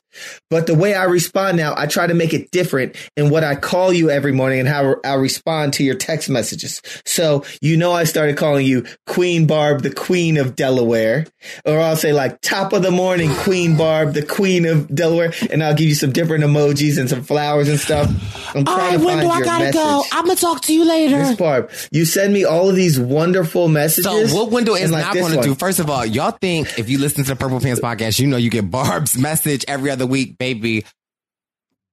but 0.50 0.66
the 0.66 0.74
way 0.76 0.96
I 0.96 1.04
respond 1.04 1.58
now, 1.58 1.74
I 1.78 1.86
try 1.86 2.08
to 2.08 2.14
make 2.14 2.34
it 2.34 2.50
different 2.52 2.96
in 3.16 3.30
what 3.30 3.44
I 3.44 3.56
call 3.56 3.94
you 3.94 4.10
every 4.10 4.32
morning 4.32 4.60
and 4.60 4.68
how 4.68 4.96
I 5.04 5.14
respond 5.14 5.74
to 5.74 5.84
your 5.84 5.96
text 5.96 6.30
messages. 6.30 6.82
So, 7.06 7.44
you 7.62 7.78
know, 7.78 7.92
I 7.92 8.06
started 8.06 8.38
calling 8.38 8.66
you 8.66 8.86
Queen 9.06 9.46
Barb, 9.46 9.82
the 9.84 9.94
Queen 9.94 10.38
of 10.38 10.56
Delaware, 10.56 11.26
or 11.66 11.80
I'll 11.80 11.96
say 11.96 12.14
like 12.14 12.42
top 12.42 12.74
of 12.74 12.82
the 12.82 12.92
morning, 12.92 13.30
Queen 13.36 13.78
Barb, 13.78 14.14
the 14.14 14.26
Queen 14.26 14.66
of 14.66 14.94
Delaware, 14.94 15.34
and 15.52 15.64
I'll 15.64 15.76
give 15.76 15.88
you 15.88 15.96
some 15.96 16.12
different 16.12 16.44
emojis 16.44 16.98
and 16.98 17.10
some 17.10 17.24
flowers 17.24 17.70
and 17.70 17.80
stuff. 17.80 18.08
I'm 18.56 18.68
All 18.68 18.76
trying 18.76 18.78
right, 18.78 18.92
to 19.00 19.04
find 19.06 19.20
I 19.20 19.38
your 19.38 19.46
gotta 19.46 19.64
message. 19.66 19.82
go. 19.82 20.04
I'm 20.12 20.26
gonna 20.26 20.36
talk 20.36 20.62
to 20.62 20.74
you 20.74 20.86
later. 20.88 21.18
Miss 21.20 21.36
Barb, 21.36 21.70
you 21.92 22.06
send 22.06 22.34
me 22.34 22.44
all 22.44 22.70
of 22.70 22.76
these 22.76 23.00
wonderful 23.00 23.68
messages. 23.68 24.32
So 24.32 24.36
what 24.36 24.52
window 24.52 24.74
is 24.74 24.84
and 24.84 24.94
like 24.94 25.06
not 25.06 25.14
going 25.14 25.32
to 25.32 25.38
one. 25.38 25.46
do, 25.48 25.56
first 25.56 25.80
of 25.80 25.87
all, 25.90 26.06
y'all 26.06 26.32
think 26.32 26.80
if 26.80 26.90
you 26.90 27.00
listen 27.00 27.24
to 27.24 27.32
the 27.32 27.36
Purple 27.36 27.60
Pants 27.60 27.82
podcast, 27.82 28.20
you 28.20 28.28
know 28.28 28.38
you 28.38 28.50
get 28.50 28.70
Barb's 28.70 29.18
message 29.18 29.66
every 29.68 29.90
other 29.90 30.06
week, 30.06 30.38
baby. 30.38 30.86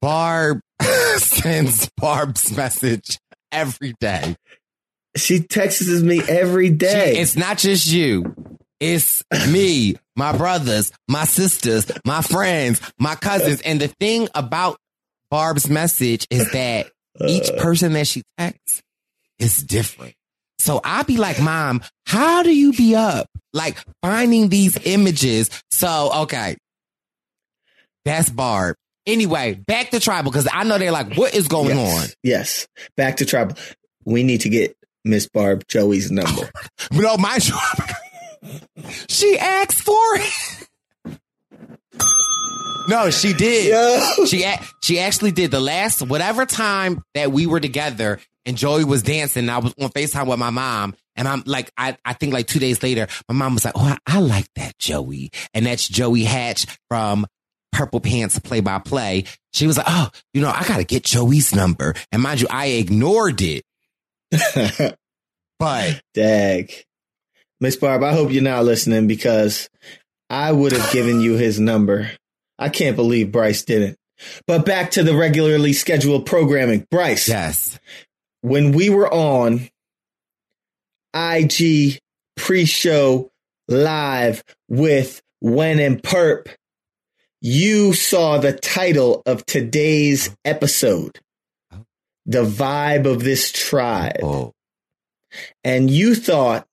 Barb 0.00 0.60
sends 1.16 1.88
Barb's 1.96 2.54
message 2.56 3.18
every 3.50 3.94
day. 4.00 4.36
She 5.16 5.40
texts 5.40 5.88
me 6.02 6.20
every 6.28 6.70
day. 6.70 7.14
She- 7.14 7.20
it's 7.20 7.36
not 7.36 7.58
just 7.58 7.86
you. 7.86 8.34
It's 8.80 9.22
me, 9.48 9.96
my 10.16 10.36
brothers, 10.36 10.92
my 11.08 11.24
sisters, 11.24 11.90
my 12.04 12.20
friends, 12.20 12.80
my 12.98 13.14
cousins. 13.14 13.60
And 13.62 13.80
the 13.80 13.88
thing 13.88 14.28
about 14.34 14.76
Barb's 15.30 15.70
message 15.70 16.26
is 16.30 16.50
that 16.52 16.90
each 17.26 17.48
uh. 17.48 17.62
person 17.62 17.92
that 17.94 18.06
she 18.06 18.22
texts 18.36 18.82
is 19.38 19.62
different. 19.62 20.14
So 20.58 20.80
I'll 20.84 21.04
be 21.04 21.16
like, 21.16 21.40
Mom, 21.40 21.82
how 22.06 22.42
do 22.42 22.54
you 22.54 22.72
be 22.72 22.94
up? 22.94 23.28
Like 23.54 23.78
finding 24.02 24.50
these 24.50 24.76
images. 24.84 25.48
So, 25.70 26.10
okay. 26.24 26.56
That's 28.04 28.28
Barb. 28.28 28.76
Anyway, 29.06 29.54
back 29.54 29.90
to 29.90 30.00
tribal 30.00 30.30
because 30.30 30.48
I 30.52 30.64
know 30.64 30.76
they're 30.78 30.90
like, 30.90 31.14
what 31.16 31.34
is 31.34 31.48
going 31.48 31.76
yes. 31.76 32.16
Yes. 32.22 32.68
Back 32.96 33.16
to 33.18 33.26
tribal. 33.26 33.56
We 34.04 34.22
need 34.22 34.42
to 34.42 34.48
get 34.50 34.76
Miss 35.04 35.28
Barb 35.28 35.66
Joey's 35.68 36.10
number. 36.10 36.50
on? 36.92 36.98
No, 37.00 37.16
my 37.16 37.38
she 39.08 39.38
asked 39.38 39.82
for 39.82 39.94
it. 40.16 40.68
No, 42.88 43.10
she 43.10 43.32
did. 43.32 43.70
Yo. 43.70 44.24
She 44.26 44.42
a- 44.42 44.60
she 44.82 44.98
actually 44.98 45.32
did 45.32 45.50
the 45.50 45.60
last 45.60 46.02
whatever 46.02 46.44
time 46.44 47.02
that 47.14 47.32
we 47.32 47.46
were 47.46 47.60
together 47.60 48.20
and 48.44 48.56
Joey 48.56 48.84
was 48.84 49.02
dancing. 49.02 49.48
I 49.48 49.58
was 49.58 49.74
on 49.80 49.88
Facetime 49.90 50.26
with 50.26 50.38
my 50.38 50.50
mom, 50.50 50.94
and 51.16 51.28
I'm 51.28 51.42
like, 51.46 51.70
I 51.76 51.96
I 52.04 52.12
think 52.12 52.32
like 52.32 52.46
two 52.46 52.58
days 52.58 52.82
later, 52.82 53.06
my 53.28 53.34
mom 53.34 53.54
was 53.54 53.64
like, 53.64 53.74
"Oh, 53.76 53.80
I, 53.80 53.98
I 54.06 54.20
like 54.20 54.48
that 54.56 54.78
Joey," 54.78 55.30
and 55.52 55.66
that's 55.66 55.88
Joey 55.88 56.24
Hatch 56.24 56.66
from 56.88 57.26
Purple 57.72 58.00
Pants 58.00 58.38
Play 58.38 58.60
by 58.60 58.78
Play. 58.78 59.24
She 59.52 59.66
was 59.66 59.76
like, 59.76 59.86
"Oh, 59.88 60.10
you 60.32 60.40
know, 60.40 60.50
I 60.50 60.64
gotta 60.66 60.84
get 60.84 61.04
Joey's 61.04 61.54
number," 61.54 61.94
and 62.12 62.22
mind 62.22 62.40
you, 62.40 62.48
I 62.50 62.66
ignored 62.66 63.40
it, 63.42 63.64
but 65.58 66.02
Dag. 66.14 66.72
Miss 67.60 67.76
Barb, 67.76 68.02
I 68.02 68.12
hope 68.12 68.30
you're 68.32 68.42
not 68.42 68.64
listening 68.64 69.06
because 69.06 69.70
I 70.28 70.52
would 70.52 70.72
have 70.72 70.92
given 70.92 71.20
you 71.20 71.34
his 71.34 71.60
number. 71.60 72.10
I 72.58 72.68
can't 72.68 72.96
believe 72.96 73.32
Bryce 73.32 73.62
didn't. 73.62 73.96
But 74.46 74.66
back 74.66 74.92
to 74.92 75.02
the 75.02 75.16
regularly 75.16 75.72
scheduled 75.72 76.26
programming. 76.26 76.86
Bryce, 76.90 77.28
yes, 77.28 77.78
when 78.42 78.72
we 78.72 78.90
were 78.90 79.12
on 79.12 79.68
IG 81.14 82.00
pre 82.36 82.64
show 82.64 83.30
live 83.68 84.42
with 84.68 85.22
When 85.40 85.78
and 85.78 86.02
Perp, 86.02 86.48
you 87.40 87.92
saw 87.92 88.38
the 88.38 88.52
title 88.52 89.22
of 89.26 89.44
today's 89.46 90.34
episode 90.44 91.20
The 92.26 92.44
Vibe 92.44 93.06
of 93.06 93.22
This 93.22 93.52
Tribe. 93.52 94.20
oh, 94.22 94.52
And 95.62 95.90
you 95.90 96.14
thought 96.14 96.66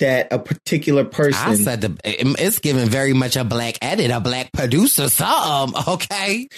that 0.00 0.32
a 0.32 0.38
particular 0.38 1.04
person. 1.04 1.50
I 1.50 1.54
said 1.54 1.80
the, 1.80 1.98
it's 2.04 2.58
giving 2.58 2.88
very 2.88 3.12
much 3.12 3.36
a 3.36 3.44
black 3.44 3.76
edit, 3.80 4.10
a 4.10 4.20
black 4.20 4.52
producer, 4.52 5.08
some 5.08 5.74
okay. 5.88 6.48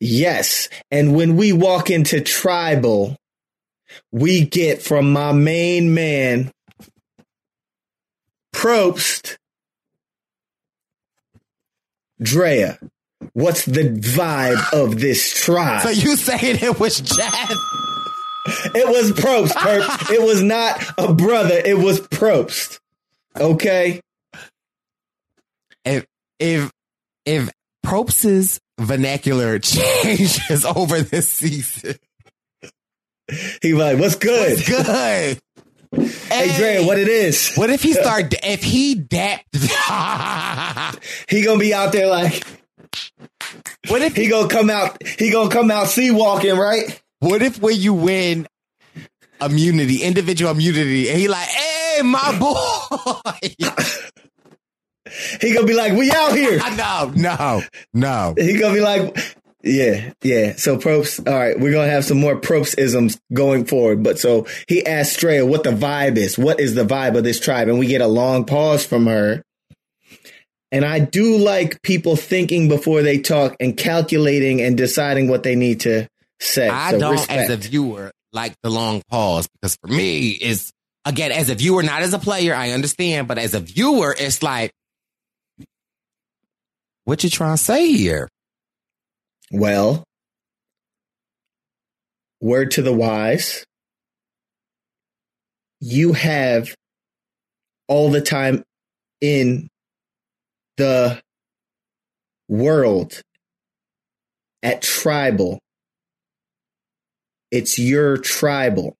Yes. 0.00 0.68
And 0.90 1.14
when 1.14 1.36
we 1.36 1.52
walk 1.52 1.90
into 1.90 2.20
tribal, 2.20 3.16
we 4.12 4.44
get 4.44 4.82
from 4.82 5.12
my 5.12 5.32
main 5.32 5.94
man, 5.94 6.50
Probst, 8.54 9.36
Drea. 12.20 12.78
What's 13.32 13.64
the 13.64 13.90
vibe 13.90 14.72
of 14.72 15.00
this 15.00 15.44
tribe? 15.44 15.82
So 15.82 15.90
you 15.90 16.16
saying 16.16 16.58
it 16.62 16.78
was 16.78 17.00
Jeff? 17.00 17.50
It 18.74 18.88
was 18.88 19.12
Probst, 19.12 20.10
it 20.12 20.22
was 20.22 20.42
not 20.42 20.84
a 20.96 21.12
brother. 21.12 21.60
It 21.64 21.78
was 21.78 22.00
Probst. 22.00 22.78
Okay. 23.36 24.00
If 25.84 26.06
if 26.38 26.70
if 27.24 27.50
Probst's 27.84 28.60
vernacular 28.78 29.58
changes 29.60 30.64
over 30.64 31.00
this 31.00 31.28
season, 31.28 31.96
He 33.62 33.74
like, 33.74 33.98
what's 33.98 34.14
good? 34.16 34.64
good. 34.66 35.38
Hey, 36.30 36.56
Drea, 36.56 36.86
what 36.86 36.98
it 36.98 37.08
is? 37.08 37.54
What 37.54 37.70
if 37.70 37.82
he 37.82 37.92
start? 37.94 38.34
If 38.42 38.62
he 38.62 38.94
dapped? 38.94 39.44
He 41.28 41.42
gonna 41.42 41.58
be 41.58 41.74
out 41.74 41.92
there 41.92 42.06
like, 42.06 42.42
what 43.88 44.00
if 44.02 44.16
he 44.16 44.28
gonna 44.28 44.48
come 44.48 44.70
out, 44.70 45.02
he 45.06 45.30
gonna 45.30 45.50
come 45.50 45.70
out 45.70 45.88
sea 45.88 46.10
walking, 46.10 46.56
right? 46.56 47.00
What 47.20 47.42
if 47.42 47.60
when 47.60 47.76
you 47.76 47.92
win 47.94 48.46
immunity, 49.40 50.02
individual 50.02 50.50
immunity, 50.52 51.10
and 51.10 51.18
he 51.18 51.28
like, 51.28 51.48
hey, 51.48 52.00
my 52.02 52.38
boy? 52.38 53.40
He 55.40 55.52
gonna 55.54 55.66
be 55.66 55.74
like, 55.74 55.92
we 55.92 56.10
out 56.10 56.32
here. 56.34 56.58
no, 56.76 57.12
no, 57.14 57.62
no. 57.92 58.34
He 58.38 58.58
gonna 58.58 58.74
be 58.74 58.80
like, 58.80 59.16
yeah, 59.62 60.12
yeah. 60.22 60.54
So 60.56 60.76
Probst. 60.78 61.26
all 61.26 61.38
right, 61.38 61.58
we're 61.58 61.72
gonna 61.72 61.90
have 61.90 62.04
some 62.04 62.18
more 62.18 62.40
Probst 62.40 62.78
isms 62.78 63.18
going 63.32 63.64
forward. 63.64 64.02
But 64.02 64.18
so 64.18 64.46
he 64.68 64.84
asked 64.86 65.18
Straya 65.18 65.46
what 65.46 65.64
the 65.64 65.70
vibe 65.70 66.16
is. 66.16 66.38
What 66.38 66.60
is 66.60 66.74
the 66.74 66.84
vibe 66.84 67.16
of 67.16 67.24
this 67.24 67.40
tribe? 67.40 67.68
And 67.68 67.78
we 67.78 67.86
get 67.86 68.00
a 68.00 68.06
long 68.06 68.44
pause 68.44 68.84
from 68.86 69.06
her. 69.06 69.42
And 70.70 70.84
I 70.84 70.98
do 70.98 71.38
like 71.38 71.80
people 71.82 72.14
thinking 72.14 72.68
before 72.68 73.00
they 73.02 73.18
talk 73.20 73.56
and 73.58 73.76
calculating 73.76 74.60
and 74.60 74.76
deciding 74.76 75.28
what 75.28 75.42
they 75.42 75.54
need 75.56 75.80
to 75.80 76.06
say. 76.40 76.68
I 76.68 76.90
So 76.92 76.98
don't, 77.00 77.12
respect. 77.12 77.40
as 77.40 77.50
a 77.50 77.56
viewer, 77.56 78.12
like 78.32 78.54
the 78.62 78.68
long 78.70 79.00
pause 79.10 79.48
because 79.54 79.76
for 79.80 79.88
me, 79.88 80.28
is 80.30 80.70
again 81.06 81.32
as 81.32 81.48
a 81.48 81.54
viewer, 81.54 81.82
not 81.82 82.02
as 82.02 82.12
a 82.12 82.18
player. 82.18 82.54
I 82.54 82.72
understand, 82.72 83.28
but 83.28 83.38
as 83.38 83.54
a 83.54 83.60
viewer, 83.60 84.14
it's 84.18 84.42
like, 84.42 84.70
what 87.04 87.24
you 87.24 87.30
trying 87.30 87.56
to 87.56 87.62
say 87.62 87.90
here? 87.90 88.28
Well, 89.50 90.04
word 92.40 92.70
to 92.72 92.82
the 92.82 92.92
wise. 92.92 93.64
You 95.80 96.12
have 96.12 96.74
all 97.86 98.10
the 98.10 98.20
time 98.20 98.62
in 99.20 99.68
the 100.76 101.20
world 102.48 103.20
at 104.62 104.82
tribal. 104.82 105.60
It's 107.50 107.78
your 107.78 108.18
tribal. 108.18 108.94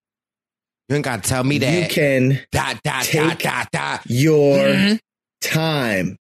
You 0.88 0.96
ain't 0.96 1.04
got 1.04 1.22
to 1.22 1.28
tell 1.28 1.44
me 1.44 1.58
that. 1.58 1.82
You 1.82 1.94
can 1.94 2.40
dot 2.50 2.80
dot 2.82 3.04
take- 3.04 3.20
dot 3.20 3.38
dot 3.40 3.72
dot. 3.72 4.02
your 4.06 4.58
Mhm. 4.68 4.98
time. 5.42 6.16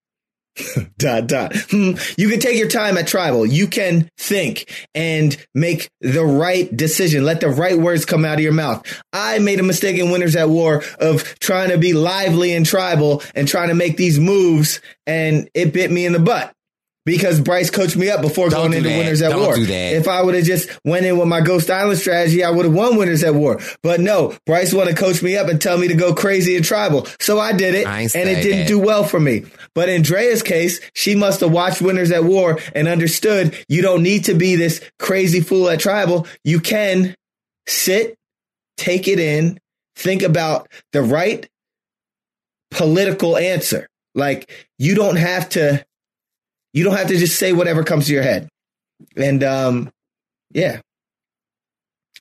dot 0.97 1.27
dot. 1.27 1.55
Hmm. 1.69 1.91
You 2.17 2.29
can 2.29 2.39
take 2.39 2.57
your 2.57 2.67
time 2.67 2.97
at 2.97 3.07
tribal. 3.07 3.45
You 3.45 3.67
can 3.67 4.09
think 4.17 4.71
and 4.95 5.35
make 5.53 5.89
the 6.01 6.25
right 6.25 6.75
decision. 6.75 7.23
Let 7.25 7.41
the 7.41 7.49
right 7.49 7.77
words 7.77 8.05
come 8.05 8.25
out 8.25 8.35
of 8.35 8.41
your 8.41 8.53
mouth. 8.53 8.85
I 9.13 9.39
made 9.39 9.59
a 9.59 9.63
mistake 9.63 9.97
in 9.97 10.11
Winners 10.11 10.35
at 10.35 10.49
War 10.49 10.83
of 10.99 11.37
trying 11.39 11.69
to 11.69 11.77
be 11.77 11.93
lively 11.93 12.53
in 12.53 12.63
tribal 12.63 13.21
and 13.35 13.47
trying 13.47 13.69
to 13.69 13.75
make 13.75 13.97
these 13.97 14.19
moves, 14.19 14.81
and 15.05 15.49
it 15.53 15.73
bit 15.73 15.91
me 15.91 16.05
in 16.05 16.13
the 16.13 16.19
butt. 16.19 16.53
Because 17.07 17.39
Bryce 17.39 17.69
coached 17.69 17.95
me 17.95 18.09
up 18.09 18.21
before 18.21 18.49
Don't 18.49 18.71
going 18.71 18.73
into 18.73 18.89
that. 18.89 18.97
Winners 18.97 19.21
at 19.21 19.29
Don't 19.29 19.39
War. 19.39 19.55
do 19.55 19.65
that. 19.65 19.93
If 19.93 20.09
I 20.09 20.21
would 20.21 20.35
have 20.35 20.43
just 20.43 20.69
went 20.83 21.05
in 21.05 21.17
with 21.17 21.29
my 21.29 21.39
Ghost 21.39 21.69
Island 21.71 21.97
strategy, 21.97 22.43
I 22.43 22.49
would 22.49 22.65
have 22.65 22.73
won 22.73 22.97
Winners 22.97 23.23
at 23.23 23.33
War. 23.33 23.61
But 23.81 24.01
no, 24.01 24.35
Bryce 24.45 24.73
wanted 24.73 24.97
to 24.97 25.01
coach 25.01 25.23
me 25.23 25.37
up 25.37 25.47
and 25.47 25.61
tell 25.61 25.77
me 25.77 25.87
to 25.87 25.93
go 25.93 26.13
crazy 26.13 26.57
in 26.57 26.63
tribal. 26.63 27.07
So 27.21 27.39
I 27.39 27.53
did 27.53 27.75
it, 27.75 27.87
I 27.87 28.01
and 28.01 28.13
it 28.29 28.43
didn't 28.43 28.59
that. 28.59 28.67
do 28.67 28.77
well 28.77 29.05
for 29.05 29.21
me. 29.21 29.45
But 29.73 29.87
in 29.87 30.01
Drea's 30.01 30.43
case, 30.43 30.81
she 30.93 31.15
must 31.15 31.39
have 31.39 31.53
watched 31.53 31.81
Winners 31.81 32.11
at 32.11 32.25
War 32.25 32.59
and 32.75 32.89
understood 32.89 33.55
you 33.69 33.81
don't 33.81 34.03
need 34.03 34.25
to 34.25 34.33
be 34.33 34.57
this 34.57 34.81
crazy 34.99 35.39
fool 35.39 35.69
at 35.69 35.79
tribal. 35.79 36.27
You 36.43 36.59
can 36.59 37.15
sit, 37.67 38.17
take 38.75 39.07
it 39.07 39.19
in, 39.19 39.61
think 39.95 40.23
about 40.23 40.67
the 40.91 41.01
right 41.01 41.47
political 42.71 43.37
answer. 43.37 43.87
Like 44.13 44.51
you 44.77 44.93
don't 44.93 45.15
have 45.15 45.47
to 45.51 45.85
you 46.77 46.83
don't 46.83 46.95
have 46.95 47.07
to 47.07 47.17
just 47.17 47.39
say 47.39 47.53
whatever 47.53 47.83
comes 47.83 48.05
to 48.05 48.13
your 48.13 48.21
head. 48.21 48.47
And 49.15 49.43
um 49.43 49.89
yeah. 50.51 50.81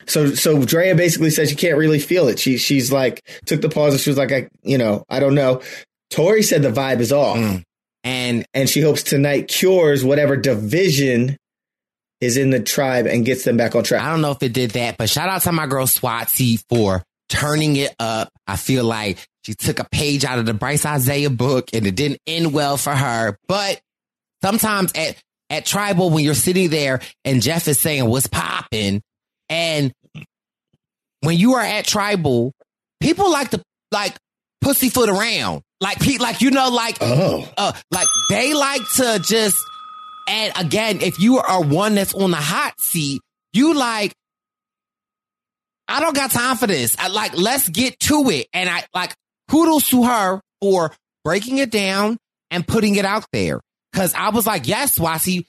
So 0.07 0.35
so 0.35 0.65
Drea 0.65 0.95
basically 0.95 1.31
says 1.31 1.51
she 1.51 1.57
can't 1.57 1.77
really 1.77 1.99
feel 1.99 2.29
it. 2.29 2.39
She 2.39 2.57
she's 2.57 2.91
like 2.91 3.21
took 3.45 3.61
the 3.61 3.69
pause 3.69 3.93
and 3.93 4.01
she 4.01 4.09
was 4.09 4.17
like, 4.17 4.33
I 4.33 4.49
you 4.63 4.79
know, 4.79 5.05
I 5.11 5.21
don't 5.21 5.35
know. 5.35 5.61
Tori 6.11 6.43
said 6.43 6.63
the 6.63 6.71
vibe 6.71 7.01
is 7.01 7.13
off. 7.13 7.37
Mm. 7.37 7.63
And 8.03 8.47
And 8.55 8.69
she 8.69 8.81
hopes 8.81 9.03
tonight 9.03 9.49
cures 9.49 10.05
whatever 10.05 10.37
division 10.37 11.37
is 12.23 12.39
in 12.39 12.49
the 12.49 12.61
tribe 12.61 13.07
and 13.07 13.27
gets 13.27 13.45
them 13.45 13.59
back 13.59 13.75
on 13.75 13.85
track. 13.85 14.01
I 14.01 14.11
don't 14.11 14.23
know 14.23 14.31
if 14.31 14.43
it 14.43 14.55
did 14.55 14.71
that, 14.71 14.97
but 14.97 15.11
shout 15.11 15.29
out 15.29 15.43
to 15.43 15.53
my 15.53 15.67
girl 15.67 15.87
Swatsy 15.87 16.63
for 16.71 17.03
turning 17.29 17.77
it 17.77 17.95
up. 17.99 18.31
I 18.47 18.57
feel 18.57 18.85
like 18.85 19.19
she 19.45 19.55
took 19.55 19.81
a 19.81 19.87
page 19.91 20.25
out 20.25 20.39
of 20.39 20.47
the 20.47 20.55
Bryce 20.55 20.87
Isaiah 20.87 21.31
book 21.31 21.69
and 21.73 21.87
it 21.87 21.95
didn't 21.95 22.21
end 22.27 22.53
well 22.53 22.77
for 22.77 22.95
her. 22.95 23.37
But 23.47 23.81
sometimes 24.47 24.93
at, 24.95 25.17
at 25.51 25.67
tribal, 25.67 26.11
when 26.11 26.25
you're 26.25 26.35
sitting 26.35 26.71
there 26.71 27.01
and 27.25 27.43
Jeff 27.43 27.67
is 27.67 27.81
saying 27.81 28.09
what's 28.09 28.29
popping 28.29 29.03
and 29.49 29.93
when 31.21 31.37
you 31.37 31.55
are 31.55 31.63
at 31.63 31.85
tribal, 31.85 32.53
people 33.01 33.31
like 33.31 33.51
to 33.51 33.63
like 33.91 34.15
pussyfoot 34.61 35.09
around. 35.09 35.63
Like 35.81 35.99
Pete, 36.01 36.21
like 36.21 36.41
you 36.41 36.51
know, 36.51 36.71
like 36.71 36.99
Oh. 37.01 37.49
uh, 37.57 37.73
like 37.91 38.07
they 38.31 38.55
like 38.55 38.83
to 38.97 39.21
just. 39.23 39.57
And 40.29 40.53
again, 40.57 41.01
if 41.03 41.21
you 41.21 41.39
are 41.39 41.63
one 41.63 41.95
that's 41.95 42.15
on 42.15 42.31
the 42.31 42.37
hot 42.37 42.75
seat, 42.81 43.21
you 43.53 43.75
like. 43.75 44.13
I 45.89 46.01
don't 46.01 46.17
got 46.17 46.31
time 46.33 46.57
for 46.57 46.67
this. 46.67 46.97
I 46.99 47.09
like 47.09 47.37
let's 47.37 47.69
get 47.69 47.99
to 48.01 48.29
it. 48.31 48.47
And 48.53 48.69
I 48.69 48.85
like 48.95 49.15
kudos 49.51 49.89
to 49.91 50.05
her 50.05 50.41
for 50.61 50.93
breaking 51.25 51.59
it 51.59 51.71
down 51.71 52.17
and 52.51 52.67
putting 52.67 52.97
it 52.97 53.05
out 53.05 53.25
there. 53.33 53.61
Cause 53.97 54.13
I 54.15 54.29
was 54.29 54.47
like, 54.47 54.69
yes, 54.69 54.99
Swati, 54.99 55.47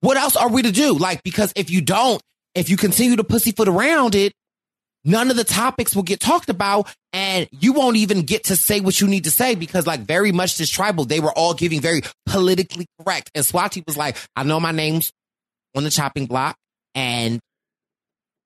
what 0.00 0.16
else 0.16 0.34
are 0.34 0.48
we 0.50 0.62
to 0.62 0.72
do? 0.72 0.94
Like, 0.94 1.22
because 1.22 1.52
if 1.54 1.70
you 1.70 1.80
don't, 1.82 2.20
if 2.54 2.70
you 2.70 2.76
continue 2.76 3.16
to 3.16 3.24
pussyfoot 3.24 3.68
around 3.68 4.14
it, 4.14 4.32
none 5.04 5.30
of 5.30 5.36
the 5.36 5.44
topics 5.44 5.94
will 5.94 6.02
get 6.04 6.20
talked 6.20 6.48
about 6.48 6.90
and 7.12 7.46
you 7.52 7.74
won't 7.74 7.96
even 7.98 8.22
get 8.22 8.44
to 8.44 8.56
say 8.56 8.80
what 8.80 8.98
you 9.00 9.06
need 9.06 9.24
to 9.24 9.30
say 9.30 9.54
because 9.54 9.86
like 9.86 10.00
very 10.00 10.32
much 10.32 10.56
this 10.56 10.70
tribal, 10.70 11.04
they 11.04 11.20
were 11.20 11.32
all 11.32 11.52
giving 11.52 11.80
very 11.82 12.00
politically 12.24 12.86
correct. 12.98 13.30
And 13.34 13.44
Swati 13.44 13.86
was 13.86 13.96
like, 13.98 14.16
I 14.34 14.42
know 14.44 14.58
my 14.58 14.72
name's 14.72 15.12
on 15.76 15.84
the 15.84 15.90
chopping 15.90 16.24
block 16.26 16.56
and 16.94 17.40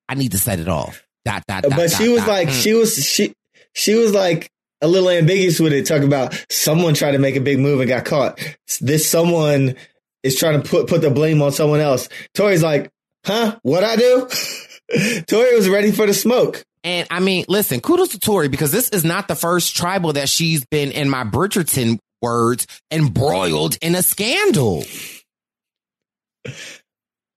I 0.09 0.15
need 0.15 0.33
to 0.33 0.39
set 0.39 0.59
it 0.59 0.69
off. 0.69 1.05
Dot, 1.25 1.45
dot, 1.47 1.63
dot, 1.63 1.73
but 1.77 1.91
she 1.93 2.09
was 2.09 2.27
like, 2.27 2.49
Mm. 2.49 2.63
she 2.63 2.75
was 2.75 2.95
she 2.97 3.33
she 3.75 3.95
was 3.95 4.13
like 4.13 4.49
a 4.81 4.89
little 4.89 5.11
ambiguous 5.11 5.61
with 5.61 5.73
it, 5.73 5.87
talking 5.87 6.07
about 6.07 6.45
someone 6.51 6.95
tried 6.95 7.13
to 7.13 7.19
make 7.19 7.37
a 7.37 7.41
big 7.41 7.59
move 7.59 7.81
and 7.81 7.89
got 7.89 8.05
caught. 8.05 8.39
This 8.81 9.09
someone 9.09 9.77
is 10.23 10.37
trying 10.37 10.61
to 10.63 10.69
put 10.69 10.89
put 10.89 11.01
the 11.01 11.11
blame 11.11 11.43
on 11.43 11.53
someone 11.53 11.81
else. 11.81 12.09
Tori's 12.35 12.63
like, 12.63 12.91
huh? 13.25 13.59
What 13.63 13.85
I 13.85 13.97
do? 13.97 14.29
Tori 15.27 15.55
was 15.55 15.69
ready 15.69 15.93
for 15.93 16.07
the 16.07 16.15
smoke. 16.15 16.65
And 16.85 17.07
I 17.11 17.21
mean, 17.21 17.45
listen, 17.49 17.81
kudos 17.81 18.11
to 18.11 18.19
Tori 18.19 18.49
because 18.49 18.71
this 18.71 18.89
is 18.91 19.05
not 19.05 19.29
the 19.29 19.35
first 19.35 19.77
tribal 19.77 20.13
that 20.15 20.29
she's 20.29 20.65
been, 20.67 20.93
in 20.93 21.11
my 21.11 21.25
Bridgerton 21.25 21.99
words, 22.23 22.67
embroiled 22.91 23.77
in 23.83 23.95
a 23.95 24.03
scandal. 24.03 24.85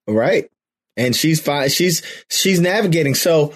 Right. 0.07 0.49
And 0.97 1.15
she's 1.15 1.41
fine. 1.41 1.69
She's 1.69 2.01
she's 2.29 2.59
navigating. 2.59 3.15
So 3.15 3.53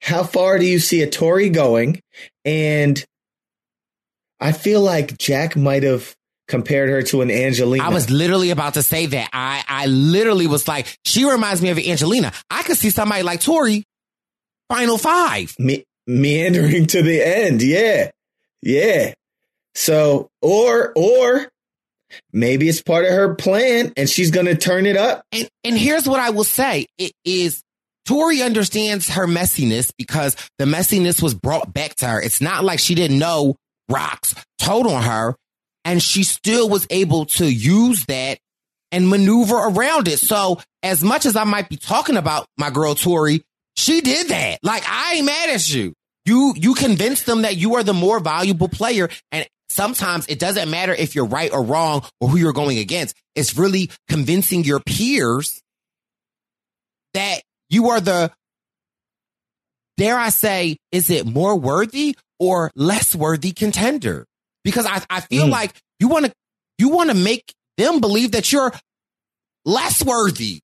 how 0.00 0.24
far 0.24 0.58
do 0.58 0.66
you 0.66 0.78
see 0.78 1.02
a 1.02 1.08
Tori 1.10 1.48
going? 1.48 2.00
And 2.44 3.02
I 4.40 4.52
feel 4.52 4.80
like 4.80 5.16
Jack 5.18 5.56
might 5.56 5.82
have 5.82 6.14
compared 6.48 6.88
her 6.90 7.02
to 7.02 7.22
an 7.22 7.30
Angelina. 7.30 7.82
I 7.84 7.88
was 7.88 8.08
literally 8.10 8.50
about 8.50 8.74
to 8.74 8.82
say 8.82 9.06
that. 9.06 9.30
I, 9.32 9.64
I 9.66 9.86
literally 9.86 10.46
was 10.46 10.68
like, 10.68 10.96
she 11.04 11.28
reminds 11.28 11.60
me 11.60 11.70
of 11.70 11.78
Angelina. 11.78 12.32
I 12.50 12.62
could 12.62 12.76
see 12.76 12.90
somebody 12.90 13.22
like 13.22 13.40
Tori, 13.40 13.84
final 14.68 14.98
five. 14.98 15.54
me- 15.58 15.84
meandering 16.06 16.86
to 16.86 17.02
the 17.02 17.20
end. 17.22 17.62
Yeah. 17.62 18.10
Yeah. 18.62 19.14
So 19.74 20.28
or 20.40 20.92
or 20.96 21.48
maybe 22.32 22.68
it's 22.68 22.82
part 22.82 23.04
of 23.04 23.10
her 23.10 23.34
plan 23.34 23.92
and 23.96 24.08
she's 24.08 24.30
gonna 24.30 24.54
turn 24.54 24.86
it 24.86 24.96
up. 24.96 25.22
And, 25.32 25.48
and 25.64 25.76
here's 25.76 26.08
what 26.08 26.20
I 26.20 26.30
will 26.30 26.44
say. 26.44 26.86
It 26.96 27.12
is 27.24 27.62
Tori 28.06 28.40
understands 28.40 29.10
her 29.10 29.26
messiness 29.26 29.92
because 29.98 30.36
the 30.58 30.64
messiness 30.64 31.20
was 31.20 31.34
brought 31.34 31.74
back 31.74 31.96
to 31.96 32.06
her. 32.06 32.22
It's 32.22 32.40
not 32.40 32.64
like 32.64 32.78
she 32.78 32.94
didn't 32.94 33.18
know 33.18 33.56
Rocks 33.88 34.34
told 34.58 34.86
on 34.86 35.02
her 35.02 35.36
and 35.84 36.02
she 36.02 36.22
still 36.24 36.68
was 36.68 36.86
able 36.90 37.26
to 37.26 37.46
use 37.46 38.04
that 38.06 38.38
and 38.92 39.08
maneuver 39.08 39.56
around 39.56 40.08
it. 40.08 40.18
So 40.18 40.60
as 40.82 41.02
much 41.02 41.26
as 41.26 41.36
I 41.36 41.44
might 41.44 41.68
be 41.68 41.76
talking 41.76 42.16
about 42.16 42.46
my 42.56 42.70
girl 42.70 42.94
Tori, 42.94 43.44
she 43.76 44.00
did 44.00 44.28
that. 44.28 44.60
Like 44.62 44.84
I 44.88 45.14
ain't 45.14 45.26
mad 45.26 45.50
at 45.50 45.72
you. 45.72 45.92
You, 46.24 46.54
you 46.56 46.74
convinced 46.74 47.26
them 47.26 47.42
that 47.42 47.56
you 47.56 47.76
are 47.76 47.84
the 47.84 47.94
more 47.94 48.18
valuable 48.18 48.68
player. 48.68 49.08
And 49.30 49.46
sometimes 49.68 50.26
it 50.28 50.38
doesn't 50.38 50.70
matter 50.70 50.92
if 50.92 51.14
you're 51.14 51.26
right 51.26 51.52
or 51.52 51.62
wrong 51.62 52.04
or 52.20 52.28
who 52.28 52.36
you're 52.36 52.52
going 52.52 52.78
against. 52.78 53.16
It's 53.34 53.56
really 53.56 53.90
convincing 54.08 54.64
your 54.64 54.80
peers 54.80 55.62
that 57.14 57.42
you 57.68 57.88
are 57.90 58.00
the, 58.00 58.32
dare 59.96 60.16
I 60.16 60.28
say, 60.28 60.76
is 60.92 61.10
it 61.10 61.26
more 61.26 61.58
worthy 61.58 62.16
or 62.38 62.70
less 62.74 63.14
worthy 63.14 63.52
contender? 63.52 64.26
Because 64.64 64.86
I, 64.86 65.02
I 65.08 65.20
feel 65.20 65.46
Mm. 65.46 65.50
like 65.50 65.72
you 66.00 66.08
want 66.08 66.26
to, 66.26 66.32
you 66.78 66.88
want 66.90 67.10
to 67.10 67.16
make 67.16 67.52
them 67.76 68.00
believe 68.00 68.32
that 68.32 68.52
you're 68.52 68.72
less 69.64 70.04
worthy. 70.04 70.60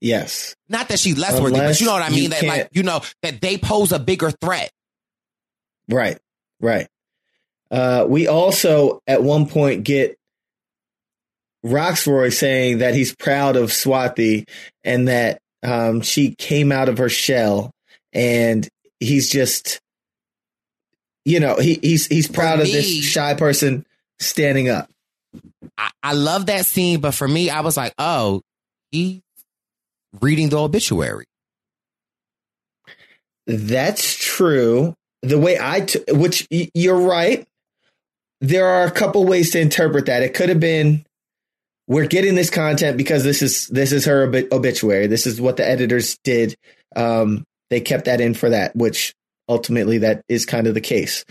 Yes. 0.00 0.54
Not 0.68 0.88
that 0.88 0.98
she's 0.98 1.16
less 1.16 1.40
worthy, 1.40 1.56
but 1.56 1.80
you 1.80 1.86
know 1.86 1.92
what 1.92 2.02
I 2.02 2.10
mean? 2.10 2.30
That 2.30 2.44
like, 2.44 2.68
you 2.72 2.82
know, 2.82 3.00
that 3.22 3.40
they 3.40 3.56
pose 3.56 3.92
a 3.92 3.98
bigger 3.98 4.30
threat. 4.30 4.70
Right. 5.88 6.18
Right. 6.60 6.88
Uh, 7.70 8.04
we 8.08 8.28
also 8.28 9.00
at 9.06 9.22
one 9.22 9.46
point 9.46 9.84
get 9.84 10.16
Rocksroy 11.64 12.32
saying 12.32 12.78
that 12.78 12.94
he's 12.94 13.14
proud 13.14 13.56
of 13.56 13.70
Swati 13.70 14.48
and 14.84 15.08
that 15.08 15.40
um, 15.62 16.00
she 16.00 16.34
came 16.34 16.72
out 16.72 16.88
of 16.88 16.98
her 16.98 17.08
shell 17.08 17.72
and 18.12 18.68
he's 19.00 19.28
just 19.30 19.80
you 21.24 21.40
know 21.40 21.56
he, 21.56 21.78
he's 21.82 22.06
he's 22.06 22.28
proud 22.28 22.60
of 22.60 22.66
this 22.66 22.86
shy 23.04 23.34
person 23.34 23.84
standing 24.18 24.68
up 24.68 24.90
I, 25.78 25.90
I 26.02 26.12
love 26.12 26.46
that 26.46 26.66
scene, 26.66 27.00
but 27.00 27.12
for 27.12 27.26
me, 27.26 27.50
I 27.50 27.60
was 27.60 27.76
like, 27.76 27.94
oh, 27.98 28.42
he 28.90 29.22
reading 30.20 30.48
the 30.48 30.58
obituary. 30.58 31.26
That's 33.46 34.14
true. 34.16 34.94
The 35.22 35.38
way 35.38 35.58
I, 35.60 35.80
t- 35.80 36.02
which 36.08 36.46
y- 36.50 36.70
you're 36.74 37.00
right. 37.00 37.46
There 38.40 38.66
are 38.66 38.84
a 38.84 38.90
couple 38.90 39.24
ways 39.24 39.52
to 39.52 39.60
interpret 39.60 40.06
that. 40.06 40.22
It 40.22 40.34
could 40.34 40.48
have 40.48 40.60
been, 40.60 41.05
we're 41.88 42.06
getting 42.06 42.34
this 42.34 42.50
content 42.50 42.96
because 42.96 43.24
this 43.24 43.42
is 43.42 43.66
this 43.68 43.92
is 43.92 44.04
her 44.06 44.24
obi- 44.24 44.48
obituary. 44.52 45.06
This 45.06 45.26
is 45.26 45.40
what 45.40 45.56
the 45.56 45.68
editors 45.68 46.18
did. 46.24 46.56
Um, 46.94 47.44
they 47.70 47.80
kept 47.80 48.06
that 48.06 48.20
in 48.20 48.34
for 48.34 48.50
that, 48.50 48.74
which 48.74 49.14
ultimately 49.48 49.98
that 49.98 50.22
is 50.28 50.46
kind 50.46 50.66
of 50.66 50.74
the 50.74 50.80
case. 50.80 51.24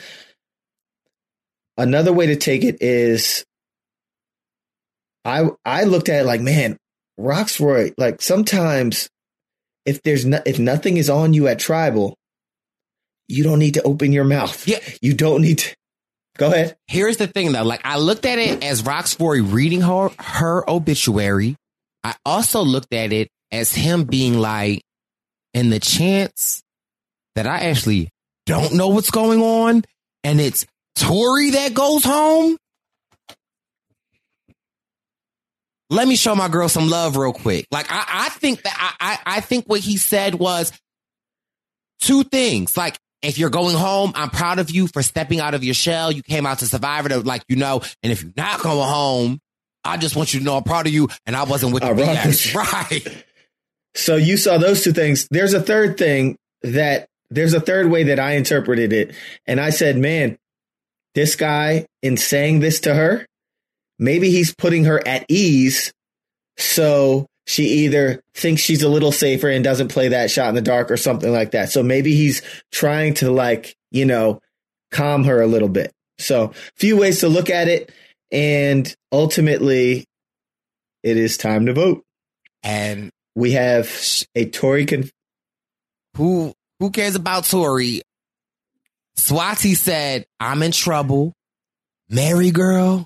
Another 1.77 2.13
way 2.13 2.27
to 2.27 2.35
take 2.35 2.63
it 2.63 2.81
is, 2.81 3.43
I 5.25 5.49
I 5.65 5.83
looked 5.83 6.09
at 6.09 6.21
it 6.21 6.25
like, 6.25 6.41
man, 6.41 6.77
Rocksroy. 7.19 7.93
Like 7.97 8.21
sometimes 8.21 9.09
if 9.85 10.01
there's 10.01 10.25
no, 10.25 10.41
if 10.45 10.57
nothing 10.57 10.97
is 10.97 11.09
on 11.09 11.33
you 11.33 11.47
at 11.47 11.59
tribal, 11.59 12.15
you 13.27 13.43
don't 13.43 13.59
need 13.59 13.75
to 13.75 13.83
open 13.83 14.11
your 14.11 14.23
mouth. 14.23 14.67
Yeah. 14.67 14.79
You 15.01 15.13
don't 15.13 15.41
need 15.41 15.59
to. 15.59 15.75
Go 16.37 16.47
ahead. 16.47 16.77
Here's 16.87 17.17
the 17.17 17.27
thing 17.27 17.51
though, 17.51 17.63
like 17.63 17.81
I 17.85 17.97
looked 17.97 18.25
at 18.25 18.39
it 18.39 18.63
as 18.63 18.81
Rocksroy 18.81 19.53
reading 19.53 19.81
her 19.81 20.09
her 20.19 20.69
obituary. 20.69 21.55
I 22.03 22.15
also 22.25 22.61
looked 22.61 22.93
at 22.93 23.13
it 23.13 23.29
as 23.51 23.73
him 23.73 24.03
being 24.03 24.37
like, 24.37 24.81
in 25.55 25.69
the 25.69 25.79
chance 25.79 26.61
that 27.35 27.47
I 27.47 27.59
actually 27.69 28.09
don't 28.45 28.73
know 28.73 28.89
what's 28.89 29.09
going 29.09 29.41
on, 29.41 29.83
and 30.23 30.39
it's 30.39 30.67
Tori 30.97 31.51
that 31.51 31.73
goes 31.73 32.03
home. 32.03 32.57
Let 35.89 36.07
me 36.07 36.17
show 36.17 36.35
my 36.35 36.49
girl 36.49 36.67
some 36.67 36.89
love 36.89 37.15
real 37.15 37.31
quick. 37.31 37.67
Like 37.71 37.87
I, 37.89 38.03
I 38.07 38.29
think 38.29 38.63
that 38.63 38.95
I, 38.99 39.11
I, 39.25 39.37
I 39.37 39.39
think 39.39 39.65
what 39.65 39.79
he 39.79 39.97
said 39.97 40.35
was 40.35 40.73
two 42.01 42.23
things. 42.23 42.75
Like 42.75 42.97
if 43.25 43.37
you're 43.37 43.49
going 43.49 43.75
home, 43.75 44.11
I'm 44.15 44.29
proud 44.29 44.59
of 44.59 44.69
you 44.71 44.87
for 44.87 45.01
stepping 45.01 45.39
out 45.39 45.53
of 45.53 45.63
your 45.63 45.73
shell. 45.73 46.11
You 46.11 46.23
came 46.23 46.45
out 46.45 46.59
to 46.59 46.67
Survivor, 46.67 47.09
to, 47.09 47.19
like 47.19 47.43
you 47.47 47.55
know. 47.55 47.81
And 48.03 48.11
if 48.11 48.23
you're 48.23 48.33
not 48.35 48.61
going 48.61 48.87
home, 48.87 49.39
I 49.83 49.97
just 49.97 50.15
want 50.15 50.33
you 50.33 50.39
to 50.39 50.45
know 50.45 50.57
I'm 50.57 50.63
proud 50.63 50.87
of 50.87 50.93
you, 50.93 51.09
and 51.25 51.35
I 51.35 51.43
wasn't 51.43 51.73
with 51.73 51.83
the 51.83 51.89
I 51.89 51.93
with 51.93 52.45
you. 52.45 52.59
right? 52.59 53.25
So 53.93 54.15
you 54.15 54.37
saw 54.37 54.57
those 54.57 54.83
two 54.83 54.91
things. 54.91 55.27
There's 55.31 55.53
a 55.53 55.61
third 55.61 55.97
thing 55.97 56.37
that 56.63 57.07
there's 57.29 57.53
a 57.53 57.59
third 57.59 57.89
way 57.89 58.03
that 58.03 58.19
I 58.19 58.33
interpreted 58.33 58.93
it. 58.93 59.15
And 59.45 59.59
I 59.59 59.69
said, 59.69 59.97
man, 59.97 60.37
this 61.13 61.35
guy 61.35 61.85
in 62.01 62.17
saying 62.17 62.59
this 62.59 62.81
to 62.81 62.93
her, 62.93 63.25
maybe 63.97 64.29
he's 64.29 64.53
putting 64.53 64.85
her 64.85 65.05
at 65.07 65.25
ease. 65.29 65.93
So 66.57 67.27
she 67.45 67.63
either 67.85 68.21
thinks 68.33 68.61
she's 68.61 68.83
a 68.83 68.89
little 68.89 69.11
safer 69.11 69.49
and 69.49 69.63
doesn't 69.63 69.89
play 69.89 70.09
that 70.09 70.31
shot 70.31 70.49
in 70.49 70.55
the 70.55 70.61
dark 70.61 70.89
or 70.89 70.97
something 70.97 71.31
like 71.31 71.51
that. 71.51 71.69
So 71.69 71.83
maybe 71.83 72.15
he's 72.15 72.41
trying 72.71 73.13
to 73.15 73.31
like, 73.31 73.75
you 73.91 74.05
know, 74.05 74.41
calm 74.91 75.23
her 75.25 75.41
a 75.41 75.47
little 75.47 75.69
bit. 75.69 75.91
So 76.17 76.53
few 76.75 76.97
ways 76.97 77.19
to 77.19 77.29
look 77.29 77.49
at 77.49 77.67
it. 77.67 77.91
And 78.31 78.93
ultimately 79.11 80.05
it 81.03 81.17
is 81.17 81.37
time 81.37 81.67
to 81.67 81.73
vote. 81.73 82.03
And 82.63 83.11
We 83.35 83.51
have 83.51 83.91
a 84.33 84.45
Tory 84.45 84.85
con- 84.85 85.09
who 86.15 86.53
who 86.79 86.89
cares 86.89 87.15
about 87.15 87.43
Tory? 87.45 88.01
Swati 89.17 89.75
said, 89.75 90.25
"I'm 90.39 90.63
in 90.63 90.71
trouble." 90.71 91.33
Mary 92.09 92.51
girl, 92.51 93.05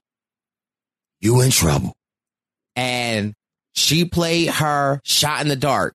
you 1.20 1.42
in 1.42 1.52
trouble. 1.52 1.94
And 2.76 3.34
she 3.80 4.06
played 4.06 4.50
her 4.50 5.00
shot 5.04 5.42
in 5.42 5.48
the 5.48 5.56
dark. 5.56 5.94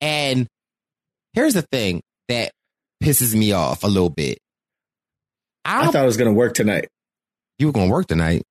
And 0.00 0.48
here's 1.34 1.54
the 1.54 1.62
thing 1.62 2.02
that 2.28 2.52
pisses 3.02 3.34
me 3.34 3.52
off 3.52 3.84
a 3.84 3.88
little 3.88 4.10
bit. 4.10 4.38
I, 5.64 5.86
I 5.86 5.90
thought 5.90 6.02
it 6.02 6.06
was 6.06 6.16
going 6.16 6.32
to 6.32 6.36
work 6.36 6.54
tonight. 6.54 6.88
you 7.58 7.66
were 7.66 7.72
gonna 7.72 7.90
work 7.90 8.06
tonight. 8.06 8.42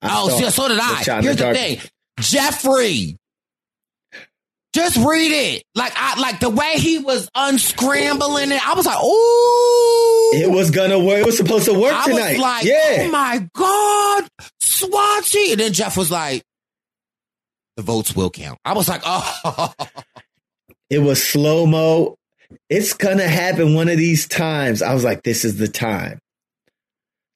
I 0.00 0.08
oh, 0.22 0.28
so, 0.38 0.48
so 0.48 0.68
did 0.68 0.78
I. 0.80 1.18
in 1.18 1.22
Here's 1.24 1.36
the 1.36 1.48
the 1.48 1.54
thing, 1.54 1.80
Jeffrey. 2.20 3.16
Just 4.74 4.96
read 4.96 5.32
it. 5.32 5.64
Like 5.74 5.92
I 5.96 6.20
like 6.20 6.40
the 6.40 6.50
way 6.50 6.74
he 6.76 6.98
was 6.98 7.28
unscrambling 7.36 8.52
it. 8.52 8.66
I 8.66 8.74
was 8.74 8.86
like, 8.86 9.02
ooh. 9.02 10.44
It 10.44 10.50
was 10.50 10.70
gonna 10.70 10.98
work. 10.98 11.18
It 11.20 11.26
was 11.26 11.36
supposed 11.36 11.64
to 11.64 11.74
work 11.78 11.92
I 11.92 12.04
tonight. 12.04 12.32
was 12.34 12.38
like, 12.38 12.64
yeah. 12.64 12.96
oh 13.00 13.10
my 13.10 13.48
God, 13.54 14.28
Swatchy. 14.62 15.52
And 15.52 15.60
then 15.60 15.72
Jeff 15.72 15.96
was 15.96 16.10
like, 16.10 16.42
the 17.78 17.82
votes 17.84 18.16
will 18.16 18.28
count. 18.28 18.58
I 18.64 18.74
was 18.74 18.88
like, 18.88 19.02
oh. 19.04 19.72
It 20.90 20.98
was 20.98 21.22
slow 21.22 21.64
mo. 21.66 22.16
It's 22.68 22.94
gonna 22.94 23.28
happen 23.28 23.74
one 23.74 23.88
of 23.88 23.98
these 23.98 24.26
times. 24.26 24.80
I 24.82 24.94
was 24.94 25.04
like, 25.04 25.22
this 25.22 25.44
is 25.44 25.58
the 25.58 25.68
time. 25.68 26.18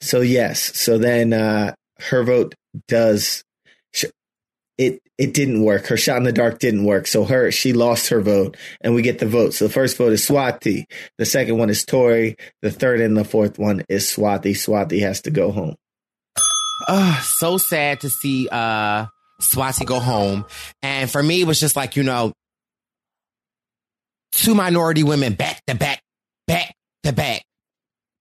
So 0.01 0.21
yes. 0.23 0.59
So 0.81 0.99
then 0.99 1.33
uh 1.33 1.75
her 2.01 2.25
vote 2.25 2.55
does. 2.89 3.45
It 4.79 5.01
it 5.19 5.35
didn't 5.35 5.63
work. 5.63 5.87
Her 5.87 5.99
shot 5.99 6.17
in 6.17 6.23
the 6.25 6.33
dark 6.33 6.59
didn't 6.59 6.85
work. 6.87 7.07
So 7.07 7.25
her 7.25 7.51
she 7.53 7.73
lost 7.75 8.09
her 8.09 8.23
vote, 8.23 8.57
and 8.81 8.95
we 8.95 9.03
get 9.03 9.19
the 9.19 9.27
vote. 9.27 9.53
So 9.53 9.67
the 9.67 9.73
first 9.73 9.99
vote 9.99 10.13
is 10.15 10.27
Swati. 10.27 10.85
The 11.19 11.27
second 11.27 11.59
one 11.59 11.69
is 11.69 11.85
Tori. 11.85 12.37
The 12.63 12.71
third 12.71 13.01
and 13.03 13.17
the 13.17 13.25
fourth 13.25 13.59
one 13.59 13.85
is 13.91 14.07
Swati. 14.07 14.53
Swati 14.57 15.01
has 15.03 15.21
to 15.23 15.31
go 15.31 15.53
home. 15.53 15.77
uh, 16.89 17.21
so 17.21 17.59
sad 17.59 18.01
to 18.01 18.09
see 18.09 18.49
uh 18.51 19.07
Swati 19.43 19.85
go 19.85 20.01
home. 20.01 20.47
And 20.83 21.11
for 21.11 21.23
me, 21.23 21.41
it 21.41 21.47
was 21.47 21.61
just 21.61 21.77
like, 21.77 21.97
you 21.97 22.03
know, 22.03 22.33
two 24.33 24.55
minority 24.55 25.03
women 25.03 25.35
back 25.35 25.61
to 25.67 25.75
back, 25.75 26.01
back 26.47 26.75
to 27.05 27.13
back. 27.13 27.43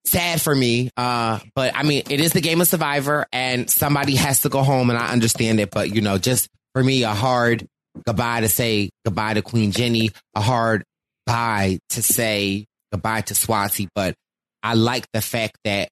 Sad 0.06 0.42
for 0.42 0.54
me. 0.54 0.90
Uh, 0.98 1.40
but 1.56 1.76
I 1.76 1.84
mean, 1.84 2.04
it 2.10 2.20
is 2.20 2.34
the 2.34 2.42
game 2.42 2.60
of 2.60 2.68
survivor 2.68 3.28
and 3.32 3.70
somebody 3.70 4.16
has 4.16 4.42
to 4.42 4.50
go 4.50 4.64
home 4.64 4.90
and 4.90 4.98
I 4.98 5.12
understand 5.12 5.60
it. 5.60 5.72
But 5.72 5.94
you 5.94 6.02
know, 6.02 6.18
just 6.18 6.50
for 6.74 6.84
me, 6.84 7.04
a 7.04 7.14
hard 7.14 7.66
goodbye 8.06 8.42
to 8.42 8.50
say 8.50 8.90
goodbye 9.06 9.36
to 9.36 9.42
Queen 9.42 9.72
Jenny, 9.72 10.10
a 10.36 10.42
hard 10.42 10.84
bye 11.26 11.80
to 11.90 12.02
say 12.02 12.66
goodbye 12.92 13.22
to 13.22 13.34
Swati. 13.36 13.88
But 13.94 14.16
I 14.64 14.74
like 14.74 15.06
the 15.14 15.22
fact 15.22 15.58
that 15.66 15.90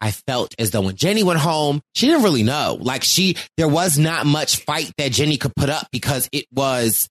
I 0.00 0.10
felt 0.12 0.54
as 0.58 0.70
though 0.70 0.82
when 0.82 0.94
Jenny 0.96 1.22
went 1.22 1.40
home, 1.40 1.80
she 1.94 2.06
didn't 2.06 2.22
really 2.22 2.44
know. 2.44 2.78
Like 2.80 3.02
she, 3.02 3.36
there 3.56 3.66
was 3.68 3.98
not 3.98 4.26
much 4.26 4.64
fight 4.64 4.92
that 4.98 5.10
Jenny 5.12 5.36
could 5.38 5.54
put 5.56 5.70
up 5.70 5.88
because 5.90 6.28
it 6.32 6.46
was 6.52 7.08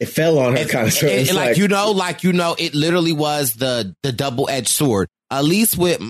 It 0.00 0.06
fell 0.06 0.38
on 0.38 0.52
her 0.56 0.62
it- 0.62 0.68
kind 0.70 0.88
of. 0.88 0.94
it- 0.96 1.02
It's 1.04 1.32
like, 1.34 1.56
you 1.58 1.68
know, 1.68 1.90
like 1.92 2.24
you 2.24 2.32
know, 2.32 2.56
it 2.58 2.74
literally 2.74 3.12
was 3.12 3.54
the 3.54 3.94
the 4.02 4.12
double 4.12 4.48
edged 4.48 4.68
sword. 4.68 5.08
At 5.30 5.44
least 5.44 5.76
with 5.78 6.00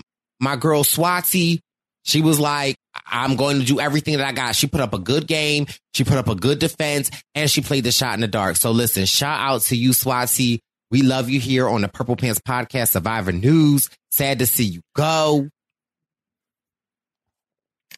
my 0.41 0.57
girl 0.57 0.83
Swati, 0.85 1.61
she 2.05 2.21
was 2.21 2.41
like, 2.41 2.77
"I'm 3.07 3.37
going 3.37 3.61
to 3.61 3.65
do 3.67 3.79
everything 3.81 4.17
that 4.17 4.27
I 4.27 4.33
got." 4.33 4.57
She 4.57 4.67
put 4.67 4.81
up 4.81 4.95
a 4.95 4.99
good 4.99 5.27
game, 5.27 5.67
she 5.95 6.05
put 6.05 6.17
up 6.19 6.29
a 6.29 6.35
good 6.35 6.59
defense, 6.59 7.11
and 7.35 7.51
she 7.51 7.61
played 7.61 7.85
the 7.85 7.93
shot 7.93 8.15
in 8.15 8.21
the 8.23 8.29
dark. 8.29 8.57
So 8.57 8.71
listen, 8.73 9.05
shout 9.07 9.39
out 9.41 9.63
to 9.63 9.77
you, 9.77 9.91
Swati. 9.91 10.59
We 10.93 11.01
love 11.01 11.31
you 11.31 11.41
here 11.41 11.67
on 11.67 11.81
the 11.81 11.89
Purple 11.89 12.17
Pants 12.17 12.39
Podcast, 12.39 12.91
Survivor 12.91 13.33
News. 13.33 13.89
Sad 14.11 14.41
to 14.41 14.47
see 14.47 14.65
you 14.65 14.83
go. 14.95 15.49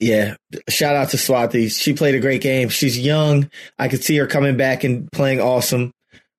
Yeah. 0.01 0.37
Shout 0.69 0.95
out 0.95 1.09
to 1.09 1.17
Swati. 1.17 1.77
She 1.77 1.93
played 1.93 2.15
a 2.15 2.21
great 2.21 2.41
game. 2.41 2.69
She's 2.69 2.97
young. 2.97 3.51
I 3.81 3.89
could 3.89 4.05
see 4.05 4.17
her 4.19 4.29
coming 4.29 4.57
back 4.57 4.85
and 4.85 5.11
playing 5.11 5.41
awesome. 5.41 5.91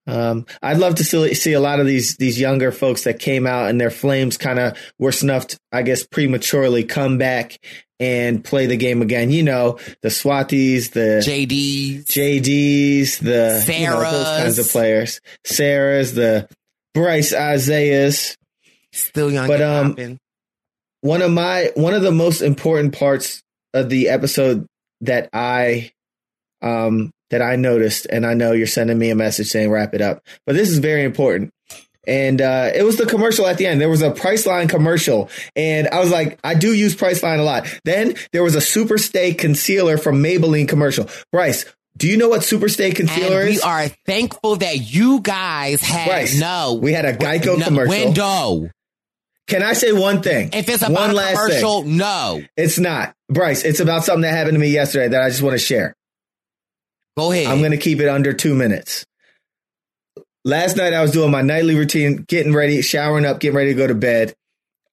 Um, 0.07 0.45
I'd 0.61 0.77
love 0.77 0.95
to 0.95 1.03
see, 1.03 1.33
see 1.33 1.53
a 1.53 1.59
lot 1.59 1.79
of 1.79 1.87
these 1.87 2.15
these 2.17 2.39
younger 2.39 2.71
folks 2.71 3.03
that 3.05 3.19
came 3.19 3.47
out 3.47 3.69
and 3.69 3.81
their 3.81 3.89
flames 3.89 4.37
kind 4.37 4.59
of 4.59 4.77
were 4.99 5.11
snuffed, 5.11 5.57
I 5.71 5.81
guess, 5.81 6.05
prematurely, 6.05 6.83
come 6.83 7.17
back 7.17 7.57
and 7.99 8.43
play 8.43 8.65
the 8.67 8.77
game 8.77 9.01
again. 9.01 9.31
You 9.31 9.41
know, 9.43 9.79
the 10.01 10.09
Swatis, 10.09 10.91
the 10.91 11.23
JD, 11.25 12.05
JDs, 12.05 13.19
the 13.19 13.73
you 13.73 13.85
know, 13.87 13.99
those 14.01 14.25
Sarahs. 14.27 14.37
kinds 14.43 14.59
of 14.59 14.67
players, 14.69 15.21
Sarah's, 15.45 16.13
the 16.13 16.47
Bryce 16.93 17.33
Isaiahs. 17.33 18.37
still 18.93 19.31
young, 19.31 19.47
But, 19.47 19.61
um, 19.61 19.89
poppin'. 19.91 20.17
one 21.01 21.21
of 21.21 21.31
my 21.31 21.71
one 21.75 21.93
of 21.93 22.03
the 22.03 22.11
most 22.11 22.41
important 22.41 22.97
parts 22.97 23.41
of 23.73 23.89
the 23.89 24.09
episode 24.09 24.65
that 25.01 25.29
I 25.33 25.91
um 26.61 27.11
that 27.29 27.41
I 27.41 27.55
noticed, 27.55 28.07
and 28.09 28.25
I 28.25 28.33
know 28.33 28.51
you're 28.51 28.67
sending 28.67 28.97
me 28.97 29.09
a 29.09 29.15
message 29.15 29.47
saying 29.47 29.69
wrap 29.71 29.93
it 29.93 30.01
up, 30.01 30.21
but 30.45 30.55
this 30.55 30.69
is 30.69 30.77
very 30.79 31.03
important. 31.03 31.51
And 32.07 32.39
uh, 32.39 32.69
it 32.75 32.83
was 32.83 32.97
the 32.97 33.07
commercial 33.07 33.47
at 33.47 33.57
the 33.57 33.65
end. 33.65 33.81
There 33.81 33.89
was 33.89 34.03
a 34.03 34.11
Priceline 34.11 34.69
commercial, 34.69 35.29
and 35.55 35.87
I 35.87 35.99
was 35.99 36.11
like, 36.11 36.39
I 36.43 36.53
do 36.53 36.71
use 36.71 36.95
Priceline 36.95 37.39
a 37.39 37.43
lot. 37.43 37.67
Then 37.83 38.15
there 38.31 38.43
was 38.43 38.53
a 38.53 38.61
Super 38.61 38.99
Stay 38.99 39.33
concealer 39.33 39.97
from 39.97 40.21
Maybelline 40.21 40.67
commercial. 40.67 41.09
Bryce, 41.31 41.65
do 41.97 42.07
you 42.07 42.17
know 42.17 42.29
what 42.29 42.43
Super 42.43 42.69
Stay 42.69 42.91
concealer 42.91 43.39
and 43.39 43.49
we 43.49 43.55
is? 43.55 43.61
are 43.61 43.87
thankful 44.05 44.57
that 44.57 44.93
you 44.93 45.19
guys 45.21 45.81
had 45.81 46.07
Bryce, 46.07 46.39
no 46.39 46.77
we 46.79 46.93
had 46.93 47.05
a 47.05 47.13
Geico 47.13 47.57
no 47.57 47.65
commercial. 47.65 48.05
window. 48.05 48.69
Can 49.47 49.61
I 49.63 49.73
say 49.73 49.91
one 49.91 50.21
thing? 50.21 50.49
If 50.53 50.67
it's 50.69 50.81
about 50.81 50.91
one 50.91 51.09
a 51.11 51.13
last 51.13 51.37
thing. 51.37 51.59
commercial, 51.61 51.83
no. 51.83 52.41
It's 52.57 52.79
not. 52.79 53.15
Bryce, 53.29 53.63
it's 53.63 53.79
about 53.79 54.03
something 54.03 54.23
that 54.23 54.31
happened 54.33 54.55
to 54.55 54.59
me 54.59 54.69
yesterday 54.69 55.07
that 55.09 55.21
I 55.21 55.29
just 55.29 55.41
want 55.41 55.53
to 55.53 55.59
share. 55.59 55.95
Go 57.17 57.31
ahead. 57.31 57.47
I'm 57.47 57.59
going 57.59 57.71
to 57.71 57.77
keep 57.77 57.99
it 57.99 58.09
under 58.09 58.33
two 58.33 58.53
minutes. 58.53 59.05
Last 60.43 60.77
night 60.77 60.93
I 60.93 61.01
was 61.01 61.11
doing 61.11 61.31
my 61.31 61.41
nightly 61.41 61.75
routine, 61.75 62.25
getting 62.27 62.53
ready, 62.53 62.81
showering 62.81 63.25
up, 63.25 63.39
getting 63.39 63.55
ready 63.55 63.71
to 63.71 63.77
go 63.77 63.87
to 63.87 63.95
bed. 63.95 64.35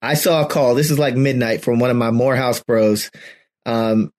I 0.00 0.14
saw 0.14 0.42
a 0.42 0.48
call. 0.48 0.74
This 0.74 0.90
is 0.90 0.98
like 0.98 1.14
midnight 1.14 1.62
from 1.62 1.78
one 1.78 1.90
of 1.90 1.96
my 1.96 2.10
Morehouse 2.10 2.62
bros. 2.62 3.10
Um, 3.66 4.10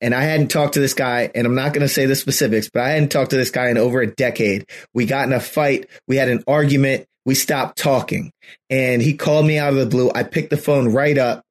and 0.00 0.14
I 0.14 0.22
hadn't 0.22 0.48
talked 0.48 0.74
to 0.74 0.80
this 0.80 0.94
guy, 0.94 1.30
and 1.34 1.46
I'm 1.46 1.54
not 1.54 1.72
going 1.72 1.86
to 1.86 1.92
say 1.92 2.06
the 2.06 2.14
specifics, 2.14 2.70
but 2.72 2.82
I 2.82 2.90
hadn't 2.90 3.10
talked 3.10 3.30
to 3.30 3.36
this 3.36 3.50
guy 3.50 3.68
in 3.68 3.78
over 3.78 4.00
a 4.00 4.06
decade. 4.06 4.66
We 4.94 5.06
got 5.06 5.26
in 5.26 5.32
a 5.32 5.40
fight. 5.40 5.86
We 6.06 6.16
had 6.16 6.28
an 6.28 6.44
argument. 6.46 7.06
We 7.24 7.34
stopped 7.34 7.78
talking, 7.78 8.32
and 8.70 9.02
he 9.02 9.14
called 9.14 9.44
me 9.44 9.58
out 9.58 9.72
of 9.72 9.78
the 9.78 9.86
blue. 9.86 10.10
I 10.14 10.22
picked 10.22 10.50
the 10.50 10.56
phone 10.56 10.92
right 10.92 11.18
up, 11.18 11.44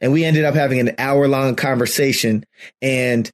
and 0.00 0.12
we 0.12 0.24
ended 0.24 0.44
up 0.44 0.54
having 0.54 0.80
an 0.80 0.96
hour 0.98 1.28
long 1.28 1.54
conversation. 1.54 2.44
And 2.80 3.30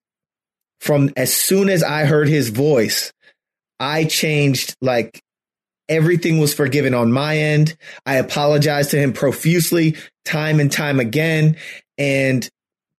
from 0.80 1.10
as 1.16 1.32
soon 1.32 1.68
as 1.68 1.82
I 1.82 2.04
heard 2.04 2.28
his 2.28 2.50
voice, 2.50 3.12
I 3.80 4.04
changed 4.04 4.74
like 4.80 5.22
everything 5.88 6.38
was 6.38 6.54
forgiven 6.54 6.94
on 6.94 7.12
my 7.12 7.36
end. 7.38 7.76
I 8.04 8.16
apologized 8.16 8.90
to 8.90 8.98
him 8.98 9.12
profusely, 9.12 9.96
time 10.24 10.60
and 10.60 10.70
time 10.70 11.00
again. 11.00 11.56
And 11.96 12.48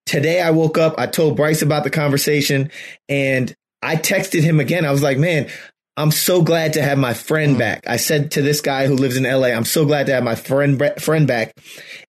today 0.05 0.41
I 0.41 0.51
woke 0.51 0.77
up, 0.77 0.95
I 0.97 1.07
told 1.07 1.37
Bryce 1.37 1.61
about 1.61 1.83
the 1.83 1.89
conversation 1.89 2.71
and 3.07 3.53
I 3.81 3.95
texted 3.95 4.41
him 4.41 4.59
again. 4.59 4.85
I 4.85 4.91
was 4.91 5.03
like, 5.03 5.17
man, 5.17 5.49
I'm 5.99 6.11
so 6.11 6.41
glad 6.41 6.73
to 6.73 6.81
have 6.81 6.97
my 6.97 7.13
friend 7.13 7.57
mm. 7.57 7.59
back. 7.59 7.83
I 7.85 7.97
said 7.97 8.31
to 8.31 8.41
this 8.41 8.61
guy 8.61 8.87
who 8.87 8.95
lives 8.95 9.17
in 9.17 9.23
LA, 9.23 9.49
I'm 9.49 9.65
so 9.65 9.85
glad 9.85 10.05
to 10.05 10.13
have 10.13 10.23
my 10.23 10.35
friend 10.35 10.81
friend 10.97 11.27
back. 11.27 11.53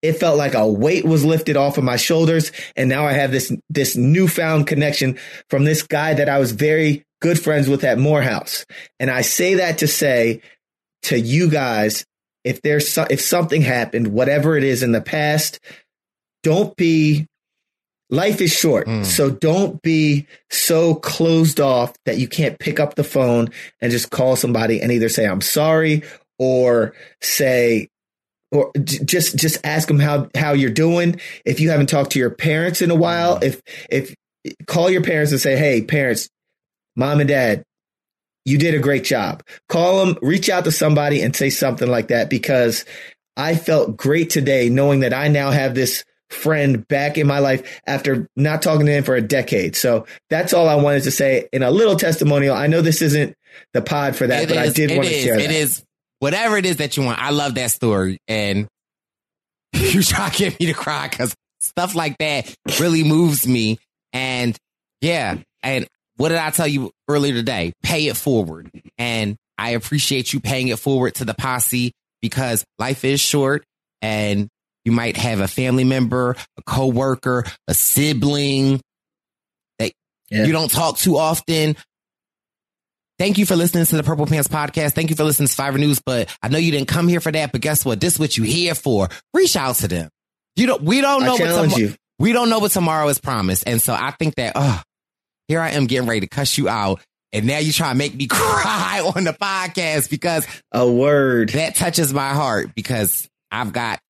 It 0.00 0.12
felt 0.12 0.38
like 0.38 0.54
a 0.54 0.66
weight 0.66 1.04
was 1.04 1.24
lifted 1.24 1.56
off 1.56 1.76
of 1.76 1.82
my 1.82 1.96
shoulders 1.96 2.52
and 2.76 2.88
now 2.88 3.04
I 3.04 3.12
have 3.12 3.32
this 3.32 3.52
this 3.68 3.96
newfound 3.96 4.68
connection 4.68 5.18
from 5.48 5.64
this 5.64 5.82
guy 5.82 6.14
that 6.14 6.28
I 6.28 6.38
was 6.38 6.52
very 6.52 7.04
good 7.20 7.40
friends 7.40 7.68
with 7.68 7.82
at 7.82 7.98
Morehouse. 7.98 8.64
And 9.00 9.10
I 9.10 9.22
say 9.22 9.54
that 9.54 9.78
to 9.78 9.88
say 9.88 10.40
to 11.02 11.18
you 11.18 11.50
guys, 11.50 12.06
if 12.44 12.62
there's 12.62 12.88
so, 12.88 13.08
if 13.10 13.20
something 13.20 13.60
happened, 13.60 14.08
whatever 14.08 14.56
it 14.56 14.62
is 14.62 14.84
in 14.84 14.92
the 14.92 15.02
past, 15.02 15.58
don't 16.44 16.76
be 16.76 17.26
life 18.10 18.40
is 18.40 18.52
short. 18.52 18.86
Mm. 18.86 19.04
So 19.04 19.30
don't 19.30 19.80
be 19.82 20.26
so 20.50 20.94
closed 20.94 21.60
off 21.60 21.94
that 22.04 22.18
you 22.18 22.28
can't 22.28 22.58
pick 22.58 22.80
up 22.80 22.94
the 22.94 23.04
phone 23.04 23.48
and 23.80 23.90
just 23.90 24.10
call 24.10 24.36
somebody 24.36 24.80
and 24.80 24.92
either 24.92 25.08
say 25.08 25.26
I'm 25.26 25.40
sorry 25.40 26.02
or 26.38 26.94
say 27.20 27.88
or 28.52 28.72
just 28.84 29.36
just 29.36 29.64
ask 29.64 29.88
them 29.88 30.00
how 30.00 30.28
how 30.34 30.52
you're 30.52 30.70
doing. 30.70 31.20
If 31.44 31.60
you 31.60 31.70
haven't 31.70 31.88
talked 31.88 32.12
to 32.12 32.18
your 32.18 32.30
parents 32.30 32.82
in 32.82 32.90
a 32.90 32.96
while, 32.96 33.38
if 33.42 33.60
if 33.88 34.14
call 34.66 34.90
your 34.90 35.02
parents 35.02 35.32
and 35.32 35.40
say, 35.40 35.56
"Hey, 35.56 35.82
parents, 35.82 36.28
mom 36.96 37.20
and 37.20 37.28
dad, 37.28 37.62
you 38.44 38.58
did 38.58 38.74
a 38.74 38.80
great 38.80 39.04
job." 39.04 39.44
Call 39.68 40.04
them, 40.04 40.18
reach 40.20 40.50
out 40.50 40.64
to 40.64 40.72
somebody 40.72 41.22
and 41.22 41.34
say 41.36 41.50
something 41.50 41.88
like 41.88 42.08
that 42.08 42.28
because 42.28 42.84
I 43.36 43.54
felt 43.54 43.96
great 43.96 44.30
today 44.30 44.68
knowing 44.68 45.00
that 45.00 45.14
I 45.14 45.28
now 45.28 45.50
have 45.50 45.74
this 45.74 46.04
friend 46.30 46.86
back 46.88 47.18
in 47.18 47.26
my 47.26 47.38
life 47.40 47.80
after 47.86 48.26
not 48.36 48.62
talking 48.62 48.86
to 48.86 48.92
him 48.92 49.04
for 49.04 49.16
a 49.16 49.20
decade. 49.20 49.76
So 49.76 50.06
that's 50.30 50.52
all 50.52 50.68
I 50.68 50.76
wanted 50.76 51.02
to 51.04 51.10
say 51.10 51.48
in 51.52 51.62
a 51.62 51.70
little 51.70 51.96
testimonial. 51.96 52.54
I 52.54 52.66
know 52.68 52.82
this 52.82 53.02
isn't 53.02 53.34
the 53.74 53.82
pod 53.82 54.16
for 54.16 54.26
that, 54.26 54.44
It 54.44 54.48
but 54.48 54.58
I 54.58 54.68
did 54.68 54.90
it 54.92 54.96
want 54.96 55.08
to 55.08 55.14
share 55.14 55.34
It 55.38 55.48
that. 55.48 55.50
is 55.54 55.82
whatever 56.20 56.56
it 56.56 56.66
is 56.66 56.76
that 56.76 56.96
you 56.96 57.02
want. 57.02 57.18
I 57.20 57.30
love 57.30 57.56
that 57.56 57.70
story, 57.72 58.18
and 58.28 58.68
you 59.72 60.02
try 60.02 60.28
to 60.28 60.36
get 60.38 60.58
me 60.60 60.66
to 60.66 60.72
cry 60.74 61.08
because 61.08 61.34
stuff 61.60 61.94
like 61.94 62.16
that 62.18 62.52
really 62.78 63.04
moves 63.04 63.46
me. 63.46 63.78
And 64.12 64.56
yeah, 65.00 65.38
and 65.62 65.86
what 66.16 66.28
did 66.30 66.38
I 66.38 66.50
tell 66.50 66.66
you 66.68 66.90
earlier 67.08 67.32
today? 67.34 67.72
Pay 67.82 68.06
it 68.08 68.16
forward, 68.16 68.70
and 68.98 69.36
I 69.58 69.70
appreciate 69.70 70.32
you 70.32 70.40
paying 70.40 70.68
it 70.68 70.78
forward 70.78 71.14
to 71.16 71.24
the 71.24 71.34
posse. 71.34 71.92
because 72.22 72.64
life 72.78 73.04
is 73.04 73.18
short 73.20 73.64
and 74.02 74.48
you 74.84 74.92
might 74.92 75.16
have 75.16 75.40
a 75.40 75.48
family 75.48 75.84
member, 75.84 76.36
a 76.58 76.62
coworker, 76.62 77.44
a 77.68 77.74
sibling 77.74 78.80
that 79.78 79.92
Yeah. 80.30 80.44
you 80.46 80.52
don't 80.52 80.70
talk 80.70 80.98
too 80.98 81.16
often. 81.16 81.76
Thank 83.18 83.36
you 83.36 83.44
for 83.44 83.54
listening 83.54 83.84
to 83.84 83.96
the 83.96 84.02
Purple 84.02 84.24
Pants 84.26 84.48
podcast. 84.48 84.94
Thank 84.94 85.10
you 85.10 85.16
for 85.16 85.24
listening 85.24 85.48
to 85.48 85.52
Survivor 85.52 85.76
News. 85.76 86.00
But 86.04 86.34
I 86.42 86.48
know 86.48 86.56
you 86.56 86.70
didn't 86.70 86.88
come 86.88 87.06
here 87.06 87.20
for 87.20 87.30
that. 87.30 87.52
But 87.52 87.60
guess 87.60 87.84
what? 87.84 88.00
This 88.00 88.14
is 88.14 88.18
what 88.18 88.36
you 88.38 88.44
here 88.44 88.74
for. 88.74 89.08
Reach 89.34 89.56
out 89.56 89.76
to 89.76 89.88
them. 89.88 90.08
You 90.56 90.66
don't. 90.66 90.82
We 90.82 91.02
don't 91.02 91.24
know. 91.24 91.36
I 91.36 91.66
what 91.66 91.96
we 92.18 92.32
don't 92.32 92.48
know 92.48 92.58
what 92.60 92.70
tomorrow 92.72 93.08
is 93.08 93.18
promised. 93.18 93.64
And 93.66 93.80
so 93.82 93.92
I 93.92 94.12
think 94.12 94.36
that, 94.36 94.52
oh, 94.54 94.82
here 95.48 95.60
I 95.60 95.70
am 95.70 95.86
getting 95.86 96.08
ready 96.08 96.20
to 96.20 96.26
cuss 96.28 96.56
you 96.56 96.68
out. 96.68 97.02
And 97.32 97.46
now 97.46 97.58
you 97.58 97.72
try 97.72 97.90
to 97.90 97.94
make 97.94 98.14
me 98.14 98.26
cry 98.30 99.00
on 99.14 99.24
the 99.24 99.32
podcast 99.32 100.08
because 100.10 100.46
A 100.72 100.90
word. 100.90 101.50
that 101.50 101.74
touches 101.76 102.12
my 102.14 102.30
heart 102.30 102.74
because 102.74 103.28
I've 103.50 103.72
got 103.72 104.00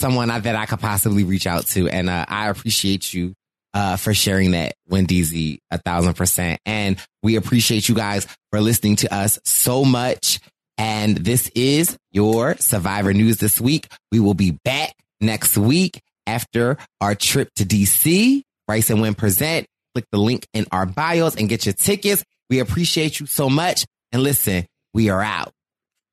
someone 0.00 0.28
that 0.28 0.56
I 0.56 0.66
could 0.66 0.80
possibly 0.80 1.24
reach 1.24 1.46
out 1.46 1.66
to. 1.68 1.88
And 1.88 2.08
uh, 2.08 2.24
I 2.28 2.48
appreciate 2.48 3.12
you 3.12 3.34
uh, 3.74 3.96
for 3.96 4.14
sharing 4.14 4.52
that, 4.52 4.74
Wendeezy 4.90 5.58
a 5.70 5.78
thousand 5.78 6.14
percent. 6.14 6.60
And 6.64 6.98
we 7.22 7.36
appreciate 7.36 7.88
you 7.88 7.94
guys 7.94 8.26
for 8.50 8.60
listening 8.60 8.96
to 8.96 9.14
us 9.14 9.38
so 9.44 9.84
much. 9.84 10.40
And 10.76 11.16
this 11.16 11.50
is 11.54 11.96
your 12.12 12.56
Survivor 12.56 13.12
News 13.12 13.38
this 13.38 13.60
week. 13.60 13.88
We 14.12 14.20
will 14.20 14.34
be 14.34 14.52
back 14.64 14.94
next 15.20 15.58
week 15.58 16.00
after 16.26 16.76
our 17.00 17.14
trip 17.14 17.48
to 17.56 17.64
DC. 17.64 18.42
Bryce 18.66 18.90
and 18.90 19.00
Win 19.00 19.14
present. 19.14 19.66
Click 19.94 20.04
the 20.12 20.18
link 20.18 20.46
in 20.52 20.66
our 20.70 20.86
bios 20.86 21.36
and 21.36 21.48
get 21.48 21.66
your 21.66 21.72
tickets. 21.72 22.22
We 22.48 22.60
appreciate 22.60 23.18
you 23.18 23.26
so 23.26 23.50
much. 23.50 23.84
And 24.12 24.22
listen, 24.22 24.66
we 24.94 25.10
are 25.10 25.22
out. 25.22 25.52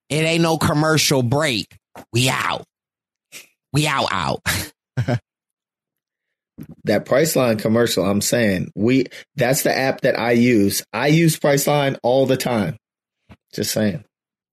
It 0.09 0.23
ain't 0.23 0.41
no 0.41 0.57
commercial 0.57 1.21
break. 1.21 1.75
We 2.11 2.29
out. 2.29 2.63
We 3.75 3.87
out, 3.87 4.07
out. 4.09 4.39
that 6.85 7.05
Priceline 7.05 7.59
commercial, 7.59 8.05
I'm 8.05 8.21
saying 8.21 8.71
we 8.73 9.07
that's 9.35 9.63
the 9.63 9.77
app 9.77 9.99
that 10.01 10.17
I 10.17 10.31
use. 10.31 10.81
I 10.93 11.07
use 11.07 11.37
Priceline 11.37 11.97
all 12.01 12.25
the 12.25 12.37
time. 12.37 12.77
Just 13.53 13.73
saying. 13.73 14.05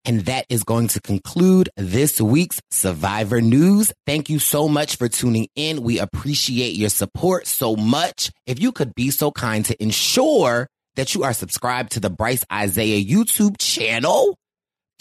And 0.05 0.23
that 0.23 0.47
is 0.49 0.65
going 0.65 0.89
to 0.89 1.01
conclude 1.01 1.71
this 1.77 2.21
week's 2.21 2.61
Survivor 2.73 3.41
News. 3.41 3.93
Thank 4.09 4.29
you 4.29 4.41
so 4.41 4.67
much 4.69 4.97
for 4.97 5.09
tuning 5.09 5.47
in. 5.55 5.85
We 5.85 6.01
appreciate 6.01 6.75
your 6.75 6.89
support 6.89 7.47
so 7.47 7.77
much. 7.77 8.33
If 8.49 8.61
you 8.61 8.73
could 8.73 8.93
be 8.97 9.13
so 9.13 9.31
kind 9.31 9.65
to 9.67 9.81
ensure 9.81 10.67
that 10.97 11.15
you 11.15 11.23
are 11.23 11.33
subscribed 11.33 11.93
to 11.93 12.01
the 12.01 12.11
Bryce 12.11 12.45
Isaiah 12.53 13.01
YouTube 13.01 13.55
channel, 13.61 14.37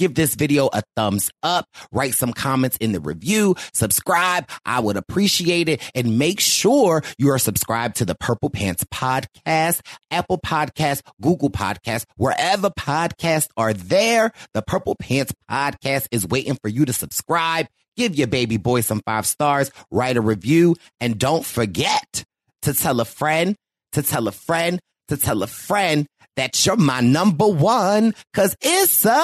give 0.02 0.16
this 0.16 0.34
video 0.34 0.68
a 0.74 0.82
thumbs 0.96 1.30
up, 1.44 1.68
write 1.92 2.16
some 2.16 2.34
comments 2.34 2.76
in 2.78 2.92
the 2.92 3.00
review, 3.00 3.56
subscribe. 3.72 4.50
I 4.66 4.80
would 4.80 4.98
appreciate 4.98 5.70
it. 5.70 5.80
And 5.94 6.18
make 6.18 6.40
sure 6.40 7.04
you 7.20 7.30
are 7.30 7.38
subscribed 7.38 7.98
to 7.98 8.06
the 8.06 8.16
Purple 8.16 8.50
Pants 8.50 8.84
podcast, 8.86 9.82
Apple 10.10 10.40
Podcast, 10.44 11.02
Google 11.22 11.52
Podcast, 11.52 12.06
wherever 12.16 12.72
podcasts 12.72 13.50
are 13.56 13.74
there. 13.74 14.32
The 14.56 14.64
Purple 14.64 14.96
Pants 14.96 15.34
podcast 15.50 16.08
is 16.10 16.28
waiting 16.28 16.58
for 16.60 16.70
you 16.70 16.86
to 16.86 16.94
subscribe. 16.94 17.68
Give 17.96 18.16
your 18.16 18.28
baby 18.28 18.58
boy 18.58 18.82
some 18.82 19.02
five 19.06 19.28
stars, 19.28 19.70
write 19.92 20.18
a 20.18 20.22
review, 20.22 20.78
and 21.00 21.20
don't 21.20 21.46
forget 21.46 22.24
to 22.64 22.74
tell 22.74 23.00
a 23.02 23.06
friend, 23.06 23.56
to 23.92 24.02
tell 24.02 24.28
a 24.28 24.32
friend, 24.32 24.80
to 25.10 25.18
tell 25.18 25.44
a 25.44 25.48
friend 25.48 26.08
that 26.38 26.66
you're 26.66 26.76
my 26.76 27.02
number 27.02 27.48
one. 27.48 28.16
Cause 28.34 28.56
it's 28.62 29.06
a, 29.06 29.24